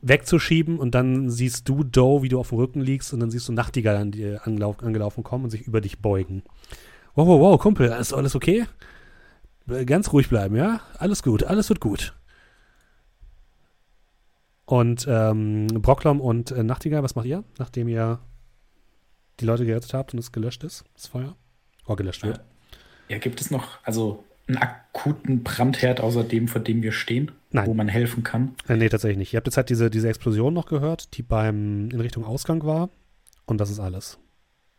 wegzuschieben 0.00 0.78
und 0.78 0.94
dann 0.94 1.30
siehst 1.30 1.68
du 1.68 1.82
Doe, 1.82 2.22
wie 2.22 2.28
du 2.28 2.38
auf 2.38 2.50
dem 2.50 2.58
Rücken 2.58 2.80
liegst 2.80 3.12
und 3.12 3.20
dann 3.20 3.30
siehst 3.30 3.48
du 3.48 3.52
Nachtigall 3.52 3.96
an 3.96 4.12
dir 4.12 4.46
angelauf, 4.46 4.82
angelaufen 4.82 5.24
kommen 5.24 5.44
und 5.44 5.50
sich 5.50 5.62
über 5.62 5.80
dich 5.80 5.98
beugen. 5.98 6.42
Wow, 7.14 7.26
wow, 7.26 7.40
wow, 7.40 7.58
Kumpel, 7.58 7.88
ist 7.88 8.12
alles 8.12 8.36
okay? 8.36 8.66
Ganz 9.86 10.12
ruhig 10.12 10.28
bleiben, 10.28 10.54
ja? 10.54 10.80
Alles 10.98 11.22
gut, 11.22 11.44
alles 11.44 11.68
wird 11.68 11.80
gut. 11.80 12.14
Und 14.68 15.06
ähm, 15.08 15.66
Brocklom 15.68 16.20
und 16.20 16.50
äh, 16.50 16.62
Nachtigall, 16.62 17.02
was 17.02 17.14
macht 17.14 17.24
ihr, 17.24 17.42
nachdem 17.58 17.88
ihr 17.88 18.20
die 19.40 19.46
Leute 19.46 19.64
gerettet 19.64 19.94
habt 19.94 20.12
und 20.12 20.18
es 20.18 20.30
gelöscht 20.30 20.62
ist, 20.62 20.84
das 20.92 21.06
Feuer? 21.06 21.36
Oh, 21.86 21.96
gelöscht 21.96 22.22
wird. 22.22 22.42
Ja, 23.08 23.16
gibt 23.16 23.40
es 23.40 23.50
noch 23.50 23.78
also 23.84 24.24
einen 24.46 24.58
akuten 24.58 25.42
Brandherd 25.42 26.02
außer 26.02 26.22
dem, 26.22 26.48
vor 26.48 26.60
dem 26.60 26.82
wir 26.82 26.92
stehen, 26.92 27.32
Nein. 27.50 27.66
wo 27.66 27.72
man 27.72 27.88
helfen 27.88 28.24
kann? 28.24 28.56
Äh, 28.68 28.76
nee, 28.76 28.90
tatsächlich 28.90 29.16
nicht. 29.16 29.32
Ihr 29.32 29.38
habt 29.38 29.46
jetzt 29.46 29.56
halt 29.56 29.70
diese, 29.70 29.88
diese 29.88 30.06
Explosion 30.06 30.52
noch 30.52 30.66
gehört, 30.66 31.16
die 31.16 31.22
beim 31.22 31.88
in 31.88 32.00
Richtung 32.00 32.26
Ausgang 32.26 32.62
war. 32.66 32.90
Und 33.46 33.62
das 33.62 33.70
ist 33.70 33.80
alles. 33.80 34.18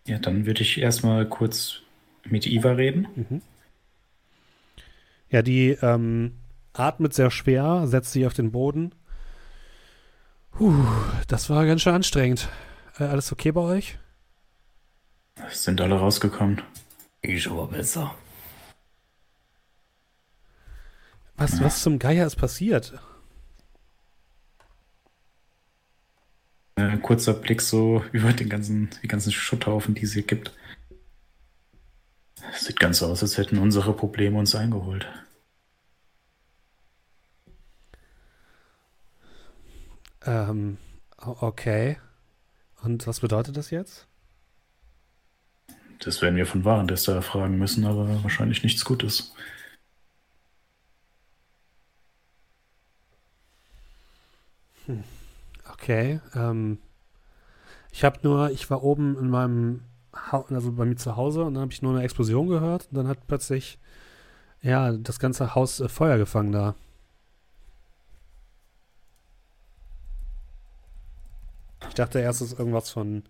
Ja, 0.06 0.20
dann 0.20 0.46
würde 0.46 0.62
ich 0.62 0.80
erstmal 0.80 1.28
kurz 1.28 1.82
mit 2.26 2.46
Iva 2.46 2.74
reden. 2.74 3.08
Mhm. 3.16 3.42
Ja, 5.32 5.42
die 5.42 5.70
ähm, 5.82 6.34
atmet 6.74 7.16
sehr 7.16 7.32
schwer, 7.32 7.88
setzt 7.88 8.12
sich 8.12 8.28
auf 8.28 8.36
den 8.36 8.52
Boden. 8.52 8.94
Puh, 10.52 10.74
das 11.28 11.50
war 11.50 11.66
ganz 11.66 11.82
schön 11.82 11.94
anstrengend. 11.94 12.50
Äh, 12.98 13.06
alles 13.06 13.32
okay 13.32 13.52
bei 13.52 13.62
euch? 13.62 13.98
Sind 15.52 15.80
alle 15.82 15.96
rausgekommen. 15.96 16.62
Ich 17.22 17.50
mal 17.50 17.68
besser. 17.68 18.14
Was, 21.38 21.64
was 21.64 21.82
zum 21.82 22.00
Geier 22.00 22.28
ist 22.28 22.36
passiert? 22.36 23.00
Äh, 26.76 26.98
kurzer 26.98 27.34
Blick 27.34 27.62
so 27.62 28.04
über 28.12 28.34
den 28.34 28.50
ganzen, 28.50 28.90
die 29.02 29.08
ganzen 29.08 29.32
Schutthaufen, 29.32 29.96
die 29.96 30.04
es 30.04 30.14
hier 30.14 30.24
gibt. 30.24 30.54
Sieht 32.54 32.80
ganz 32.80 33.00
so 33.00 33.08
aus, 33.08 33.22
als 33.22 33.38
hätten 33.38 33.58
unsere 33.58 33.94
Probleme 33.94 34.38
uns 34.38 34.56
eingeholt. 34.56 35.08
Ähm, 40.26 40.78
okay. 41.18 41.98
Und 42.82 43.08
was 43.08 43.20
bedeutet 43.20 43.58
das 43.58 43.72
jetzt? 43.72 44.08
Das 46.00 46.22
werden 46.22 46.38
wir 46.38 46.46
von 46.46 46.64
Warentester 46.64 47.14
erfragen 47.16 47.58
müssen, 47.58 47.86
aber 47.86 48.24
wahrscheinlich 48.24 48.64
nichts 48.64 48.86
Gutes. 48.86 49.34
Okay. 55.74 56.20
Ähm, 56.36 56.80
ich 57.92 58.04
habe 58.04 58.20
nur, 58.24 58.52
ich 58.52 58.70
war 58.70 58.84
oben 58.84 59.18
in 59.18 59.30
meinem, 59.30 59.82
ha 60.14 60.46
also 60.50 60.72
bei 60.72 60.86
mir 60.86 60.96
zu 60.96 61.16
Hause 61.16 61.44
und 61.44 61.56
dann 61.56 61.62
habe 61.62 61.74
ich 61.74 61.82
nur 61.82 61.94
eine 61.94 62.04
Explosion 62.04 62.48
gehört 62.48 62.88
und 62.92 62.98
dann 62.98 63.08
hat 63.08 63.28
plötzlich, 63.28 63.80
ja, 64.62 64.92
das 64.94 65.20
ganze 65.20 65.56
Haus 65.56 65.80
äh, 65.80 65.90
Feuer 65.90 66.18
gefangen 66.18 66.52
da. 66.52 66.76
Ich 71.88 71.94
dachte 71.96 72.20
erst, 72.20 72.42
dass 72.42 72.54
irgendwas 72.54 72.90
von 72.90 73.24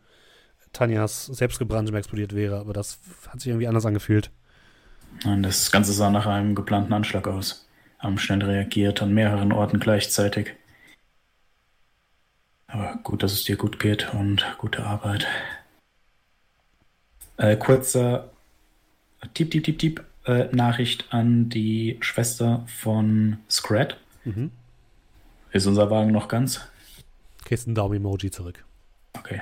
Tanjas 0.73 1.25
selbstgebranntem 1.25 1.95
explodiert 1.95 2.35
wäre, 2.35 2.59
aber 2.59 2.73
das 2.73 2.99
hat 3.27 3.39
sich 3.39 3.49
irgendwie 3.49 3.67
anders 3.67 3.85
angefühlt. 3.85 4.31
Nein, 5.23 5.43
das 5.43 5.71
Ganze 5.71 5.93
sah 5.93 6.09
nach 6.09 6.25
einem 6.25 6.55
geplanten 6.55 6.93
Anschlag 6.93 7.27
aus. 7.27 7.67
Haben 7.97 8.17
schnell 8.17 8.43
reagiert 8.43 9.01
an 9.01 9.13
mehreren 9.13 9.51
Orten 9.51 9.79
gleichzeitig. 9.79 10.55
Aber 12.67 12.99
gut, 13.03 13.23
dass 13.23 13.33
es 13.33 13.43
dir 13.43 13.57
gut 13.57 13.79
geht 13.79 14.13
und 14.13 14.45
gute 14.59 14.83
Arbeit. 14.83 15.27
Äh, 17.37 17.57
kurzer 17.57 18.29
Tiep, 19.33 19.49
Tiep, 19.51 19.63
Tiep, 19.63 19.79
Tiep. 19.79 20.03
äh, 20.25 20.45
Nachricht 20.55 21.05
an 21.11 21.49
die 21.49 21.97
Schwester 22.01 22.63
von 22.67 23.37
Scrat. 23.49 23.97
Mhm. 24.23 24.51
Ist 25.51 25.65
unser 25.65 25.89
Wagen 25.89 26.11
noch 26.11 26.27
ganz? 26.27 26.61
Kriegst 27.49 27.65
ein 27.65 27.73
Daumen-Emoji 27.73 28.29
zurück. 28.29 28.63
Okay. 29.17 29.41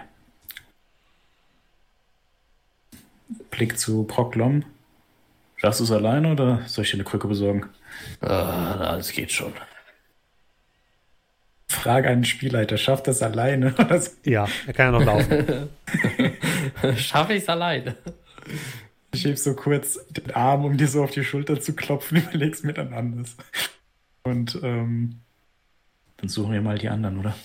Blick 3.51 3.77
zu 3.77 4.05
Proklom. 4.05 4.63
Schaffst 5.57 5.81
du 5.81 5.83
es 5.83 5.91
alleine 5.91 6.31
oder 6.31 6.61
soll 6.67 6.85
ich 6.85 6.91
dir 6.91 6.95
eine 6.95 7.03
Krücke 7.03 7.27
besorgen? 7.27 7.65
Ah, 8.21 8.75
alles 8.91 9.11
geht 9.11 9.33
schon. 9.33 9.51
Frage 11.67 12.07
einen 12.07 12.23
Spielleiter, 12.23 12.77
schafft 12.77 13.07
das 13.07 13.21
alleine? 13.21 13.75
Ja, 14.23 14.47
er 14.65 14.73
kann 14.73 14.93
ja 14.93 14.99
noch 14.99 15.05
laufen. 15.05 15.67
Schaffe 16.95 17.33
ich 17.33 17.43
es 17.43 17.49
alleine? 17.49 17.97
Ich 19.13 19.25
heb 19.25 19.37
so 19.37 19.53
kurz 19.53 19.99
den 20.11 20.31
Arm, 20.31 20.63
um 20.63 20.77
dir 20.77 20.87
so 20.87 21.03
auf 21.03 21.11
die 21.11 21.25
Schulter 21.25 21.59
zu 21.59 21.75
klopfen, 21.75 22.19
überleg's 22.29 22.63
mir 22.63 22.73
dann 22.73 22.93
anders. 22.93 23.35
Und 24.23 24.57
ähm, 24.63 25.19
dann 26.15 26.29
suchen 26.29 26.53
wir 26.53 26.61
mal 26.61 26.77
die 26.77 26.87
anderen, 26.87 27.19
oder? 27.19 27.35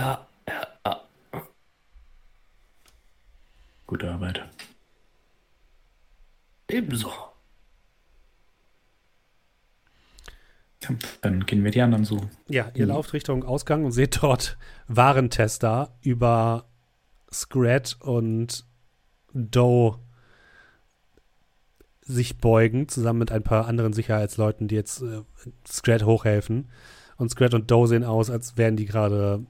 Ja, 0.00 0.26
ja, 0.48 0.66
ja. 0.86 1.02
Gute 3.86 4.10
Arbeit. 4.10 4.40
Ebenso. 6.70 7.12
Dann 11.20 11.44
gehen 11.44 11.62
wir 11.62 11.70
die 11.70 11.82
anderen 11.82 12.06
suchen. 12.06 12.30
Ja, 12.48 12.70
ihr 12.72 12.86
lauft 12.86 13.12
Richtung 13.12 13.44
Ausgang 13.44 13.84
und 13.84 13.92
seht 13.92 14.22
dort 14.22 14.56
Warentester 14.88 15.94
über 16.00 16.64
Scrat 17.30 17.98
und 18.00 18.64
Doe 19.34 19.98
sich 22.00 22.38
beugen, 22.38 22.88
zusammen 22.88 23.18
mit 23.18 23.32
ein 23.32 23.42
paar 23.42 23.66
anderen 23.66 23.92
Sicherheitsleuten, 23.92 24.66
die 24.66 24.76
jetzt 24.76 25.02
äh, 25.02 25.20
Scrat 25.68 26.04
hochhelfen. 26.04 26.70
Und 27.18 27.30
Scrat 27.30 27.52
und 27.52 27.70
Doe 27.70 27.86
sehen 27.86 28.04
aus, 28.04 28.30
als 28.30 28.56
wären 28.56 28.76
die 28.76 28.86
gerade 28.86 29.44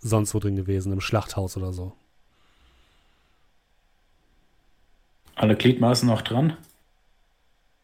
sonst 0.00 0.34
wo 0.34 0.38
drin 0.38 0.56
gewesen, 0.56 0.92
im 0.92 1.00
Schlachthaus 1.00 1.56
oder 1.56 1.72
so. 1.72 1.92
Alle 5.34 5.56
Gliedmaßen 5.56 6.08
noch 6.08 6.22
dran? 6.22 6.56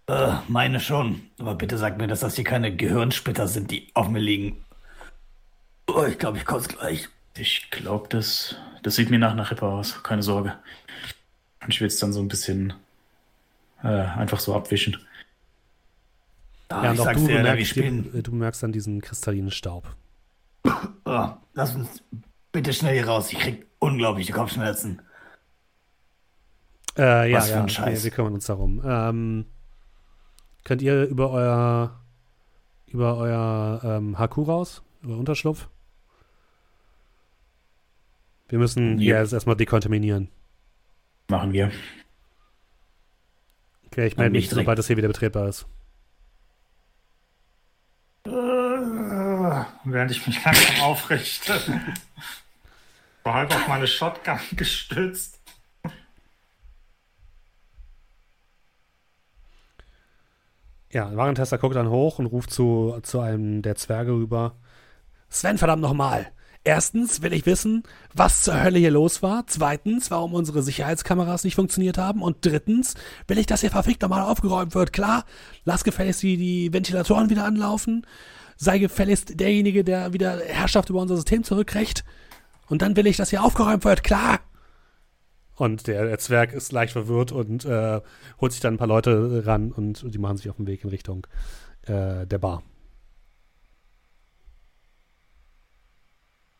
Äh, 0.07 0.35
meine 0.49 0.81
schon. 0.81 1.23
Aber 1.39 1.55
bitte 1.55 1.79
sag 1.79 1.99
mir, 1.99 2.07
dass 2.07 2.21
das 2.21 2.35
hier 2.35 2.45
keine 2.45 2.75
Gehirnsplitter 2.75 3.47
sind, 3.47 3.71
die 3.71 3.89
auf 3.95 4.09
mir 4.09 4.19
liegen. 4.19 4.65
Oh, 5.87 6.05
ich 6.05 6.19
glaube, 6.19 6.39
ich 6.39 6.45
kotze 6.45 6.69
gleich. 6.69 7.09
Ich 7.37 7.71
glaube, 7.71 8.09
das, 8.09 8.57
das 8.83 8.97
sieht 8.97 9.11
mir 9.11 9.19
nach 9.19 9.33
einer 9.33 9.51
Rippe 9.51 9.67
aus. 9.67 10.03
Keine 10.03 10.23
Sorge. 10.23 10.57
Und 11.63 11.73
ich 11.73 11.81
will 11.81 11.89
es 11.89 11.99
dann 11.99 12.13
so 12.13 12.21
ein 12.21 12.29
bisschen 12.29 12.75
äh, 13.83 13.89
einfach 13.89 14.41
so 14.41 14.55
abwischen. 14.55 14.99
Ah, 16.69 16.85
ja, 16.85 16.93
ich 16.93 17.01
sag's 17.01 17.21
du 17.21 17.29
dir, 17.29 17.65
spielen. 17.65 18.11
die, 18.13 18.23
du 18.23 18.33
merkst 18.33 18.63
dann 18.63 18.73
diesen 18.73 19.01
kristallinen 19.01 19.51
Staub. 19.51 19.95
Oh, 20.67 21.29
lass 21.55 21.75
uns 21.75 22.03
bitte 22.53 22.73
schnell 22.73 22.95
hier 22.95 23.07
raus. 23.07 23.33
Ich 23.33 23.39
krieg 23.39 23.67
unglaubliche 23.79 24.33
Kopfschmerzen. 24.33 25.03
Äh, 26.97 27.31
ja, 27.31 27.39
Was 27.39 27.47
für 27.47 27.53
ja, 27.55 27.59
ein 27.61 27.65
wir, 27.65 27.71
Scheiß. 27.71 28.05
wir 28.05 28.11
kümmern 28.11 28.35
uns 28.35 28.47
darum. 28.47 28.81
Ähm, 28.85 29.47
könnt 30.65 30.81
ihr 30.83 31.05
über 31.05 31.31
euer 31.31 32.01
über 32.87 33.17
euer 33.17 33.81
ähm, 33.83 34.17
HQ 34.19 34.39
raus? 34.47 34.83
Über 35.03 35.17
Unterschlupf? 35.17 35.69
Wir 38.49 38.59
müssen 38.61 38.99
Ja. 39.01 39.17
ja. 39.17 39.21
jetzt 39.23 39.33
erstmal 39.33 39.57
dekontaminieren. 39.57 40.29
Machen 41.29 41.53
wir. 41.53 41.73
Okay, 43.87 44.07
ich 44.07 44.17
melde 44.17 44.31
mich, 44.33 44.45
nicht 44.45 44.55
sobald 44.55 44.79
das 44.79 44.87
hier 44.87 44.97
wieder 44.97 45.09
betretbar 45.09 45.49
ist. 45.49 45.67
Äh, 48.27 48.31
während 49.85 50.11
ich 50.11 50.27
mich 50.27 50.45
langsam 50.45 50.81
aufrichte. 50.81 51.61
War 53.23 53.35
halb 53.35 53.55
auf 53.55 53.69
meine 53.69 53.87
Shotgun 53.87 54.39
gestützt. 54.53 55.41
Ja, 60.91 61.15
Warentester 61.17 61.59
guckt 61.59 61.75
dann 61.75 61.91
hoch 61.91 62.21
und 62.21 62.27
ruft 62.27 62.53
zu, 62.53 63.01
zu 63.03 63.19
einem 63.19 63.63
der 63.63 63.75
Zwerge 63.75 64.13
rüber. 64.13 64.57
Sven, 65.29 65.59
verdammt 65.59 65.83
nochmal. 65.83 66.31
Erstens 66.63 67.21
will 67.21 67.35
ich 67.35 67.45
wissen, 67.45 67.83
was 68.15 68.43
zur 68.43 68.63
Hölle 68.63 68.79
hier 68.79 68.91
los 68.91 69.23
war. 69.23 69.45
Zweitens, 69.47 70.11
warum 70.11 70.33
unsere 70.33 70.63
Sicherheitskameras 70.63 71.45
nicht 71.45 71.57
funktioniert 71.57 71.99
haben. 71.99 72.23
Und 72.23 72.39
drittens 72.47 72.95
will 73.27 73.39
ich, 73.39 73.47
dass 73.47 73.61
hier 73.61 73.71
verfickt 73.71 74.01
nochmal 74.01 74.23
aufgeräumt 74.23 74.75
wird. 74.75 74.93
Klar, 74.93 75.25
lass 75.65 75.85
gefälligst 75.85 76.23
die, 76.23 76.37
die 76.37 76.73
Ventilatoren 76.73 77.29
wieder 77.29 77.45
anlaufen. 77.45 78.07
Sei 78.57 78.79
gefälligst 78.79 79.39
derjenige, 79.41 79.85
der 79.85 80.13
wieder 80.13 80.41
Herrschaft 80.41 80.91
über 80.91 81.01
unser 81.01 81.17
System 81.17 81.45
zurückkriegt. 81.45 82.05
Und 82.69 82.83
dann 82.83 82.97
will 82.97 83.07
ich, 83.07 83.17
dass 83.17 83.31
hier 83.31 83.45
aufgeräumt 83.45 83.85
wird. 83.85 84.05
Klar. 84.05 84.41
Und 85.57 85.87
der, 85.87 86.05
der 86.07 86.19
Zwerg 86.19 86.53
ist 86.53 86.73
leicht 86.73 86.93
verwirrt 86.93 87.31
und 87.31 87.65
äh, 87.65 88.01
holt 88.41 88.53
sich 88.53 88.61
dann 88.61 88.75
ein 88.75 88.79
paar 88.79 88.89
Leute 88.89 89.47
ran 89.47 89.71
und 89.71 90.03
die 90.13 90.19
machen 90.19 90.37
sich 90.37 90.51
auf 90.51 90.57
den 90.57 90.67
Weg 90.67 90.83
in 90.83 90.91
Richtung 90.91 91.27
äh, 91.83 92.27
der 92.27 92.39
Bar. 92.39 92.63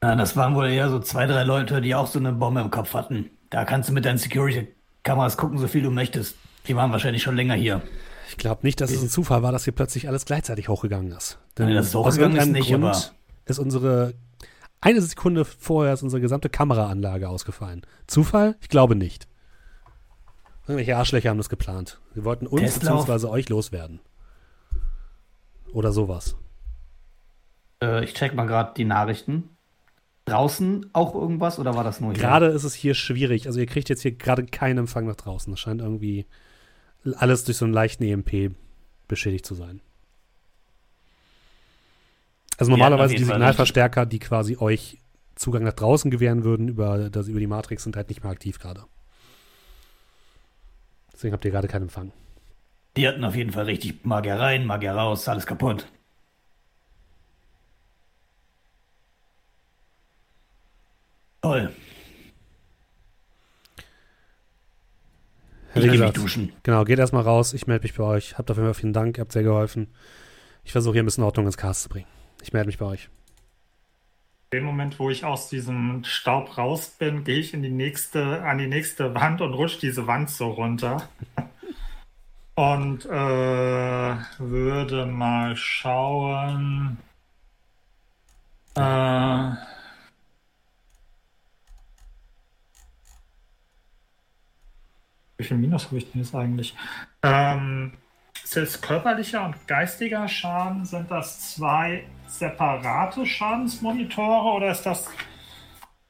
Ja, 0.03 0.15
das 0.17 0.37
waren 0.37 0.55
wohl 0.55 0.69
eher 0.69 0.91
so 0.91 1.01
zwei, 1.01 1.27
drei 1.27 1.45
Leute, 1.45 1.81
die 1.81 1.95
auch 1.95 2.07
so 2.07 2.19
eine 2.19 2.33
Bombe 2.33 2.61
im 2.61 2.71
Kopf 2.71 2.93
hatten. 2.95 3.31
Da 3.49 3.65
kannst 3.65 3.89
du 3.89 3.93
mit 3.95 4.05
deinen 4.05 4.19
Security-Kameras 4.19 5.37
gucken, 5.37 5.59
so 5.59 5.67
viel 5.67 5.83
du 5.83 5.91
möchtest. 5.91 6.37
Die 6.69 6.77
waren 6.77 6.93
wahrscheinlich 6.93 7.23
schon 7.23 7.37
länger 7.37 7.55
hier. 7.55 7.83
Ich 8.29 8.37
glaube 8.37 8.61
nicht, 8.63 8.81
dass 8.81 8.91
es 8.91 9.03
ein 9.03 9.09
Zufall 9.09 9.43
war, 9.43 9.53
dass 9.53 9.65
hier 9.65 9.75
plötzlich 9.75 10.09
alles 10.09 10.25
gleichzeitig 10.25 10.69
hochgegangen 10.69 11.13
ist. 11.13 11.39
Denn 11.59 11.69
Nee, 11.69 11.75
das 11.75 11.89
ist 11.89 11.97
aus 11.97 12.17
irgendeinem 12.17 12.53
nicht, 12.53 12.71
Grund 12.71 13.15
ist 13.47 13.59
unsere 13.59 14.15
eine 14.81 15.01
Sekunde 15.01 15.47
vorher 15.47 15.95
ist 15.95 16.03
unsere 16.03 16.21
gesamte 16.21 16.51
Kameraanlage 16.51 17.27
ausgefallen. 17.29 17.83
Zufall? 18.07 18.57
Ich 18.61 18.69
glaube 18.69 18.95
nicht. 18.95 19.27
Irgendwelche 20.67 20.97
Arschlöcher 20.97 21.31
haben 21.31 21.39
das 21.39 21.49
geplant. 21.49 22.01
Sie 22.15 22.25
wollten 22.25 22.47
uns 22.47 22.79
bzw. 22.79 23.27
euch 23.29 23.49
loswerden. 23.49 24.01
Oder 25.73 25.91
sowas. 25.93 26.37
Äh, 27.83 28.05
ich 28.05 28.13
check 28.13 28.35
mal 28.35 28.47
gerade 28.47 28.75
die 28.77 28.85
Nachrichten. 28.85 29.49
Draußen 30.27 30.91
auch 30.93 31.15
irgendwas 31.15 31.59
oder 31.59 31.75
war 31.75 31.85
das 31.85 32.01
nur 32.01 32.13
hier? 32.13 32.21
Gerade 32.21 32.47
ist 32.47 32.65
es 32.65 32.75
hier 32.75 32.95
schwierig. 32.95 33.47
Also 33.47 33.61
ihr 33.61 33.67
kriegt 33.67 33.89
jetzt 33.89 34.03
hier 34.03 34.13
gerade 34.13 34.45
keinen 34.45 34.79
Empfang 34.79 35.07
nach 35.07 35.17
draußen. 35.17 35.51
Das 35.51 35.61
scheint 35.61 35.81
irgendwie 35.81 36.27
alles 37.17 37.45
durch 37.45 37.59
so 37.59 37.65
einen 37.65 37.75
leichten 37.75 38.05
EMP 38.05 38.55
beschädigt 39.09 39.47
zu 39.47 39.55
sein. 39.55 39.81
Also 42.57 42.71
normalerweise 42.71 43.15
auf 43.15 43.19
die 43.19 43.25
Signalverstärker, 43.25 44.07
die 44.07 44.19
quasi 44.19 44.57
euch 44.57 44.99
Zugang 45.35 45.65
nach 45.65 45.73
draußen 45.73 46.11
gewähren 46.11 46.45
würden 46.45 46.69
über, 46.69 47.11
das, 47.11 47.27
über 47.27 47.41
die 47.41 47.49
Matrix, 47.49 47.83
sind 47.83 47.97
halt 47.97 48.09
nicht 48.09 48.23
mehr 48.23 48.31
aktiv 48.33 48.59
gerade. 48.59 48.85
Deswegen 51.13 51.33
habt 51.33 51.45
ihr 51.45 51.51
gerade 51.51 51.69
keinen 51.69 51.83
Empfang. 51.83 52.13
Die 52.97 53.09
hatten 53.09 53.25
auf 53.25 53.35
jeden 53.35 53.51
Fall 53.51 53.65
richtig 53.65 54.05
Magier 54.05 54.39
rein, 54.39 54.65
Magier 54.65 54.93
raus, 54.93 55.29
alles 55.29 55.47
kaputt. 55.47 55.87
Toll. 61.43 61.75
Ich 65.75 65.91
gesagt, 65.91 66.17
duschen. 66.17 66.53
Genau, 66.63 66.85
geht 66.85 66.99
erstmal 66.99 67.23
raus. 67.23 67.53
Ich 67.53 67.67
melde 67.67 67.83
mich 67.83 67.95
bei 67.95 68.05
euch. 68.05 68.39
Habt 68.39 68.51
auf 68.51 68.57
jeden 68.57 68.67
Fall 68.67 68.75
vielen 68.75 68.93
Dank. 68.93 69.19
Ihr 69.19 69.23
habt 69.23 69.33
sehr 69.33 69.43
geholfen. 69.43 69.89
Ich 70.63 70.73
versuche 70.73 70.95
hier 70.95 71.03
ein 71.03 71.07
bisschen 71.07 71.25
Ordnung 71.25 71.47
ins 71.47 71.57
Cast 71.57 71.83
zu 71.83 71.89
bringen. 71.89 72.07
Ich 72.43 72.53
melde 72.53 72.67
mich 72.67 72.79
bei 72.79 72.87
euch. 72.87 73.09
In 74.51 74.59
dem 74.61 74.65
Moment, 74.65 74.99
wo 74.99 75.11
ich 75.11 75.25
aus 75.25 75.49
diesem 75.49 76.05
Staub 76.05 76.57
raus 76.57 76.95
bin, 76.99 77.25
gehe 77.25 77.39
ich 77.39 77.55
in 77.55 77.63
die 77.63 77.71
nächste, 77.71 78.43
an 78.43 78.59
die 78.59 78.69
nächste 78.69 79.15
Wand 79.15 79.41
und 79.41 79.53
rutsche 79.53 79.81
diese 79.81 80.07
Wand 80.07 80.31
so 80.31 80.49
runter. 80.51 81.09
Und 82.57 83.05
äh, 83.07 84.17
würde 84.39 85.07
mal 85.07 85.57
schauen. 85.57 86.99
Äh, 88.77 89.51
wie 95.37 95.45
viel 95.45 95.57
Minus 95.57 95.87
habe 95.87 95.99
ich 95.99 96.11
denn 96.11 96.21
jetzt 96.23 96.35
eigentlich? 96.35 96.75
Ähm, 97.23 97.93
jetzt 98.55 98.83
körperlicher 98.83 99.45
und 99.45 99.67
geistiger 99.67 100.29
Schaden? 100.29 100.85
Sind 100.85 101.11
das 101.11 101.55
zwei 101.55 102.05
separate 102.27 103.27
Schadensmonitore 103.27 104.55
oder 104.57 104.71
ist 104.71 104.83
das 104.83 105.09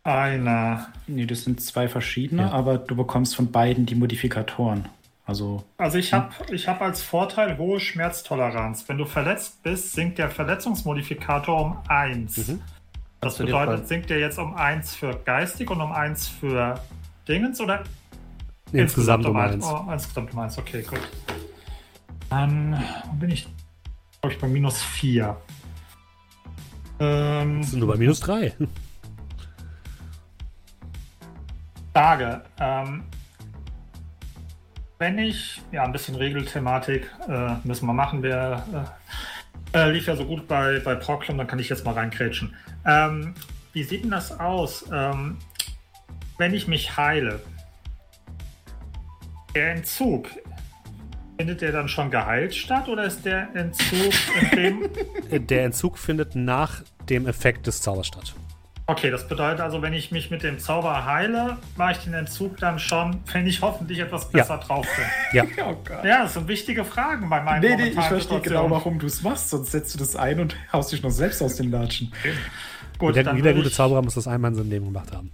einer? 0.03 0.89
Nee, 1.07 1.27
das 1.27 1.45
sind 1.45 1.61
zwei 1.61 1.89
verschiedene, 1.89 2.43
Ja. 2.43 2.51
aber 2.53 2.79
du 2.79 2.95
bekommst 2.97 3.37
von 3.37 3.51
beiden 3.51 3.87
die 3.87 3.95
Modifikatoren. 3.95 4.89
Also, 5.27 5.65
Also 5.79 5.97
ich 5.97 6.13
habe 6.13 6.29
ich 6.53 6.69
hab 6.69 6.83
als 6.83 7.03
Vorteil 7.03 7.57
hohe 7.57 7.81
Schmerztoleranz. 7.81 8.87
Wenn 8.89 8.99
du 8.99 9.07
verletzt 9.07 9.63
bist, 9.63 9.93
sinkt 9.93 10.19
der 10.19 10.29
Verletzungsmodifikator 10.29 11.61
um 11.65 11.79
1. 11.89 12.35
Das 12.37 12.47
Kannst 13.23 13.39
du 13.41 13.45
dir 13.45 13.53
bedeutet, 13.59 13.89
sinkt 13.89 14.11
der 14.11 14.19
jetzt 14.19 14.39
um 14.39 14.55
1 14.55 14.95
für 14.95 15.19
geistig 15.25 15.71
und 15.71 15.81
um 15.81 15.93
1 15.93 16.29
für 16.29 16.79
Dingens 17.27 17.59
oder 17.59 17.85
Insgesamt 18.73 19.27
um 19.27 19.37
eins. 19.37 19.65
Oh, 19.65 19.89
insgesamt 19.93 20.33
um 20.33 20.39
eins, 20.41 20.59
okay, 20.59 20.83
gut. 20.83 21.01
Dann 22.31 22.83
bin 23.21 23.31
ich, 23.31 23.47
glaube 24.21 24.35
ich, 24.35 24.41
bei 24.41 24.49
minus 24.49 24.83
vier. 24.83 25.37
Ähm, 26.99 27.61
Das 27.61 27.71
sind 27.71 27.81
nur 27.81 27.89
bei 27.89 27.97
minus 27.97 28.21
drei. 28.21 28.53
Frage. 31.93 32.43
Ähm, 32.59 33.05
wenn 34.99 35.19
ich, 35.19 35.63
ja, 35.71 35.85
ein 35.85 35.93
bisschen 35.93 36.15
Regelthematik 36.17 37.09
äh, 37.29 37.55
müssen 37.65 37.87
wir 37.87 37.93
machen. 37.93 38.23
Wir 38.23 38.65
äh, 39.73 39.79
äh, 39.79 39.91
lief 39.91 40.07
ja 40.07 40.17
so 40.17 40.25
gut 40.25 40.49
bei, 40.49 40.81
bei 40.81 40.95
Proclum, 40.95 41.39
dann 41.39 41.47
kann 41.47 41.59
ich 41.59 41.69
jetzt 41.69 41.85
mal 41.85 41.95
reinkrätschen. 41.95 42.55
Ähm, 42.85 43.35
wie 43.73 43.83
sieht 43.83 44.05
denn 44.05 44.11
das 44.11 44.39
aus, 44.39 44.85
ähm, 44.93 45.39
wenn 46.39 46.55
ich 46.55 46.67
mich 46.69 46.97
heile? 46.97 47.41
Der 49.55 49.73
Entzug, 49.73 50.29
findet 51.37 51.61
der 51.61 51.73
dann 51.73 51.89
schon 51.89 52.11
geheilt 52.11 52.55
statt 52.55 52.89
oder 52.89 53.05
ist 53.05 53.25
der 53.25 53.49
Entzug 53.55 54.13
in 54.41 54.51
dem 55.31 55.47
Der 55.47 55.65
Entzug 55.65 55.99
findet 55.99 56.35
nach 56.35 56.83
dem 57.09 57.27
Effekt 57.27 57.67
des 57.67 57.81
Zaubers 57.81 58.07
statt. 58.07 58.35
Okay, 58.87 59.11
das 59.11 59.27
bedeutet 59.27 59.61
also, 59.61 59.81
wenn 59.81 59.95
ich 59.95 60.11
mich 60.11 60.31
mit 60.31 60.43
dem 60.43 60.59
Zauber 60.59 61.07
heile, 61.07 61.57
mache 61.77 61.93
ich 61.93 61.99
den 61.99 62.13
Entzug 62.13 62.59
dann 62.59 62.79
schon, 62.79 63.21
wenn 63.33 63.47
ich 63.47 63.63
hoffentlich 63.63 63.99
etwas 63.99 64.29
besser 64.29 64.59
drauf 64.59 64.87
bin. 64.97 65.07
Ja, 65.33 65.65
Oh. 65.65 65.77
Ja, 66.07 66.25
das 66.25 66.35
sind 66.35 66.49
wichtige 66.49 66.85
Fragen 66.85 67.31
bei 67.31 67.41
meinen 67.41 67.63
Nee, 67.63 67.77
nee, 67.77 67.89
ich 67.89 68.01
verstehe 68.01 68.41
genau, 68.41 68.69
warum 68.71 68.99
du 68.99 69.07
es 69.07 69.23
machst, 69.23 69.51
sonst 69.51 69.73
setzt 69.73 69.95
du 69.95 69.99
das 69.99 70.17
ein 70.17 70.39
und 70.39 70.55
haust 70.73 70.93
dich 70.93 71.03
noch 71.03 71.11
selbst 71.11 71.41
aus 71.43 71.57
den 71.57 71.71
Latschen. 71.71 72.13
Gut, 72.99 73.17
jeder, 73.17 73.31
dann 73.31 73.37
jeder 73.37 73.55
gute 73.55 73.69
ich, 73.69 73.75
Zauberer 73.75 74.03
muss 74.03 74.15
das 74.15 74.29
einmal 74.29 74.51
in 74.51 74.57
seinem 74.57 74.71
Leben 74.71 74.85
gemacht 74.85 75.13
haben. 75.13 75.33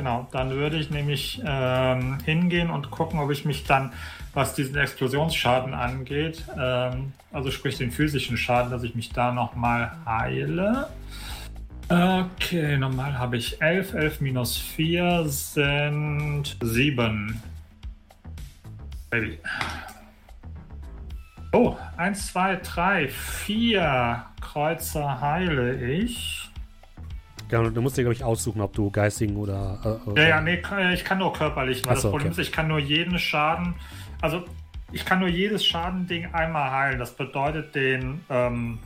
Genau, 0.00 0.26
dann 0.30 0.48
würde 0.52 0.78
ich 0.78 0.88
nämlich 0.88 1.42
ähm, 1.44 2.16
hingehen 2.24 2.70
und 2.70 2.90
gucken, 2.90 3.20
ob 3.20 3.30
ich 3.30 3.44
mich 3.44 3.64
dann, 3.64 3.92
was 4.32 4.54
diesen 4.54 4.74
Explosionsschaden 4.76 5.74
angeht, 5.74 6.42
ähm, 6.58 7.12
also 7.32 7.50
sprich 7.50 7.76
den 7.76 7.90
physischen 7.90 8.38
Schaden, 8.38 8.70
dass 8.70 8.82
ich 8.82 8.94
mich 8.94 9.10
da 9.10 9.30
nochmal 9.30 9.92
heile. 10.06 10.88
Okay, 11.90 12.78
normal 12.78 13.18
habe 13.18 13.36
ich 13.36 13.60
11. 13.60 13.92
11 13.92 14.20
minus 14.22 14.56
4 14.56 15.28
sind 15.28 16.56
7. 16.62 17.42
Baby. 19.10 19.38
Oh, 21.52 21.76
1, 21.98 22.32
2, 22.32 22.56
3, 22.56 23.08
4 23.08 24.24
Kreuzer 24.40 25.20
heile 25.20 25.74
ich. 25.74 26.49
Ja, 27.50 27.62
du 27.62 27.80
musst 27.82 27.96
dir, 27.96 28.02
glaube 28.02 28.14
ich, 28.14 28.24
aussuchen, 28.24 28.60
ob 28.60 28.72
du 28.74 28.90
geistigen 28.90 29.36
oder. 29.36 30.00
Äh, 30.14 30.20
Ja, 30.20 30.28
ja, 30.28 30.40
nee, 30.40 30.58
kann- 30.58 30.92
ich 30.92 31.04
kann 31.04 31.18
nur 31.18 31.32
körperlich. 31.32 31.84
Weil 31.86 31.96
so, 31.96 32.02
das 32.02 32.10
Problem 32.10 32.32
okay. 32.32 32.40
ist, 32.40 32.48
ich 32.48 32.52
kann 32.52 32.68
nur 32.68 32.78
jeden 32.78 33.18
Schaden, 33.18 33.74
also 34.20 34.44
ich 34.92 35.04
kann 35.04 35.20
nur 35.20 35.28
jedes 35.28 35.64
Schadending 35.64 36.32
einmal 36.34 36.70
heilen. 36.70 36.98
Das 36.98 37.12
bedeutet 37.12 37.74
den, 37.74 38.20
ähm, 38.28 38.78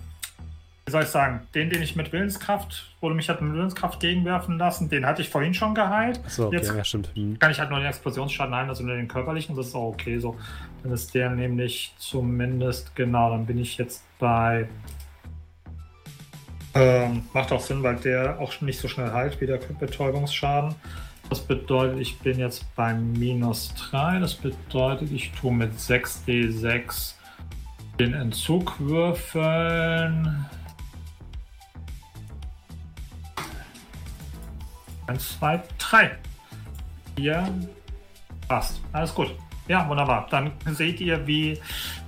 wie 0.86 0.90
soll 0.92 1.02
ich 1.02 1.08
sagen, 1.08 1.40
den, 1.54 1.70
den 1.70 1.80
ich 1.82 1.96
mit 1.96 2.12
Willenskraft, 2.12 2.94
wo 3.00 3.08
du 3.08 3.14
mich 3.14 3.28
halt 3.30 3.40
mit 3.40 3.54
Willenskraft 3.54 4.00
gegenwerfen 4.00 4.58
lassen, 4.58 4.90
den 4.90 5.06
hatte 5.06 5.22
ich 5.22 5.30
vorhin 5.30 5.54
schon 5.54 5.74
geheilt. 5.74 6.20
Achso, 6.26 6.48
okay, 6.48 6.56
Jetzt 6.56 6.74
ja, 6.74 6.84
stimmt. 6.84 7.10
Hm. 7.14 7.38
kann 7.38 7.50
ich 7.50 7.58
halt 7.58 7.70
nur 7.70 7.78
den 7.78 7.88
Explosionsschaden 7.88 8.54
heilen, 8.54 8.68
also 8.68 8.84
nur 8.84 8.96
den 8.96 9.08
körperlichen, 9.08 9.56
das 9.56 9.68
ist 9.68 9.74
auch 9.74 9.88
okay 9.94 10.18
so. 10.18 10.36
Dann 10.82 10.92
ist 10.92 11.14
der 11.14 11.30
nämlich 11.30 11.94
zumindest, 11.96 12.94
genau, 12.94 13.30
dann 13.30 13.46
bin 13.46 13.58
ich 13.58 13.78
jetzt 13.78 14.04
bei. 14.18 14.68
Ähm, 16.74 17.22
macht 17.32 17.52
auch 17.52 17.60
Sinn, 17.60 17.82
weil 17.82 17.96
der 17.96 18.40
auch 18.40 18.60
nicht 18.60 18.80
so 18.80 18.88
schnell 18.88 19.12
heilt 19.12 19.40
wie 19.40 19.46
der 19.46 19.58
Betäubungsschaden. 19.58 20.74
Das 21.30 21.40
bedeutet, 21.40 22.00
ich 22.00 22.18
bin 22.18 22.38
jetzt 22.38 22.64
bei 22.74 22.92
minus 22.94 23.72
3. 23.90 24.18
Das 24.18 24.34
bedeutet, 24.34 25.12
ich 25.12 25.32
tue 25.32 25.52
mit 25.52 25.72
6d6 25.74 27.14
den 27.98 28.12
Entzug 28.12 28.78
würfeln. 28.80 30.44
1, 35.06 35.38
2, 35.38 35.62
3. 35.78 36.18
Hier 37.16 37.48
passt. 38.48 38.80
Alles 38.92 39.14
gut. 39.14 39.34
Ja, 39.68 39.88
wunderbar. 39.88 40.26
Dann 40.30 40.52
seht 40.66 41.00
ihr, 41.00 41.26
wie 41.26 41.58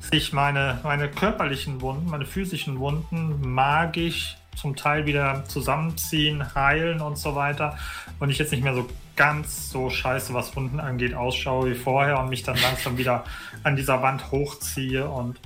sich 0.01 0.33
meine, 0.33 0.81
meine 0.83 1.09
körperlichen 1.09 1.81
Wunden, 1.81 2.11
meine 2.11 2.27
physischen 2.27 2.79
Wunden 2.79 3.41
magisch 3.49 4.37
zum 4.57 4.75
Teil 4.75 5.07
wieder 5.07 5.45
zusammenziehen, 5.47 6.55
heilen 6.55 7.01
und 7.01 7.19
so 7.19 7.35
weiter. 7.35 7.79
Und 8.19 8.31
ich 8.31 8.39
jetzt 8.39 8.53
nicht 8.53 8.65
mehr 8.65 8.75
so 8.75 8.89
ganz 9.15 9.71
so 9.71 9.89
scheiße, 9.89 10.35
was 10.35 10.55
Wunden 10.57 10.81
angeht, 10.81 11.15
ausschaue 11.15 11.71
wie 11.71 11.75
vorher 11.75 12.19
und 12.21 12.29
mich 12.29 12.43
dann 12.43 12.57
langsam 12.61 12.99
wieder 12.99 13.25
an 13.63 13.77
dieser 13.77 14.03
Wand 14.03 14.31
hochziehe 14.31 15.09
und 15.09 15.41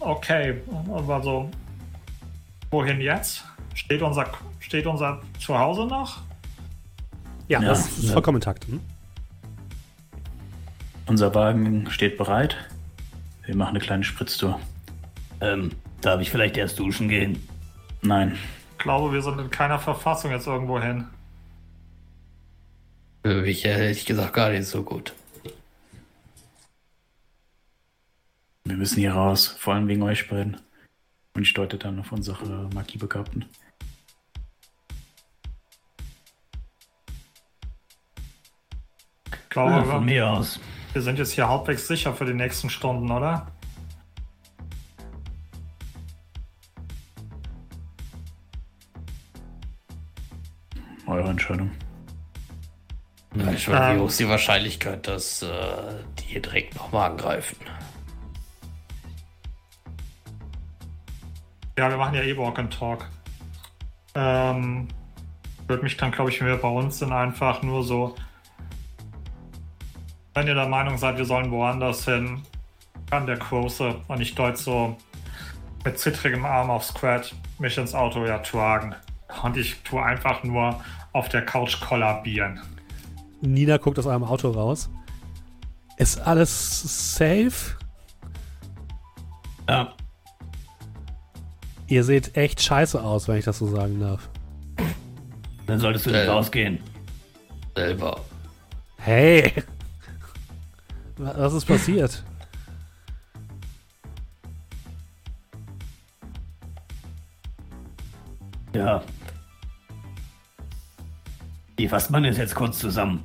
okay, 0.00 0.60
aber 0.92 1.22
so 1.22 1.50
wohin 2.70 3.00
jetzt? 3.00 3.44
Steht 3.74 4.02
unser, 4.02 4.26
steht 4.60 4.86
unser 4.86 5.20
Zuhause 5.38 5.86
noch? 5.86 6.18
Ja, 7.48 7.60
Ja, 7.62 7.68
das 7.68 7.88
ist 7.98 8.04
ja. 8.04 8.12
vollkommen 8.12 8.36
intakt. 8.36 8.66
Hm? 8.66 8.80
Unser 11.06 11.34
Wagen 11.34 11.90
steht 11.90 12.18
bereit. 12.18 12.56
Wir 13.46 13.56
machen 13.56 13.70
eine 13.70 13.80
kleine 13.80 14.04
Spritztour. 14.04 14.60
Ähm, 15.40 15.70
darf 16.00 16.20
ich 16.20 16.30
vielleicht 16.30 16.56
erst 16.56 16.78
duschen 16.78 17.08
gehen? 17.08 17.46
Nein, 18.02 18.36
Ich 18.72 18.78
glaube, 18.78 19.12
wir 19.12 19.22
sind 19.22 19.38
in 19.40 19.50
keiner 19.50 19.78
Verfassung 19.78 20.30
jetzt 20.30 20.46
irgendwo 20.46 20.80
hin. 20.80 21.06
Für 23.24 23.42
mich 23.42 23.64
ehrlich 23.64 24.06
gesagt 24.06 24.32
gar 24.34 24.50
nicht 24.50 24.66
so 24.66 24.82
gut. 24.82 25.14
wir 28.64 28.76
müssen 28.76 29.00
hier 29.00 29.14
raus. 29.14 29.46
Vor 29.58 29.72
allem 29.74 29.88
wegen 29.88 30.02
euch 30.02 30.28
beiden. 30.28 30.58
Und 31.34 31.42
ich 31.42 31.54
deute 31.54 31.78
dann 31.78 31.98
auf 32.00 32.12
unsere 32.12 32.68
Magiebegabten. 32.74 33.46
Ich 39.32 39.48
glaube, 39.50 39.70
Ja, 39.72 39.84
von 39.84 40.04
mir 40.04 40.28
aus. 40.28 40.60
wir 40.92 41.02
sind 41.02 41.18
jetzt 41.18 41.32
hier 41.32 41.48
halbwegs 41.48 41.86
sicher 41.86 42.14
für 42.14 42.24
die 42.26 42.34
nächsten 42.34 42.70
Stunden, 42.70 43.10
oder? 43.10 43.50
Eure 51.08 51.30
Entscheidung. 51.30 51.70
Ich 53.34 53.68
meine, 53.68 53.96
wie 53.96 54.00
hoch 54.00 54.08
ist 54.08 54.20
die 54.20 54.28
Wahrscheinlichkeit, 54.28 55.06
dass 55.06 55.42
äh, 55.42 55.48
die 56.18 56.24
hier 56.24 56.42
direkt 56.42 56.76
nochmal 56.76 57.10
angreifen? 57.10 57.56
Ja, 61.78 61.88
wir 61.88 61.96
machen 61.96 62.14
ja 62.14 62.22
eh 62.22 62.36
Walk 62.36 62.58
and 62.58 62.76
Talk. 62.76 63.08
Ähm, 64.14 64.88
würde 65.66 65.82
mich 65.82 65.96
dann, 65.96 66.10
glaube 66.10 66.30
ich, 66.30 66.40
wenn 66.40 66.48
wir 66.48 66.56
bei 66.56 66.68
uns 66.68 66.98
sind, 66.98 67.12
einfach 67.12 67.62
nur 67.62 67.82
so. 67.84 68.14
Wenn 70.34 70.46
ihr 70.46 70.54
der 70.54 70.68
Meinung 70.68 70.98
seid, 70.98 71.16
wir 71.16 71.24
sollen 71.24 71.50
woanders 71.50 72.04
hin, 72.04 72.42
kann 73.10 73.26
der 73.26 73.36
Große 73.36 73.94
und 74.08 74.20
ich 74.20 74.34
deut 74.34 74.58
so 74.58 74.96
mit 75.84 75.98
zittrigem 75.98 76.44
Arm 76.44 76.68
auf 76.70 76.84
Squad 76.84 77.34
mich 77.58 77.78
ins 77.78 77.94
Auto 77.94 78.26
ja 78.26 78.38
tragen. 78.38 78.94
Und 79.42 79.56
ich 79.56 79.82
tue 79.82 80.02
einfach 80.02 80.42
nur 80.42 80.82
auf 81.18 81.28
der 81.28 81.44
Couch 81.44 81.80
kollabieren. 81.80 82.60
Nina 83.40 83.76
guckt 83.76 83.98
aus 83.98 84.06
eurem 84.06 84.24
Auto 84.24 84.50
raus. 84.50 84.90
Ist 85.96 86.20
alles 86.20 87.16
safe? 87.16 87.76
Ja, 89.68 89.92
Ihr 91.88 92.04
seht 92.04 92.36
echt 92.36 92.62
scheiße 92.62 93.02
aus, 93.02 93.28
wenn 93.28 93.38
ich 93.38 93.46
das 93.46 93.58
so 93.58 93.66
sagen 93.66 93.98
darf. 93.98 94.28
dann 95.66 95.80
solltest 95.80 96.04
du 96.04 96.10
nicht 96.10 96.28
rausgehen. 96.28 96.80
Selber. 97.74 98.20
Hey! 98.98 99.54
Was 101.16 101.54
ist 101.54 101.64
passiert? 101.64 102.22
Ja. 108.74 109.02
Die 111.78 111.88
fasst 111.88 112.10
man 112.10 112.24
jetzt 112.24 112.54
kurz 112.54 112.78
zusammen. 112.80 113.22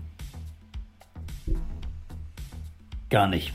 Gar 3.10 3.28
nicht. 3.28 3.52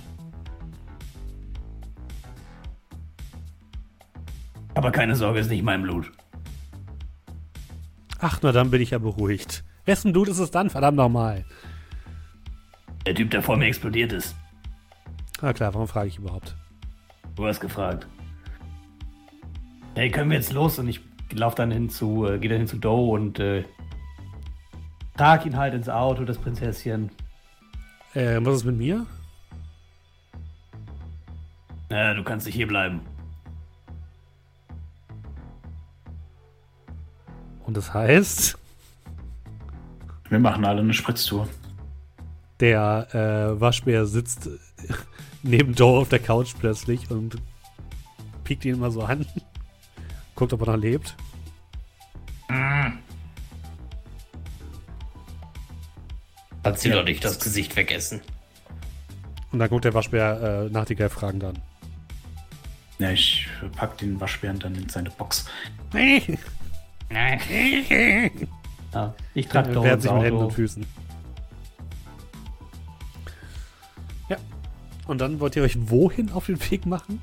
Aber 4.75 4.91
keine 4.91 5.17
Sorge, 5.17 5.41
ist 5.41 5.51
nicht 5.51 5.63
mein 5.63 5.83
Blut. 5.83 6.13
Ach, 8.21 8.41
na 8.43 8.53
dann 8.53 8.71
bin 8.71 8.83
ich 8.83 8.91
ja 8.91 8.99
beruhigt. 8.99 9.65
Wessen 9.85 10.13
Blut 10.13 10.29
ist 10.29 10.39
es 10.39 10.51
dann? 10.51 10.71
Verdammt 10.71 10.97
nochmal. 10.97 11.45
Der 13.07 13.15
Typ, 13.15 13.31
der 13.31 13.43
vor 13.43 13.57
mir 13.57 13.67
explodiert 13.67 14.13
ist. 14.13 14.37
Na 15.41 15.53
klar, 15.53 15.73
warum 15.75 15.89
frage 15.89 16.09
ich 16.09 16.19
überhaupt? 16.19 16.57
Du 17.37 17.47
hast 17.47 17.61
gefragt. 17.61 18.07
Hey, 19.95 20.11
können 20.11 20.31
wir 20.31 20.37
jetzt 20.37 20.53
los? 20.53 20.79
Und 20.79 20.89
ich 20.89 21.01
laufe 21.33 21.57
dann 21.57 21.71
hin 21.71 21.89
zu, 21.89 22.27
äh, 22.27 22.39
gehe 22.39 22.51
dann 22.51 22.59
hin 22.59 22.67
zu 22.69 22.79
Doe 22.79 23.11
und 23.11 23.39
äh, 23.39 23.65
trag 25.19 25.45
ihn 25.45 25.57
halt 25.57 25.75
ins 25.75 25.89
Auto, 25.89 26.25
das 26.25 26.39
Prinzesschen. 26.39 27.11
Äh, 28.15 28.39
was 28.41 28.57
ist 28.57 28.65
mit 28.65 28.79
mir? 28.79 29.05
Naja, 31.91 32.15
du 32.15 32.23
kannst 32.23 32.47
nicht 32.47 32.55
hier 32.55 32.67
bleiben. 32.69 33.01
Und 37.67 37.77
das 37.77 37.93
heißt, 37.93 38.57
Wir 40.31 40.39
machen 40.39 40.65
alle 40.65 40.81
eine 40.81 40.95
Spritztour. 40.95 41.49
der 42.61 43.09
äh, 43.15 43.61
Waschbär 43.61 44.07
sitzt 44.07 44.49
neben 45.43 45.75
Joe 45.75 46.01
auf 46.01 46.09
der 46.09 46.19
Couch 46.19 46.55
plötzlich 46.59 47.11
und 47.11 47.37
piekt 48.45 48.65
ihn 48.65 48.75
immer 48.75 48.91
so 48.91 49.03
an. 49.03 49.27
Guckt, 50.35 50.53
ob 50.53 50.61
er 50.63 50.73
noch 50.73 50.77
lebt. 50.77 51.15
Hat 56.69 56.81
sie 56.81 56.91
doch 56.91 57.05
nicht 57.05 57.25
das 57.25 57.41
Gesicht 57.41 57.73
vergessen. 57.73 58.21
Und 59.53 59.59
dann 59.59 59.69
guckt 59.69 59.85
der 59.85 59.95
Waschbär 59.95 60.67
äh, 60.67 60.73
Nachtigall 60.73 61.09
fragend 61.09 61.45
an. 61.45 61.59
Ja, 62.99 63.11
ich 63.11 63.49
pack 63.77 63.97
den 63.99 64.21
Waschbären 64.21 64.59
dann 64.59 64.75
in 64.75 64.89
seine 64.89 65.11
Box. 65.11 65.47
Ja, 67.11 67.39
ich 69.35 69.49
trage 69.49 69.69
Er 69.69 69.75
doch 69.75 69.85
wehrt 69.85 70.03
sich 70.03 70.11
mit 70.11 70.23
Händen 70.23 70.41
und. 70.41 70.53
Füßen. 70.53 70.87
Ja. 74.29 74.37
Und 75.07 75.21
dann 75.21 75.41
wollt 75.41 75.57
ihr 75.57 75.63
euch 75.63 75.91
wohin 75.91 76.31
auf 76.33 76.47
den 76.47 76.61
Weg 76.71 76.85
machen? 76.85 77.21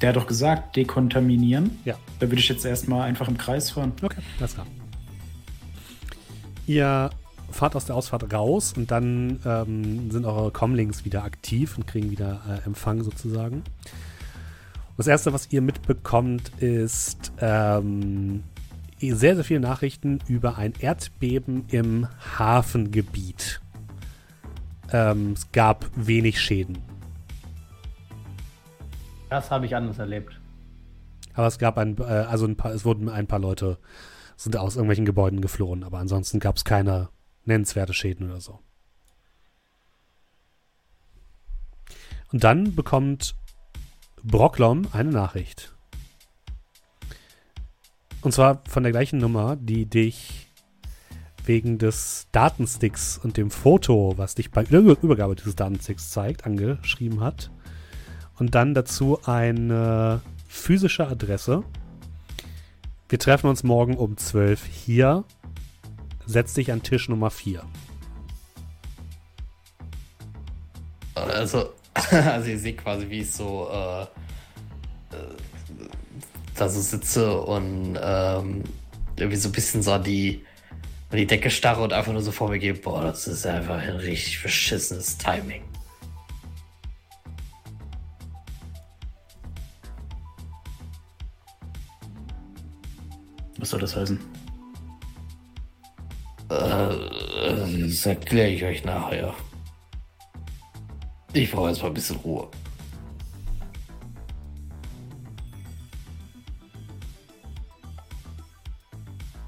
Der 0.00 0.10
hat 0.10 0.16
doch 0.16 0.26
gesagt, 0.26 0.76
dekontaminieren. 0.76 1.78
Ja. 1.84 1.96
Da 2.20 2.28
würde 2.28 2.40
ich 2.40 2.48
jetzt 2.48 2.64
erstmal 2.64 3.02
einfach 3.02 3.28
im 3.28 3.36
Kreis 3.36 3.70
fahren. 3.70 3.92
Okay, 4.02 4.20
alles 4.38 4.54
klar. 4.54 4.66
Ihr 6.66 7.10
fahrt 7.54 7.76
aus 7.76 7.86
der 7.86 7.96
Ausfahrt 7.96 8.32
raus 8.32 8.74
und 8.76 8.90
dann 8.90 9.40
ähm, 9.44 10.10
sind 10.10 10.26
eure 10.26 10.50
Comlinks 10.50 11.04
wieder 11.04 11.24
aktiv 11.24 11.76
und 11.78 11.86
kriegen 11.86 12.10
wieder 12.10 12.40
äh, 12.48 12.66
Empfang 12.66 13.02
sozusagen. 13.02 13.62
Das 14.96 15.06
erste, 15.06 15.32
was 15.32 15.50
ihr 15.50 15.60
mitbekommt, 15.62 16.50
ist 16.60 17.32
ähm, 17.40 18.44
sehr, 19.00 19.34
sehr 19.34 19.44
viele 19.44 19.60
Nachrichten 19.60 20.20
über 20.28 20.56
ein 20.56 20.72
Erdbeben 20.78 21.64
im 21.68 22.06
Hafengebiet. 22.38 23.60
Ähm, 24.92 25.32
es 25.32 25.50
gab 25.52 25.86
wenig 25.96 26.40
Schäden, 26.40 26.78
Das 29.30 29.50
habe 29.50 29.66
ich 29.66 29.74
anders 29.74 29.98
erlebt. 29.98 30.38
aber 31.34 31.46
es 31.48 31.58
gab 31.58 31.78
ein, 31.78 31.96
äh, 31.98 32.02
also 32.02 32.46
ein 32.46 32.56
paar, 32.56 32.72
es 32.72 32.84
wurden 32.84 33.08
ein 33.08 33.26
paar 33.26 33.40
Leute 33.40 33.78
sind 34.36 34.56
aus 34.56 34.76
irgendwelchen 34.76 35.04
Gebäuden 35.04 35.40
geflohen, 35.40 35.84
aber 35.84 35.98
ansonsten 35.98 36.40
gab 36.40 36.56
es 36.56 36.64
keine 36.64 37.08
nennenswerte 37.44 37.94
Schäden 37.94 38.30
oder 38.30 38.40
so. 38.40 38.60
Und 42.32 42.42
dann 42.44 42.74
bekommt 42.74 43.36
Brocklom 44.22 44.88
eine 44.92 45.10
Nachricht. 45.10 45.74
Und 48.22 48.32
zwar 48.32 48.62
von 48.66 48.82
der 48.82 48.92
gleichen 48.92 49.18
Nummer, 49.18 49.54
die 49.56 49.86
dich 49.86 50.48
wegen 51.44 51.78
des 51.78 52.26
Datensticks 52.32 53.18
und 53.18 53.36
dem 53.36 53.50
Foto, 53.50 54.14
was 54.16 54.34
dich 54.34 54.50
bei 54.50 54.62
der 54.62 54.80
Übergabe 54.80 55.36
dieses 55.36 55.56
Datensticks 55.56 56.10
zeigt, 56.10 56.46
angeschrieben 56.46 57.20
hat. 57.20 57.50
Und 58.38 58.54
dann 58.54 58.74
dazu 58.74 59.20
eine 59.24 60.22
physische 60.48 61.06
Adresse. 61.06 61.62
Wir 63.08 63.18
treffen 63.18 63.48
uns 63.48 63.62
morgen 63.62 63.96
um 63.96 64.16
12 64.16 64.64
hier. 64.64 65.24
Setz 66.26 66.54
dich 66.54 66.72
an 66.72 66.82
Tisch 66.82 67.08
Nummer 67.08 67.30
4. 67.30 67.62
Also, 71.14 71.70
also 72.10 72.50
ihr 72.50 72.58
seht 72.58 72.78
quasi, 72.78 73.08
wie 73.08 73.20
ich 73.20 73.30
so 73.30 73.68
äh, 73.70 74.02
äh, 74.02 74.06
da 76.56 76.68
so 76.68 76.80
sitze 76.80 77.40
und 77.40 77.98
ähm, 78.00 78.64
irgendwie 79.16 79.36
so 79.36 79.48
ein 79.48 79.52
bisschen 79.52 79.82
so 79.82 79.92
an 79.92 80.02
die, 80.02 80.44
an 81.10 81.18
die 81.18 81.26
Decke 81.26 81.50
starre 81.50 81.82
und 81.82 81.92
einfach 81.92 82.12
nur 82.12 82.22
so 82.22 82.32
vor 82.32 82.48
mir 82.48 82.58
gehe, 82.58 82.74
boah, 82.74 83.02
das 83.02 83.26
ist 83.26 83.46
einfach 83.46 83.76
ein 83.76 83.96
richtig 83.96 84.42
beschissenes 84.42 85.18
Timing. 85.18 85.62
Was 93.58 93.70
soll 93.70 93.80
das 93.80 93.96
heißen? 93.96 94.33
Äh, 96.54 97.86
das 97.88 98.06
erkläre 98.06 98.50
ich 98.50 98.64
euch 98.64 98.84
nachher. 98.84 99.34
Ich 101.32 101.50
brauche 101.50 101.68
erstmal 101.68 101.90
ein 101.90 101.94
bisschen 101.94 102.16
Ruhe. 102.16 102.48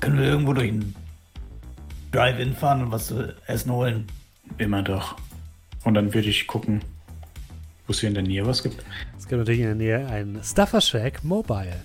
Können 0.01 0.19
wir 0.19 0.27
irgendwo 0.27 0.53
durch 0.53 0.69
einen 0.69 0.95
Drive-In 2.13 2.55
fahren 2.55 2.83
und 2.83 2.93
was 2.93 3.09
zu 3.09 3.35
essen 3.47 3.73
holen? 3.73 4.07
Immer 4.59 4.83
doch. 4.83 5.17
Und 5.85 5.95
dann 5.95 6.13
würde 6.13 6.29
ich 6.29 6.47
gucken, 6.47 6.81
wo 7.87 7.93
es 7.93 8.01
hier 8.01 8.09
in 8.09 8.15
der 8.15 8.25
Nähe 8.25 8.47
was 8.47 8.63
gibt. 8.63 8.85
Es 9.19 9.29
gibt 9.29 9.39
natürlich 9.39 9.61
in 9.61 9.67
der 9.67 9.75
Nähe 9.75 10.07
ein 10.09 10.41
Stuffer 10.43 10.81
Shack 10.81 11.23
Mobile. 11.25 11.77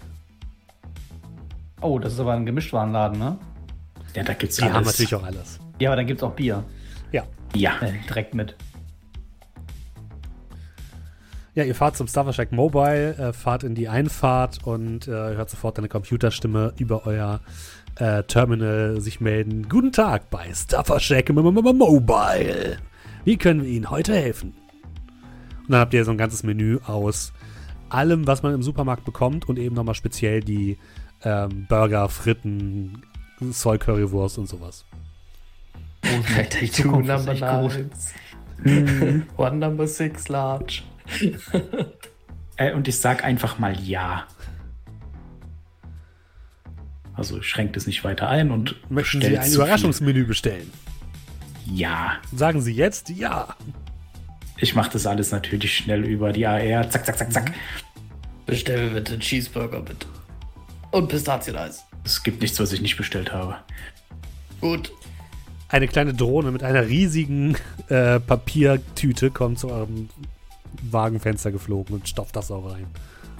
Oh, 1.81 1.99
das 1.99 2.13
ist 2.13 2.19
aber 2.19 2.33
ein 2.33 2.45
Gemischtwarenladen, 2.45 3.19
ne? 3.19 3.37
Ja, 4.15 4.23
da 4.23 4.33
gibt's 4.33 4.57
Die 4.57 4.63
alles. 4.63 4.75
haben 4.75 4.85
natürlich 4.85 5.15
auch 5.15 5.23
alles. 5.23 5.59
Ja, 5.79 5.89
aber 5.89 5.95
dann 5.97 6.07
gibt's 6.07 6.23
auch 6.23 6.33
Bier. 6.33 6.63
Ja. 7.11 7.23
Ja. 7.55 7.79
Äh, 7.81 7.93
direkt 8.07 8.33
mit. 8.33 8.55
Ja, 11.53 11.65
ihr 11.65 11.75
fahrt 11.75 11.97
zum 11.97 12.07
Stuffer 12.07 12.31
Shack 12.31 12.51
Mobile, 12.53 13.15
äh, 13.17 13.33
fahrt 13.33 13.63
in 13.63 13.75
die 13.75 13.89
Einfahrt 13.89 14.59
und 14.65 15.07
äh, 15.07 15.11
hört 15.11 15.49
sofort 15.49 15.77
eine 15.77 15.89
Computerstimme 15.89 16.73
über 16.77 17.05
euer 17.05 17.41
äh, 17.97 18.23
Terminal 18.23 19.01
sich 19.01 19.19
melden. 19.19 19.67
Guten 19.67 19.91
Tag 19.91 20.29
bei 20.29 20.45
M- 20.47 21.37
M- 21.37 21.77
Mobile. 21.77 22.77
Wie 23.25 23.37
können 23.37 23.63
wir 23.63 23.69
Ihnen 23.69 23.89
heute 23.89 24.13
helfen? 24.15 24.53
Und 25.63 25.71
dann 25.71 25.81
habt 25.81 25.93
ihr 25.93 26.05
so 26.05 26.11
ein 26.11 26.17
ganzes 26.17 26.43
Menü 26.43 26.79
aus 26.85 27.33
allem, 27.89 28.27
was 28.27 28.43
man 28.43 28.53
im 28.53 28.63
Supermarkt 28.63 29.03
bekommt 29.03 29.49
und 29.49 29.59
eben 29.59 29.75
nochmal 29.75 29.95
speziell 29.95 30.39
die 30.39 30.77
ähm, 31.23 31.65
Burger, 31.67 32.07
Fritten, 32.07 33.03
Soy 33.49 33.77
Currywurst 33.77 34.37
und 34.37 34.47
sowas. 34.47 34.85
Alter, 36.37 36.61
ich 36.61 36.71
Zukunft 36.73 37.07
tue 37.07 37.15
ist 37.15 37.25
Number 37.25 37.31
echt 37.31 37.41
groß. 37.41 37.77
nine. 38.63 39.25
One 39.37 39.55
number 39.57 39.87
six 39.87 40.27
large. 40.29 40.83
Äh, 42.57 42.73
und 42.73 42.87
ich 42.87 42.97
sag 42.99 43.23
einfach 43.23 43.57
mal 43.57 43.79
ja. 43.79 44.27
Also 47.13 47.41
schränkt 47.41 47.75
es 47.77 47.87
nicht 47.87 48.03
weiter 48.03 48.29
ein 48.29 48.51
und 48.51 48.75
Möchten 48.89 49.21
Sie 49.21 49.37
ein. 49.37 49.51
Überraschungsmenü 49.51 50.25
bestellen? 50.25 50.71
Ja. 51.65 52.17
Sagen 52.35 52.61
Sie 52.61 52.73
jetzt 52.73 53.09
ja. 53.09 53.55
Ich 54.57 54.75
mache 54.75 54.91
das 54.91 55.07
alles 55.07 55.31
natürlich 55.31 55.75
schnell 55.75 56.05
über 56.05 56.31
die 56.31 56.45
AR. 56.45 56.89
Zack, 56.89 57.05
zack, 57.05 57.17
zack, 57.17 57.33
zack. 57.33 57.51
Bestell 58.45 58.89
mir 58.89 58.95
bitte 58.95 59.13
einen 59.13 59.21
Cheeseburger, 59.21 59.81
bitte. 59.81 60.05
Und 60.91 61.07
Pistazieneis. 61.07 61.83
Es 62.03 62.23
gibt 62.23 62.41
nichts, 62.41 62.59
was 62.59 62.73
ich 62.73 62.81
nicht 62.81 62.97
bestellt 62.97 63.31
habe. 63.31 63.57
Gut. 64.59 64.91
Eine 65.69 65.87
kleine 65.87 66.13
Drohne 66.13 66.51
mit 66.51 66.63
einer 66.63 66.87
riesigen 66.87 67.55
äh, 67.87 68.19
Papiertüte 68.19 69.31
kommt 69.31 69.59
zu 69.59 69.69
eurem 69.69 70.09
Wagenfenster 70.89 71.51
geflogen 71.51 71.95
und 71.95 72.09
stopft 72.09 72.35
das 72.35 72.51
auch 72.51 72.71
rein. 72.71 72.87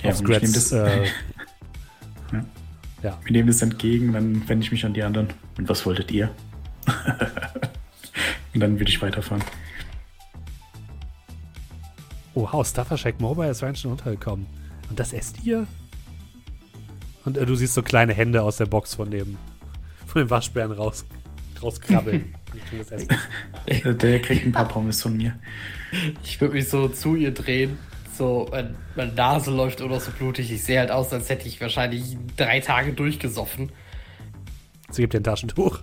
Ja, 0.01 0.11
Auf 0.11 0.17
Scratch, 0.17 0.51
das- 0.53 0.71
äh, 0.71 1.05
Ja. 2.31 2.45
ja. 3.03 3.17
Wir 3.23 3.31
nehmen 3.33 3.47
das 3.47 3.61
entgegen, 3.61 4.13
dann 4.13 4.47
wende 4.47 4.63
ich 4.65 4.71
mich 4.71 4.85
an 4.85 4.93
die 4.93 5.03
anderen. 5.03 5.27
Und 5.57 5.67
was 5.67 5.85
wolltet 5.85 6.11
ihr? 6.11 6.29
und 8.53 8.59
dann 8.61 8.79
würde 8.79 8.89
ich 8.89 9.01
weiterfahren. 9.01 9.43
Oh, 12.33 12.47
wow, 12.49 12.65
Stuffer 12.65 12.97
Shack 12.97 13.19
Mobile 13.19 13.49
ist 13.51 13.61
rein 13.61 13.75
schon 13.75 13.91
untergekommen. 13.91 14.45
Und 14.89 14.97
das 14.99 15.11
esst 15.11 15.43
ihr? 15.43 15.67
Und 17.25 17.37
äh, 17.37 17.45
du 17.45 17.55
siehst 17.55 17.73
so 17.73 17.83
kleine 17.83 18.13
Hände 18.13 18.41
aus 18.41 18.57
der 18.57 18.65
Box 18.65 18.95
von 18.95 19.11
dem, 19.11 19.37
von 20.07 20.21
dem 20.21 20.29
Waschbären 20.29 20.71
raus, 20.71 21.05
rauskrabbeln. 21.61 22.35
Der 23.85 24.21
kriegt 24.21 24.45
ein 24.45 24.51
paar 24.51 24.67
Pommes 24.67 25.01
von 25.01 25.15
mir. 25.15 25.39
Ich 26.23 26.41
würde 26.41 26.55
mich 26.55 26.67
so 26.67 26.89
zu 26.89 27.15
ihr 27.15 27.33
drehen. 27.33 27.77
So, 28.17 28.47
mein, 28.51 28.75
meine 28.95 29.13
Nase 29.13 29.51
läuft 29.51 29.79
immer 29.79 29.95
noch 29.95 30.01
so 30.01 30.11
blutig. 30.11 30.51
Ich 30.51 30.63
sehe 30.63 30.79
halt 30.79 30.91
aus, 30.91 31.13
als 31.13 31.29
hätte 31.29 31.47
ich 31.47 31.61
wahrscheinlich 31.61 32.17
drei 32.35 32.59
Tage 32.59 32.93
durchgesoffen. 32.93 33.71
Sie 34.89 35.01
gibt 35.01 35.13
dir 35.13 35.19
ein 35.19 35.23
Taschentuch. 35.23 35.79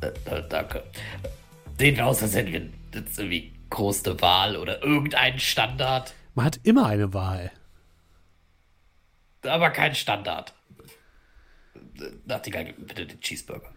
Äh, 0.00 0.06
äh, 0.06 0.42
danke. 0.48 0.82
Sehen 1.78 1.96
wir 1.96 2.06
aus, 2.06 2.22
als 2.22 2.34
hätten 2.34 2.52
wir 2.52 2.68
jetzt 2.94 3.18
irgendwie 3.18 3.52
große 3.70 4.20
Wahl 4.20 4.56
oder 4.56 4.82
irgendeinen 4.82 5.38
Standard. 5.38 6.14
Man 6.34 6.44
hat 6.44 6.60
immer 6.62 6.86
eine 6.86 7.14
Wahl. 7.14 7.50
Aber 9.44 9.70
kein 9.70 9.94
Standard. 9.94 10.54
Nachtigall, 12.26 12.64
gib 12.64 12.78
mir 12.78 12.86
bitte 12.86 13.06
den 13.06 13.20
Cheeseburger. 13.20 13.72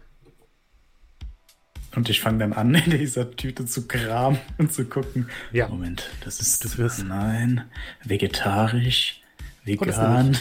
Und 1.94 2.08
ich 2.10 2.20
fange 2.20 2.38
dann 2.38 2.52
an, 2.52 2.74
in 2.86 2.90
dieser 2.90 3.30
Tüte 3.30 3.64
zu 3.66 3.88
kramen 3.88 4.38
und 4.58 4.72
zu 4.72 4.84
gucken. 4.84 5.28
Ja. 5.52 5.68
Moment, 5.68 6.10
das 6.24 6.40
ist. 6.40 6.64
Du 6.64 6.78
wirst- 6.78 7.04
nein, 7.04 7.64
vegetarisch, 8.04 9.22
das 9.64 9.66
vegan, 9.66 10.38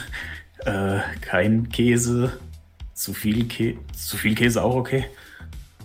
äh, 0.66 1.00
kein 1.22 1.70
Käse, 1.70 2.40
zu 2.94 3.14
viel, 3.14 3.46
Kä 3.48 3.78
zu 3.94 4.18
viel 4.18 4.36
Käse 4.36 4.64
auch 4.64 4.76
okay. 4.76 5.06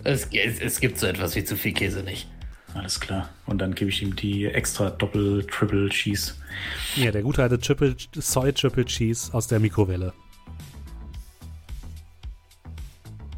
Es, 0.03 0.27
es, 0.31 0.59
es 0.59 0.79
gibt 0.79 0.97
so 0.97 1.07
etwas 1.07 1.35
wie 1.35 1.43
zu 1.43 1.55
viel 1.55 1.73
Käse 1.73 2.03
nicht. 2.03 2.27
Alles 2.73 2.99
klar. 2.99 3.29
Und 3.45 3.59
dann 3.59 3.75
gebe 3.75 3.89
ich 3.89 4.01
ihm 4.01 4.15
die 4.15 4.45
extra 4.45 4.89
Doppel, 4.89 5.45
Triple 5.45 5.89
Cheese. 5.89 6.35
Ja, 6.95 7.11
der 7.11 7.21
gute 7.21 7.43
alte 7.43 7.59
Triple, 7.59 7.95
Soy 8.15 8.53
Triple 8.53 8.85
Cheese 8.85 9.33
aus 9.33 9.47
der 9.47 9.59
Mikrowelle. 9.59 10.13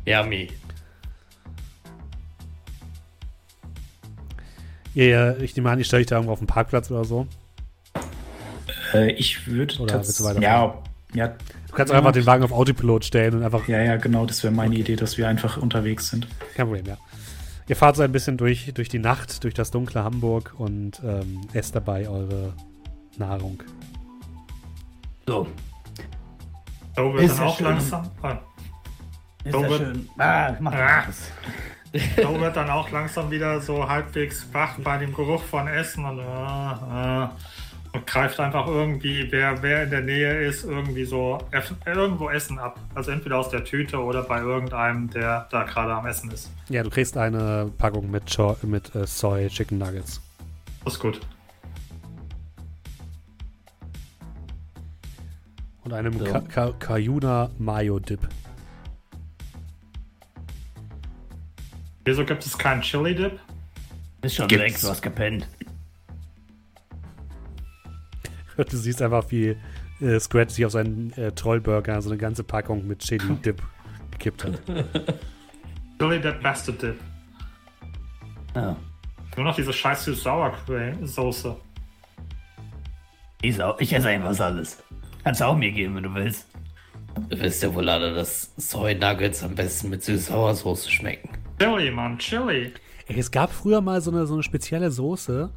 Yummy. 0.06 0.50
Ja, 4.94 5.04
ja, 5.06 5.38
ich 5.38 5.56
nehme 5.56 5.72
an, 5.72 5.80
ich 5.80 5.88
stelle 5.88 6.02
dich 6.02 6.10
da 6.10 6.16
irgendwo 6.18 6.34
auf 6.34 6.40
dem 6.40 6.48
Parkplatz 6.48 6.92
oder 6.92 7.04
so. 7.04 7.28
Äh, 8.94 9.12
ich 9.14 9.48
würde 9.48 9.80
Oder 9.80 9.96
willst 9.96 10.20
du 10.20 10.24
weiterfahren? 10.26 10.84
ja, 11.16 11.28
ja, 11.28 11.36
Du 11.68 11.78
kannst 11.78 11.92
einfach 11.92 12.12
den 12.12 12.28
Wagen 12.28 12.44
auf 12.44 12.52
Autopilot 12.52 13.06
stellen 13.06 13.34
und 13.36 13.44
einfach. 13.44 13.68
ja, 13.68 13.82
ja, 13.82 13.96
genau, 13.96 14.28
das 14.28 14.44
wäre 14.44 14.54
meine 14.54 14.76
Idee, 14.76 14.96
dass 14.96 15.18
wir 15.18 15.28
einfach 15.28 15.58
unterwegs 15.58 16.10
sind. 16.10 16.28
Kein 16.56 16.68
Problem, 16.68 16.86
ja. 16.86 16.98
Ihr 17.68 17.76
fahrt 17.76 17.96
so 17.96 18.04
ein 18.04 18.12
bisschen 18.12 18.38
durch, 18.38 18.74
durch 18.74 18.90
die 18.90 19.00
Nacht, 19.00 19.44
durch 19.44 19.54
das 19.54 19.72
dunkle 19.72 20.04
Hamburg 20.04 20.54
und 20.58 21.02
ähm, 21.06 21.42
esst 21.54 21.76
dabei 21.76 22.08
eure 22.10 22.54
Nahrung. 23.18 23.64
So, 25.28 25.48
So 26.96 27.14
wird 27.14 27.24
Ist 27.24 27.38
dann 27.40 27.48
auch 27.48 27.58
schön. 27.58 27.66
langsam. 27.68 28.12
Ah, 28.22 28.38
ist 29.44 29.54
So 29.54 29.62
wird- 29.62 29.78
schön. 29.82 30.10
Ah, 30.18 30.54
mach 30.60 30.74
Ah. 30.74 31.04
so 32.22 32.40
wird 32.40 32.56
dann 32.56 32.70
auch 32.70 32.90
langsam 32.92 33.32
wieder 33.32 33.62
so 33.62 33.88
halbwegs 33.88 34.46
wach 34.52 34.78
bei 34.80 34.98
dem 34.98 35.14
Geruch 35.14 35.44
von 35.44 35.68
Essen 35.68 36.04
und, 36.06 36.20
äh, 36.20 36.22
und 36.22 37.30
greift 38.00 38.40
einfach 38.40 38.68
irgendwie, 38.68 39.28
wer, 39.32 39.62
wer 39.62 39.84
in 39.84 39.90
der 39.92 40.02
Nähe 40.02 40.46
ist, 40.46 40.64
irgendwie 40.64 41.06
so 41.06 41.38
irgendwo 41.86 42.30
Essen 42.30 42.58
ab. 42.60 42.80
Also 42.96 43.12
entweder 43.12 43.38
aus 43.38 43.50
der 43.50 43.64
Tüte 43.64 43.98
oder 44.00 44.24
bei 44.24 44.40
irgendeinem, 44.42 45.10
der 45.12 45.48
da 45.52 45.64
gerade 45.64 45.94
am 45.94 46.06
Essen 46.06 46.32
ist. 46.32 46.50
Ja, 46.70 46.82
du 46.84 46.90
kriegst 46.90 47.16
eine 47.18 47.72
Packung 47.78 48.10
mit, 48.10 48.26
Cho 48.26 48.58
mit 48.64 48.94
äh, 48.96 49.06
Soy 49.06 49.48
Chicken 49.48 49.78
Nuggets. 49.78 50.22
Das 50.84 50.94
ist 50.94 51.00
gut. 51.00 51.20
Und 55.84 55.94
einem 55.94 56.18
So. 56.18 56.26
Ka 56.26 56.42
Ka 56.42 56.72
Kayuna 56.80 57.50
Mayo 57.60 58.00
Dip. 58.00 58.22
Wieso 62.06 62.26
gibt 62.26 62.46
es 62.46 62.58
keinen 62.58 62.82
Chili-Dip? 62.82 63.40
Ist 64.24 64.36
schon 64.36 64.48
Gibt's. 64.48 64.64
weg, 64.66 64.82
du 64.82 64.88
hast 64.90 65.02
gepennt. 65.02 65.48
Du 68.70 68.78
siehst 68.78 69.02
einfach, 69.02 69.26
wie 69.30 69.56
äh, 70.02 70.20
Scratch 70.20 70.54
sich 70.56 70.66
auf 70.66 70.72
seinen 70.72 71.12
äh, 71.14 71.32
Trollburger 71.32 72.02
so 72.02 72.10
eine 72.10 72.18
ganze 72.18 72.44
Packung 72.44 72.86
mit 72.88 73.00
Chili 73.00 73.36
Dip 73.46 73.62
gekippt 74.12 74.44
hat. 74.46 74.62
Chili-Dip, 76.00 76.42
beste 76.42 76.74
Dip. 76.74 76.96
Ja. 78.56 78.76
Nur 79.36 79.46
noch 79.46 79.56
diese 79.56 79.74
scheiß 79.74 80.06
Sour-Soße. 80.06 81.56
Ich, 83.42 83.56
sau- 83.56 83.76
ich 83.80 83.92
esse 83.94 84.08
einfach 84.10 84.40
alles. 84.40 84.82
Kannst 85.24 85.42
du 85.42 85.46
auch 85.46 85.56
mir 85.58 85.72
geben, 85.72 85.96
wenn 85.96 86.04
du 86.04 86.14
willst. 86.14 86.48
Ihr 87.30 87.40
wisst 87.40 87.64
ja 87.64 87.74
wohl 87.74 87.88
alle, 87.90 88.14
dass 88.14 88.54
Soy 88.58 88.96
Nuggets 88.96 89.44
am 89.44 89.56
besten 89.56 89.90
mit 89.90 90.04
Süß-Sauersoße 90.04 90.90
schmecken. 90.90 91.30
Chili, 91.60 91.92
Mann, 91.92 92.18
Chili. 92.20 92.74
Ey, 93.08 93.20
es 93.20 93.32
gab 93.32 93.52
früher 93.52 93.82
mal 93.82 94.02
so 94.02 94.12
eine, 94.12 94.26
so 94.26 94.34
eine 94.34 94.44
spezielle 94.44 94.92
Soße. 94.92 95.50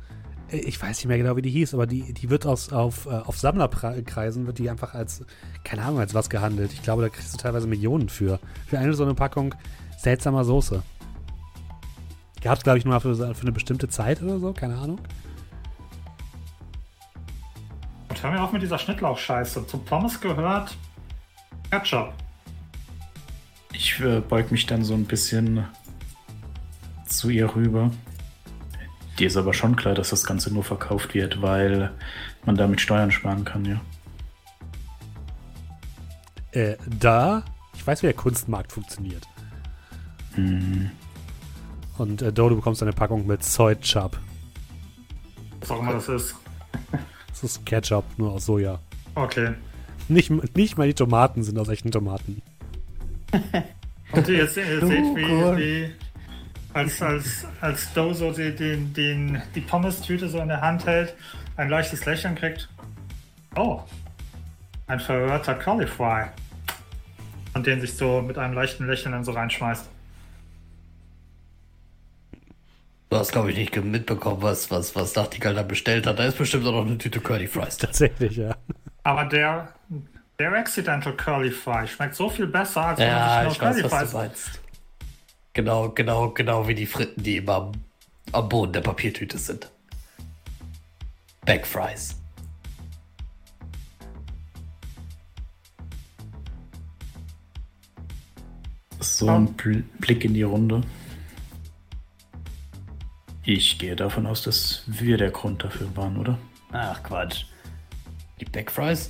Ich 0.48 0.80
weiß 0.80 0.98
nicht 0.98 1.06
mehr 1.06 1.18
genau, 1.18 1.36
wie 1.36 1.42
die 1.42 1.50
hieß, 1.50 1.74
aber 1.74 1.86
die, 1.86 2.12
die 2.12 2.30
wird 2.30 2.46
aus, 2.46 2.72
auf, 2.72 3.06
äh, 3.06 3.10
auf 3.10 3.36
Sammlerkreisen 3.36 4.46
wird 4.46 4.58
die 4.58 4.70
einfach 4.70 4.94
als, 4.94 5.24
keine 5.64 5.82
Ahnung, 5.82 5.98
als 5.98 6.14
was 6.14 6.30
gehandelt. 6.30 6.72
Ich 6.72 6.82
glaube, 6.82 7.02
da 7.02 7.08
kriegst 7.08 7.34
du 7.34 7.38
teilweise 7.38 7.66
Millionen 7.66 8.08
für. 8.08 8.38
Für 8.66 8.78
eine 8.78 8.94
so 8.94 9.02
eine 9.02 9.14
Packung 9.14 9.54
seltsamer 9.98 10.44
Soße. 10.44 10.82
Gab 12.42 12.58
es, 12.58 12.62
glaube 12.62 12.78
ich, 12.78 12.84
nur 12.84 12.94
mal 12.94 13.00
für, 13.00 13.16
für 13.16 13.42
eine 13.42 13.52
bestimmte 13.52 13.88
Zeit 13.88 14.22
oder 14.22 14.38
so, 14.38 14.52
keine 14.52 14.76
Ahnung. 14.76 15.00
Und 18.08 18.22
hör 18.22 18.30
mir 18.30 18.40
auf 18.40 18.52
mit 18.52 18.62
dieser 18.62 18.78
Schnittlauch-Scheiße. 18.78 19.66
Zum 19.66 19.84
Pommes 19.84 20.20
gehört 20.20 20.76
Ketchup. 21.70 22.12
Ich 23.72 24.00
äh, 24.00 24.20
beug 24.20 24.52
mich 24.52 24.64
dann 24.66 24.84
so 24.84 24.94
ein 24.94 25.06
bisschen 25.06 25.66
zu 27.06 27.30
ihr 27.30 27.54
rüber. 27.54 27.90
Dir 29.18 29.26
ist 29.28 29.36
aber 29.36 29.54
schon 29.54 29.76
klar, 29.76 29.94
dass 29.94 30.10
das 30.10 30.24
Ganze 30.24 30.52
nur 30.52 30.62
verkauft 30.64 31.14
wird, 31.14 31.40
weil 31.40 31.90
man 32.44 32.56
damit 32.56 32.80
Steuern 32.80 33.10
sparen 33.10 33.44
kann, 33.44 33.64
ja. 33.64 33.80
Äh, 36.52 36.76
da, 37.00 37.42
ich 37.74 37.86
weiß, 37.86 38.02
wie 38.02 38.06
der 38.06 38.14
Kunstmarkt 38.14 38.72
funktioniert. 38.72 39.26
Mhm. 40.36 40.90
Und 41.98 42.20
äh, 42.22 42.32
Do, 42.32 42.48
du 42.50 42.56
bekommst 42.56 42.82
eine 42.82 42.92
Packung 42.92 43.26
mit 43.26 43.42
Soy 43.42 43.76
Chub. 43.80 44.18
Was 45.60 45.70
auch 45.70 45.80
immer 45.80 45.94
das 45.94 46.08
ist. 46.08 46.34
Das 47.28 47.42
ist 47.44 47.66
Ketchup, 47.66 48.04
nur 48.18 48.32
aus 48.32 48.46
Soja. 48.46 48.78
Okay. 49.14 49.54
Nicht, 50.08 50.30
nicht 50.56 50.76
mal 50.78 50.86
die 50.86 50.94
Tomaten 50.94 51.42
sind 51.42 51.58
aus 51.58 51.68
echten 51.68 51.90
Tomaten. 51.90 52.42
Und 54.12 54.28
ihr, 54.28 54.46
se- 54.46 54.60
ihr 54.62 54.80
Du 54.80 54.86
seht, 54.86 55.04
wie, 55.16 55.56
wie 55.56 55.90
als, 56.76 57.00
als, 57.00 57.46
als 57.62 57.92
Doe 57.94 58.14
so 58.14 58.30
die, 58.32 58.54
den, 58.54 58.92
den, 58.92 59.42
die 59.54 59.62
Pommes-Tüte 59.62 60.28
so 60.28 60.38
in 60.40 60.48
der 60.48 60.60
Hand 60.60 60.84
hält, 60.84 61.14
ein 61.56 61.70
leichtes 61.70 62.04
Lächeln 62.04 62.34
kriegt. 62.34 62.68
Oh, 63.56 63.80
ein 64.86 65.00
verhörter 65.00 65.54
Caulifry. 65.54 66.26
Und 67.54 67.66
den 67.66 67.80
sich 67.80 67.94
so 67.94 68.20
mit 68.20 68.36
einem 68.36 68.52
leichten 68.52 68.86
Lächeln 68.86 69.12
dann 69.12 69.24
so 69.24 69.32
reinschmeißt. 69.32 69.88
Du 73.08 73.16
hast, 73.16 73.32
glaube 73.32 73.50
ich, 73.50 73.56
nicht 73.56 73.74
mitbekommen, 73.82 74.42
was, 74.42 74.70
was, 74.70 74.94
was 74.94 75.14
Nachtigall 75.14 75.54
da 75.54 75.62
bestellt 75.62 76.06
hat. 76.06 76.18
Da 76.18 76.24
ist 76.24 76.36
bestimmt 76.36 76.66
auch 76.66 76.72
noch 76.72 76.84
eine 76.84 76.98
Tüte 76.98 77.20
Curly 77.20 77.46
Fries. 77.46 77.78
Tatsächlich, 77.78 78.36
ja. 78.36 78.54
Aber 79.04 79.24
der, 79.24 79.72
der 80.38 80.52
Accidental 80.52 81.16
Curly 81.16 81.52
Fry 81.52 81.86
schmeckt 81.86 82.16
so 82.16 82.28
viel 82.28 82.46
besser, 82.46 82.88
als 82.88 82.98
wenn 82.98 83.08
Ja, 83.08 83.36
man 83.44 83.46
ich 83.46 83.52
sich 83.54 83.62
nur 83.62 83.70
weiß, 83.70 83.76
Curly 83.80 83.90
was 83.90 84.10
Fries. 84.10 84.60
Genau, 85.56 85.88
genau, 85.88 86.32
genau 86.32 86.68
wie 86.68 86.74
die 86.74 86.84
Fritten, 86.84 87.22
die 87.22 87.38
immer 87.38 87.72
am, 88.32 88.48
Boden 88.50 88.74
der 88.74 88.82
Papiertüte 88.82 89.38
sind. 89.38 89.70
Backfries. 91.46 92.14
So 99.00 99.30
ein 99.30 99.54
Bl 99.54 99.82
Blick 99.98 100.26
in 100.26 100.34
die 100.34 100.42
Runde. 100.42 100.82
Ich 103.42 103.78
gehe 103.78 103.96
davon 103.96 104.26
aus, 104.26 104.42
dass 104.42 104.82
wir 104.86 105.16
der 105.16 105.30
Grund 105.30 105.64
dafür 105.64 105.88
waren, 105.96 106.18
oder? 106.18 106.38
Ach, 106.72 107.02
Quatsch. 107.02 107.46
Die 108.40 108.44
Backfries? 108.44 109.08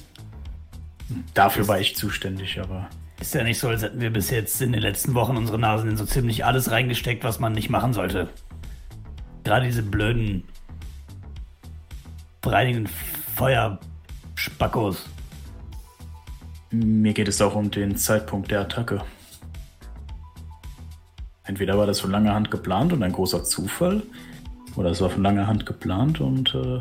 Dafür 1.34 1.66
war 1.66 1.80
ich 1.80 1.96
zuständig, 1.96 2.60
aber 2.60 2.88
Ist 3.20 3.34
ja 3.34 3.42
nicht 3.42 3.58
so, 3.58 3.68
als 3.68 3.82
hätten 3.82 4.00
wir 4.00 4.12
bis 4.12 4.30
jetzt 4.30 4.60
in 4.60 4.72
den 4.72 4.82
letzten 4.82 5.14
Wochen 5.14 5.36
unsere 5.36 5.58
Nasen 5.58 5.90
in 5.90 5.96
so 5.96 6.04
ziemlich 6.04 6.44
alles 6.44 6.70
reingesteckt, 6.70 7.24
was 7.24 7.40
man 7.40 7.52
nicht 7.52 7.70
machen 7.70 7.92
sollte. 7.92 8.28
Gerade 9.42 9.66
diese 9.66 9.82
blöden, 9.82 10.44
breitigen 12.42 12.88
Feuerspackos. 13.36 15.08
mir 16.70 17.14
geht 17.14 17.28
es 17.28 17.40
auch 17.40 17.54
um 17.54 17.70
den 17.70 17.96
Zeitpunkt 17.96 18.50
der 18.50 18.60
Attacke. 18.60 19.02
Entweder 21.44 21.78
war 21.78 21.86
das 21.86 22.00
von 22.00 22.10
langer 22.10 22.34
Hand 22.34 22.50
geplant 22.50 22.92
und 22.92 23.02
ein 23.02 23.12
großer 23.12 23.44
Zufall, 23.44 24.02
oder 24.74 24.90
es 24.90 25.00
war 25.00 25.10
von 25.10 25.22
langer 25.22 25.46
Hand 25.46 25.64
geplant 25.64 26.20
und 26.20 26.54
äh, 26.54 26.80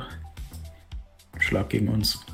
Schlag 1.39 1.69
gegen 1.69 1.87
uns. 1.87 2.25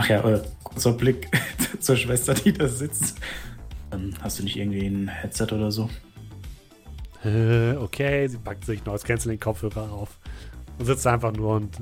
Ach 0.00 0.08
ja, 0.08 0.26
äh, 0.26 0.40
kurzer 0.64 0.92
Blick 0.92 1.28
zur 1.80 1.94
Schwester, 1.94 2.32
die 2.32 2.54
da 2.54 2.66
sitzt. 2.68 3.18
Ähm, 3.92 4.14
hast 4.22 4.38
du 4.38 4.44
nicht 4.44 4.56
irgendwie 4.56 4.86
ein 4.86 5.08
Headset 5.08 5.48
oder 5.52 5.70
so? 5.70 5.90
Äh, 7.22 7.72
okay, 7.72 8.26
sie 8.26 8.38
packt 8.38 8.64
sich 8.64 8.82
Noise 8.86 9.06
Canceling 9.06 9.38
Kopfhörer 9.38 9.92
auf 9.92 10.18
und 10.78 10.86
sitzt 10.86 11.06
einfach 11.06 11.34
nur 11.34 11.56
und 11.56 11.76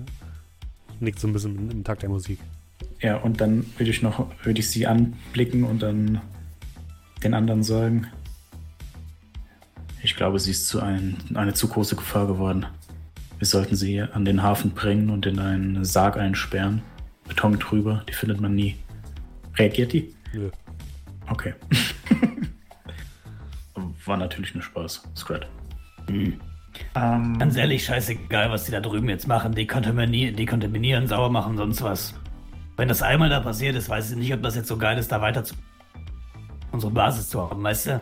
nickt 0.98 1.20
so 1.20 1.28
ein 1.28 1.32
bisschen 1.32 1.70
im 1.70 1.84
Takt 1.84 2.02
der 2.02 2.08
Musik. 2.08 2.40
Ja, 3.00 3.18
und 3.18 3.40
dann 3.40 3.64
würde 3.76 3.92
ich 3.92 4.02
noch, 4.02 4.26
würde 4.42 4.58
ich 4.58 4.68
sie 4.68 4.88
anblicken 4.88 5.62
und 5.62 5.82
dann 5.82 6.20
den 7.22 7.34
anderen 7.34 7.62
sagen. 7.62 8.08
Ich 10.02 10.16
glaube, 10.16 10.40
sie 10.40 10.50
ist 10.50 10.66
zu 10.66 10.80
ein, 10.80 11.18
eine 11.34 11.54
zu 11.54 11.68
große 11.68 11.94
Gefahr 11.94 12.26
geworden. 12.26 12.66
Wir 13.38 13.46
sollten 13.46 13.76
sie 13.76 14.00
an 14.00 14.24
den 14.24 14.42
Hafen 14.42 14.72
bringen 14.72 15.08
und 15.08 15.24
in 15.24 15.38
einen 15.38 15.84
Sarg 15.84 16.16
einsperren. 16.16 16.82
Beton 17.28 17.58
drüber, 17.58 18.04
die 18.08 18.12
findet 18.12 18.40
man 18.40 18.54
nie. 18.54 18.76
Reagiert 19.56 19.92
die? 19.92 20.14
Nö. 20.32 20.50
Okay. 21.30 21.54
war 24.08 24.16
natürlich 24.16 24.54
nur 24.54 24.64
Spaß. 24.64 25.02
Scrat. 25.14 25.46
Ähm, 26.08 27.38
Ganz 27.38 27.56
ehrlich, 27.56 27.84
scheißegal, 27.84 28.50
was 28.50 28.64
die 28.64 28.72
da 28.72 28.80
drüben 28.80 29.08
jetzt 29.08 29.28
machen. 29.28 29.54
Dekontaminieren, 29.54 30.34
dekontaminieren 30.34 31.06
sauer 31.06 31.30
machen, 31.30 31.56
sonst 31.56 31.82
was. 31.82 32.14
Wenn 32.76 32.88
das 32.88 33.02
einmal 33.02 33.28
da 33.28 33.40
passiert 33.40 33.76
ist, 33.76 33.88
weiß 33.88 34.10
ich 34.12 34.16
nicht, 34.16 34.32
ob 34.32 34.42
das 34.42 34.56
jetzt 34.56 34.68
so 34.68 34.78
geil 34.78 34.98
ist, 34.98 35.12
da 35.12 35.20
weiter 35.20 35.44
zu 35.44 35.54
unsere 36.70 36.92
Basis 36.92 37.28
zu 37.28 37.40
haben, 37.42 37.62
weißt 37.62 37.86
du? 37.86 38.00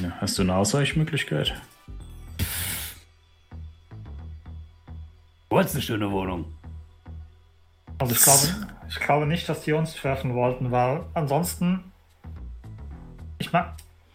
Ja, 0.00 0.12
hast 0.20 0.38
du 0.38 0.42
eine 0.42 0.54
Ausweichmöglichkeit? 0.54 1.54
Du 5.52 5.58
hast 5.58 5.74
eine 5.74 5.82
schöne 5.82 6.10
Wohnung. 6.10 6.46
Also 7.98 8.14
ich 8.14 8.22
glaube, 8.22 8.72
ich 8.88 9.00
glaube 9.00 9.26
nicht, 9.26 9.46
dass 9.50 9.60
die 9.60 9.74
uns 9.74 9.94
treffen 9.94 10.34
wollten, 10.34 10.70
weil 10.70 11.04
ansonsten, 11.12 11.92
ich 13.36 13.52
meine, 13.52 13.66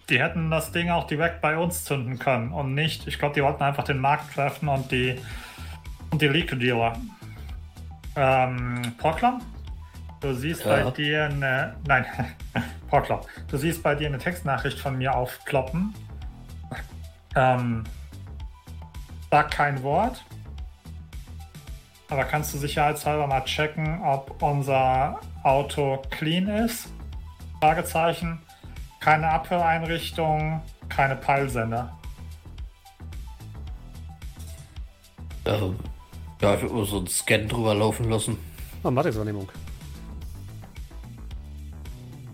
die 0.09 0.19
hätten 0.19 0.49
das 0.49 0.71
Ding 0.71 0.89
auch 0.89 1.05
direkt 1.05 1.41
bei 1.41 1.55
uns 1.55 1.85
zünden 1.85 2.17
können 2.17 2.51
und 2.51 2.73
nicht, 2.73 3.05
ich 3.05 3.19
glaube, 3.19 3.35
die 3.35 3.43
wollten 3.43 3.61
einfach 3.61 3.83
den 3.83 3.99
Markt 3.99 4.33
treffen 4.33 4.67
und 4.67 4.91
die 4.91 5.21
und 6.09 6.23
die 6.23 6.27
League 6.27 6.59
Dealer. 6.59 6.97
Ähm, 8.15 8.95
Portland? 8.97 9.43
Du 10.21 10.33
siehst 10.33 10.65
Ja. 10.65 10.85
bei 10.85 10.89
dir 10.89 11.25
eine, 11.25 11.75
nein, 11.85 12.07
Portland. 12.89 13.27
Du 13.47 13.57
siehst 13.57 13.83
bei 13.83 13.93
dir 13.93 14.07
eine 14.07 14.17
Textnachricht 14.17 14.79
von 14.79 14.97
mir 14.97 15.13
aufkloppen. 15.13 15.93
Ähm, 17.35 17.83
sag 19.29 19.51
kein 19.51 19.83
Wort. 19.83 20.25
Aber 22.09 22.23
kannst 22.23 22.53
du 22.53 22.57
sicherheitshalber 22.57 23.27
mal 23.27 23.43
checken, 23.43 24.01
ob 24.01 24.41
unser 24.41 25.19
Auto 25.43 26.01
clean 26.09 26.47
ist? 26.47 26.87
Fragezeichen. 27.59 28.39
Keine 28.99 29.29
Abhöreinrichtung, 29.29 30.61
keine 30.89 31.15
Peilsender. 31.15 31.97
Ähm, 35.45 35.75
ja, 36.41 36.55
ich 36.55 36.61
würde 36.61 36.75
mal 36.75 36.85
so 36.85 36.97
einen 36.97 37.07
Scan 37.07 37.47
drüber 37.47 37.73
laufen 37.75 38.09
lassen. 38.09 38.37
Oh, 38.83 38.91
Matrix-Wahrnehmung. 38.91 39.49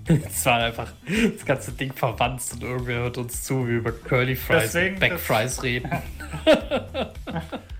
Es 0.07 0.45
war 0.45 0.57
einfach 0.59 0.91
das 1.35 1.45
ganze 1.45 1.71
Ding 1.71 1.93
verwandt 1.93 2.41
und 2.53 2.63
irgendwer 2.63 2.97
hört 3.03 3.17
uns 3.17 3.43
zu, 3.43 3.65
wie 3.65 3.71
wir 3.71 3.77
über 3.77 3.91
Curly 3.91 4.35
Fries 4.35 4.63
Deswegen 4.73 4.95
und 4.95 4.99
Back 4.99 5.11
das- 5.13 5.21
Fries 5.21 5.63
reden. 5.63 5.91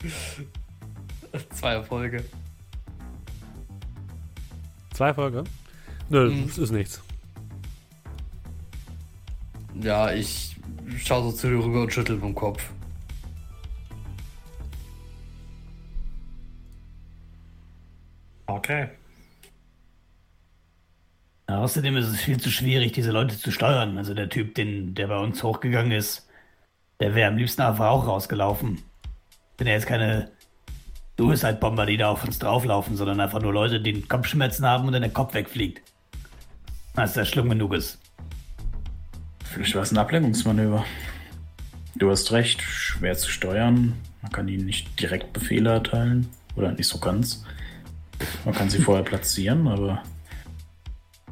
Zwei 1.50 1.72
Erfolge. 1.74 2.24
Zwei 4.94 5.08
Erfolge? 5.08 5.44
Nö, 6.08 6.30
Mhm. 6.30 6.46
das 6.48 6.58
ist 6.58 6.70
nichts. 6.70 7.02
Ja, 9.74 10.12
ich 10.12 10.56
schaue 10.98 11.30
so 11.30 11.32
zu 11.32 11.48
dir 11.48 11.64
rüber 11.64 11.82
und 11.82 11.92
schüttel 11.92 12.18
dem 12.18 12.34
Kopf. 12.34 12.70
Okay. 18.48 18.90
Ja, 21.48 21.58
außerdem 21.58 21.96
ist 21.96 22.06
es 22.08 22.20
viel 22.20 22.40
zu 22.40 22.50
schwierig, 22.50 22.92
diese 22.92 23.10
Leute 23.10 23.36
zu 23.38 23.50
steuern. 23.50 23.98
Also 23.98 24.14
der 24.14 24.28
Typ, 24.28 24.54
den, 24.54 24.94
der 24.94 25.08
bei 25.08 25.18
uns 25.18 25.42
hochgegangen 25.42 25.92
ist, 25.92 26.28
der 27.00 27.14
wäre 27.14 27.28
am 27.30 27.36
liebsten 27.38 27.62
einfach 27.62 27.88
auch 27.88 28.06
rausgelaufen. 28.06 28.82
Sind 29.60 29.66
ja 29.66 29.74
jetzt 29.74 29.86
keine 29.86 30.30
Suicide-Bomber, 31.18 31.84
die 31.84 31.98
da 31.98 32.08
auf 32.08 32.24
uns 32.24 32.38
drauflaufen, 32.38 32.96
sondern 32.96 33.20
einfach 33.20 33.42
nur 33.42 33.52
Leute, 33.52 33.78
die 33.78 34.00
Kopfschmerzen 34.00 34.64
haben 34.64 34.86
und 34.86 34.94
dann 34.94 35.02
der 35.02 35.10
Kopf 35.10 35.34
wegfliegt. 35.34 35.82
Als 36.96 37.12
der 37.12 37.26
schlimm 37.26 37.50
genug 37.50 37.74
ist. 37.74 38.00
Vielleicht 39.44 39.74
war 39.74 39.82
es 39.82 39.92
ein 39.92 39.98
Ablenkungsmanöver. 39.98 40.86
Du 41.94 42.10
hast 42.10 42.32
recht, 42.32 42.62
schwer 42.62 43.18
zu 43.18 43.30
steuern. 43.30 43.92
Man 44.22 44.32
kann 44.32 44.48
ihnen 44.48 44.64
nicht 44.64 44.98
direkt 44.98 45.34
Befehle 45.34 45.72
erteilen. 45.72 46.30
Oder 46.56 46.72
nicht 46.72 46.88
so 46.88 46.98
ganz. 46.98 47.44
Man 48.46 48.54
kann 48.54 48.70
sie 48.70 48.78
vorher 48.82 49.04
platzieren, 49.04 49.68
aber 49.68 50.02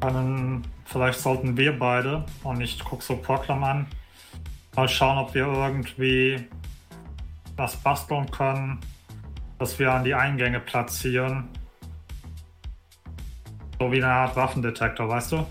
Dann 0.01 0.61
vielleicht 0.85 1.19
sollten 1.19 1.57
wir 1.57 1.79
beide, 1.79 2.25
und 2.43 2.61
ich 2.61 2.77
gucke 2.77 3.03
so 3.03 3.15
Proklam 3.15 3.63
an, 3.63 3.87
mal 4.75 4.87
schauen, 4.87 5.17
ob 5.17 5.33
wir 5.33 5.47
irgendwie 5.47 6.47
was 7.59 7.75
basteln 7.75 8.29
können, 8.31 8.79
dass 9.59 9.77
wir 9.77 9.93
an 9.93 10.03
die 10.03 10.15
Eingänge 10.15 10.59
platzieren. 10.59 11.49
So 13.79 13.91
wie 13.91 14.03
eine 14.03 14.11
Art 14.11 14.35
Waffendetektor, 14.35 15.07
weißt 15.07 15.33
du? 15.33 15.45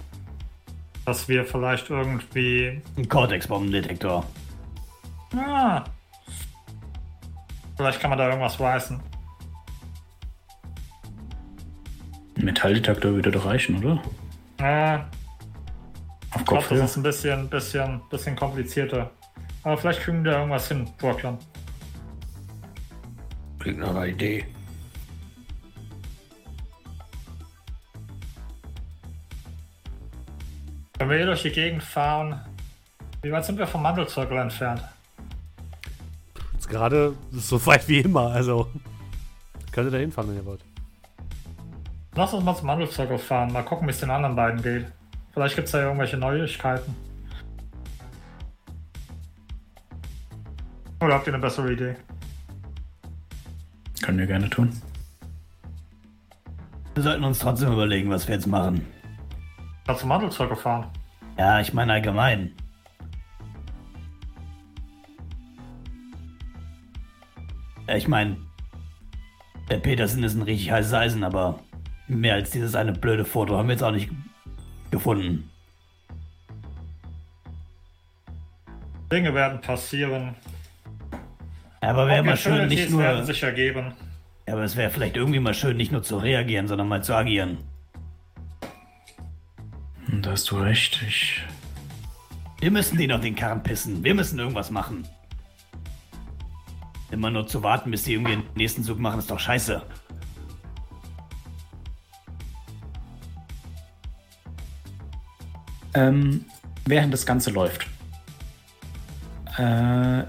Dass 1.05 1.29
wir 1.29 1.45
vielleicht 1.45 1.89
irgendwie. 1.89 2.83
Ein 2.97 3.09
Cortex-Bombendetektor. 3.09 4.27
Ah, 5.37 5.85
vielleicht 7.77 8.01
kann 8.01 8.11
man 8.11 8.19
da 8.19 8.29
irgendwas 8.29 8.59
reißen. 8.59 9.01
ein 12.39 12.45
Metalldetektor 12.45 13.13
würde 13.13 13.31
doch 13.31 13.45
reichen, 13.45 13.85
oder? 13.85 14.01
Äh, 14.59 14.99
Auf 16.31 16.41
Ich 16.41 16.45
glaube, 16.47 16.67
das 16.71 16.91
ist 16.91 16.97
ein 16.97 17.03
bisschen, 17.03 17.49
bisschen, 17.49 18.01
bisschen 18.11 18.37
komplizierter. 18.37 19.11
Aber 19.65 19.77
vielleicht 19.77 20.01
kriegen 20.01 20.25
wir 20.25 20.33
da 20.33 20.39
irgendwas 20.39 20.69
hin, 20.69 20.89
Brooklyn. 20.99 21.37
Klingt 23.59 23.79
nach 23.79 23.91
einer 23.91 24.07
Idee. 24.07 24.47
Wenn 30.99 31.11
wir 31.11 31.17
hier 31.17 31.27
durch 31.27 31.43
die 31.43 31.51
Gegend 31.51 31.83
fahren, 31.83 32.41
wie 33.23 33.31
weit 33.31 33.45
sind 33.45 33.59
wir 33.59 33.67
vom 33.67 33.83
Mandelzirkel 33.83 34.37
entfernt? 34.37 34.83
Jetzt 36.55 36.69
gerade 36.69 37.15
so 37.33 37.65
weit 37.67 37.87
wie 37.89 38.01
immer, 38.01 38.33
also. 38.33 38.69
Könnt 39.71 39.89
ihr 39.89 39.91
da 39.93 39.99
hinfahren, 39.99 40.31
wenn 40.31 40.37
ihr 40.37 40.47
wollt. 40.47 40.65
Lass 42.15 42.33
uns 42.33 42.45
mal 42.45 42.57
zum 42.57 42.67
Mandelzirkel 42.67 43.19
fahren, 43.19 43.53
mal 43.53 43.63
gucken, 43.65 43.87
wie 43.87 43.93
es 43.93 44.01
den 44.01 44.11
anderen 44.11 44.35
beiden 44.35 44.61
geht. 44.61 44.87
Vielleicht 45.33 45.55
gibt 45.55 45.67
es 45.67 45.73
da 45.73 45.83
irgendwelche 45.83 46.17
Neuigkeiten. 46.17 46.97
Oder 51.01 51.15
habt 51.15 51.29
ihr 51.29 51.35
eine 51.35 51.41
bessere 51.41 51.73
Idee? 51.73 51.95
Können 54.03 54.19
wir 54.19 54.27
gerne 54.27 54.49
tun. 54.49 54.73
Wir 56.95 57.03
sollten 57.03 57.25
uns 57.25 57.39
trotzdem 57.39 57.73
überlegen, 57.73 58.11
was 58.11 58.27
wir 58.27 58.35
jetzt 58.35 58.47
machen. 58.47 58.87
Ja, 59.87 59.97
zum 59.97 60.09
Mandelzirkel 60.09 60.57
fahren. 60.57 60.87
Ja, 61.39 61.61
ich 61.61 61.73
meine 61.73 61.93
allgemein. 61.93 62.53
Ja, 67.87 67.97
ich 67.97 68.09
meine, 68.09 68.37
der 69.71 69.79
Petersen 69.79 70.25
ist 70.25 70.35
ein 70.35 70.43
richtig 70.43 70.71
heißes 70.71 70.93
Eisen, 70.93 71.25
aber 71.25 71.61
mehr 72.07 72.35
als 72.35 72.51
dieses 72.51 72.75
eine 72.75 72.93
blöde 72.93 73.25
Foto 73.25 73.57
haben 73.57 73.69
wir 73.69 73.75
jetzt 73.75 73.83
auch 73.83 73.93
nicht 73.93 74.11
gefunden. 74.91 75.51
Dinge 79.11 79.33
werden 79.35 79.61
passieren. 79.61 80.35
Ja, 81.83 81.91
aber 81.91 82.09
wäre 82.09 82.23
mal 82.23 82.37
schön, 82.37 82.69
nicht 82.69 82.91
nur. 82.91 83.23
sich 83.25 83.43
ergeben. 83.43 83.93
Ja, 84.47 84.55
aber 84.55 84.65
es 84.65 84.77
wäre 84.77 84.91
vielleicht 84.91 85.17
irgendwie 85.17 85.41
mal 85.41 85.55
schön, 85.55 85.77
nicht 85.77 85.93
nur 85.93 86.03
zu 86.03 86.17
reagieren, 86.17 86.67
sondern 86.67 86.89
mal 86.89 87.03
zu 87.05 87.15
agieren. 87.15 87.59
Und 90.11 90.25
da 90.25 90.33
hast 90.33 90.51
du 90.51 90.57
recht. 90.57 91.01
Ich. 91.07 91.43
Wir 92.61 92.71
müssen 92.71 92.99
denen 92.99 93.13
auf 93.13 93.21
den 93.21 93.37
Karren 93.37 93.63
pissen. 93.63 94.03
Wir 94.03 94.15
müssen 94.15 94.39
irgendwas 94.39 94.71
machen. 94.71 95.07
Immer 97.11 97.31
nur 97.31 97.47
zu 97.47 97.63
warten, 97.63 97.91
bis 97.91 98.05
sie 98.05 98.15
irgendwie 98.15 98.33
den 98.33 98.43
nächsten 98.55 98.83
Zug 98.83 98.99
machen, 98.99 99.19
ist 99.19 99.31
doch 99.31 99.39
scheiße. 99.39 99.83
Ähm, 105.95 106.45
während 106.85 107.13
das 107.13 107.25
Ganze 107.25 107.51
läuft. 107.51 107.87
Äh, 109.57 110.25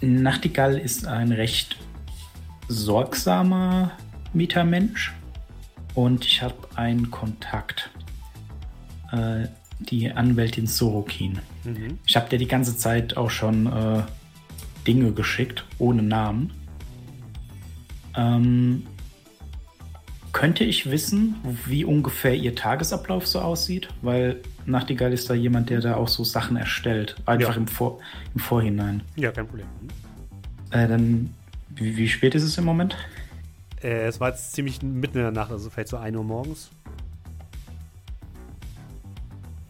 Nachtigall 0.00 0.78
ist 0.78 1.06
ein 1.06 1.32
recht 1.32 1.76
sorgsamer 2.68 3.92
Mietermensch 4.32 5.12
und 5.94 6.24
ich 6.24 6.42
habe 6.42 6.54
einen 6.76 7.10
Kontakt. 7.10 7.90
Äh, 9.12 9.48
die 9.80 10.12
Anwältin 10.12 10.66
Sorokin. 10.66 11.38
Ich 12.06 12.14
habe 12.14 12.28
dir 12.28 12.38
die 12.38 12.46
ganze 12.46 12.76
Zeit 12.76 13.16
auch 13.16 13.30
schon 13.30 13.66
äh, 13.66 14.02
Dinge 14.86 15.12
geschickt, 15.12 15.64
ohne 15.78 16.02
Namen. 16.02 16.52
Ähm, 18.14 18.86
könnte 20.32 20.64
ich 20.64 20.90
wissen, 20.90 21.36
wie 21.64 21.84
ungefähr 21.84 22.34
ihr 22.34 22.54
Tagesablauf 22.54 23.26
so 23.26 23.40
aussieht? 23.40 23.88
Weil 24.02 24.42
Nachtigall 24.66 25.12
ist 25.14 25.30
da 25.30 25.34
jemand, 25.34 25.70
der 25.70 25.80
da 25.80 25.96
auch 25.96 26.08
so 26.08 26.24
Sachen 26.24 26.56
erstellt. 26.56 27.16
Einfach 27.24 27.54
Ja. 27.54 27.56
im, 27.56 27.66
Vor 27.66 28.00
im 28.34 28.40
Vorhinein. 28.40 29.02
Ja, 29.16 29.32
kein 29.32 29.46
Problem. 29.46 29.66
Äh, 30.70 30.88
dann, 30.88 31.34
wie, 31.70 31.96
wie 31.96 32.08
spät 32.08 32.34
ist 32.34 32.42
es 32.44 32.56
im 32.58 32.64
Moment? 32.64 32.96
Äh, 33.82 34.06
es 34.06 34.20
war 34.20 34.30
jetzt 34.30 34.52
ziemlich 34.52 34.82
mitten 34.82 35.18
in 35.18 35.24
der 35.24 35.32
Nacht, 35.32 35.50
also 35.50 35.70
vielleicht 35.70 35.88
so 35.88 35.96
1 35.96 36.16
Uhr 36.16 36.24
morgens. 36.24 36.70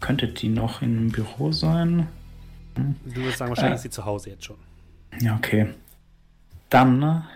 könnte 0.01 0.28
die 0.28 0.48
noch 0.48 0.82
im 0.82 1.12
Büro 1.12 1.52
sein? 1.52 2.09
Du 2.74 3.16
würdest 3.16 3.39
sagen, 3.39 3.51
wahrscheinlich 3.51 3.74
Äh. 3.74 3.77
ist 3.77 3.82
sie 3.82 3.90
zu 3.90 4.05
Hause 4.05 4.31
jetzt 4.31 4.44
schon. 4.44 4.56
Ja, 5.20 5.36
okay. 5.36 5.74
Dann, 6.68 6.98
ne? 6.98 7.27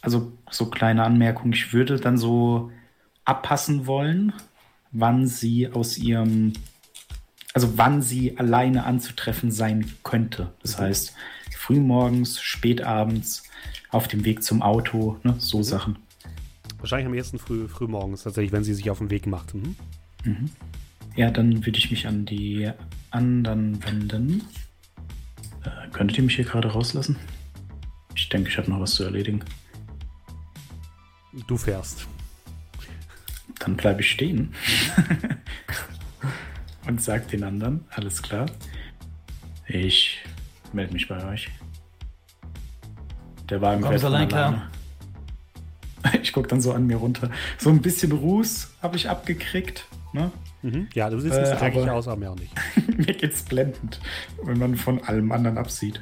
also 0.00 0.32
so 0.50 0.70
kleine 0.70 1.02
Anmerkung, 1.04 1.52
ich 1.52 1.72
würde 1.72 1.96
dann 1.96 2.16
so 2.16 2.70
abpassen 3.24 3.86
wollen, 3.86 4.32
wann 4.92 5.26
sie 5.26 5.68
aus 5.70 5.98
ihrem, 5.98 6.52
also 7.52 7.76
wann 7.76 8.00
sie 8.00 8.38
alleine 8.38 8.84
anzutreffen 8.84 9.50
sein 9.50 9.90
könnte. 10.04 10.52
Das 10.62 10.78
heißt, 10.78 11.14
frühmorgens, 11.68 12.40
spätabends, 12.40 13.42
auf 13.90 14.08
dem 14.08 14.24
Weg 14.24 14.42
zum 14.42 14.62
Auto, 14.62 15.18
ne? 15.22 15.34
so 15.38 15.62
Sachen. 15.62 15.98
Wahrscheinlich 16.78 17.06
am 17.06 17.12
ersten 17.12 17.38
früh, 17.38 17.68
früh 17.68 17.86
morgens, 17.86 18.22
tatsächlich, 18.22 18.52
wenn 18.52 18.64
sie 18.64 18.72
sich 18.72 18.88
auf 18.88 18.98
den 18.98 19.10
Weg 19.10 19.26
macht. 19.26 19.52
Mhm. 19.54 19.76
Ja, 21.14 21.30
dann 21.30 21.66
würde 21.66 21.78
ich 21.78 21.90
mich 21.90 22.06
an 22.06 22.24
die 22.24 22.70
anderen 23.10 23.84
wenden. 23.84 24.44
Äh, 25.62 25.90
könntet 25.92 26.16
ihr 26.16 26.24
mich 26.24 26.36
hier 26.36 26.46
gerade 26.46 26.68
rauslassen? 26.68 27.16
Ich 28.14 28.30
denke, 28.30 28.48
ich 28.48 28.56
habe 28.56 28.70
noch 28.70 28.80
was 28.80 28.92
zu 28.92 29.04
erledigen. 29.04 29.44
Du 31.48 31.58
fährst. 31.58 32.06
Dann 33.58 33.76
bleibe 33.76 34.00
ich 34.00 34.10
stehen. 34.10 34.54
Und 36.86 37.02
sag 37.02 37.28
den 37.28 37.44
anderen, 37.44 37.84
alles 37.90 38.22
klar. 38.22 38.46
Ich 39.66 40.24
melde 40.72 40.94
mich 40.94 41.08
bei 41.08 41.22
euch. 41.26 41.50
Der 43.50 43.60
Wagen 43.60 43.80
Kommst 43.82 44.00
fährt 44.00 44.02
von 44.02 44.14
allein 44.14 44.28
klar? 44.28 44.62
Ich 46.22 46.32
gucke 46.32 46.48
dann 46.48 46.60
so 46.60 46.72
an 46.72 46.86
mir 46.86 46.96
runter. 46.96 47.28
So 47.58 47.70
ein 47.70 47.82
bisschen 47.82 48.12
Ruß 48.12 48.70
habe 48.82 48.96
ich 48.96 49.10
abgekriegt. 49.10 49.86
Ne? 50.12 50.30
Mhm. 50.62 50.86
Ja, 50.94 51.10
du 51.10 51.18
siehst 51.20 51.34
Äh, 51.36 51.56
dreckig 51.56 51.82
aber- 51.82 51.92
aus, 51.92 52.06
aber 52.08 52.16
mehr 52.18 52.30
auch 52.30 52.36
nicht. 52.36 52.52
Mir 52.96 53.14
geht's 53.14 53.42
blendend, 53.42 54.00
wenn 54.42 54.58
man 54.58 54.76
von 54.76 55.02
allem 55.04 55.30
anderen 55.32 55.58
absieht. 55.58 56.00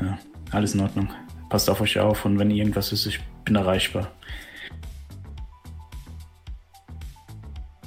Ja, 0.00 0.18
alles 0.52 0.74
in 0.74 0.80
Ordnung. 0.80 1.10
Passt 1.50 1.68
auf 1.68 1.80
euch 1.80 1.98
auf 1.98 2.24
und 2.24 2.38
wenn 2.38 2.50
irgendwas 2.50 2.92
ist, 2.92 3.04
ich 3.06 3.20
bin 3.44 3.56
erreichbar. 3.56 4.10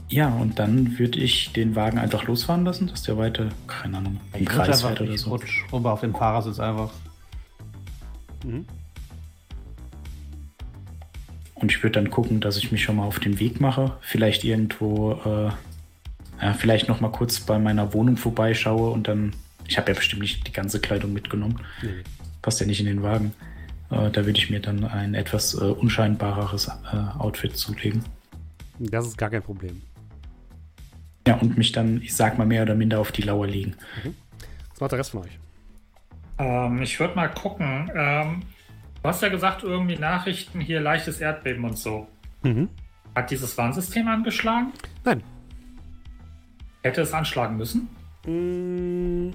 Ja, 0.08 0.30
und 0.30 0.60
dann 0.60 1.00
würde 1.00 1.20
ich 1.20 1.52
den 1.54 1.76
Wagen 1.76 1.98
einfach 1.98 2.26
losfahren 2.26 2.64
lassen, 2.64 2.88
dass 2.88 3.02
der 3.04 3.18
weiter, 3.18 3.50
keine 3.68 3.98
Ahnung, 3.98 4.20
im 4.34 4.44
Ich 4.44 4.48
Kreis 4.48 4.82
fährt 4.84 5.02
oder 5.02 5.10
ich 5.12 5.22
so. 5.22 5.32
rutsch 5.32 5.64
rüber 5.74 5.94
auf 5.94 6.02
den 6.02 6.14
Fahrersitz 6.14 6.60
einfach. 6.60 6.92
Mhm. 8.46 8.66
Und 11.56 11.72
ich 11.72 11.82
würde 11.82 12.02
dann 12.02 12.12
gucken, 12.12 12.42
dass 12.42 12.58
ich 12.58 12.72
mich 12.72 12.84
schon 12.84 12.98
mal 12.98 13.06
auf 13.06 13.20
den 13.20 13.40
Weg 13.40 13.62
mache. 13.62 13.98
Vielleicht 14.02 14.44
irgendwo, 14.44 15.14
äh, 15.26 16.44
ja, 16.44 16.54
vielleicht 16.54 16.90
noch 16.90 17.00
mal 17.00 17.12
kurz 17.12 17.40
bei 17.40 17.58
meiner 17.58 17.94
Wohnung 17.94 18.18
vorbeischaue 18.18 18.92
und 18.92 19.08
dann, 19.08 19.32
ich 19.66 19.78
habe 19.78 19.92
ja 19.92 19.96
bestimmt 19.96 20.22
nicht 20.22 20.46
die 20.48 20.52
ganze 20.52 20.80
Kleidung 20.80 21.14
mitgenommen. 21.14 21.62
Nee, 21.82 22.04
passt 22.42 22.60
ja 22.60 22.68
nicht 22.68 22.82
in 22.82 22.86
den 22.86 23.02
Wagen. 23.04 23.34
Äh, 23.90 24.12
da 24.12 24.26
würde 24.26 24.38
ich 24.38 24.50
mir 24.50 24.60
dann 24.60 24.84
ein 24.84 25.14
etwas 25.14 25.54
äh, 25.54 25.64
unscheinbareres 25.64 26.68
äh, 26.68 27.20
Outfit 27.20 27.56
zulegen. 27.56 28.04
Das 28.78 29.08
ist 29.08 29.18
gar 29.18 29.30
kein 29.30 29.42
Problem. 29.42 29.82
Ja, 31.28 31.36
und 31.36 31.58
mich 31.58 31.72
dann, 31.72 32.02
ich 32.02 32.16
sag 32.16 32.38
mal, 32.38 32.46
mehr 32.46 32.64
oder 32.64 32.76
minder 32.76 33.00
auf 33.00 33.12
die 33.12 33.22
Lauer 33.22 33.48
legen. 33.48 33.76
Was 34.72 34.82
macht 34.82 34.92
der 34.92 35.00
Rest 35.00 35.12
von 35.12 35.24
euch? 35.24 35.40
Ähm, 36.38 36.82
ich 36.82 37.00
würde 37.00 37.16
mal 37.16 37.30
gucken. 37.30 37.92
Ähm, 37.96 38.44
du 39.02 39.10
hast 39.10 39.22
ja 39.22 39.30
gesagt, 39.30 39.64
irgendwie 39.64 39.98
Nachrichten 39.98 40.60
hier, 40.60 40.82
leichtes 40.82 41.20
Erdbeben 41.20 41.64
und 41.64 41.78
so. 41.78 42.08
Mhm. 42.44 42.70
Hat 43.16 43.32
dieses 43.32 43.58
Warnsystem 43.58 44.08
angeschlagen? 44.08 44.74
Nein. 45.04 45.24
Hätte 46.84 47.02
es 47.02 47.14
anschlagen 47.14 47.58
müssen? 47.58 47.90
Mm. 48.28 49.34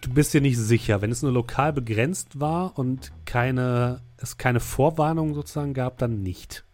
Du 0.00 0.12
bist 0.12 0.34
dir 0.34 0.40
nicht 0.40 0.58
sicher. 0.58 1.02
Wenn 1.02 1.10
es 1.10 1.22
nur 1.22 1.32
lokal 1.32 1.72
begrenzt 1.72 2.40
war 2.40 2.78
und 2.78 3.12
keine, 3.24 4.00
es 4.16 4.38
keine 4.38 4.60
Vorwarnung 4.60 5.34
sozusagen 5.34 5.72
gab, 5.72 5.98
dann 5.98 6.22
nicht. 6.22 6.64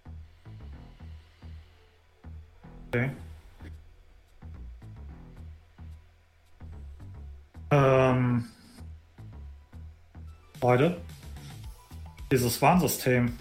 Okay. 2.89 3.11
Ähm, 7.71 8.45
Leute, 10.61 11.01
dieses 12.31 12.61
Warnsystem, 12.61 13.37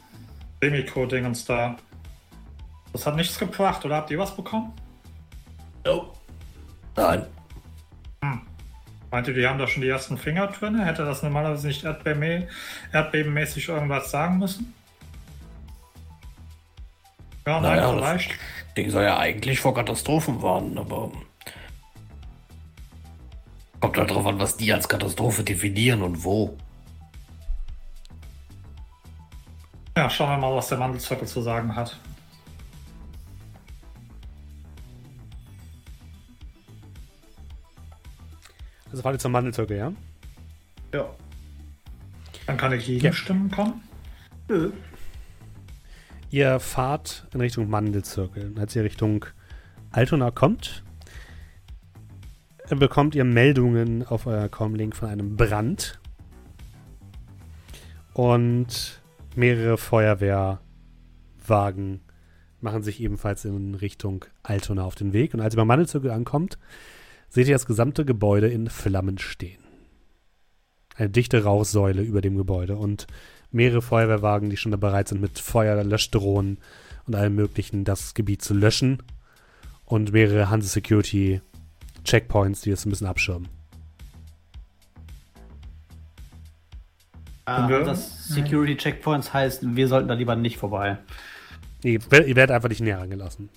Demiko-Dingens 0.62 1.46
da, 1.46 1.76
das 2.94 3.06
hat 3.06 3.16
nichts 3.16 3.38
gebracht, 3.40 3.84
oder 3.86 3.98
habt 3.98 4.12
ihr 4.12 4.20
was 4.20 4.36
bekommen? 4.36 4.74
Oh. 5.88 6.06
Nein. 6.96 7.26
Meint 9.12 9.28
ihr, 9.28 9.34
die 9.34 9.48
haben 9.48 9.58
da 9.58 9.66
schon 9.66 9.82
die 9.82 9.90
ersten 9.90 10.18
Finger 10.20 10.48
drin? 10.48 10.80
Hätte 10.80 11.04
das 11.04 11.24
normalerweise 11.24 11.66
nicht 11.68 11.84
erdbeben 11.84 12.48
erdbebenmäßig 12.92 13.68
irgendwas 13.70 14.12
sagen 14.12 14.38
müssen? 14.38 14.74
Ja, 17.48 17.60
nein, 17.60 17.78
Naja, 17.78 17.82
das- 17.92 17.96
vielleicht. 17.96 18.32
Ding 18.78 18.92
soll 18.92 19.04
ja 19.06 19.18
eigentlich 19.18 19.60
vor 19.60 19.74
Katastrophen 19.74 20.42
warnen, 20.44 20.78
aber. 20.78 21.12
Kommt 23.80 23.98
halt 23.98 24.12
drauf 24.12 24.26
an, 24.26 24.40
was 24.40 24.58
die 24.58 24.74
als 24.74 24.88
Katastrophe 24.88 25.44
definieren 25.44 26.02
und 26.02 26.24
wo. 26.24 26.58
Ja, 29.96 30.10
schauen 30.10 30.30
wir 30.30 30.38
mal, 30.38 30.56
was 30.56 30.68
der 30.70 30.78
Mandelzirkel 30.78 31.28
zu 31.28 31.42
sagen 31.42 31.76
hat. 31.76 31.98
Also 38.92 39.04
fahrt 39.04 39.16
ihr 39.16 39.20
zum 39.20 39.32
Mandelzirkel, 39.32 39.78
ja? 39.78 39.94
Ja. 40.94 41.10
Dann 42.48 42.58
kann 42.58 42.74
ich 42.74 42.86
Gegenstimmen 42.86 43.52
kommen. 43.52 43.84
Ihr 46.32 46.60
fahrt 46.60 47.28
in 47.34 47.42
Richtung 47.42 47.70
Mandelzirkel. 47.70 48.54
Als 48.58 48.76
ihr 48.76 48.84
Richtung 48.84 49.26
Altona 49.92 50.32
kommt, 50.32 50.84
bekommt 52.78 53.16
ihr 53.16 53.24
Meldungen 53.24 54.06
auf 54.06 54.28
euer 54.28 54.48
Comlink 54.48 54.96
von 54.96 55.10
einem 55.10 55.36
Brand. 55.36 56.00
Und 58.14 59.02
mehrere 59.36 59.78
Feuerwehrwagen 59.78 62.02
machen 62.62 62.84
sich 62.84 63.02
ebenfalls 63.02 63.46
in 63.46 63.74
Richtung 63.74 64.26
Altona 64.44 64.84
auf 64.84 64.94
den 64.94 65.14
Weg. 65.14 65.34
Und 65.34 65.42
als 65.42 65.56
ihr 65.56 65.58
beim 65.58 65.68
Mandelzirkel 65.68 66.12
ankommt, 66.12 66.60
seht 67.30 67.48
ihr 67.48 67.56
das 67.56 67.66
gesamte 67.66 68.06
Gebäude 68.06 68.50
in 68.50 68.70
Flammen 68.70 69.18
stehen. 69.18 69.64
Eine 70.96 71.10
dichte 71.10 71.44
Rauchsäule 71.44 72.04
über 72.04 72.22
dem 72.22 72.38
Gebäude 72.38 72.76
und 72.76 73.08
mehrere 73.52 73.82
Feuerwehrwagen, 73.82 74.50
die 74.50 74.58
schon 74.58 74.72
da 74.72 74.78
bereit 74.78 75.08
sind, 75.08 75.22
mit 75.22 75.40
Feuerlöschdrohnen 75.40 76.60
und 77.08 77.16
allem 77.16 77.36
Möglichen 77.36 77.84
das 77.84 78.14
Gebiet 78.14 78.42
zu 78.42 78.54
löschen. 78.54 79.02
Und 79.86 80.12
mehrere 80.12 80.52
Hanse 80.52 80.68
Security 80.68 81.42
Checkpoints, 82.04 82.62
die 82.62 82.72
das 82.72 82.86
ein 82.86 82.90
bisschen 82.90 83.08
abschirmen. 83.08 83.48
Äh, 87.46 87.84
das 87.84 88.28
Security 88.28 88.78
Checkpoints 88.78 89.34
heißt, 89.34 89.76
wir 89.76 89.88
sollten 89.88 90.08
da 90.08 90.14
lieber 90.14 90.36
nicht 90.36 90.58
vorbei. 90.58 90.98
Ihr, 91.84 92.00
ihr 92.12 92.36
werdet 92.36 92.52
einfach 92.52 92.70
nicht 92.70 92.82
näher 92.82 93.00
angelassen. 93.00 93.50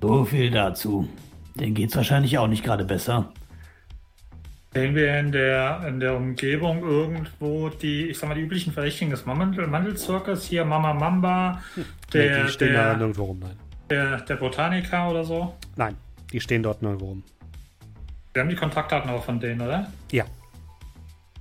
So 0.00 0.24
viel 0.24 0.50
dazu. 0.50 1.08
Den 1.56 1.74
geht's 1.74 1.96
wahrscheinlich 1.96 2.38
auch 2.38 2.46
nicht 2.46 2.62
gerade 2.62 2.84
besser. 2.84 3.32
Sehen 4.74 4.94
wir 4.94 5.18
in 5.18 5.32
der, 5.32 5.84
in 5.88 5.98
der 5.98 6.14
Umgebung 6.14 6.82
irgendwo 6.82 7.70
die, 7.70 8.08
ich 8.08 8.18
sag 8.18 8.28
mal, 8.28 8.34
die 8.34 8.42
üblichen 8.42 8.72
Verdächtigen 8.72 9.10
des 9.10 9.24
Mandel 9.24 9.66
Mandelzirkels, 9.66 10.44
hier 10.44 10.64
Mama 10.64 10.92
Mamba, 10.92 11.62
der, 12.12 12.44
die 12.44 12.50
stehen 12.52 12.74
da 12.74 12.90
der, 12.90 12.96
nirgendwo 12.98 13.24
rum, 13.24 13.38
nein. 13.40 13.56
Der, 13.90 14.20
der 14.20 14.36
Botaniker 14.36 15.10
oder 15.10 15.24
so? 15.24 15.54
Nein, 15.76 15.96
die 16.32 16.40
stehen 16.40 16.62
dort 16.62 16.82
nirgendwo 16.82 17.06
rum. 17.06 17.22
Wir 18.32 18.42
haben 18.42 18.48
die 18.48 18.56
Kontaktdaten 18.56 19.10
aber 19.10 19.22
von 19.22 19.40
denen, 19.40 19.60
oder? 19.60 19.90
Ja, 20.12 20.24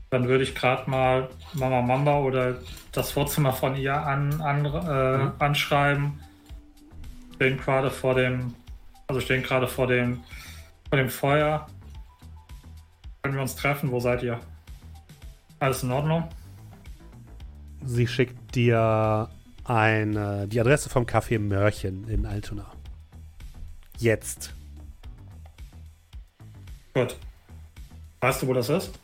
Dann 0.10 0.28
würde 0.28 0.44
ich 0.44 0.56
gerade 0.56 0.90
mal 0.90 1.30
Mama 1.53 1.82
Mamba 1.82 2.19
oder 2.19 2.57
das 2.91 3.11
Vorzimmer 3.11 3.53
von 3.53 3.76
ihr 3.76 3.95
an, 3.95 4.41
an, 4.41 4.65
äh, 4.65 5.44
anschreiben. 5.44 6.19
Stehen 7.36 7.57
gerade 7.57 7.91
vor 7.91 8.15
dem, 8.15 8.56
also 9.07 9.19
stehen 9.19 9.44
gerade 9.44 9.68
vor 9.68 9.88
dem, 9.88 10.24
vor 10.90 10.98
dem 10.98 11.10
Feuer. 11.10 11.68
Können 13.22 13.36
wir 13.36 13.41
uns 13.41 13.56
treffen? 13.56 13.91
Wo 13.91 13.99
seid 13.99 14.24
ihr? 14.24 14.40
Alles 15.60 15.84
in 15.84 15.91
Ordnung? 15.91 16.30
sie 17.88 18.07
schickt 18.07 18.56
dir 18.56 19.30
eine, 19.69 20.48
die 20.48 20.60
Adresse 20.60 20.89
vom 20.89 21.06
Café 21.06 21.39
Mörchen 21.39 22.07
in 22.07 22.26
Altona. 22.26 22.65
Jetzt. 23.98 24.53
Gut. 26.94 27.15
Weißt 28.22 28.41
du, 28.41 28.48
wo 28.48 28.53
das 28.53 28.69
ist? 28.69 28.98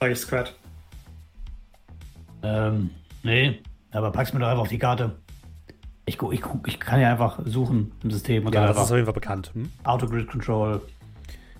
Sag 0.00 0.10
ich 0.12 0.18
Squad. 0.18 0.54
Ähm, 2.42 2.90
nee, 3.24 3.60
aber 3.90 4.12
pack's 4.12 4.32
mir 4.32 4.38
doch 4.40 4.46
einfach 4.46 4.62
auf 4.62 4.68
die 4.68 4.78
Karte. 4.78 5.16
Ich, 6.06 6.16
gu- 6.18 6.30
ich, 6.32 6.40
ich 6.66 6.78
kann 6.80 7.00
ja 7.00 7.10
einfach 7.10 7.40
suchen 7.44 7.92
im 8.02 8.10
System 8.10 8.46
und 8.46 8.54
Ja, 8.54 8.66
das 8.68 8.76
ist 8.76 8.82
auf 8.84 8.90
jeden 8.96 9.04
Fall 9.06 9.12
bekannt. 9.14 9.50
Hm? 9.54 9.70
Auto-Grid 9.84 10.28
Control. 10.30 10.80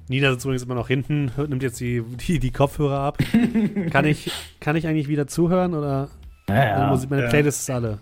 Nina 0.09 0.31
sitzt 0.33 0.45
übrigens 0.45 0.63
immer 0.63 0.75
noch 0.75 0.89
hinten, 0.89 1.31
nimmt 1.37 1.63
jetzt 1.63 1.81
die, 1.81 2.03
die, 2.03 2.39
die 2.39 2.51
Kopfhörer 2.51 3.01
ab. 3.01 3.19
kann, 3.91 4.07
ich, 4.07 4.31
kann 4.59 4.77
ich 4.77 4.87
eigentlich 4.87 5.09
wieder 5.09 5.27
zuhören 5.27 5.75
oder 5.75 6.09
Ja, 6.49 6.55
meine, 6.55 6.71
ja. 6.71 6.87
Musik, 6.89 7.11
meine 7.11 7.23
ja. 7.25 7.29
Playlist 7.29 7.61
ist 7.61 7.71
alle? 7.71 7.99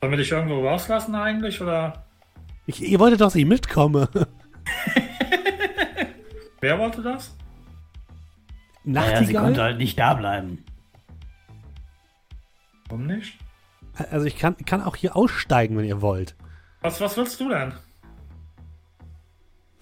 Sollen 0.00 0.12
wir 0.12 0.18
dich 0.18 0.32
irgendwo 0.32 0.66
rauslassen 0.66 1.14
eigentlich? 1.14 1.60
Oder 1.60 2.04
Ich, 2.66 2.82
ihr 2.82 2.98
wolltet 2.98 3.20
doch, 3.20 3.26
dass 3.26 3.36
ich 3.36 3.46
mitkomme. 3.46 4.08
wer 6.60 6.78
wollte 6.78 7.02
das? 7.02 7.36
Naja, 8.82 9.24
sie 9.24 9.32
konnte 9.32 9.62
halt 9.62 9.78
nicht 9.78 9.98
da 9.98 10.14
bleiben. 10.14 10.64
Warum 12.88 13.06
nicht? 13.06 13.38
Also 14.10 14.26
ich 14.26 14.36
kann, 14.36 14.56
kann 14.66 14.82
auch 14.82 14.96
hier 14.96 15.16
aussteigen, 15.16 15.78
wenn 15.78 15.84
ihr 15.84 16.02
wollt. 16.02 16.34
Was, 16.82 17.00
was 17.00 17.16
willst 17.16 17.40
du 17.40 17.48
denn? 17.48 17.72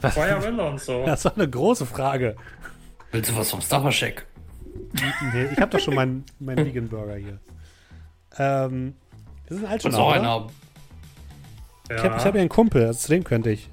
Was, 0.03 0.15
Feuer 0.15 0.43
Wille 0.43 0.65
und 0.65 0.81
so. 0.81 1.07
das 1.07 1.25
war 1.25 1.35
eine 1.35 1.49
große 1.49 1.87
Frage. 1.87 2.37
Willst 3.13 3.31
du 3.31 3.37
was 3.37 3.51
vom 3.51 3.61
Stachercheck? 3.61 4.27
Nee, 5.33 5.45
ich 5.53 5.59
habe 5.59 5.71
doch 5.71 5.81
schon 5.81 5.95
meinen 5.95 6.25
mein 6.39 6.57
Vegan 6.57 6.89
Burger 6.89 7.17
hier. 7.17 7.39
Ähm, 8.39 8.95
das 9.49 9.59
ist 9.59 9.65
ein 9.65 9.79
du 9.79 9.99
auch 9.99 10.11
oder? 10.11 10.47
Ja. 11.91 11.97
Ich 11.97 12.05
habe 12.05 12.17
hab 12.17 12.35
ja 12.35 12.41
einen 12.41 12.49
Kumpel, 12.49 12.87
also 12.87 12.99
zu 12.99 13.09
dem 13.09 13.25
könnte 13.25 13.51
ich. 13.51 13.69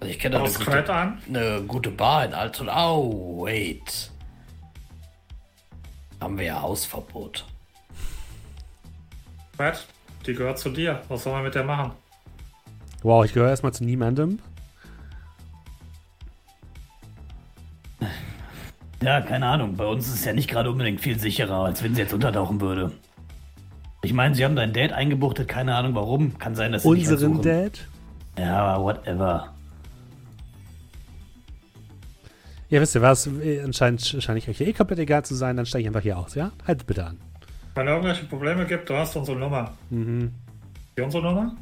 Also 0.00 0.12
ich 0.12 0.18
kenne 0.18 0.36
da 0.36 0.44
eine 0.44 0.52
gute, 0.52 1.28
eine 1.28 1.62
gute 1.66 1.90
Bar 1.90 2.26
in 2.26 2.34
Altona. 2.34 2.88
Oh, 2.90 3.44
wait. 3.46 4.10
Haben 6.20 6.38
wir 6.38 6.44
ja 6.44 6.60
Hausverbot. 6.60 7.46
Quett, 9.56 9.86
die 10.26 10.34
gehört 10.34 10.58
zu 10.58 10.70
dir. 10.70 11.02
Was 11.08 11.24
soll 11.24 11.32
man 11.32 11.44
mit 11.44 11.54
der 11.54 11.64
machen? 11.64 11.92
Wow, 13.02 13.24
ich 13.24 13.32
gehöre 13.32 13.50
erstmal 13.50 13.72
zu 13.72 13.84
niemandem. 13.84 14.38
Ja, 19.02 19.20
keine 19.20 19.46
Ahnung. 19.46 19.76
Bei 19.76 19.84
uns 19.84 20.06
ist 20.08 20.14
es 20.14 20.24
ja 20.24 20.32
nicht 20.32 20.48
gerade 20.48 20.70
unbedingt 20.70 21.00
viel 21.00 21.18
sicherer, 21.18 21.64
als 21.64 21.82
wenn 21.82 21.94
sie 21.94 22.00
jetzt 22.00 22.14
untertauchen 22.14 22.60
würde. 22.60 22.92
Ich 24.02 24.14
meine, 24.14 24.34
sie 24.34 24.44
haben 24.44 24.56
deinen 24.56 24.72
Dad 24.72 24.92
eingebuchtet, 24.92 25.48
keine 25.48 25.74
Ahnung 25.74 25.94
warum. 25.94 26.38
Kann 26.38 26.54
sein, 26.54 26.72
dass 26.72 26.82
sie 26.82 26.88
Unseren. 26.88 27.42
Dad? 27.42 27.86
Ja, 28.38 28.80
whatever. 28.80 29.52
Ja, 32.70 32.80
wisst 32.80 32.94
ihr 32.94 33.02
was? 33.02 33.28
Anscheinend 33.62 34.02
scheine 34.04 34.38
ich 34.38 34.48
euch 34.48 34.60
eh 34.60 34.72
komplett 34.72 34.98
egal 34.98 35.24
zu 35.24 35.34
sein, 35.34 35.56
dann 35.56 35.66
steige 35.66 35.82
ich 35.82 35.88
einfach 35.88 36.00
hier 36.02 36.18
aus, 36.18 36.34
ja? 36.34 36.52
Haltet 36.66 36.86
bitte 36.86 37.04
an. 37.04 37.18
Wenn 37.74 37.86
es 37.86 37.92
irgendwelche 37.92 38.24
Probleme 38.26 38.66
gibt, 38.66 38.88
du 38.88 38.94
hast 38.94 39.16
unsere 39.16 39.36
Nummer. 39.36 39.72
Mhm. 39.90 40.32
Die 40.96 41.02
unsere 41.02 41.22
Nummer? 41.22 41.56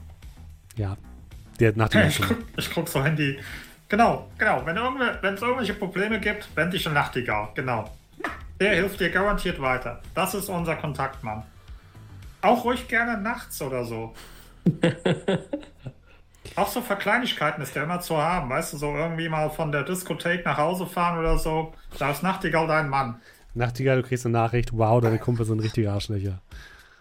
Ja. 0.76 0.96
Der 1.58 1.72
nach 1.76 1.88
dem 1.88 2.08
Ich 2.08 2.20
guck, 2.20 2.38
ich 2.56 2.70
guck 2.70 2.88
so 2.88 3.02
die. 3.02 3.38
Genau, 3.88 4.28
genau. 4.38 4.64
Wenn 4.64 5.34
es 5.34 5.42
irgendwelche 5.42 5.74
Probleme 5.74 6.18
gibt, 6.20 6.48
wend 6.54 6.72
dich 6.72 6.86
an 6.86 6.94
Nachtigall. 6.94 7.48
Genau. 7.54 7.90
Der 8.60 8.74
hilft 8.74 9.00
dir 9.00 9.10
garantiert 9.10 9.60
weiter. 9.60 10.00
Das 10.14 10.34
ist 10.34 10.48
unser 10.48 10.76
Kontaktmann. 10.76 11.42
Auch 12.42 12.64
ruhig 12.64 12.88
gerne 12.88 13.20
nachts 13.20 13.60
oder 13.60 13.84
so. 13.84 14.14
Auch 16.56 16.68
so 16.68 16.80
für 16.80 16.96
Kleinigkeiten 16.96 17.62
ist 17.62 17.74
der 17.74 17.84
immer 17.84 18.00
zu 18.00 18.16
haben. 18.16 18.50
Weißt 18.50 18.72
du, 18.72 18.76
so 18.76 18.94
irgendwie 18.94 19.28
mal 19.28 19.48
von 19.50 19.72
der 19.72 19.84
Diskothek 19.84 20.44
nach 20.44 20.58
Hause 20.58 20.86
fahren 20.86 21.18
oder 21.18 21.38
so. 21.38 21.72
Da 21.98 22.10
ist 22.10 22.22
Nachtigall 22.22 22.66
dein 22.66 22.88
Mann. 22.88 23.20
Nachtigall, 23.54 24.02
du 24.02 24.08
kriegst 24.08 24.24
eine 24.24 24.32
Nachricht, 24.32 24.72
wow, 24.72 25.00
deine 25.00 25.18
Kumpel 25.18 25.44
sind 25.46 25.60
richtige 25.60 25.92
Arschlöcher. 25.92 26.40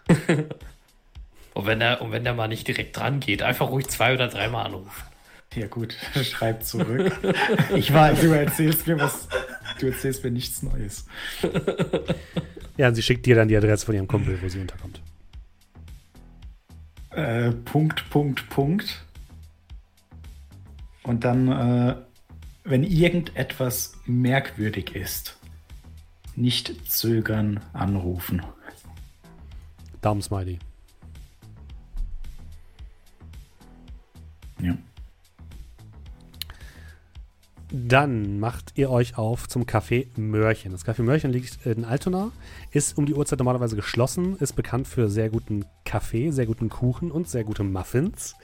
Und 1.54 1.66
wenn 1.66 1.80
er, 1.82 2.00
und 2.00 2.12
wenn 2.12 2.24
der 2.24 2.32
mal 2.32 2.48
nicht 2.48 2.66
direkt 2.66 2.96
dran 2.96 3.20
geht, 3.20 3.42
einfach 3.42 3.68
ruhig 3.68 3.86
zwei 3.88 4.14
oder 4.14 4.28
dreimal 4.28 4.64
anrufen. 4.64 5.04
Ja 5.54 5.66
gut, 5.66 5.94
schreib 6.22 6.64
zurück. 6.64 7.12
Ich 7.76 7.92
weiß. 7.92 8.20
du 8.20 8.32
erzählst 8.32 8.86
mir 8.86 8.98
was. 8.98 9.28
Du 9.78 9.88
erzählst 9.88 10.24
mir 10.24 10.30
nichts 10.30 10.62
Neues. 10.62 11.06
Ja, 12.76 12.88
und 12.88 12.94
sie 12.94 13.02
schickt 13.02 13.26
dir 13.26 13.36
dann 13.36 13.48
die 13.48 13.56
Adresse 13.56 13.84
von 13.84 13.94
ihrem 13.94 14.08
Kumpel, 14.08 14.40
wo 14.40 14.48
sie 14.48 14.60
unterkommt. 14.60 15.00
Äh, 17.10 17.50
Punkt, 17.50 18.08
Punkt, 18.08 18.48
Punkt. 18.48 19.04
Und 21.02 21.24
dann, 21.24 21.48
äh, 21.48 21.96
wenn 22.64 22.84
irgendetwas 22.84 23.94
merkwürdig 24.06 24.94
ist, 24.94 25.36
nicht 26.36 26.90
zögern, 26.90 27.60
anrufen. 27.72 28.42
Daumensmiley. 30.00 30.58
Ja. 34.60 34.76
Dann 37.74 38.38
macht 38.38 38.72
ihr 38.74 38.90
euch 38.90 39.16
auf 39.16 39.48
zum 39.48 39.64
Café 39.64 40.06
Mörchen. 40.16 40.72
Das 40.72 40.84
Café 40.84 41.02
Mörchen 41.02 41.32
liegt 41.32 41.64
in 41.64 41.86
Altona, 41.86 42.30
ist 42.70 42.98
um 42.98 43.06
die 43.06 43.14
Uhrzeit 43.14 43.38
normalerweise 43.38 43.76
geschlossen, 43.76 44.36
ist 44.36 44.54
bekannt 44.54 44.86
für 44.86 45.08
sehr 45.08 45.30
guten 45.30 45.64
Kaffee, 45.86 46.30
sehr 46.32 46.44
guten 46.44 46.68
Kuchen 46.68 47.10
und 47.10 47.28
sehr 47.28 47.44
gute 47.44 47.64
Muffins. 47.64 48.34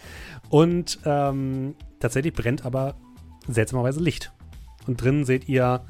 Und 0.49 1.01
ähm, 1.05 1.75
tatsächlich 2.01 2.33
brennt 2.33 2.65
aber 2.65 2.95
seltsamerweise 3.47 4.01
Licht. 4.01 4.33
Und 4.87 5.03
drinnen 5.03 5.27
seht 5.27 5.47
ihr 5.47 5.85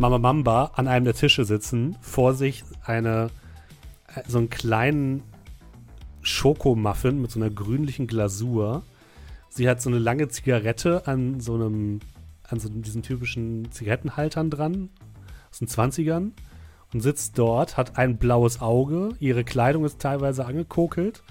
Mama 0.00 0.18
Mamba 0.18 0.70
an 0.76 0.86
einem 0.86 1.04
der 1.06 1.14
Tische 1.14 1.44
sitzen, 1.44 1.96
vor 2.00 2.32
sich 2.32 2.62
eine, 2.84 3.30
äh, 4.14 4.22
so 4.28 4.38
einen 4.38 4.48
kleinen 4.48 5.24
Schokomuffin 6.22 7.20
mit 7.20 7.32
so 7.32 7.40
einer 7.40 7.50
grünlichen 7.50 8.06
Glasur. 8.06 8.84
Sie 9.48 9.68
hat 9.68 9.82
so 9.82 9.90
eine 9.90 9.98
lange 9.98 10.28
Zigarette 10.28 11.08
an 11.08 11.40
so 11.40 11.56
einem, 11.56 11.98
an 12.48 12.60
so 12.60 12.68
diesen 12.68 13.02
typischen 13.02 13.72
Zigarettenhaltern 13.72 14.50
dran, 14.50 14.90
aus 15.50 15.58
den 15.58 15.66
20ern, 15.66 16.30
und 16.92 17.00
sitzt 17.00 17.36
dort, 17.36 17.76
hat 17.76 17.98
ein 17.98 18.18
blaues 18.18 18.60
Auge, 18.60 19.10
ihre 19.18 19.42
Kleidung 19.42 19.84
ist 19.84 19.98
teilweise 19.98 20.46
angekokelt, 20.46 21.24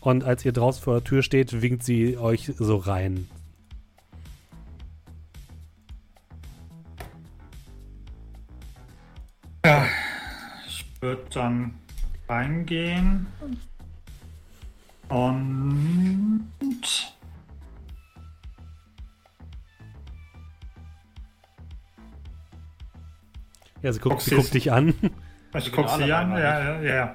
und 0.00 0.24
als 0.24 0.44
ihr 0.44 0.52
draußen 0.52 0.82
vor 0.82 0.94
der 0.96 1.04
Tür 1.04 1.22
steht, 1.22 1.62
winkt 1.62 1.82
sie 1.82 2.18
euch 2.18 2.52
so 2.58 2.76
rein. 2.76 3.28
Ich 10.66 10.84
würde 11.00 11.24
dann 11.32 11.74
reingehen 12.28 13.26
und 15.08 16.50
Ja, 23.80 23.92
sie 23.92 24.00
guckt, 24.00 24.20
sie 24.22 24.34
guckt 24.34 24.52
dich 24.52 24.70
an. 24.72 24.94
ich 25.54 25.72
guck 25.72 25.88
alle 25.88 26.04
sie 26.04 26.12
an. 26.12 26.32
Ja, 26.32 26.38
ja, 26.38 26.80
ja, 26.80 26.94
ja. 26.94 27.14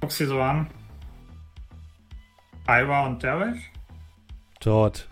Guck 0.00 0.10
sie 0.12 0.26
so 0.26 0.40
an. 0.40 0.68
Ira 2.68 3.06
und 3.06 3.22
Derek. 3.22 3.56
Dort. 4.60 5.08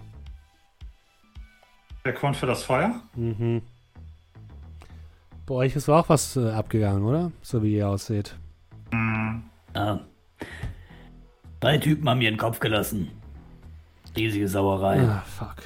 Der 2.05 2.13
Grund 2.13 2.37
für 2.37 2.47
das 2.47 2.65
Feuer. 2.65 3.01
Mhm. 3.15 3.63
Bei 5.47 5.55
euch 5.55 5.77
ist 5.77 5.89
auch 5.89 6.09
was 6.09 6.37
äh, 6.37 6.51
abgegangen, 6.51 7.03
oder? 7.05 7.31
So 7.43 7.62
wie 7.62 7.77
ihr 7.77 7.89
aussieht. 7.89 8.37
Ja. 9.75 10.01
Drei 11.61 11.79
Typen 11.79 12.09
haben 12.09 12.19
mir 12.19 12.31
den 12.31 12.39
Kopf 12.39 12.61
gelassen. 12.61 13.11
Riesige 14.16 14.49
Sauerei. 14.49 15.01
Ah, 15.01 15.23
fuck. 15.27 15.57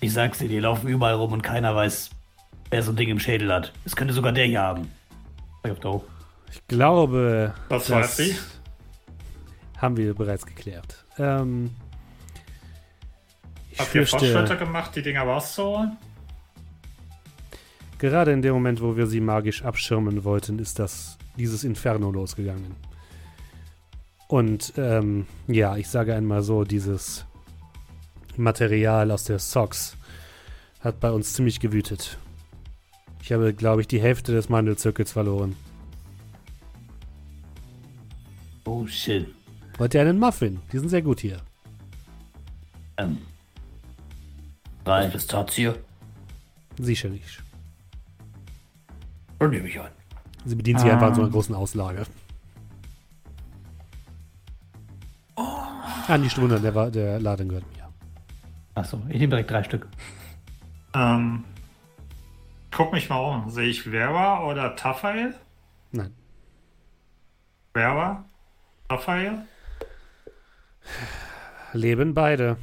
Ich 0.00 0.12
sag's 0.12 0.38
dir, 0.38 0.48
die 0.48 0.60
laufen 0.60 0.88
überall 0.88 1.14
rum 1.14 1.32
und 1.32 1.42
keiner 1.42 1.74
weiß, 1.74 2.10
wer 2.70 2.82
so 2.82 2.92
ein 2.92 2.96
Ding 2.96 3.08
im 3.08 3.18
Schädel 3.18 3.52
hat. 3.52 3.72
Es 3.84 3.96
könnte 3.96 4.14
sogar 4.14 4.32
der 4.32 4.46
hier 4.46 4.62
haben. 4.62 4.90
Ich. 5.64 5.72
Ich 6.52 6.66
glaube, 6.68 7.54
Das 7.68 7.90
weiß 7.90 8.16
sie. 8.18 8.36
haben 9.78 9.96
wir 9.96 10.14
bereits 10.14 10.46
geklärt. 10.46 11.04
Ähm, 11.18 11.70
ich 13.70 13.80
Habt 13.80 13.94
ihr 13.94 14.06
Fortschritte 14.06 14.56
gemacht, 14.56 14.94
die 14.94 15.02
Dinger 15.02 15.22
rauszuholen? 15.22 15.96
Gerade 17.98 18.32
in 18.32 18.42
dem 18.42 18.54
Moment, 18.54 18.80
wo 18.80 18.96
wir 18.96 19.06
sie 19.06 19.20
magisch 19.20 19.62
abschirmen 19.64 20.24
wollten, 20.24 20.58
ist 20.58 20.78
das 20.78 21.18
dieses 21.36 21.64
Inferno 21.64 22.10
losgegangen. 22.10 22.74
Und 24.28 24.72
ähm, 24.76 25.26
ja, 25.46 25.76
ich 25.76 25.88
sage 25.88 26.14
einmal 26.14 26.42
so, 26.42 26.64
dieses 26.64 27.24
Material 28.36 29.10
aus 29.10 29.24
der 29.24 29.38
Socks 29.38 29.96
hat 30.80 31.00
bei 31.00 31.10
uns 31.10 31.34
ziemlich 31.34 31.60
gewütet. 31.60 32.18
Ich 33.22 33.32
habe, 33.32 33.54
glaube 33.54 33.80
ich, 33.80 33.88
die 33.88 34.00
Hälfte 34.00 34.32
des 34.32 34.48
Mandelzirkels 34.48 35.12
verloren. 35.12 35.56
Oh 38.64 38.86
shit. 38.86 39.28
Wollt 39.78 39.94
ihr 39.94 40.00
einen 40.00 40.18
Muffin? 40.18 40.60
Die 40.72 40.78
sind 40.78 40.88
sehr 40.88 41.02
gut 41.02 41.20
hier. 41.20 41.38
Ähm. 42.96 43.18
Drei. 44.84 45.10
Hier. 45.50 45.78
Sicherlich. 46.78 47.38
Dann 49.38 49.50
nehme 49.50 49.68
ich 49.68 49.78
an. 49.80 49.90
Sie 50.44 50.54
bedient 50.54 50.80
sich 50.80 50.90
einfach 50.90 51.08
an 51.08 51.14
so 51.14 51.22
einer 51.22 51.30
großen 51.30 51.54
Auslage. 51.54 52.04
Ah, 56.08 56.18
nicht 56.18 56.40
wundern, 56.40 56.62
der, 56.62 56.90
der 56.90 57.18
Laden 57.18 57.48
gehört 57.48 57.64
mir. 57.76 57.88
Achso, 58.74 59.02
ich 59.08 59.18
nehme 59.18 59.30
direkt 59.30 59.50
drei 59.50 59.64
Stück. 59.64 59.88
Ähm, 60.94 61.44
guck 62.70 62.92
mich 62.92 63.08
mal 63.08 63.18
um. 63.18 63.50
Sehe 63.50 63.68
ich 63.68 63.82
Vera 63.82 64.44
oder 64.44 64.76
Tafael? 64.76 65.34
Nein. 65.90 66.14
Vera? 67.74 68.24
Tafael? 68.88 69.46
Leben 71.72 72.14
beide. 72.14 72.56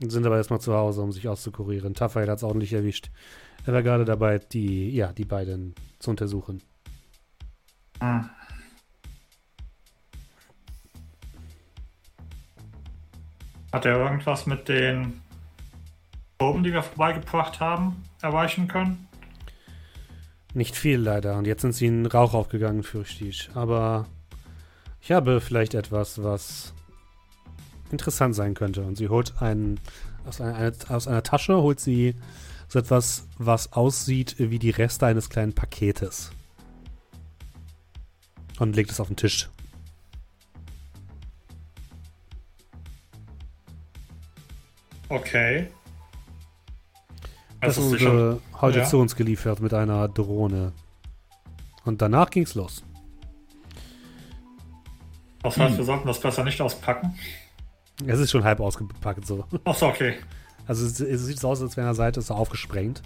Sind 0.00 0.26
aber 0.26 0.36
erstmal 0.36 0.60
zu 0.60 0.74
Hause, 0.74 1.00
um 1.00 1.10
sich 1.10 1.26
auszukurieren. 1.26 1.94
Tafael 1.94 2.28
hat 2.28 2.36
es 2.36 2.44
ordentlich 2.44 2.74
erwischt. 2.74 3.10
Er 3.64 3.72
war 3.72 3.82
gerade 3.82 4.04
dabei, 4.04 4.38
die, 4.38 4.90
ja, 4.94 5.12
die 5.12 5.24
beiden 5.24 5.74
zu 5.98 6.10
untersuchen. 6.10 6.62
Hm. 8.00 8.28
Hat 13.72 13.84
er 13.84 13.98
irgendwas 13.98 14.46
mit 14.46 14.68
den 14.68 15.20
Proben, 16.38 16.62
die 16.62 16.72
wir 16.72 16.82
vorbeigebracht 16.82 17.60
haben, 17.60 18.02
erreichen 18.22 18.68
können? 18.68 19.08
Nicht 20.54 20.76
viel 20.76 20.98
leider. 20.98 21.36
Und 21.36 21.46
jetzt 21.46 21.62
sind 21.62 21.72
sie 21.72 21.86
in 21.86 22.06
Rauch 22.06 22.32
aufgegangen, 22.32 22.82
fürchte 22.82 23.24
ich. 23.24 23.50
Aber 23.54 24.06
ich 25.00 25.12
habe 25.12 25.40
vielleicht 25.40 25.74
etwas, 25.74 26.22
was 26.22 26.72
interessant 27.90 28.34
sein 28.34 28.54
könnte. 28.54 28.82
Und 28.82 28.96
sie 28.96 29.08
holt 29.08 29.40
einen 29.42 29.78
aus 30.26 30.40
einer, 30.40 30.72
aus 30.88 31.06
einer 31.06 31.22
Tasche, 31.22 31.56
holt 31.56 31.80
sie 31.80 32.14
so 32.68 32.78
etwas, 32.78 33.26
was 33.38 33.72
aussieht 33.72 34.36
wie 34.38 34.58
die 34.58 34.70
Reste 34.70 35.06
eines 35.06 35.30
kleinen 35.30 35.54
Paketes. 35.54 36.30
Und 38.58 38.76
legt 38.76 38.90
es 38.90 39.00
auf 39.00 39.06
den 39.08 39.16
Tisch. 39.16 39.48
Okay. 45.08 45.68
Das 47.60 47.76
Also 47.78 47.90
sicher- 47.90 48.12
wurde 48.12 48.40
heute 48.60 48.78
ja. 48.80 48.84
zu 48.84 48.98
uns 48.98 49.16
geliefert 49.16 49.60
mit 49.60 49.74
einer 49.74 50.08
Drohne. 50.08 50.72
Und 51.84 52.02
danach 52.02 52.30
ging's 52.30 52.54
los. 52.54 52.84
Das 55.42 55.56
heißt, 55.56 55.78
wir 55.78 55.84
sollten 55.84 56.06
das 56.06 56.20
besser 56.20 56.44
nicht 56.44 56.60
auspacken. 56.60 57.16
Es 58.06 58.18
ist 58.20 58.30
schon 58.30 58.44
halb 58.44 58.60
ausgepackt 58.60 59.26
so. 59.26 59.44
Achso, 59.64 59.88
okay. 59.88 60.16
Also 60.68 60.86
es, 60.86 61.00
es 61.00 61.24
sieht 61.24 61.40
so 61.40 61.48
aus, 61.48 61.60
als 61.62 61.76
wäre 61.76 61.88
an 61.88 61.94
der 61.94 61.96
Seite 61.96 62.20
so 62.20 62.34
aufgesprengt. 62.34 63.02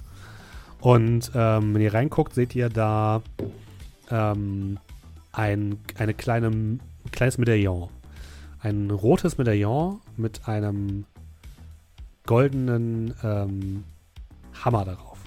Und 0.80 1.30
ähm, 1.34 1.74
wenn 1.74 1.80
ihr 1.80 1.94
reinguckt, 1.94 2.34
seht 2.34 2.54
ihr 2.56 2.68
da 2.68 3.22
ähm, 4.10 4.78
ein 5.30 5.78
eine 5.96 6.12
kleine, 6.12 6.48
ein 6.48 6.80
kleines 7.12 7.38
Medaillon. 7.38 7.88
Ein 8.60 8.90
rotes 8.90 9.38
Medaillon 9.38 10.00
mit 10.16 10.48
einem 10.48 11.06
goldenen 12.26 13.14
ähm, 13.22 13.84
Hammer 14.64 14.84
darauf. 14.84 15.18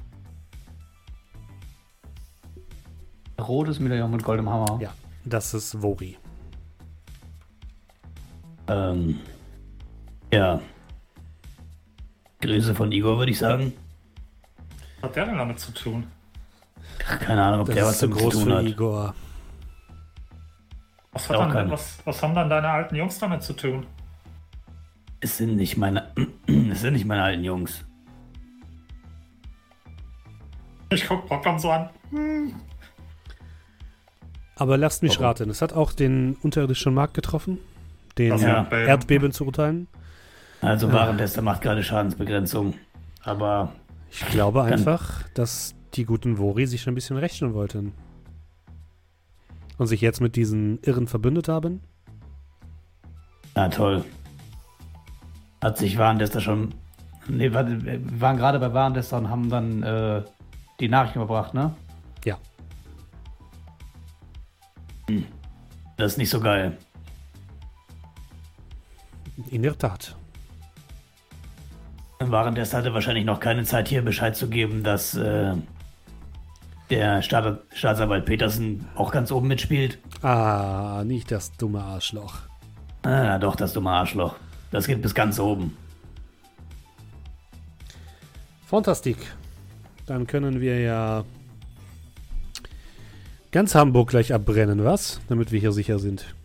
Rotes 3.40 3.80
Medaillon 3.80 4.12
mit 4.12 4.24
goldem 4.24 4.50
Hammer. 4.50 4.78
Ja, 4.82 4.94
das 5.24 5.54
ist 5.54 5.82
Vori. 5.82 6.18
Ähm, 8.68 9.20
ja. 10.34 10.60
Grüße 12.42 12.76
von 12.76 12.92
Igor, 12.92 13.18
würde 13.18 13.32
ich 13.32 13.40
sagen. 13.40 13.74
Was 15.02 15.10
hat 15.10 15.16
der 15.16 15.26
denn 15.26 15.38
damit 15.38 15.60
zu 15.60 15.72
tun? 15.74 16.06
Keine 17.00 17.44
Ahnung, 17.44 17.62
ob 17.62 17.68
Das 17.68 17.76
der 17.76 17.86
was 17.86 18.00
zu 18.00 18.08
damit 18.08 18.22
groß 18.22 18.34
zu 18.34 18.40
tun 18.42 18.50
für 18.52 18.58
hat. 18.58 18.66
Igor. 18.66 19.16
Was, 21.12 21.30
hat 21.30 21.54
dann, 21.56 21.72
was, 21.72 21.98
was 22.04 22.22
haben 22.24 22.36
dann 22.36 22.50
deine 22.50 22.68
alten 22.70 22.96
Jungs 22.96 23.18
damit 23.20 23.42
zu 23.44 23.54
tun? 23.54 23.86
Es 25.22 25.38
sind 25.38 25.56
nicht 25.56 25.78
meine, 25.78 26.12
es 26.48 26.82
sind 26.82 26.94
nicht 26.94 27.06
meine 27.06 27.24
alten 27.24 27.44
Jungs. 27.44 27.86
Ich 30.90 31.08
guck 31.08 31.28
Brockam 31.28 31.58
so 31.60 31.72
an. 31.72 31.90
Aber 34.56 34.78
lasst 34.78 35.04
mich 35.04 35.14
Warum? 35.20 35.26
raten, 35.26 35.50
es 35.50 35.62
hat 35.62 35.74
auch 35.74 35.92
den 35.94 36.36
unterirdischen 36.42 36.94
Markt 36.94 37.14
getroffen. 37.14 37.60
Den 38.18 38.38
Ja. 38.38 38.48
Erdbeben. 38.60 38.88
Erdbeben 38.88 39.32
zu 39.32 39.46
urteilen. 39.46 39.88
Also 40.66 40.92
Warentester 40.92 41.42
macht 41.42 41.62
gerade 41.62 41.84
Schadensbegrenzung. 41.84 42.74
Aber 43.24 43.74
Ich 44.12 44.26
glaube 44.28 44.64
einfach, 44.64 45.24
dass 45.34 45.76
die 45.94 46.06
guten 46.06 46.38
Vori 46.38 46.66
sich 46.66 46.88
ein 46.88 46.96
bisschen 46.96 47.18
rechnen 47.18 47.54
wollten. 47.54 47.94
Und 49.78 49.88
sich 49.88 50.02
jetzt 50.02 50.22
mit 50.22 50.36
diesen 50.36 50.80
Irren 50.84 51.08
verbündet 51.08 51.48
haben. 51.50 51.82
na 53.56 53.68
toll. 53.70 54.04
Hat 55.62 55.78
sich 55.78 55.98
Warentester 55.98 56.40
schon. 56.42 56.74
Nee, 57.28 57.52
warte, 57.54 57.84
wir 57.84 58.22
waren 58.22 58.38
gerade 58.38 58.60
bei 58.60 58.74
Warentester 58.74 59.18
und 59.18 59.30
haben 59.30 59.50
dann 59.50 59.84
äh, 59.84 60.22
die 60.80 60.88
Nachricht 60.88 61.16
überbracht, 61.16 61.54
ne? 61.54 61.74
Ja. 62.24 62.38
Das 65.98 66.14
ist 66.14 66.18
nicht 66.18 66.30
so 66.30 66.40
geil. 66.40 66.78
In 69.50 69.64
der 69.64 69.78
Tat. 69.78 70.16
Warentester 72.32 72.78
hatte 72.78 72.94
wahrscheinlich 72.94 73.26
noch 73.26 73.40
keine 73.40 73.64
Zeit 73.64 73.88
hier 73.88 74.02
Bescheid 74.02 74.36
zu 74.36 74.48
geben, 74.48 74.84
dass 74.84 75.16
äh, 75.16 75.54
der 76.90 77.22
Staat, 77.22 77.62
Staatsanwalt 77.74 78.26
Petersen 78.26 78.88
auch 78.96 79.12
ganz 79.12 79.32
oben 79.32 79.48
mitspielt. 79.48 79.98
Ah, 80.22 81.04
nicht 81.06 81.32
das 81.32 81.56
dumme 81.58 81.84
Arschloch. 81.84 82.40
Ah, 83.04 83.38
doch, 83.40 83.56
das 83.56 83.74
dumme 83.74 83.92
Arschloch. 83.92 84.36
Das 84.72 84.88
geht 84.88 85.02
bis 85.02 85.14
ganz 85.14 85.40
oben. 85.40 85.78
Fantastik. 88.66 89.18
Dann 90.06 90.28
können 90.28 90.60
wir 90.62 90.80
ja 90.80 91.24
ganz 93.52 93.74
Hamburg 93.74 94.10
gleich 94.10 94.34
abbrennen, 94.34 94.84
was? 94.84 95.22
Damit 95.28 95.52
wir 95.52 95.60
hier 95.60 95.72
sicher 95.72 96.00
sind. 96.00 96.36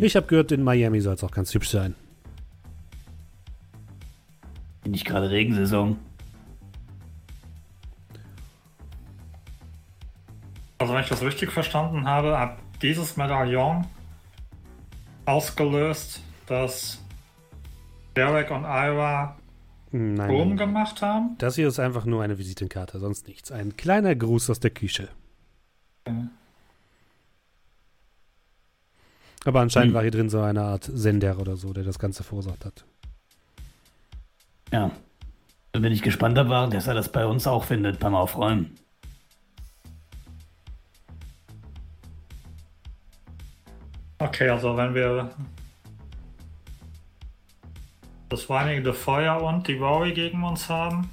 Ich 0.00 0.16
habe 0.16 0.26
gehört, 0.26 0.52
in 0.52 0.62
Miami 0.62 1.00
soll 1.00 1.14
es 1.14 1.24
auch 1.24 1.30
ganz 1.30 1.54
hübsch 1.54 1.70
sein. 1.70 1.94
Nicht 4.90 5.04
gerade 5.06 5.30
Regensaison. 5.30 5.98
Also 10.78 10.94
wenn 10.94 11.02
ich 11.02 11.08
das 11.08 11.22
richtig 11.22 11.52
verstanden 11.52 12.06
habe, 12.06 12.38
hat 12.38 12.58
dieses 12.80 13.16
Medaillon 13.16 13.86
ausgelöst, 15.26 16.22
dass 16.46 17.02
Derek 18.16 18.50
und 18.50 18.62
Ira 18.64 19.36
Nein, 19.90 20.14
nein. 20.14 20.56
gemacht 20.56 21.02
haben. 21.02 21.36
Das 21.38 21.56
hier 21.56 21.68
ist 21.68 21.78
einfach 21.80 22.04
nur 22.04 22.22
eine 22.22 22.38
Visitenkarte, 22.38 22.98
sonst 22.98 23.26
nichts. 23.26 23.50
Ein 23.50 23.76
kleiner 23.76 24.14
Gruß 24.14 24.50
aus 24.50 24.60
der 24.60 24.70
Küche. 24.70 25.08
Aber 29.44 29.60
anscheinend 29.60 29.88
Hm. 29.90 29.94
war 29.94 30.02
hier 30.02 30.10
drin 30.10 30.30
so 30.30 30.40
eine 30.40 30.62
Art 30.62 30.84
Sender 30.84 31.38
oder 31.38 31.56
so, 31.56 31.72
der 31.72 31.84
das 31.84 31.98
Ganze 31.98 32.22
verursacht 32.22 32.64
hat. 32.64 32.84
Ja. 34.72 34.90
Dann 35.72 35.82
bin 35.82 35.92
ich 35.92 36.02
gespannt, 36.02 36.38
aber 36.38 36.66
dass 36.68 36.86
er 36.86 36.94
das 36.94 37.10
bei 37.10 37.26
uns 37.26 37.46
auch 37.46 37.64
findet 37.64 38.00
beim 38.00 38.14
Aufräumen. 38.14 38.78
Okay, 44.18 44.48
also 44.48 44.76
wenn 44.76 44.94
wir 44.94 45.30
das 48.28 48.50
reinigende 48.50 48.92
Feuer 48.92 49.42
und 49.42 49.66
die 49.68 49.74
Rory 49.74 50.12
gegen 50.12 50.42
uns 50.44 50.68
haben. 50.68 51.08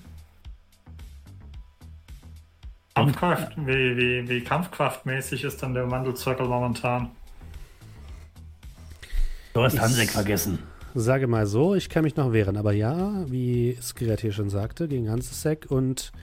Kampfkraft, 2.96 3.58
wie, 3.58 3.98
wie, 3.98 4.30
wie 4.30 4.42
kampfkraftmäßig 4.42 5.44
ist 5.44 5.62
denn 5.62 5.74
der 5.74 5.90
Wandelzirkel 5.92 6.48
momentan? 6.48 7.12
Du 9.54 9.62
hast 9.64 9.80
Hansek 9.80 10.10
vergessen. 10.10 10.60
Sage 10.98 11.28
mal 11.28 11.46
so, 11.46 11.76
ich 11.76 11.90
kann 11.90 12.06
mich 12.06 12.16
noch 12.16 12.32
wehren, 12.32 12.56
aber 12.56 12.72
ja, 12.72 13.30
wie 13.30 13.78
Skret 13.82 14.22
hier 14.22 14.32
schon 14.32 14.50
sagte, 14.50 14.88
gegen 14.88 15.10
Hansesek 15.10 15.70
und 15.70 16.14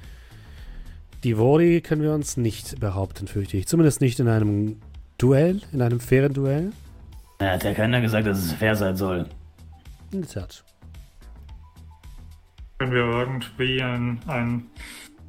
die 1.25 1.37
Vori 1.37 1.83
können 1.83 2.01
wir 2.01 2.15
uns 2.15 2.39
nicht 2.39 2.81
behaupten, 2.81 3.29
fürchte 3.29 3.59
ich. 3.59 3.69
Zumindest 3.69 4.01
nicht 4.01 4.19
in 4.19 4.29
einem 4.29 4.81
Duell, 5.19 5.61
in 5.73 5.83
einem 5.83 6.01
fairen 6.01 6.33
Duell. 6.33 6.73
Er 7.39 7.53
hat 7.53 7.65
ja 7.65 7.75
keiner 7.75 8.01
gesagt, 8.01 8.27
dass 8.27 8.39
es 8.39 8.53
fair 8.55 8.75
sein 8.75 8.97
soll. 8.97 9.27
In 10.11 10.23
der 10.23 10.31
Tat. 10.31 10.65
Können 12.79 12.93
wir 12.93 13.05
irgendwie 13.05 13.83
ein, 13.83 14.21
ein, 14.27 14.67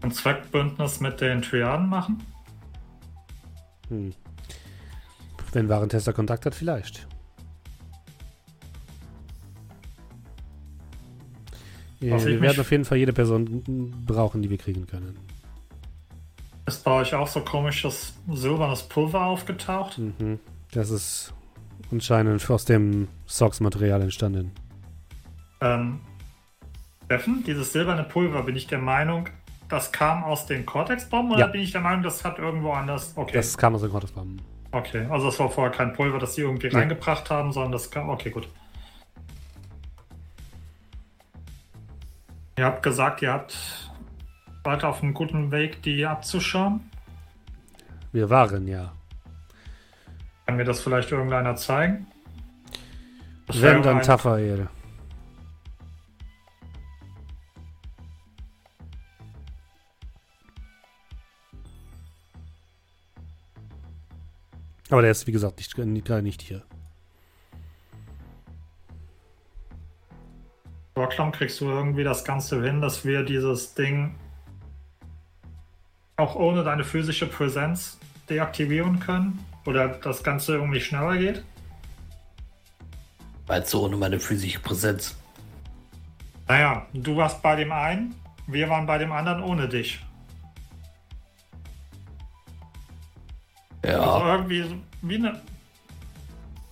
ein 0.01 0.11
Zweckbündnis 0.11 1.01
mit 1.01 1.19
den 1.19 1.41
Triaden 1.41 1.89
machen? 1.89 2.23
Hm. 3.89 4.13
Wenn 5.51 5.67
Warentester 5.67 6.13
Kontakt 6.13 6.45
hat, 6.45 6.55
vielleicht. 6.55 7.07
Ja, 12.03 12.15
Was 12.15 12.25
ich 12.25 12.33
wir 12.33 12.41
werden 12.41 12.59
auf 12.59 12.71
jeden 12.71 12.85
Fall 12.85 12.97
jede 12.97 13.13
Person 13.13 13.93
brauchen, 14.05 14.41
die 14.41 14.49
wir 14.49 14.57
kriegen 14.57 14.85
können. 14.87 15.17
Ist 16.65 16.83
bei 16.83 16.91
euch 16.91 17.13
auch 17.13 17.27
so 17.27 17.41
komisches 17.41 18.13
silbernes 18.31 18.83
Pulver 18.83 19.25
aufgetaucht? 19.25 19.97
Mhm. 19.99 20.39
Das 20.71 20.89
ist 20.89 21.33
anscheinend 21.91 22.49
aus 22.49 22.65
dem 22.65 23.07
Socks-Material 23.25 24.01
entstanden. 24.01 24.51
Ähm, 25.61 25.99
Steffen, 27.05 27.43
dieses 27.45 27.71
silberne 27.73 28.03
Pulver, 28.03 28.43
bin 28.43 28.55
ich 28.55 28.67
der 28.67 28.79
Meinung, 28.79 29.29
das 29.69 29.91
kam 29.91 30.23
aus 30.23 30.45
den 30.45 30.65
Cortex-Bomben 30.65 31.31
oder 31.33 31.41
Ja. 31.41 31.47
bin 31.47 31.61
ich 31.61 31.71
der 31.71 31.81
Meinung, 31.81 32.03
das 32.03 32.23
hat 32.25 32.39
irgendwo 32.39 32.71
anders. 32.71 33.13
Okay. 33.15 33.33
Das 33.33 33.57
kam 33.57 33.75
aus 33.75 33.81
den 33.81 33.91
Gottesbomben. 33.91 34.41
okay, 34.71 35.05
also 35.09 35.27
das 35.27 35.39
war 35.39 35.49
vorher 35.49 35.71
kein 35.71 35.93
Pulver, 35.93 36.17
das 36.19 36.35
sie 36.35 36.41
irgendwie 36.41 36.67
Nee. 36.67 36.75
reingebracht 36.75 37.29
haben, 37.29 37.51
sondern 37.51 37.71
das 37.73 37.91
kam. 37.91 38.09
Okay, 38.09 38.29
gut. 38.29 38.47
Ihr 42.57 42.65
habt 42.65 42.83
gesagt, 42.83 43.21
ihr 43.21 43.31
habt 43.33 43.91
weiter 44.63 44.89
auf 44.89 45.01
einem 45.01 45.13
guten 45.13 45.51
Weg, 45.51 45.81
die 45.81 46.05
abzuschauen. 46.05 46.81
Wir 48.11 48.29
waren 48.29 48.67
ja. 48.67 48.93
Kann 50.45 50.57
mir 50.57 50.63
das 50.65 50.81
vielleicht 50.81 51.11
irgendeiner 51.11 51.55
zeigen? 51.55 52.07
Das 53.47 53.61
Wenn 53.61 53.81
dann 53.81 53.97
ein- 53.97 54.03
Tafael. 54.03 54.67
Aber 64.89 65.01
der 65.01 65.11
ist, 65.11 65.25
wie 65.27 65.31
gesagt, 65.31 65.57
nicht, 65.57 65.73
gerade 66.05 66.21
nicht 66.21 66.41
hier. 66.41 66.63
Rocklam, 71.03 71.33
kriegst 71.33 71.59
du 71.59 71.65
irgendwie 71.69 72.05
das 72.05 72.23
Ganze 72.23 72.63
hin, 72.63 72.79
dass 72.79 73.03
wir 73.03 73.23
dieses 73.23 73.73
Ding 73.73 74.15
auch 76.15 76.35
ohne 76.35 76.63
deine 76.63 76.85
physische 76.85 77.27
Präsenz 77.27 77.97
deaktivieren 78.29 79.01
können? 79.01 79.43
Oder 79.65 79.89
das 79.89 80.23
Ganze 80.23 80.55
irgendwie 80.55 80.79
schneller 80.79 81.17
geht? 81.17 81.43
Meinst 83.47 83.73
du 83.73 83.81
ohne 83.81 83.97
meine 83.97 84.17
physische 84.17 84.59
Präsenz? 84.59 85.17
Naja, 86.47 86.85
du 86.93 87.17
warst 87.17 87.41
bei 87.41 87.57
dem 87.57 87.73
einen, 87.73 88.15
wir 88.47 88.69
waren 88.69 88.85
bei 88.85 88.97
dem 88.97 89.11
anderen 89.11 89.43
ohne 89.43 89.67
dich. 89.67 89.99
Also 93.81 93.97
Ja. 93.99 94.35
irgendwie 94.35 94.63
so 94.63 94.75
wie 95.01 95.15
eine, 95.15 95.41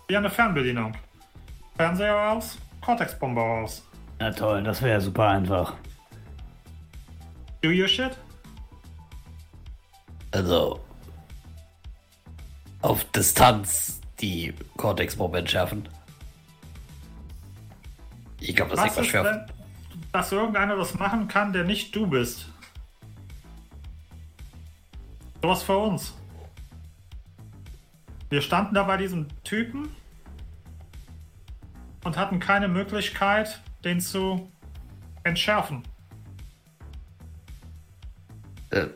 wie 0.07 0.15
eine 0.15 0.29
Fernbedienung. 0.29 0.93
Fernseher 1.75 2.31
aus, 2.31 2.57
Cortex-Bomber 2.79 3.41
aus. 3.41 3.85
Na 4.21 4.29
toll, 4.29 4.61
das 4.61 4.83
wäre 4.83 5.01
super 5.01 5.29
einfach. 5.29 5.73
Do 7.63 7.69
your 7.69 7.87
shit? 7.87 8.15
Also. 10.29 10.79
Auf 12.83 13.03
Distanz 13.05 13.99
die 14.19 14.53
Cortex-Bombe 14.77 15.39
entschärfen. 15.39 15.89
Ich 18.39 18.55
glaube, 18.55 18.75
das 18.75 18.81
Was 18.81 18.91
ist 18.91 18.91
etwas 18.91 19.07
schwer. 19.07 19.47
dass 20.11 20.31
irgendeiner 20.31 20.75
das 20.75 20.93
machen 20.93 21.27
kann, 21.27 21.51
der 21.51 21.63
nicht 21.63 21.95
du 21.95 22.05
bist? 22.05 22.47
Sowas 25.41 25.63
für 25.63 25.77
uns. 25.77 26.13
Wir 28.29 28.43
standen 28.43 28.75
da 28.75 28.83
bei 28.83 28.97
diesem 28.97 29.29
Typen 29.43 29.95
und 32.03 32.17
hatten 32.17 32.39
keine 32.39 32.67
Möglichkeit, 32.67 33.59
den 33.83 33.99
zu 33.99 34.51
entschärfen. 35.23 35.83
Äh, 38.69 38.87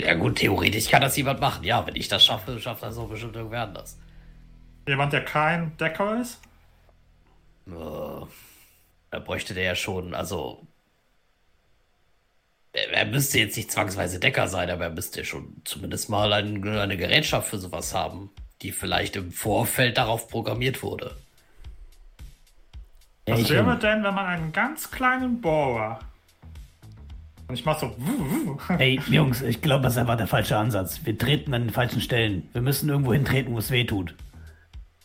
ja 0.00 0.14
gut, 0.14 0.36
theoretisch 0.36 0.88
kann 0.88 1.02
das 1.02 1.16
jemand 1.16 1.40
machen. 1.40 1.64
Ja, 1.64 1.86
wenn 1.86 1.96
ich 1.96 2.08
das 2.08 2.24
schaffe, 2.24 2.60
schafft 2.60 2.82
das 2.82 2.96
auch 2.96 3.08
bestimmt 3.08 3.36
irgendwer 3.36 3.62
anders. 3.62 3.98
Jemand, 4.86 5.12
der 5.12 5.24
kein 5.24 5.76
Decker 5.76 6.20
ist? 6.20 6.40
Äh, 7.66 7.70
da 9.10 9.18
bräuchte 9.18 9.54
der 9.54 9.64
ja 9.64 9.74
schon, 9.74 10.14
also. 10.14 10.66
Er, 12.72 12.92
er 12.92 13.06
müsste 13.06 13.38
jetzt 13.38 13.56
nicht 13.56 13.72
zwangsweise 13.72 14.20
Decker 14.20 14.48
sein, 14.48 14.70
aber 14.70 14.84
er 14.84 14.90
müsste 14.90 15.24
schon 15.24 15.62
zumindest 15.64 16.08
mal 16.08 16.32
ein, 16.32 16.66
eine 16.66 16.96
Gerätschaft 16.96 17.48
für 17.48 17.58
sowas 17.58 17.94
haben, 17.94 18.30
die 18.62 18.72
vielleicht 18.72 19.16
im 19.16 19.32
Vorfeld 19.32 19.98
darauf 19.98 20.28
programmiert 20.28 20.82
wurde. 20.82 21.16
Was 23.26 23.40
ich, 23.40 23.50
wäre 23.50 23.78
denn, 23.78 24.02
wenn 24.04 24.14
man 24.14 24.26
einen 24.26 24.52
ganz 24.52 24.90
kleinen 24.90 25.40
Bohrer 25.40 25.98
und 27.46 27.54
ich 27.54 27.64
mach 27.64 27.78
so 27.78 27.94
Ey, 28.78 29.00
Jungs, 29.06 29.42
ich 29.42 29.60
glaube, 29.60 29.82
das 29.82 29.94
ist 29.94 29.98
einfach 29.98 30.16
der 30.16 30.26
falsche 30.26 30.56
Ansatz. 30.56 31.00
Wir 31.04 31.16
treten 31.16 31.52
an 31.54 31.62
den 31.62 31.70
falschen 31.70 32.00
Stellen. 32.00 32.48
Wir 32.52 32.62
müssen 32.62 32.88
irgendwo 32.88 33.12
hintreten, 33.12 33.52
wo 33.54 33.58
es 33.58 33.70
weh 33.70 33.84
tut. 33.84 34.14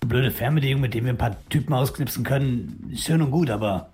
Eine 0.02 0.10
blöde 0.10 0.32
Fernbedienung, 0.32 0.82
mit 0.82 0.94
dem 0.94 1.04
wir 1.04 1.14
ein 1.14 1.18
paar 1.18 1.36
Typen 1.50 1.74
ausknipsen 1.74 2.24
können, 2.24 2.90
ist 2.94 3.04
schön 3.04 3.22
und 3.22 3.32
gut, 3.32 3.50
aber 3.50 3.94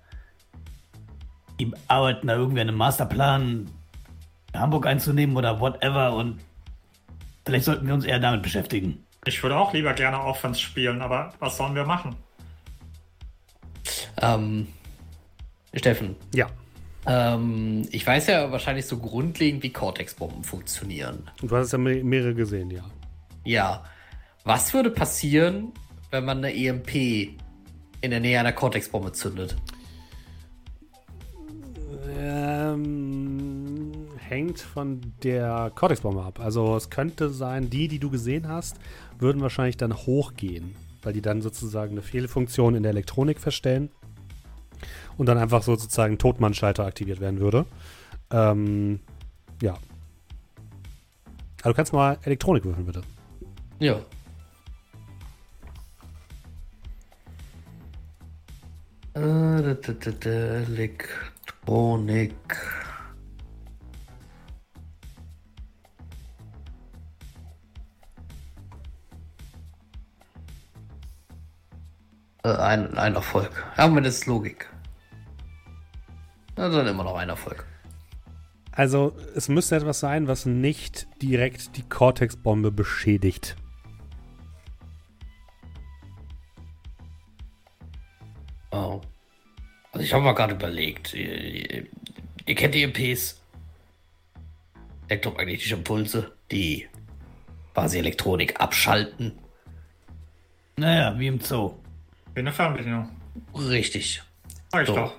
die 1.58 1.72
arbeiten 1.88 2.28
da 2.28 2.36
irgendwie 2.36 2.60
an 2.60 2.68
einem 2.68 2.78
Masterplan, 2.78 3.68
Hamburg 4.54 4.86
einzunehmen 4.86 5.36
oder 5.36 5.58
whatever 5.58 6.14
und 6.14 6.38
vielleicht 7.44 7.64
sollten 7.64 7.86
wir 7.86 7.94
uns 7.94 8.04
eher 8.04 8.20
damit 8.20 8.42
beschäftigen. 8.42 9.04
Ich 9.24 9.42
würde 9.42 9.56
auch 9.56 9.72
lieber 9.72 9.92
gerne 9.94 10.22
Offense 10.22 10.60
spielen, 10.60 11.02
aber 11.02 11.32
was 11.40 11.56
sollen 11.56 11.74
wir 11.74 11.84
machen? 11.84 12.14
Ähm, 14.20 14.66
Steffen, 15.74 16.16
Ja. 16.34 16.48
ähm, 17.06 17.86
ich 17.90 18.06
weiß 18.06 18.28
ja 18.28 18.50
wahrscheinlich 18.50 18.86
so 18.86 18.98
grundlegend, 18.98 19.62
wie 19.62 19.70
Cortex-Bomben 19.72 20.42
funktionieren. 20.44 21.28
Und 21.42 21.50
du 21.50 21.56
hast 21.56 21.72
ja 21.72 21.78
me- 21.78 22.02
mehrere 22.02 22.34
gesehen, 22.34 22.70
ja. 22.70 22.84
Ja. 23.44 23.84
Was 24.44 24.72
würde 24.74 24.90
passieren, 24.90 25.72
wenn 26.10 26.24
man 26.24 26.38
eine 26.38 26.54
EMP 26.54 27.36
in 28.00 28.10
der 28.10 28.20
Nähe 28.20 28.38
einer 28.40 28.52
Cortex-Bombe 28.52 29.12
zündet? 29.12 29.56
Ähm, 32.18 33.92
hängt 34.18 34.60
von 34.60 35.00
der 35.22 35.70
Cortex-Bombe 35.74 36.22
ab. 36.22 36.40
Also 36.40 36.76
es 36.76 36.90
könnte 36.90 37.30
sein, 37.30 37.70
die, 37.70 37.88
die 37.88 37.98
du 37.98 38.10
gesehen 38.10 38.48
hast, 38.48 38.76
würden 39.18 39.40
wahrscheinlich 39.42 39.76
dann 39.76 39.94
hochgehen, 39.94 40.74
weil 41.06 41.12
die 41.12 41.22
dann 41.22 41.40
sozusagen 41.40 41.92
eine 41.92 42.02
Fehlfunktion 42.02 42.74
in 42.74 42.82
der 42.82 42.90
Elektronik 42.90 43.38
feststellen 43.38 43.90
und 45.16 45.26
dann 45.26 45.38
einfach 45.38 45.62
so 45.62 45.76
sozusagen 45.76 46.18
Totmannschalter 46.18 46.84
aktiviert 46.84 47.20
werden 47.20 47.38
würde. 47.38 47.64
Ähm, 48.32 48.98
ja. 49.62 49.74
Also 51.58 51.70
du 51.70 51.74
kannst 51.74 51.92
mal 51.92 52.18
Elektronik 52.24 52.64
würfeln, 52.64 52.86
bitte. 52.86 53.02
Ja. 53.78 54.00
Äh, 59.14 59.76
Elektronik. 60.66 62.36
Äh, 72.46 72.56
ein, 72.58 72.96
ein 72.96 73.16
Erfolg. 73.16 73.50
Aber 73.76 74.00
das 74.00 74.18
ist 74.18 74.26
Logik. 74.26 74.70
Na, 76.56 76.68
dann 76.68 76.86
immer 76.86 77.02
noch 77.02 77.16
ein 77.16 77.28
Erfolg. 77.28 77.66
Also 78.70 79.16
es 79.34 79.48
müsste 79.48 79.74
etwas 79.74 79.98
sein, 79.98 80.28
was 80.28 80.46
nicht 80.46 81.08
direkt 81.20 81.76
die 81.76 81.82
Cortex-Bombe 81.82 82.70
beschädigt. 82.70 83.56
Oh. 88.70 89.00
Also 89.90 90.04
ich 90.04 90.12
habe 90.12 90.22
mal 90.22 90.34
gerade 90.34 90.54
überlegt. 90.54 91.14
Ihr, 91.14 91.42
ihr, 91.42 91.86
ihr 92.44 92.54
kennt 92.54 92.74
die 92.76 92.84
EMPs. 92.84 93.42
Elektromagnetische 95.08 95.74
Impulse, 95.74 96.32
die 96.52 96.86
quasi 97.74 97.98
Elektronik 97.98 98.60
abschalten. 98.60 99.32
Naja, 100.76 101.18
wie 101.18 101.26
im 101.26 101.40
Zoo. 101.40 101.74
Wie 102.36 102.40
eine 102.40 102.52
Fernbedienung. 102.52 103.08
Richtig. 103.54 104.22
Sag 104.70 104.82
ich 104.82 104.88
So. 104.88 104.94
doch. 104.94 105.14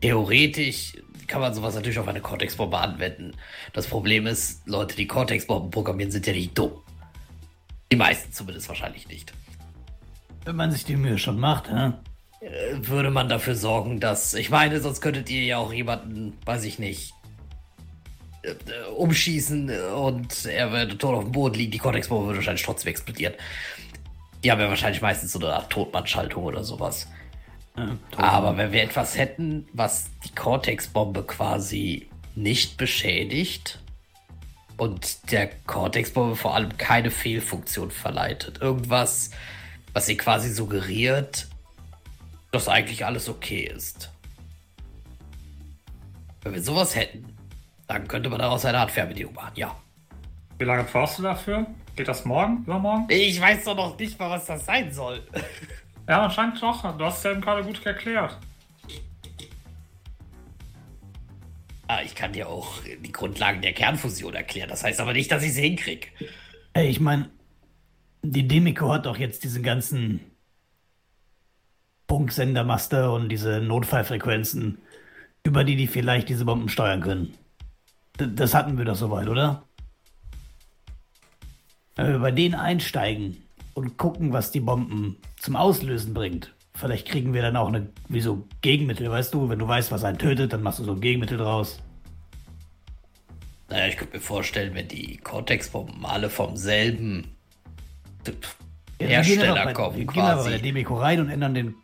Theoretisch 0.00 0.94
kann 1.26 1.42
man 1.42 1.52
sowas 1.52 1.74
natürlich 1.74 1.98
auf 1.98 2.08
eine 2.08 2.22
Cortex-Bombe 2.22 2.78
anwenden. 2.78 3.32
Das 3.74 3.86
Problem 3.86 4.26
ist, 4.26 4.66
Leute, 4.66 4.96
die 4.96 5.06
Cortex-Bomben 5.06 5.70
programmieren, 5.70 6.10
sind 6.10 6.26
ja 6.26 6.32
nicht 6.32 6.56
dumm. 6.56 6.72
Die 7.92 7.96
meisten 7.96 8.32
zumindest 8.32 8.66
wahrscheinlich 8.68 9.06
nicht. 9.08 9.30
Wenn 10.46 10.56
man 10.56 10.72
sich 10.72 10.86
die 10.86 10.96
Mühe 10.96 11.18
schon 11.18 11.38
macht, 11.38 11.68
hä? 11.68 11.92
Äh, 12.40 12.76
Würde 12.80 13.10
man 13.10 13.28
dafür 13.28 13.54
sorgen, 13.54 14.00
dass. 14.00 14.32
Ich 14.32 14.48
meine, 14.48 14.80
sonst 14.80 15.02
könntet 15.02 15.28
ihr 15.28 15.42
ja 15.44 15.58
auch 15.58 15.74
jemanden, 15.74 16.32
weiß 16.46 16.64
ich 16.64 16.78
nicht, 16.78 17.12
äh, 18.42 18.52
äh, 18.52 18.88
umschießen 18.96 19.68
und 19.90 20.46
er 20.46 20.72
würde 20.72 20.96
tot 20.96 21.14
auf 21.14 21.24
dem 21.24 21.32
Boden 21.32 21.56
liegen. 21.56 21.72
Die 21.72 21.78
Cortex-Bombe 21.78 22.24
würde 22.28 22.38
wahrscheinlich 22.38 22.62
trotzdem 22.62 22.88
explodieren. 22.88 23.34
Die 24.42 24.50
haben 24.52 24.60
ja 24.60 24.68
wahrscheinlich 24.68 25.02
meistens 25.02 25.32
so 25.32 25.38
eine 25.40 25.54
Art 25.54 25.70
Totmannschaltung 25.70 26.44
oder 26.44 26.64
sowas. 26.64 27.08
Aber 28.16 28.56
wenn 28.56 28.72
wir 28.72 28.82
etwas 28.82 29.16
hätten, 29.16 29.68
was 29.72 30.10
die 30.24 30.34
Cortex-Bombe 30.34 31.24
quasi 31.24 32.08
nicht 32.34 32.76
beschädigt 32.76 33.80
und 34.76 35.30
der 35.32 35.50
Cortex-Bombe 35.66 36.36
vor 36.36 36.54
allem 36.54 36.76
keine 36.78 37.10
Fehlfunktion 37.10 37.90
verleitet. 37.90 38.60
Irgendwas, 38.60 39.30
was 39.92 40.06
sie 40.06 40.16
quasi 40.16 40.52
suggeriert, 40.52 41.48
dass 42.52 42.68
eigentlich 42.68 43.04
alles 43.04 43.28
okay 43.28 43.62
ist. 43.62 44.10
Wenn 46.42 46.54
wir 46.54 46.62
sowas 46.62 46.94
hätten, 46.94 47.36
dann 47.88 48.06
könnte 48.06 48.30
man 48.30 48.38
daraus 48.38 48.64
eine 48.64 48.78
Art 48.78 48.90
Fernbedienung 48.90 49.34
machen, 49.34 49.52
ja. 49.56 49.76
Wie 50.58 50.64
lange 50.64 50.84
brauchst 50.84 51.18
du 51.18 51.22
dafür? 51.22 51.66
Geht 51.98 52.06
das 52.06 52.24
morgen? 52.24 52.62
Übermorgen? 52.62 53.06
Ich 53.08 53.40
weiß 53.40 53.64
doch 53.64 53.74
noch 53.74 53.98
nicht 53.98 54.16
mal, 54.20 54.30
was 54.30 54.46
das 54.46 54.64
sein 54.64 54.92
soll. 54.92 55.20
Ja, 56.08 56.22
anscheinend 56.22 56.62
doch. 56.62 56.96
Du 56.96 57.04
hast 57.04 57.18
es 57.18 57.24
ja 57.24 57.32
eben 57.32 57.40
gerade 57.40 57.64
gut 57.64 57.84
erklärt. 57.84 58.38
Ah, 61.88 61.98
ich 62.04 62.14
kann 62.14 62.32
dir 62.32 62.48
auch 62.48 62.80
die 62.84 63.10
Grundlagen 63.10 63.62
der 63.62 63.72
Kernfusion 63.72 64.32
erklären. 64.32 64.68
Das 64.68 64.84
heißt 64.84 65.00
aber 65.00 65.12
nicht, 65.12 65.32
dass 65.32 65.42
ich 65.42 65.52
sie 65.52 65.62
hinkriege. 65.62 66.06
Ey, 66.72 66.86
ich 66.86 67.00
meine, 67.00 67.30
die 68.22 68.46
Demico 68.46 68.92
hat 68.92 69.06
doch 69.06 69.16
jetzt 69.16 69.42
diesen 69.42 69.64
ganzen 69.64 70.20
Funksendermaster 72.08 73.12
und 73.12 73.28
diese 73.28 73.60
Notfallfrequenzen, 73.60 74.78
über 75.42 75.64
die 75.64 75.74
die 75.74 75.88
vielleicht 75.88 76.28
diese 76.28 76.44
Bomben 76.44 76.68
steuern 76.68 77.00
können. 77.00 77.34
D 78.20 78.28
das 78.36 78.54
hatten 78.54 78.78
wir 78.78 78.84
doch 78.84 78.94
soweit, 78.94 79.26
oder? 79.26 79.67
Wenn 81.98 82.12
wir 82.12 82.18
bei 82.20 82.30
denen 82.30 82.54
einsteigen 82.54 83.36
und 83.74 83.96
gucken, 83.96 84.32
was 84.32 84.52
die 84.52 84.60
Bomben 84.60 85.16
zum 85.40 85.56
Auslösen 85.56 86.14
bringt, 86.14 86.54
vielleicht 86.74 87.08
kriegen 87.08 87.34
wir 87.34 87.42
dann 87.42 87.56
auch 87.56 87.66
eine, 87.68 87.88
wie 88.08 88.20
so 88.20 88.46
Gegenmittel, 88.62 89.10
weißt 89.10 89.34
du? 89.34 89.48
Wenn 89.48 89.58
du 89.58 89.66
weißt, 89.66 89.90
was 89.90 90.04
einen 90.04 90.16
tötet, 90.16 90.52
dann 90.52 90.62
machst 90.62 90.78
du 90.78 90.84
so 90.84 90.92
ein 90.92 91.00
Gegenmittel 91.00 91.38
draus. 91.38 91.80
Naja, 93.68 93.88
ich 93.88 93.96
könnte 93.96 94.16
mir 94.16 94.22
vorstellen, 94.22 94.74
wenn 94.74 94.86
die 94.88 95.16
Cortex-Bomben 95.18 96.06
alle 96.06 96.30
vom 96.30 96.56
selben 96.56 97.24
Ja, 99.00 99.06
Hersteller 99.08 99.64
bei- 99.64 99.72
kommen, 99.72 99.96
Wir 99.96 100.06
gehen 100.06 100.22
aber 100.22 100.44
bei 100.44 100.50
der 100.50 100.58
quasi. 100.58 100.62
Demico 100.62 100.94
rein 100.96 101.20
und 101.20 101.28
ändern 101.30 101.54
den 101.54 101.74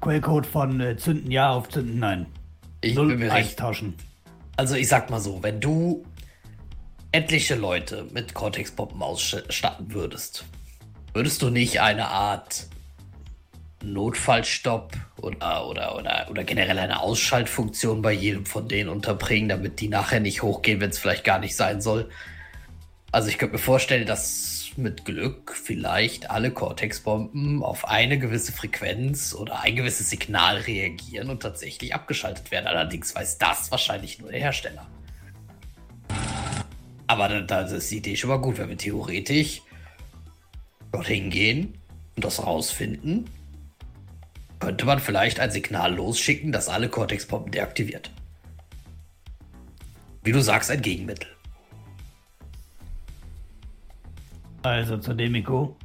Quellcode 0.00 0.46
von 0.46 0.80
äh, 0.80 0.96
Zünden 0.96 1.30
ja 1.30 1.52
auf 1.52 1.68
Zünden 1.68 1.98
nein. 2.00 2.26
Ich 2.80 2.94
Null 2.94 3.08
bin 3.08 3.20
mir 3.20 3.32
recht. 3.32 3.48
austauschen. 3.50 3.94
Also 4.56 4.74
ich 4.74 4.88
sag 4.88 5.08
mal 5.10 5.20
so, 5.20 5.42
wenn 5.42 5.60
du 5.60 6.04
etliche 7.12 7.54
Leute 7.54 8.06
mit 8.12 8.34
Cortex-Bomben 8.34 9.02
ausstatten 9.02 9.92
würdest, 9.92 10.44
würdest 11.14 11.42
du 11.42 11.50
nicht 11.50 11.80
eine 11.80 12.08
Art 12.08 12.66
Notfallstopp 13.82 14.92
oder, 15.16 15.68
oder, 15.68 15.96
oder, 15.96 16.26
oder 16.30 16.44
generell 16.44 16.78
eine 16.78 17.00
Ausschaltfunktion 17.00 18.02
bei 18.02 18.12
jedem 18.12 18.46
von 18.46 18.68
denen 18.68 18.88
unterbringen, 18.88 19.48
damit 19.48 19.80
die 19.80 19.88
nachher 19.88 20.20
nicht 20.20 20.42
hochgehen, 20.42 20.80
wenn 20.80 20.90
es 20.90 20.98
vielleicht 20.98 21.24
gar 21.24 21.38
nicht 21.38 21.56
sein 21.56 21.80
soll? 21.80 22.10
Also 23.12 23.28
ich 23.28 23.38
könnte 23.38 23.54
mir 23.54 23.62
vorstellen, 23.62 24.06
dass 24.06 24.70
mit 24.76 25.04
Glück 25.04 25.54
vielleicht 25.54 26.30
alle 26.30 26.50
Cortex-Bomben 26.50 27.62
auf 27.62 27.88
eine 27.88 28.18
gewisse 28.18 28.52
Frequenz 28.52 29.34
oder 29.34 29.60
ein 29.62 29.76
gewisses 29.76 30.10
Signal 30.10 30.58
reagieren 30.58 31.30
und 31.30 31.42
tatsächlich 31.42 31.94
abgeschaltet 31.94 32.50
werden. 32.50 32.66
Allerdings 32.66 33.14
weiß 33.14 33.38
das 33.38 33.70
wahrscheinlich 33.70 34.18
nur 34.18 34.30
der 34.30 34.40
Hersteller. 34.40 34.86
Aber 37.06 37.28
da, 37.28 37.40
da 37.40 37.60
ist 37.60 37.90
die 37.90 37.98
Idee 37.98 38.16
schon 38.16 38.30
mal 38.30 38.36
gut, 38.40 38.58
wenn 38.58 38.68
wir 38.68 38.76
theoretisch 38.76 39.62
dorthin 40.92 41.30
gehen 41.30 41.74
und 42.16 42.24
das 42.24 42.44
rausfinden, 42.44 43.28
könnte 44.58 44.86
man 44.86 44.98
vielleicht 44.98 45.38
ein 45.38 45.50
Signal 45.50 45.94
losschicken, 45.94 46.52
das 46.52 46.68
alle 46.68 46.88
Cortex-Bomben 46.88 47.52
deaktiviert. 47.52 48.10
Wie 50.22 50.32
du 50.32 50.40
sagst, 50.40 50.70
ein 50.70 50.82
Gegenmittel. 50.82 51.28
Also 54.62 54.98
zur 54.98 55.14
Demico. 55.14 55.76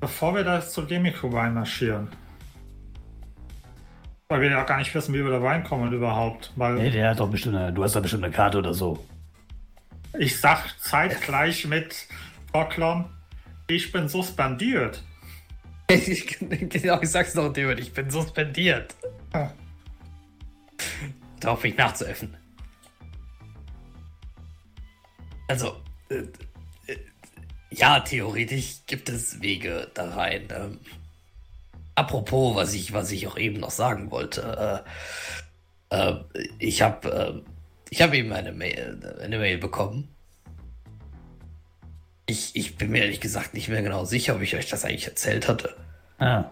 Bevor 0.00 0.34
wir 0.34 0.44
da 0.44 0.56
jetzt 0.58 0.72
zur 0.72 0.86
Demico 0.86 1.28
reinmarschieren. 1.28 2.08
Weil 4.28 4.40
wir 4.40 4.50
ja 4.50 4.64
gar 4.64 4.78
nicht 4.78 4.94
wissen, 4.94 5.12
wie 5.12 5.22
wir 5.22 5.30
da 5.30 5.38
reinkommen 5.38 5.92
überhaupt. 5.92 6.52
Weil 6.56 6.74
Nee, 6.74 6.90
der 6.90 7.10
hat 7.10 7.20
doch 7.20 7.28
bestimmt 7.28 7.56
eine, 7.56 7.72
du 7.72 7.84
hast 7.84 7.94
doch 7.94 8.00
bestimmt 8.00 8.24
eine 8.24 8.32
Karte 8.32 8.58
oder 8.58 8.72
so. 8.72 9.04
Ich 10.18 10.40
sag 10.40 10.78
zeitgleich 10.80 11.66
mit 11.66 12.06
Boklon, 12.52 13.06
ich 13.66 13.92
bin 13.92 14.08
suspendiert. 14.08 15.02
genau, 15.88 17.00
ich 17.00 17.10
sag's 17.10 17.34
noch, 17.34 17.52
David, 17.52 17.80
ich 17.80 17.92
bin 17.92 18.10
suspendiert. 18.10 18.94
Ah. 19.32 19.50
Darauf 21.40 21.62
mich 21.62 21.76
nachzuöffnen. 21.76 22.36
Also, 25.48 25.82
äh, 26.08 26.22
äh, 26.90 26.98
ja, 27.70 28.00
theoretisch 28.00 28.78
gibt 28.86 29.08
es 29.08 29.42
Wege 29.42 29.90
da 29.92 30.14
rein. 30.14 30.48
Ähm, 30.50 30.80
apropos, 31.94 32.56
was 32.56 32.72
ich, 32.72 32.92
was 32.92 33.12
ich 33.12 33.26
auch 33.26 33.36
eben 33.36 33.60
noch 33.60 33.70
sagen 33.70 34.10
wollte. 34.10 34.84
Äh, 35.90 35.96
äh, 35.96 36.24
ich 36.58 36.80
habe 36.82 37.44
äh, 37.44 37.53
ich 37.90 38.02
hab 38.02 38.12
eben 38.14 38.32
eine 38.32 38.52
Mail, 38.52 39.18
eine 39.22 39.38
Mail 39.38 39.58
bekommen. 39.58 40.08
Ich, 42.26 42.56
ich 42.56 42.76
bin 42.76 42.90
mir 42.90 43.02
ehrlich 43.02 43.20
gesagt 43.20 43.54
nicht 43.54 43.68
mehr 43.68 43.82
genau 43.82 44.04
sicher, 44.04 44.34
ob 44.34 44.42
ich 44.42 44.56
euch 44.56 44.68
das 44.68 44.84
eigentlich 44.84 45.06
erzählt 45.06 45.46
hatte. 45.46 45.76
Ah, 46.18 46.44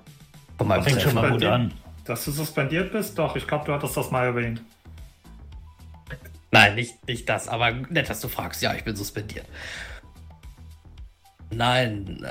Von 0.58 0.68
meinem 0.68 0.84
fängt 0.84 1.00
schon 1.00 1.14
mal 1.14 1.30
gut 1.30 1.44
an. 1.44 1.72
Dass 2.04 2.24
du 2.24 2.30
suspendiert 2.30 2.92
bist? 2.92 3.18
Doch, 3.18 3.36
ich 3.36 3.46
glaube, 3.46 3.64
du 3.64 3.72
hattest 3.72 3.96
das 3.96 4.10
mal 4.10 4.26
erwähnt. 4.26 4.60
Nein, 6.50 6.74
nicht, 6.74 7.06
nicht 7.06 7.28
das, 7.28 7.48
aber 7.48 7.70
nett, 7.72 8.10
dass 8.10 8.20
du 8.20 8.28
fragst. 8.28 8.60
Ja, 8.60 8.74
ich 8.74 8.84
bin 8.84 8.94
suspendiert. 8.94 9.46
Nein, 11.50 12.26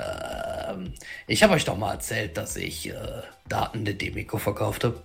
ähm, 0.68 0.94
ich 1.26 1.42
habe 1.42 1.54
euch 1.54 1.64
doch 1.64 1.76
mal 1.76 1.92
erzählt, 1.94 2.36
dass 2.36 2.56
ich 2.56 2.90
äh, 2.90 2.94
Daten 3.48 3.84
der 3.84 3.94
Demico 3.94 4.38
verkauft 4.38 4.84
habe. 4.84 5.02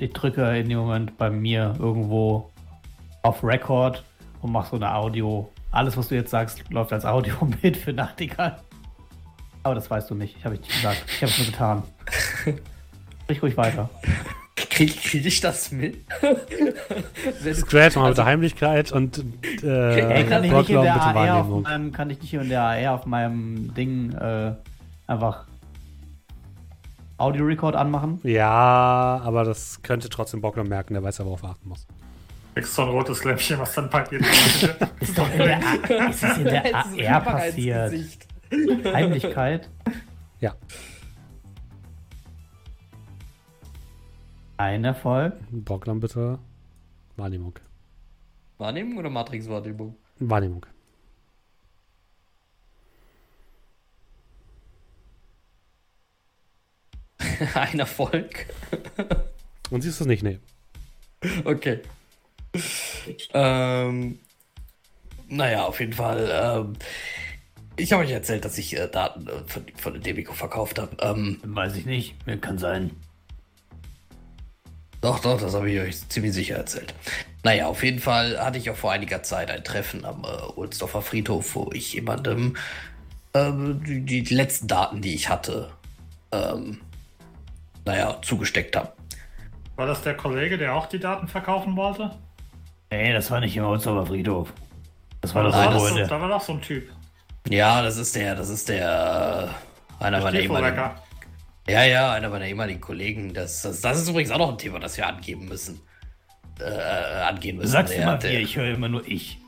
Ich 0.00 0.12
drücke 0.12 0.56
in 0.58 0.68
dem 0.68 0.78
Moment 0.78 1.18
bei 1.18 1.30
mir 1.30 1.76
irgendwo 1.78 2.51
auf 3.22 3.42
Record 3.42 4.04
und 4.40 4.52
mache 4.52 4.70
so 4.70 4.76
eine 4.76 4.94
Audio. 4.94 5.50
Alles, 5.70 5.96
was 5.96 6.08
du 6.08 6.14
jetzt 6.14 6.30
sagst, 6.30 6.62
läuft 6.70 6.92
als 6.92 7.04
Audio 7.04 7.34
mit 7.62 7.76
für 7.76 7.92
Nachtigall. 7.92 8.58
Aber 9.62 9.74
das 9.76 9.90
weißt 9.90 10.10
du 10.10 10.14
nicht. 10.14 10.36
Ich 10.36 10.44
habe 10.44 10.56
nicht 10.56 10.68
gesagt. 10.68 11.04
Ich 11.06 11.22
habe 11.22 11.30
es 11.30 11.38
nur 11.38 11.46
getan. 11.46 11.82
Sprich 13.22 13.42
ruhig 13.42 13.56
weiter. 13.56 13.88
Krieg, 14.56 15.00
krieg 15.00 15.24
ich 15.24 15.40
das 15.40 15.70
mit? 15.70 15.98
Scratch 17.54 17.94
mal 17.96 18.08
mit 18.08 18.18
der 18.18 18.24
Heimlichkeit 18.24 18.90
und 18.90 19.24
äh, 19.62 20.22
Ey, 20.22 20.24
kann 20.26 20.44
ich 20.44 20.50
nicht 20.50 20.70
in 20.70 20.76
Brocklow 20.76 20.82
der 20.82 20.94
mit 20.94 21.02
der 21.02 21.02
AR 21.02 21.14
auf 21.14 21.14
Wahrnehmung. 21.14 21.62
meinem, 21.62 21.92
kann 21.92 22.10
ich 22.10 22.20
nicht 22.20 22.34
in 22.34 22.48
der 22.48 22.62
AR 22.62 22.94
auf 22.94 23.06
meinem 23.06 23.72
Ding 23.74 24.12
äh, 24.14 24.52
einfach 25.06 25.46
Audio 27.18 27.44
Record 27.44 27.76
anmachen? 27.76 28.18
Ja, 28.24 29.20
aber 29.24 29.44
das 29.44 29.80
könnte 29.82 30.08
trotzdem 30.08 30.40
Bockler 30.40 30.64
merken, 30.64 30.94
der 30.94 31.02
weiß 31.02 31.18
ja, 31.18 31.24
worauf 31.24 31.42
er 31.44 31.50
achten 31.50 31.68
muss. 31.68 31.86
Kriegst 32.54 32.74
so 32.74 32.82
ein 32.82 32.88
rotes 32.88 33.24
Lämpchen, 33.24 33.58
was 33.58 33.74
dann 33.74 33.88
dir 34.10 34.20
Ist 35.00 35.16
doch 35.16 35.30
in 35.32 35.38
der, 35.38 35.58
A 36.00 36.08
ist 36.10 36.22
das 36.22 36.38
in 36.38 36.44
der 36.44 36.74
AR 36.74 37.20
passiert? 37.22 37.94
Heimlichkeit? 38.50 39.70
Ja, 40.40 40.54
Ein 44.62 44.84
Erfolg. 44.84 45.34
Bockler 45.50 45.94
bitte 45.96 46.38
Wahrnehmung. 47.16 47.58
Wahrnehmung 48.58 48.98
oder 48.98 49.10
Matrix-Wahrnehmung? 49.10 49.96
Wahrnehmung. 50.20 50.64
Ein 57.54 57.80
Erfolg. 57.80 58.46
Und 59.70 59.82
siehst 59.82 59.98
du 59.98 60.04
es 60.04 60.08
nicht? 60.08 60.22
Nee. 60.22 60.38
Okay. 61.44 61.80
Ähm, 63.32 64.18
naja, 65.28 65.64
auf 65.64 65.80
jeden 65.80 65.94
Fall. 65.94 66.28
Ähm, 66.30 66.76
ich 67.76 67.92
habe 67.92 68.04
euch 68.04 68.10
erzählt, 68.10 68.44
dass 68.44 68.58
ich 68.58 68.76
äh, 68.76 68.88
Daten 68.88 69.26
äh, 69.26 69.32
von, 69.46 69.64
von 69.76 69.92
der 69.94 70.02
Demico 70.02 70.34
verkauft 70.34 70.78
habe. 70.78 70.96
Ähm, 71.00 71.40
Weiß 71.42 71.76
ich 71.76 71.86
nicht. 71.86 72.26
Mir 72.26 72.38
kann 72.38 72.58
sein. 72.58 72.90
Doch, 75.00 75.18
doch, 75.20 75.40
das 75.40 75.54
habe 75.54 75.70
ich 75.70 75.80
euch 75.80 76.08
ziemlich 76.08 76.32
sicher 76.32 76.56
erzählt. 76.56 76.94
Naja, 77.42 77.66
auf 77.66 77.82
jeden 77.82 77.98
Fall 77.98 78.38
hatte 78.38 78.58
ich 78.58 78.70
auch 78.70 78.76
vor 78.76 78.92
einiger 78.92 79.22
Zeit 79.24 79.50
ein 79.50 79.64
Treffen 79.64 80.04
am 80.04 80.22
äh, 80.22 80.42
Ohlsdorfer 80.54 81.02
Friedhof, 81.02 81.56
wo 81.56 81.70
ich 81.72 81.94
jemandem 81.94 82.56
ähm, 83.34 83.82
die, 83.84 84.22
die 84.22 84.34
letzten 84.34 84.68
Daten, 84.68 85.00
die 85.00 85.14
ich 85.14 85.28
hatte, 85.28 85.72
ähm, 86.30 86.80
naja, 87.84 88.20
zugesteckt 88.22 88.76
habe. 88.76 88.92
War 89.74 89.86
das 89.86 90.02
der 90.02 90.16
Kollege, 90.16 90.56
der 90.56 90.74
auch 90.74 90.86
die 90.86 91.00
Daten 91.00 91.26
verkaufen 91.26 91.74
wollte? 91.74 92.12
Nee, 92.92 93.12
das 93.14 93.30
war 93.30 93.40
nicht 93.40 93.56
im 93.56 93.64
Holzhauer 93.64 94.04
Friedhof. 94.06 94.52
Das 95.22 95.34
war 95.34 95.44
doch 95.44 95.52
Da 95.52 95.64
so 95.78 95.88
das 95.88 95.88
so, 95.88 96.06
da 96.14 96.20
war 96.20 96.28
doch 96.28 96.40
so 96.42 96.52
ein 96.52 96.60
Typ. 96.60 96.90
Ja, 97.48 97.80
das 97.82 97.96
ist 97.96 98.14
der, 98.14 98.34
das 98.34 98.50
ist 98.50 98.68
der, 98.68 99.54
äh, 100.00 100.04
einer 100.04 100.20
meiner 100.20 100.38
ehemaligen. 100.38 100.90
Ja, 101.68 101.84
ja, 101.84 102.12
einer 102.12 102.28
meiner 102.28 102.44
ehemaligen 102.46 102.80
Kollegen. 102.82 103.32
Das, 103.32 103.62
das, 103.62 103.80
das 103.80 103.98
ist 104.02 104.08
übrigens 104.10 104.30
auch 104.30 104.38
noch 104.38 104.50
ein 104.50 104.58
Thema, 104.58 104.78
das 104.78 104.96
wir 104.98 105.06
angeben 105.06 105.46
müssen. 105.48 105.80
Äh, 106.60 106.64
angehen 106.64 107.56
Du 107.56 107.62
müssen. 107.62 107.72
sagst 107.72 107.94
Der- 107.94 108.02
immer 108.02 108.18
der- 108.18 108.30
wir, 108.32 108.40
ich 108.40 108.56
höre 108.56 108.74
immer 108.74 108.88
nur 108.88 109.06
ich. 109.08 109.38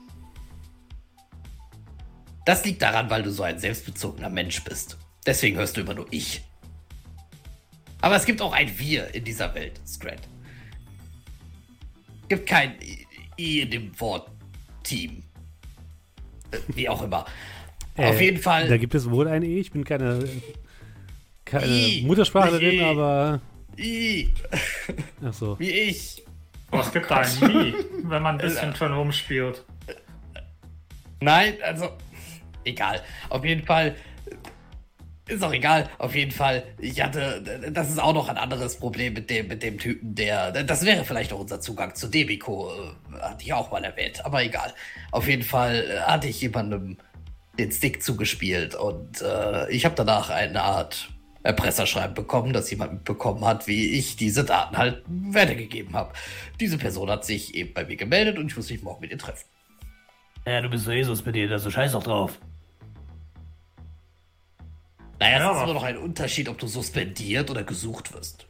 Das 2.47 2.65
liegt 2.65 2.81
daran, 2.81 3.11
weil 3.11 3.23
du 3.23 3.31
so 3.31 3.43
ein 3.43 3.59
selbstbezogener 3.59 4.31
Mensch 4.31 4.63
bist. 4.65 4.97
Deswegen 5.27 5.59
hörst 5.59 5.77
du 5.77 5.83
immer 5.83 5.95
nur 5.95 6.07
ich. 6.11 6.43
Aber 8.01 8.17
es 8.17 8.25
gibt 8.25 8.41
auch 8.41 8.53
ein 8.55 8.79
Wir 8.79 9.15
in 9.15 9.25
dieser 9.25 9.55
Welt, 9.55 9.81
Scrat. 9.87 10.21
Es 12.23 12.29
gibt 12.29 12.49
kein 12.49 12.75
I- 13.39 13.61
I 13.63 13.69
dem 13.69 13.99
Wort 14.01 14.31
Team. 14.83 15.23
Äh, 16.51 16.59
Wie 16.69 16.89
auch 16.89 17.03
immer. 17.03 17.25
Auf 17.97 18.21
Äh, 18.21 18.25
jeden 18.25 18.39
Fall. 18.41 18.69
Da 18.69 18.77
gibt 18.77 18.95
es 18.95 19.09
wohl 19.11 19.29
ein 19.29 19.43
E. 19.43 19.59
Ich 19.61 19.71
bin 19.71 19.85
keine, 19.85 20.29
keine 21.45 21.67
I, 21.67 22.03
Muttersprachlerin, 22.07 22.75
I. 22.75 22.83
aber. 22.83 23.41
I, 23.79 24.29
Ach 25.25 25.33
so. 25.33 25.59
wie 25.59 25.71
ich. 25.71 26.23
Oh, 26.73 26.79
es 26.81 26.93
gibt 26.93 27.11
ein 27.13 27.27
Nie, 27.41 27.75
wenn 28.05 28.23
man 28.23 28.35
ein 28.37 28.39
bisschen 28.47 28.75
schon 28.75 28.93
rumspielt. 28.93 29.65
Nein, 31.21 31.55
also. 31.63 31.91
Egal. 32.65 33.03
Auf 33.29 33.45
jeden 33.45 33.65
Fall. 33.65 33.95
Ist 35.27 35.43
auch 35.43 35.53
egal. 35.53 35.89
Auf 35.99 36.15
jeden 36.15 36.33
Fall. 36.33 36.65
Ich 36.79 37.03
hatte. 37.03 37.71
Das 37.73 37.89
ist 37.91 37.99
auch 37.99 38.13
noch 38.13 38.29
ein 38.29 38.37
anderes 38.37 38.77
Problem 38.77 39.15
mit 39.15 39.31
dem, 39.31 39.49
mit 39.49 39.63
dem 39.63 39.79
Typen, 39.79 40.15
der. 40.15 40.53
Das 40.65 40.85
wäre 40.85 41.05
vielleicht 41.05 41.33
auch 41.33 41.41
unser 41.41 41.61
Zugang 41.61 41.95
zu 41.95 42.09
Debiko. 42.09 42.71
äh, 42.71 43.21
Hatte 43.21 43.43
ich 43.43 43.53
auch 43.53 43.71
mal 43.71 43.83
erwähnt. 43.83 44.25
Aber 44.25 44.43
egal. 44.43 44.75
Auf 45.13 45.27
jeden 45.27 45.43
Fall 45.43 45.85
äh, 45.91 46.01
hatte 46.01 46.29
ich 46.29 46.41
jemandem 46.43 46.99
den 47.59 47.73
Stick 47.73 48.03
zugespielt 48.03 48.75
und 48.75 49.23
äh, 49.23 49.71
ich 49.71 49.85
habe 49.85 49.95
danach 49.95 50.29
eine 50.29 50.61
Art 50.63 51.09
Erpresserschreiben 51.45 52.15
bekommen, 52.15 52.53
dass 52.53 52.71
jemand 52.71 52.95
mitbekommen 52.95 53.45
hat, 53.45 53.67
wie 53.67 53.91
ich 53.97 54.17
diese 54.17 54.45
Daten 54.45 54.77
halt 54.77 55.03
weitergegeben 55.07 55.95
habe. 55.95 56.13
Diese 56.59 56.79
Person 56.79 57.11
hat 57.11 57.25
sich 57.25 57.55
eben 57.55 57.73
bei 57.73 57.85
mir 57.85 57.97
gemeldet 57.97 58.39
und 58.39 58.47
ich 58.49 58.57
muss 58.57 58.71
mich 58.71 58.83
morgen 58.83 59.03
mit 59.03 59.11
ihr 59.11 59.19
treffen. 59.19 59.45
Ja, 60.47 60.61
du 60.61 60.69
bist 60.69 60.85
so 60.85 60.91
Jesus 60.91 61.25
mit 61.25 61.37
dir, 61.37 61.49
da 61.49 61.59
so 61.59 61.71
scheiß 61.71 61.93
doch 61.93 62.03
drauf. 62.03 62.39
Naja, 65.21 65.39
Ja, 65.39 65.51
es 65.51 65.57
ist 65.57 65.63
immer 65.65 65.75
noch 65.75 65.83
ein 65.85 65.97
Unterschied, 65.99 66.49
ob 66.49 66.59
du 66.59 66.67
suspendiert 66.67 67.51
oder 67.51 67.63
gesucht 67.63 68.13
wirst. 68.13 68.47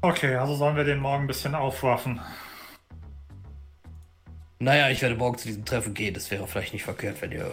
Okay, 0.00 0.34
also 0.36 0.54
sollen 0.56 0.76
wir 0.76 0.84
den 0.84 0.98
morgen 0.98 1.24
ein 1.24 1.26
bisschen 1.28 1.54
aufwaffen. 1.54 2.20
Naja, 4.58 4.90
ich 4.90 5.02
werde 5.02 5.16
morgen 5.16 5.38
zu 5.38 5.46
diesem 5.48 5.64
Treffen 5.64 5.94
gehen. 5.94 6.14
Das 6.14 6.30
wäre 6.30 6.46
vielleicht 6.46 6.72
nicht 6.72 6.84
verkehrt, 6.84 7.20
wenn 7.20 7.32
ihr 7.32 7.50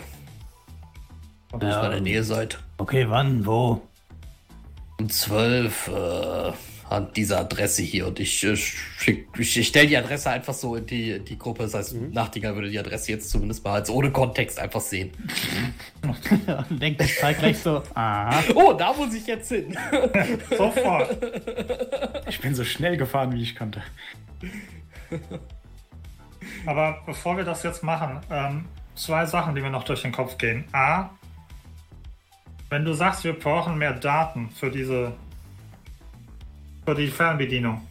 ihr 1.53 1.67
Ja. 1.67 1.85
in 1.85 1.91
der 1.91 2.01
Nähe 2.01 2.23
seid. 2.23 2.59
Okay, 2.77 3.09
wann, 3.09 3.45
wo? 3.45 3.81
Um 4.99 5.09
12 5.09 5.87
äh, 5.87 6.51
an 6.89 7.13
dieser 7.13 7.39
Adresse 7.39 7.83
hier. 7.83 8.07
Und 8.07 8.19
ich, 8.19 8.43
äh, 8.43 8.57
ich, 9.37 9.57
ich 9.57 9.67
stelle 9.67 9.87
die 9.87 9.97
Adresse 9.97 10.31
einfach 10.31 10.53
so 10.53 10.75
in 10.75 10.85
die, 10.87 11.11
in 11.11 11.25
die 11.25 11.37
Gruppe. 11.37 11.63
Das 11.63 11.75
heißt, 11.75 11.95
Nachtigall 11.95 12.55
würde 12.55 12.69
die 12.69 12.79
Adresse 12.79 13.11
jetzt 13.11 13.29
zumindest 13.29 13.63
mal 13.63 13.73
als 13.73 13.89
ohne 13.89 14.11
Kontext 14.11 14.59
einfach 14.59 14.81
sehen. 14.81 15.11
Und 16.69 16.81
denkt 16.81 17.01
ich 17.01 17.17
zeig 17.19 17.37
gleich 17.37 17.59
so, 17.59 17.83
aha. 17.93 18.43
Oh, 18.55 18.73
da 18.73 18.91
muss 18.93 19.13
ich 19.13 19.27
jetzt 19.27 19.49
hin. 19.49 19.77
Sofort. 20.57 21.17
Ich 22.27 22.39
bin 22.41 22.53
so 22.53 22.63
schnell 22.63 22.95
gefahren, 22.95 23.33
wie 23.33 23.41
ich 23.41 23.55
konnte. 23.55 23.81
Aber 26.65 27.01
bevor 27.07 27.37
wir 27.37 27.43
das 27.43 27.63
jetzt 27.63 27.81
machen, 27.81 28.19
ähm, 28.29 28.65
zwei 28.93 29.25
Sachen, 29.25 29.55
die 29.55 29.61
mir 29.61 29.71
noch 29.71 29.83
durch 29.83 30.03
den 30.03 30.11
Kopf 30.11 30.37
gehen. 30.37 30.65
A, 30.71 31.09
wenn 32.69 32.85
du 32.85 32.93
sagst, 32.93 33.23
wir 33.23 33.33
brauchen 33.33 33.79
mehr 33.79 33.93
Daten 33.93 34.51
für 34.51 34.69
diese 34.69 35.13
für 36.89 36.95
die 36.95 37.07
Fernbedienung, 37.07 37.87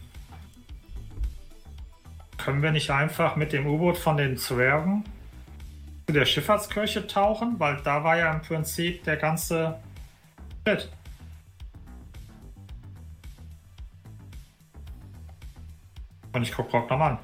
können 2.37 2.61
wir 2.61 2.73
nicht 2.73 2.89
einfach 2.89 3.37
mit 3.37 3.53
dem 3.53 3.65
U-Boot 3.65 3.97
von 3.97 4.17
den 4.17 4.35
Zwergen 4.35 5.05
zu 6.05 6.11
der 6.11 6.25
Schifffahrtskirche 6.25 7.07
tauchen? 7.07 7.57
Weil 7.59 7.77
da 7.77 8.03
war 8.03 8.17
ja 8.17 8.33
im 8.33 8.41
Prinzip 8.41 9.05
der 9.05 9.15
ganze 9.15 9.79
Shit. 10.67 10.89
Und 16.33 16.43
ich 16.43 16.51
guck 16.51 16.73
Rock 16.73 16.89
nochmal 16.89 17.11
an. 17.11 17.19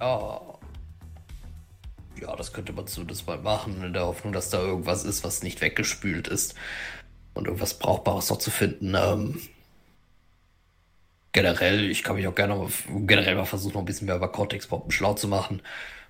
Ja. 0.00 0.40
Ja, 2.20 2.34
das 2.34 2.52
könnte 2.52 2.72
man 2.72 2.88
zumindest 2.88 3.24
mal 3.28 3.38
machen, 3.38 3.84
in 3.84 3.92
der 3.92 4.04
Hoffnung, 4.04 4.32
dass 4.32 4.50
da 4.50 4.58
irgendwas 4.58 5.04
ist, 5.04 5.22
was 5.22 5.44
nicht 5.44 5.60
weggespült 5.60 6.26
ist. 6.26 6.56
Und 7.34 7.46
irgendwas 7.46 7.78
Brauchbares 7.78 8.30
noch 8.30 8.38
zu 8.38 8.50
finden. 8.50 8.96
Ähm, 8.96 9.40
generell, 11.32 11.90
ich 11.90 12.02
kann 12.02 12.16
mich 12.16 12.26
auch 12.26 12.34
gerne 12.34 12.54
mal, 12.54 12.68
generell 13.06 13.34
mal 13.34 13.44
versuchen, 13.44 13.74
noch 13.74 13.82
ein 13.82 13.86
bisschen 13.86 14.06
mehr 14.06 14.16
über 14.16 14.30
Cortex-Bomben 14.30 14.90
schlau 14.90 15.14
zu 15.14 15.28
machen. 15.28 15.62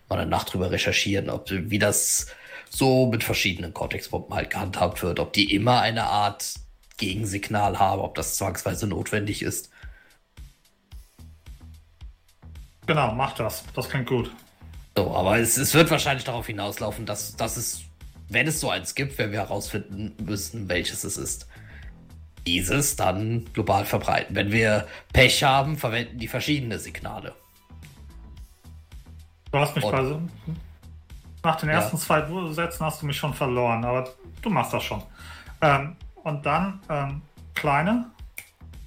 Mal 0.09 0.19
eine 0.19 0.31
Nacht 0.31 0.53
drüber 0.53 0.71
recherchieren, 0.71 1.31
ob 1.31 1.51
wie 1.51 1.79
das 1.79 2.27
so 2.69 3.07
mit 3.07 3.25
verschiedenen 3.25 3.75
Cortex-Bomben 3.75 4.35
halt 4.35 4.51
gehandhabt 4.51 5.03
wird. 5.03 5.21
Ob 5.21 5.33
die 5.33 5.55
immer 5.55 5.81
eine 5.81 6.05
Art 6.05 6.55
Gegensignal 6.97 7.79
haben, 7.79 8.01
ob 8.01 8.15
das 8.15 8.37
zwangsweise 8.37 8.87
notwendig 8.87 9.43
ist. 9.43 9.71
Genau, 12.87 13.13
mach 13.13 13.35
das. 13.35 13.65
Das 13.75 13.89
klingt 13.89 14.09
gut. 14.09 14.31
So, 14.97 15.15
aber 15.15 15.39
es, 15.39 15.57
es 15.57 15.75
wird 15.75 15.91
wahrscheinlich 15.91 16.25
darauf 16.25 16.47
hinauslaufen, 16.47 17.07
dass, 17.07 17.37
dass 17.37 17.57
es, 17.57 17.83
wenn 18.29 18.47
es 18.47 18.61
so 18.61 18.71
eins 18.71 18.95
gibt, 18.95 19.17
wenn 19.19 19.33
wir 19.33 19.39
herausfinden 19.39 20.15
müssen, 20.25 20.69
welches 20.69 21.05
es 21.05 21.17
ist, 21.17 21.47
dieses 22.55 22.97
dann 22.97 23.45
global 23.53 23.85
verbreiten. 23.85 24.35
Wenn 24.35 24.51
wir 24.51 24.87
Pech 25.13 25.43
haben, 25.45 25.77
verwenden 25.77 26.19
die 26.19 26.29
verschiedene 26.29 26.79
Signale. 26.79 27.35
Du 29.53 29.59
hast 29.59 29.75
mich 29.77 29.85
Und- 29.85 29.93
bei 29.93 30.05
so- 30.05 30.23
nach 31.43 31.57
den 31.57 31.69
Ja. 31.69 31.77
ersten 31.77 31.97
zwei 31.97 32.27
Sätzen 32.53 32.85
hast 32.85 33.03
du 33.03 33.07
mich 33.07 33.17
schon 33.17 33.33
verloren, 33.35 33.85
aber 33.85 34.09
du 34.43 34.51
machst 34.51 34.73
das 34.73 34.83
schon. 34.83 35.03
Ähm, 35.61 35.97
und 36.25 36.45
dann 36.45 36.81
ähm, 36.89 37.23
kleine, 37.55 38.07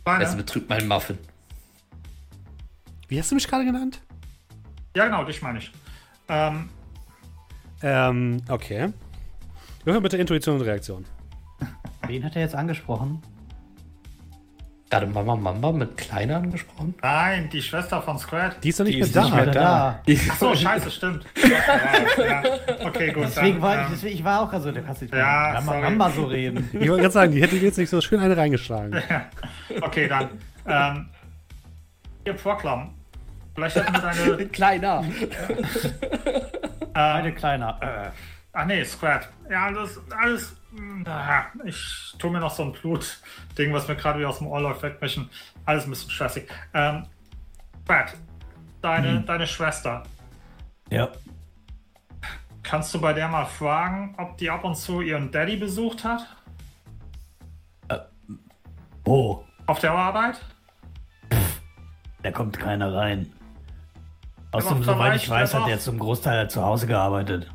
kleine. 0.04 0.24
Das 0.24 0.36
betrübt 0.36 0.70
meinen 0.70 0.88
Muffin. 0.88 1.18
Wie 3.08 3.20
hast 3.20 3.32
du 3.32 3.36
mich 3.36 3.48
gerade 3.48 3.66
genannt? 3.66 4.02
ja 4.96 5.06
genau, 5.06 5.24
dich 5.24 5.42
meine 5.42 5.60
ich. 5.60 5.72
Ähm, 6.28 6.70
Ähm, 7.82 8.42
okay. 8.48 8.94
Würfel 9.84 10.02
bitte 10.02 10.18
Intuition 10.18 10.56
und 10.56 10.62
Reaktion. 10.62 11.04
Wen 12.08 12.24
hat 12.24 12.36
er 12.36 12.44
jetzt 12.44 12.56
angesprochen? 12.56 13.22
Gerade 14.94 15.08
Mama 15.08 15.36
Mama 15.36 15.72
mit 15.72 15.98
Kleiner 15.98 16.36
angesprochen? 16.38 16.94
nein, 17.02 17.50
die 17.52 17.64
Schwester 17.64 18.00
von 18.02 18.20
Scrat. 18.20 18.64
Die 18.64 18.70
ist 18.70 18.80
doch 18.80 18.86
nicht 18.86 18.94
Die 18.94 19.00
mehr 19.00 19.08
ist 19.08 19.16
da. 19.16 19.24
nicht 19.24 19.34
mehr 19.36 19.46
da. 19.48 20.00
Ach 20.30 20.38
so, 20.38 20.56
scheiße, 20.56 20.92
stimmt. 20.92 21.26
ja, 21.42 22.24
ja. 22.24 22.44
Okay, 22.86 23.12
gut. 23.12 23.24
Deswegen 23.24 23.54
dann, 23.56 23.62
war, 23.64 23.74
ich, 23.74 23.82
ähm, 23.82 23.88
deswegen, 23.92 24.16
ich 24.16 24.24
war 24.24 24.42
auch 24.42 24.54
also, 24.54 24.72
du 24.72 24.82
kannst 24.84 25.02
nicht 25.02 25.12
Ja, 25.14 25.54
Mama, 25.56 25.72
sorry. 25.72 25.82
Mama 25.82 26.10
so 26.12 26.24
reden. 26.26 26.70
Ich 26.74 26.88
wollte 26.90 27.02
gerade 27.02 27.12
sagen, 27.12 27.32
die 27.32 27.42
hätte 27.42 27.56
jetzt 27.56 27.78
nicht 27.80 27.90
so 27.90 28.02
schön 28.02 28.20
eine 28.20 28.38
reingeschlagen. 28.38 29.02
okay, 29.82 30.08
dann. 30.08 30.30
Ähm, 30.68 31.10
ihr 32.26 32.34
Proklam. 32.34 32.94
Vielleicht 33.56 33.76
hätten 33.78 33.94
wir 33.94 34.00
deine. 34.00 34.46
Kleiner. 34.48 35.04
Eine 36.94 37.32
kleiner. 37.34 37.78
Äh. 37.82 38.33
Ach 38.54 38.66
nee, 38.66 38.84
Scrat. 38.86 39.30
Ja, 39.50 39.66
alles, 39.66 40.00
alles. 40.16 40.56
mm, 40.72 41.04
ah, 41.08 41.46
Ich 41.66 42.14
tue 42.20 42.30
mir 42.32 42.40
noch 42.40 42.52
so 42.54 42.64
ein 42.64 42.72
Blut-Ding, 42.72 43.74
was 43.74 43.88
mir 43.88 43.96
gerade 43.96 44.20
wieder 44.20 44.30
aus 44.30 44.38
dem 44.38 44.48
Ohr 44.48 44.62
läuft, 44.62 44.84
wegmischen. 44.84 45.30
Alles 45.66 45.86
ein 45.86 45.90
bisschen 45.90 46.12
stressig. 46.12 46.48
Ähm, 46.74 47.06
Scrat, 47.84 48.14
deine, 48.82 49.22
deine 49.22 49.48
Schwester. 49.48 50.04
Ja. 50.90 51.10
Kannst 52.62 52.94
du 52.94 53.02
bei 53.02 53.12
der 53.14 53.28
mal 53.28 53.46
fragen, 53.46 54.16
ob 54.18 54.38
die 54.38 54.50
ab 54.50 54.64
und 54.64 54.76
zu 54.76 55.02
ihren 55.02 55.32
Daddy 55.32 55.58
besucht 55.58 56.04
hat? 56.04 56.26
Wo? 59.04 59.44
Auf 59.66 59.80
der 59.80 59.92
Arbeit? 59.92 60.40
Da 62.22 62.32
kommt 62.32 62.58
keiner 62.58 62.94
rein. 62.94 63.34
Außerdem, 64.52 64.84
soweit 64.84 65.16
ich 65.16 65.30
weiß, 65.30 65.54
hat 65.56 65.68
er 65.68 65.80
zum 65.80 66.00
Großteil 66.00 66.38
halt 66.38 66.52
zu 66.52 66.64
Hause 66.64 66.88
gearbeitet. 66.88 67.52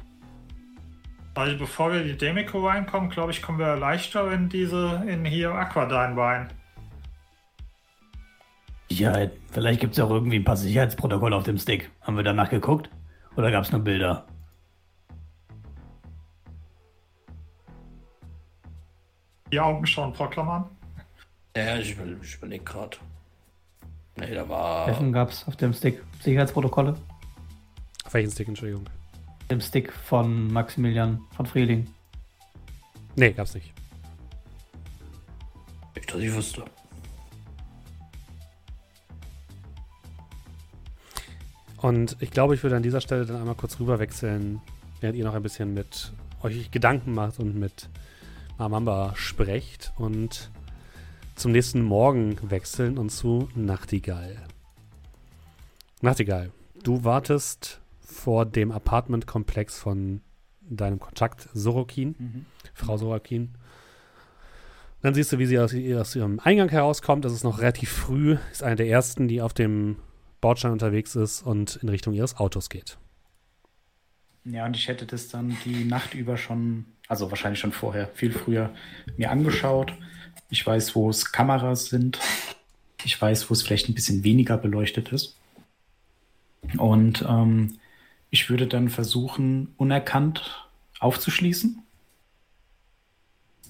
Weil 1.39 1.55
bevor 1.55 1.93
wir 1.93 2.01
in 2.01 2.09
die 2.09 2.17
Demico 2.17 2.67
reinkommen, 2.67 3.11
glaube 3.11 3.31
ich, 3.31 3.43
kommen 3.43 3.61
wir 3.61 3.77
leichter 3.77 4.33
in 4.33 4.49
diese, 4.49 5.05
in 5.07 5.25
hier 5.25 5.53
Aquadine 5.53 6.17
rein. 6.17 6.49
Sicherheit. 8.91 9.31
Vielleicht 9.53 9.79
gibt 9.79 9.93
es 9.93 10.01
auch 10.01 10.11
irgendwie 10.11 10.41
ein 10.41 10.45
paar 10.45 10.57
Sicherheitsprotokolle 10.57 11.37
auf 11.37 11.45
dem 11.45 11.57
Stick. 11.57 11.93
Haben 12.01 12.17
wir 12.17 12.25
danach 12.25 12.51
geguckt? 12.51 12.91
Oder 13.37 13.53
gab 13.53 13.63
es 13.63 13.71
nur 13.71 13.81
Bilder? 13.81 14.27
Die 19.53 19.61
Augen 19.61 19.87
schauen 19.87 20.13
Proklam 20.13 20.49
an. 20.49 20.65
Ja, 21.57 21.77
ich, 21.77 21.97
ich 22.21 22.35
überlege 22.35 22.65
gerade. 22.65 22.97
Nee, 24.17 24.35
da 24.35 24.49
war. 24.49 24.89
Wessen 24.89 25.13
gab 25.13 25.31
es 25.31 25.47
auf 25.47 25.55
dem 25.55 25.73
Stick? 25.73 26.03
Sicherheitsprotokolle? 26.21 26.97
Auf 28.05 28.13
welchen 28.13 28.33
Stick, 28.33 28.49
Entschuldigung? 28.49 28.89
Dem 29.51 29.61
Stick 29.61 29.93
von 29.93 30.53
Maximilian 30.53 31.21
von 31.35 31.47
Frieling. 31.47 31.87
Nee, 33.17 33.33
gab's 33.33 33.55
nicht. 33.55 33.73
Nicht, 35.95 36.13
dass 36.13 36.21
ich 36.21 36.35
wüsste. 36.35 36.65
Und 41.79 42.17
ich 42.21 42.31
glaube, 42.31 42.55
ich 42.55 42.63
würde 42.63 42.77
an 42.77 42.83
dieser 42.83 43.01
Stelle 43.01 43.25
dann 43.25 43.37
einmal 43.37 43.55
kurz 43.55 43.79
rüberwechseln, 43.79 44.61
während 45.01 45.17
ihr 45.17 45.25
noch 45.25 45.35
ein 45.35 45.43
bisschen 45.43 45.75
mit 45.75 46.13
euch 46.43 46.71
Gedanken 46.71 47.15
macht 47.15 47.39
und 47.39 47.57
mit 47.57 47.89
Mamamba 48.59 49.15
sprecht 49.17 49.93
und 49.97 50.51
zum 51.37 51.53
nächsten 51.53 51.83
Morgen 51.83 52.37
wechseln 52.51 52.99
und 52.99 53.11
zu 53.11 53.49
Nachtigall. 53.55 54.37
Nachtigall, 56.01 56.51
du 56.83 57.05
wartest 57.05 57.81
vor 58.11 58.47
dem 58.47 58.73
Apartmentkomplex 58.73 59.79
von 59.79 60.23
deinem 60.63 60.99
Kontakt 60.99 61.49
Sorokin, 61.53 62.15
Mhm. 62.19 62.47
Frau 62.75 62.97
Sorokin. 62.97 63.55
Dann 65.03 65.15
siehst 65.15 65.33
du, 65.33 65.39
wie 65.39 65.47
sie 65.47 65.59
aus, 65.59 65.75
aus 65.75 66.17
ihrem 66.17 66.41
Eingang 66.41 66.69
herauskommt. 66.71 67.25
Es 67.25 67.33
ist 67.33 67.45
noch 67.45 67.61
relativ 67.61 67.91
früh, 67.91 68.37
ist 68.51 68.63
eine 68.63 68.77
der 68.77 68.89
ersten, 68.89 69.29
die 69.29 69.41
auf 69.41 69.55
dem 69.55 69.97
Bordstein 70.41 70.73
unterwegs 70.73 71.15
ist 71.15 71.43
und 71.43 71.77
in 71.77 71.89
Richtung 71.89 72.15
ihres 72.15 72.37
Autos 72.37 72.69
geht. 72.69 72.99
Ja, 74.45 74.65
und 74.67 74.77
ich 74.77 74.89
hätte 74.89 75.07
das 75.07 75.29
dann 75.29 75.57
die 75.65 75.85
Nacht 75.85 76.15
über 76.15 76.37
schon, 76.37 76.87
also 77.07 77.31
wahrscheinlich 77.31 77.61
schon 77.61 77.73
vorher, 77.73 78.09
viel 78.15 78.33
früher 78.33 78.71
mir 79.17 79.31
angeschaut. 79.31 79.93
Ich 80.51 80.67
weiß, 80.67 80.95
wo 80.95 81.11
es 81.11 81.31
Kameras 81.33 81.87
sind. 81.87 82.19
Ich 83.05 83.21
weiß, 83.21 83.51
wo 83.51 83.53
es 83.53 83.63
vielleicht 83.63 83.89
ein 83.89 83.95
bisschen 83.95 84.25
weniger 84.25 84.57
beleuchtet 84.57 85.13
ist. 85.13 85.37
Und 86.77 87.25
ähm, 87.29 87.79
ich 88.31 88.51
würde 88.51 88.67
dann 88.67 88.89
versuchen, 88.89 89.73
unerkannt 89.77 90.69
aufzuschließen. 91.01 91.83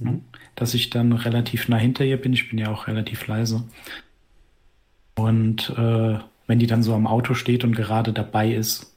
Mhm. 0.01 0.23
Dass 0.55 0.75
ich 0.75 0.91
dann 0.91 1.13
relativ 1.13 1.69
nah 1.69 1.77
hinter 1.77 2.05
ihr 2.05 2.21
bin. 2.21 2.33
Ich 2.33 2.49
bin 2.49 2.59
ja 2.59 2.71
auch 2.71 2.87
relativ 2.87 3.27
leise. 3.27 3.65
Und 5.15 5.71
äh, 5.71 6.19
wenn 6.47 6.59
die 6.59 6.67
dann 6.67 6.83
so 6.83 6.95
am 6.95 7.07
Auto 7.07 7.35
steht 7.35 7.65
und 7.65 7.75
gerade 7.75 8.13
dabei 8.13 8.53
ist, 8.53 8.95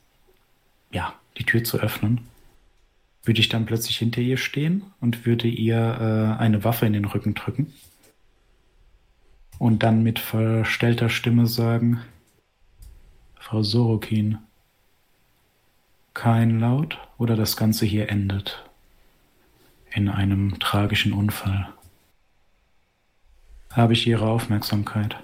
ja, 0.91 1.13
die 1.37 1.43
Tür 1.43 1.63
zu 1.63 1.79
öffnen, 1.79 2.21
würde 3.23 3.39
ich 3.39 3.49
dann 3.49 3.65
plötzlich 3.65 3.97
hinter 3.97 4.21
ihr 4.21 4.37
stehen 4.37 4.83
und 4.99 5.25
würde 5.25 5.47
ihr 5.47 5.77
äh, 5.77 6.41
eine 6.41 6.63
Waffe 6.63 6.85
in 6.85 6.93
den 6.93 7.05
Rücken 7.05 7.33
drücken. 7.33 7.73
Und 9.59 9.83
dann 9.83 10.01
mit 10.01 10.17
verstellter 10.17 11.09
Stimme 11.09 11.45
sagen, 11.45 12.01
Frau 13.35 13.61
Sorokin, 13.61 14.39
kein 16.13 16.59
Laut 16.59 16.97
oder 17.17 17.35
das 17.35 17.57
Ganze 17.57 17.85
hier 17.85 18.09
endet 18.09 18.63
in 19.91 20.09
einem 20.09 20.59
tragischen 20.59 21.13
Unfall. 21.13 21.67
Habe 23.71 23.93
ich 23.93 24.05
Ihre 24.07 24.27
Aufmerksamkeit? 24.27 25.15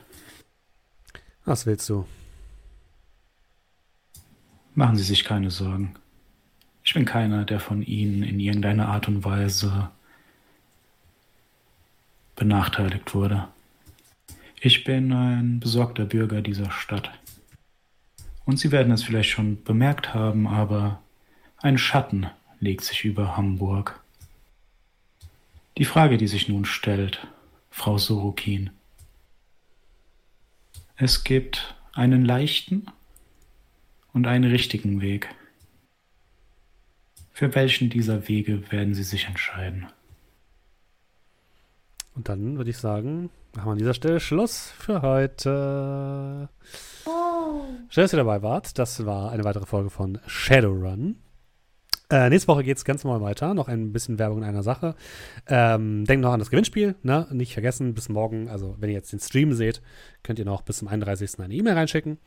Was 1.45 1.65
willst 1.65 1.89
du? 1.89 2.05
Machen 4.75 4.97
Sie 4.97 5.03
sich 5.03 5.23
keine 5.23 5.49
Sorgen. 5.49 5.95
Ich 6.83 6.93
bin 6.93 7.05
keiner, 7.05 7.43
der 7.43 7.59
von 7.59 7.81
Ihnen 7.81 8.23
in 8.23 8.39
irgendeiner 8.39 8.87
Art 8.87 9.07
und 9.07 9.25
Weise 9.25 9.89
benachteiligt 12.35 13.13
wurde. 13.13 13.47
Ich 14.61 14.83
bin 14.83 15.11
ein 15.11 15.59
besorgter 15.59 16.05
Bürger 16.05 16.41
dieser 16.41 16.71
Stadt. 16.71 17.11
Und 18.47 18.57
Sie 18.57 18.71
werden 18.71 18.93
es 18.93 19.03
vielleicht 19.03 19.29
schon 19.29 19.61
bemerkt 19.61 20.13
haben, 20.13 20.47
aber 20.47 21.01
ein 21.57 21.77
Schatten 21.77 22.27
legt 22.61 22.85
sich 22.85 23.03
über 23.03 23.35
Hamburg. 23.35 24.01
Die 25.77 25.83
Frage, 25.83 26.17
die 26.17 26.27
sich 26.27 26.47
nun 26.47 26.63
stellt, 26.63 27.27
Frau 27.69 27.97
Sorokin. 27.97 28.69
Es 30.95 31.25
gibt 31.25 31.75
einen 31.91 32.23
leichten 32.23 32.87
und 34.13 34.27
einen 34.27 34.49
richtigen 34.49 35.01
Weg. 35.01 35.27
Für 37.33 37.53
welchen 37.53 37.89
dieser 37.89 38.29
Wege 38.29 38.71
werden 38.71 38.93
Sie 38.93 39.03
sich 39.03 39.25
entscheiden? 39.25 39.87
Und 42.15 42.29
dann 42.29 42.55
würde 42.55 42.69
ich 42.69 42.77
sagen, 42.77 43.29
machen 43.53 43.67
wir 43.67 43.71
an 43.73 43.77
dieser 43.77 43.93
Stelle 43.93 44.21
Schluss 44.21 44.71
für 44.79 45.01
heute. 45.01 46.47
Schön, 47.89 48.03
dass 48.03 48.13
ihr 48.13 48.17
dabei 48.17 48.41
wart. 48.41 48.77
Das 48.77 49.05
war 49.05 49.31
eine 49.31 49.43
weitere 49.43 49.65
Folge 49.65 49.89
von 49.89 50.19
Shadowrun. 50.25 51.17
Äh, 52.09 52.29
nächste 52.29 52.47
Woche 52.47 52.63
geht 52.63 52.77
es 52.77 52.85
ganz 52.85 53.03
normal 53.03 53.21
weiter. 53.21 53.53
Noch 53.53 53.67
ein 53.67 53.91
bisschen 53.91 54.17
Werbung 54.17 54.37
in 54.37 54.43
einer 54.45 54.63
Sache. 54.63 54.95
Ähm, 55.47 56.05
denkt 56.05 56.23
noch 56.23 56.31
an 56.31 56.39
das 56.39 56.49
Gewinnspiel. 56.49 56.95
Ne? 57.03 57.27
Nicht 57.31 57.51
vergessen, 57.51 57.93
bis 57.93 58.07
morgen, 58.07 58.47
also 58.47 58.75
wenn 58.79 58.89
ihr 58.89 58.95
jetzt 58.95 59.11
den 59.11 59.19
Stream 59.19 59.51
seht, 59.53 59.81
könnt 60.23 60.39
ihr 60.39 60.45
noch 60.45 60.61
bis 60.61 60.77
zum 60.77 60.87
31. 60.87 61.39
eine 61.39 61.53
E-Mail 61.53 61.73
reinschicken. 61.73 62.17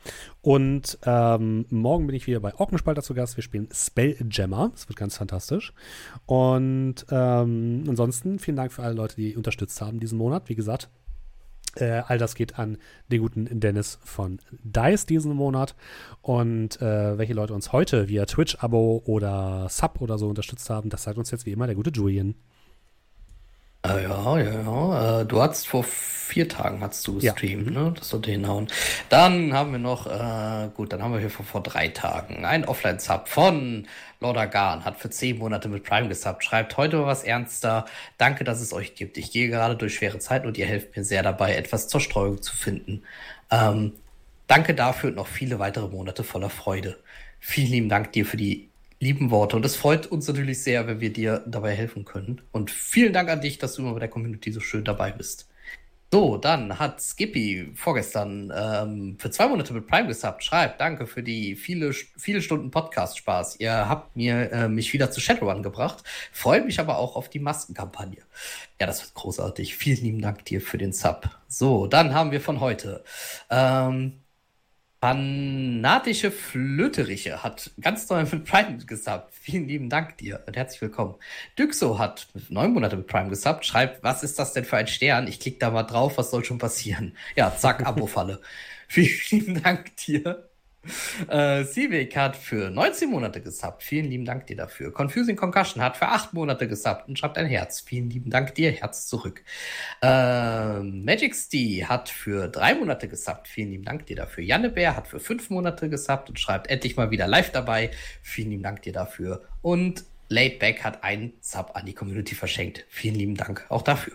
Und 0.41 0.99
ähm, 1.03 1.65
morgen 1.69 2.05
bin 2.05 2.15
ich 2.15 2.27
wieder 2.27 2.39
bei 2.39 2.53
Orkenspalter 2.53 3.01
zu 3.01 3.15
Gast. 3.15 3.37
Wir 3.37 3.43
spielen 3.43 3.69
Spelljammer. 3.73 4.69
Das 4.71 4.87
wird 4.87 4.99
ganz 4.99 5.17
fantastisch. 5.17 5.73
Und 6.27 7.07
ähm, 7.09 7.83
ansonsten 7.87 8.37
vielen 8.37 8.57
Dank 8.57 8.71
für 8.71 8.83
alle 8.83 8.93
Leute, 8.93 9.15
die 9.15 9.35
unterstützt 9.35 9.81
haben 9.81 9.99
diesen 9.99 10.19
Monat. 10.19 10.47
Wie 10.47 10.55
gesagt, 10.55 10.89
äh, 11.75 12.01
all 12.07 12.17
das 12.17 12.35
geht 12.35 12.59
an 12.59 12.77
den 13.11 13.21
guten 13.21 13.59
Dennis 13.59 13.99
von 14.03 14.39
Dice 14.63 15.05
diesen 15.05 15.33
Monat. 15.33 15.75
Und 16.21 16.81
äh, 16.81 17.17
welche 17.17 17.33
Leute 17.33 17.53
uns 17.53 17.71
heute 17.71 18.07
via 18.07 18.25
Twitch-Abo 18.25 19.03
oder 19.05 19.67
Sub 19.69 20.01
oder 20.01 20.17
so 20.17 20.27
unterstützt 20.27 20.69
haben, 20.69 20.89
das 20.89 21.03
sagt 21.03 21.17
uns 21.17 21.31
jetzt 21.31 21.45
wie 21.45 21.51
immer 21.51 21.67
der 21.67 21.75
gute 21.75 21.91
Julian. 21.91 22.35
Äh, 23.83 24.03
ja, 24.03 24.37
ja, 24.39 24.61
ja. 24.61 25.21
Äh, 25.21 25.25
du 25.25 25.41
hast 25.41 25.67
vor 25.67 25.83
vier 25.83 26.47
Tagen 26.47 26.81
hast 26.81 27.05
du 27.07 27.19
Ja. 27.19 27.33
gestreamt, 27.33 27.71
ne? 27.71 27.93
Das 27.97 28.09
sollte 28.09 28.31
hinhauen. 28.31 28.67
Dann 29.09 29.53
haben 29.53 29.71
wir 29.71 29.79
noch, 29.79 30.07
äh, 30.07 30.69
gut, 30.73 30.93
dann 30.93 31.01
haben 31.03 31.13
wir 31.13 31.19
hier 31.19 31.29
vor, 31.31 31.45
vor 31.45 31.63
drei 31.63 31.89
Tagen 31.89 32.45
ein 32.45 32.63
Offline-Sub 32.65 33.27
von 33.27 33.87
Lorda 34.19 34.45
Garn, 34.45 34.85
hat 34.85 34.99
für 34.99 35.09
zehn 35.09 35.37
Monate 35.39 35.67
mit 35.67 35.83
Prime 35.83 36.07
gesubbt, 36.07 36.43
schreibt 36.43 36.77
heute 36.77 36.97
mal 36.97 37.07
was 37.07 37.23
ernster. 37.23 37.85
Danke, 38.17 38.43
dass 38.43 38.61
es 38.61 38.71
euch 38.71 38.95
gibt. 38.95 39.17
Ich 39.17 39.31
gehe 39.31 39.49
gerade 39.49 39.75
durch 39.75 39.95
schwere 39.95 40.19
Zeiten 40.19 40.47
und 40.47 40.57
ihr 40.57 40.67
helft 40.67 40.95
mir 40.95 41.03
sehr 41.03 41.23
dabei, 41.23 41.55
etwas 41.55 41.87
zur 41.87 41.99
Streuung 42.01 42.41
zu 42.41 42.55
finden. 42.55 43.03
Ähm, 43.49 43.93
danke 44.47 44.73
dafür 44.75 45.09
und 45.09 45.15
noch 45.15 45.27
viele 45.27 45.59
weitere 45.59 45.87
Monate 45.89 46.23
voller 46.23 46.49
Freude. 46.51 46.99
Vielen 47.39 47.71
lieben 47.71 47.89
Dank 47.89 48.11
dir 48.13 48.25
für 48.25 48.37
die 48.37 48.70
lieben 49.01 49.31
Worte. 49.31 49.57
Und 49.57 49.65
es 49.65 49.75
freut 49.75 50.07
uns 50.07 50.27
natürlich 50.27 50.63
sehr, 50.63 50.87
wenn 50.87 51.01
wir 51.01 51.11
dir 51.11 51.43
dabei 51.45 51.73
helfen 51.73 52.05
können. 52.05 52.41
Und 52.51 52.71
vielen 52.71 53.13
Dank 53.13 53.29
an 53.29 53.41
dich, 53.41 53.57
dass 53.57 53.73
du 53.73 53.81
immer 53.81 53.93
bei 53.93 53.99
der 53.99 54.09
Community 54.09 54.51
so 54.51 54.61
schön 54.61 54.85
dabei 54.85 55.11
bist. 55.11 55.49
So, 56.13 56.35
dann 56.35 56.77
hat 56.77 57.01
Skippy 57.01 57.71
vorgestern 57.73 58.51
ähm, 58.53 59.15
für 59.17 59.31
zwei 59.31 59.47
Monate 59.47 59.73
mit 59.73 59.87
Prime 59.87 60.09
gesubbt. 60.09 60.43
Schreibt, 60.43 60.81
danke 60.81 61.07
für 61.07 61.23
die 61.23 61.55
viele, 61.55 61.93
viele 61.93 62.41
Stunden 62.41 62.69
Podcast-Spaß. 62.69 63.61
Ihr 63.61 63.87
habt 63.87 64.17
mir 64.17 64.51
äh, 64.51 64.67
mich 64.67 64.91
wieder 64.91 65.09
zu 65.09 65.21
Shadowrun 65.21 65.63
gebracht. 65.63 66.03
Freut 66.33 66.65
mich 66.65 66.81
aber 66.81 66.97
auch 66.97 67.15
auf 67.15 67.29
die 67.29 67.39
Maskenkampagne. 67.39 68.23
Ja, 68.79 68.87
das 68.87 69.01
wird 69.01 69.13
großartig. 69.13 69.77
Vielen 69.77 70.03
lieben 70.03 70.21
Dank 70.21 70.43
dir 70.43 70.59
für 70.59 70.77
den 70.77 70.91
Sub. 70.91 71.29
So, 71.47 71.87
dann 71.87 72.13
haben 72.13 72.31
wir 72.31 72.41
von 72.41 72.59
heute. 72.59 73.05
Ähm, 73.49 74.20
Fanatische 75.03 76.29
Flöteriche 76.29 77.41
hat 77.41 77.71
ganz 77.81 78.07
neu 78.07 78.23
mit 78.23 78.45
Prime 78.45 78.77
gesubbt. 78.85 79.33
Vielen 79.33 79.67
lieben 79.67 79.89
Dank 79.89 80.17
dir 80.17 80.43
und 80.45 80.55
herzlich 80.55 80.79
willkommen. 80.79 81.15
Dyxo 81.57 81.97
hat 81.97 82.27
neun 82.49 82.71
Monate 82.71 82.97
mit 82.97 83.07
Prime 83.07 83.29
gesubbt. 83.29 83.65
Schreibt, 83.65 84.03
was 84.03 84.21
ist 84.21 84.37
das 84.37 84.53
denn 84.53 84.63
für 84.63 84.77
ein 84.77 84.85
Stern? 84.85 85.27
Ich 85.27 85.39
klicke 85.39 85.57
da 85.57 85.71
mal 85.71 85.81
drauf, 85.81 86.19
was 86.19 86.29
soll 86.29 86.45
schon 86.45 86.59
passieren? 86.59 87.17
Ja, 87.35 87.51
zack, 87.57 87.83
Abo-Falle. 87.87 88.41
Vielen 88.87 89.17
lieben 89.31 89.63
Dank 89.63 89.95
dir. 89.97 90.50
Äh, 91.27 91.63
hat 92.15 92.35
für 92.35 92.69
19 92.69 93.09
Monate 93.09 93.41
gesubbt. 93.41 93.83
Vielen 93.83 94.05
lieben 94.09 94.25
Dank 94.25 94.47
dir 94.47 94.55
dafür. 94.55 94.91
Confusing 94.91 95.35
Concussion 95.35 95.83
hat 95.83 95.97
für 95.97 96.07
8 96.07 96.33
Monate 96.33 96.67
gesubbt 96.67 97.07
und 97.07 97.17
schreibt 97.17 97.37
ein 97.37 97.45
Herz. 97.45 97.81
Vielen 97.81 98.09
lieben 98.09 98.31
Dank 98.31 98.55
dir. 98.55 98.71
Herz 98.71 99.07
zurück. 99.07 99.43
Äh, 100.01 100.79
Magic 100.79 101.35
Stee 101.35 101.85
hat 101.85 102.09
für 102.09 102.47
3 102.47 102.75
Monate 102.75 103.07
gesubbt. 103.07 103.47
Vielen 103.47 103.71
lieben 103.71 103.85
Dank 103.85 104.05
dir 104.07 104.15
dafür. 104.15 104.43
Janne 104.43 104.69
Bär 104.69 104.95
hat 104.95 105.07
für 105.07 105.19
5 105.19 105.49
Monate 105.51 105.89
gesubbt 105.89 106.29
und 106.29 106.39
schreibt 106.39 106.69
endlich 106.69 106.97
mal 106.97 107.11
wieder 107.11 107.27
live 107.27 107.51
dabei. 107.51 107.91
Vielen 108.21 108.49
lieben 108.49 108.63
Dank 108.63 108.81
dir 108.81 108.93
dafür. 108.93 109.43
Und 109.61 110.03
Laidback 110.29 110.83
hat 110.83 111.03
einen 111.03 111.33
Sub 111.41 111.71
an 111.75 111.85
die 111.85 111.93
Community 111.93 112.35
verschenkt. 112.35 112.85
Vielen 112.89 113.15
lieben 113.15 113.35
Dank 113.35 113.65
auch 113.69 113.81
dafür. 113.81 114.13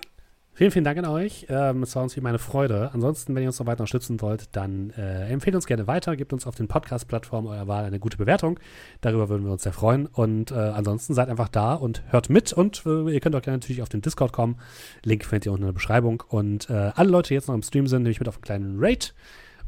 Vielen, 0.56 0.70
vielen 0.70 0.86
Dank 0.86 0.96
an 0.96 1.04
euch. 1.04 1.44
Ähm, 1.50 1.82
es 1.82 1.94
war 1.96 2.02
uns 2.02 2.16
wie 2.16 2.22
meine 2.22 2.38
Freude. 2.38 2.88
Ansonsten, 2.94 3.34
wenn 3.34 3.42
ihr 3.42 3.50
uns 3.50 3.58
noch 3.58 3.66
weiter 3.66 3.80
unterstützen 3.80 4.22
wollt, 4.22 4.56
dann 4.56 4.88
äh, 4.96 5.28
empfehlt 5.28 5.54
uns 5.54 5.66
gerne 5.66 5.86
weiter. 5.86 6.16
Gebt 6.16 6.32
uns 6.32 6.46
auf 6.46 6.54
den 6.54 6.66
Podcast-Plattformen 6.66 7.46
eurer 7.46 7.68
Wahl 7.68 7.84
eine 7.84 7.98
gute 7.98 8.16
Bewertung. 8.16 8.58
Darüber 9.02 9.28
würden 9.28 9.44
wir 9.44 9.52
uns 9.52 9.64
sehr 9.64 9.74
freuen. 9.74 10.06
Und 10.06 10.52
äh, 10.52 10.54
ansonsten 10.54 11.12
seid 11.12 11.28
einfach 11.28 11.48
da 11.48 11.74
und 11.74 12.02
hört 12.10 12.30
mit. 12.30 12.54
Und 12.54 12.84
äh, 12.86 13.12
ihr 13.12 13.20
könnt 13.20 13.36
auch 13.36 13.42
gerne 13.42 13.58
natürlich 13.58 13.82
auf 13.82 13.90
den 13.90 14.00
Discord 14.00 14.32
kommen. 14.32 14.56
Link 15.04 15.26
findet 15.26 15.44
ihr 15.44 15.52
unten 15.52 15.64
in 15.64 15.68
der 15.68 15.74
Beschreibung. 15.74 16.22
Und 16.26 16.70
äh, 16.70 16.90
alle 16.94 17.10
Leute, 17.10 17.28
die 17.28 17.34
jetzt 17.34 17.48
noch 17.48 17.54
im 17.54 17.62
Stream 17.62 17.86
sind, 17.86 18.04
nehme 18.04 18.12
ich 18.12 18.20
mit 18.20 18.28
auf 18.28 18.36
einen 18.36 18.44
kleinen 18.44 18.76
Raid. 18.78 19.14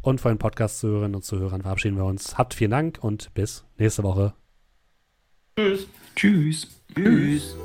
Und 0.00 0.22
vor 0.22 0.32
den 0.32 0.38
Podcast-Zuhörerinnen 0.38 1.16
und 1.16 1.22
Zuhörern 1.22 1.60
verabschieden 1.60 1.98
wir 1.98 2.06
uns. 2.06 2.38
Habt 2.38 2.54
vielen 2.54 2.70
Dank 2.70 2.98
und 3.02 3.34
bis 3.34 3.66
nächste 3.76 4.04
Woche. 4.04 4.32
Tschüss. 5.54 5.86
Tschüss. 6.16 6.66
Tschüss. 6.94 7.56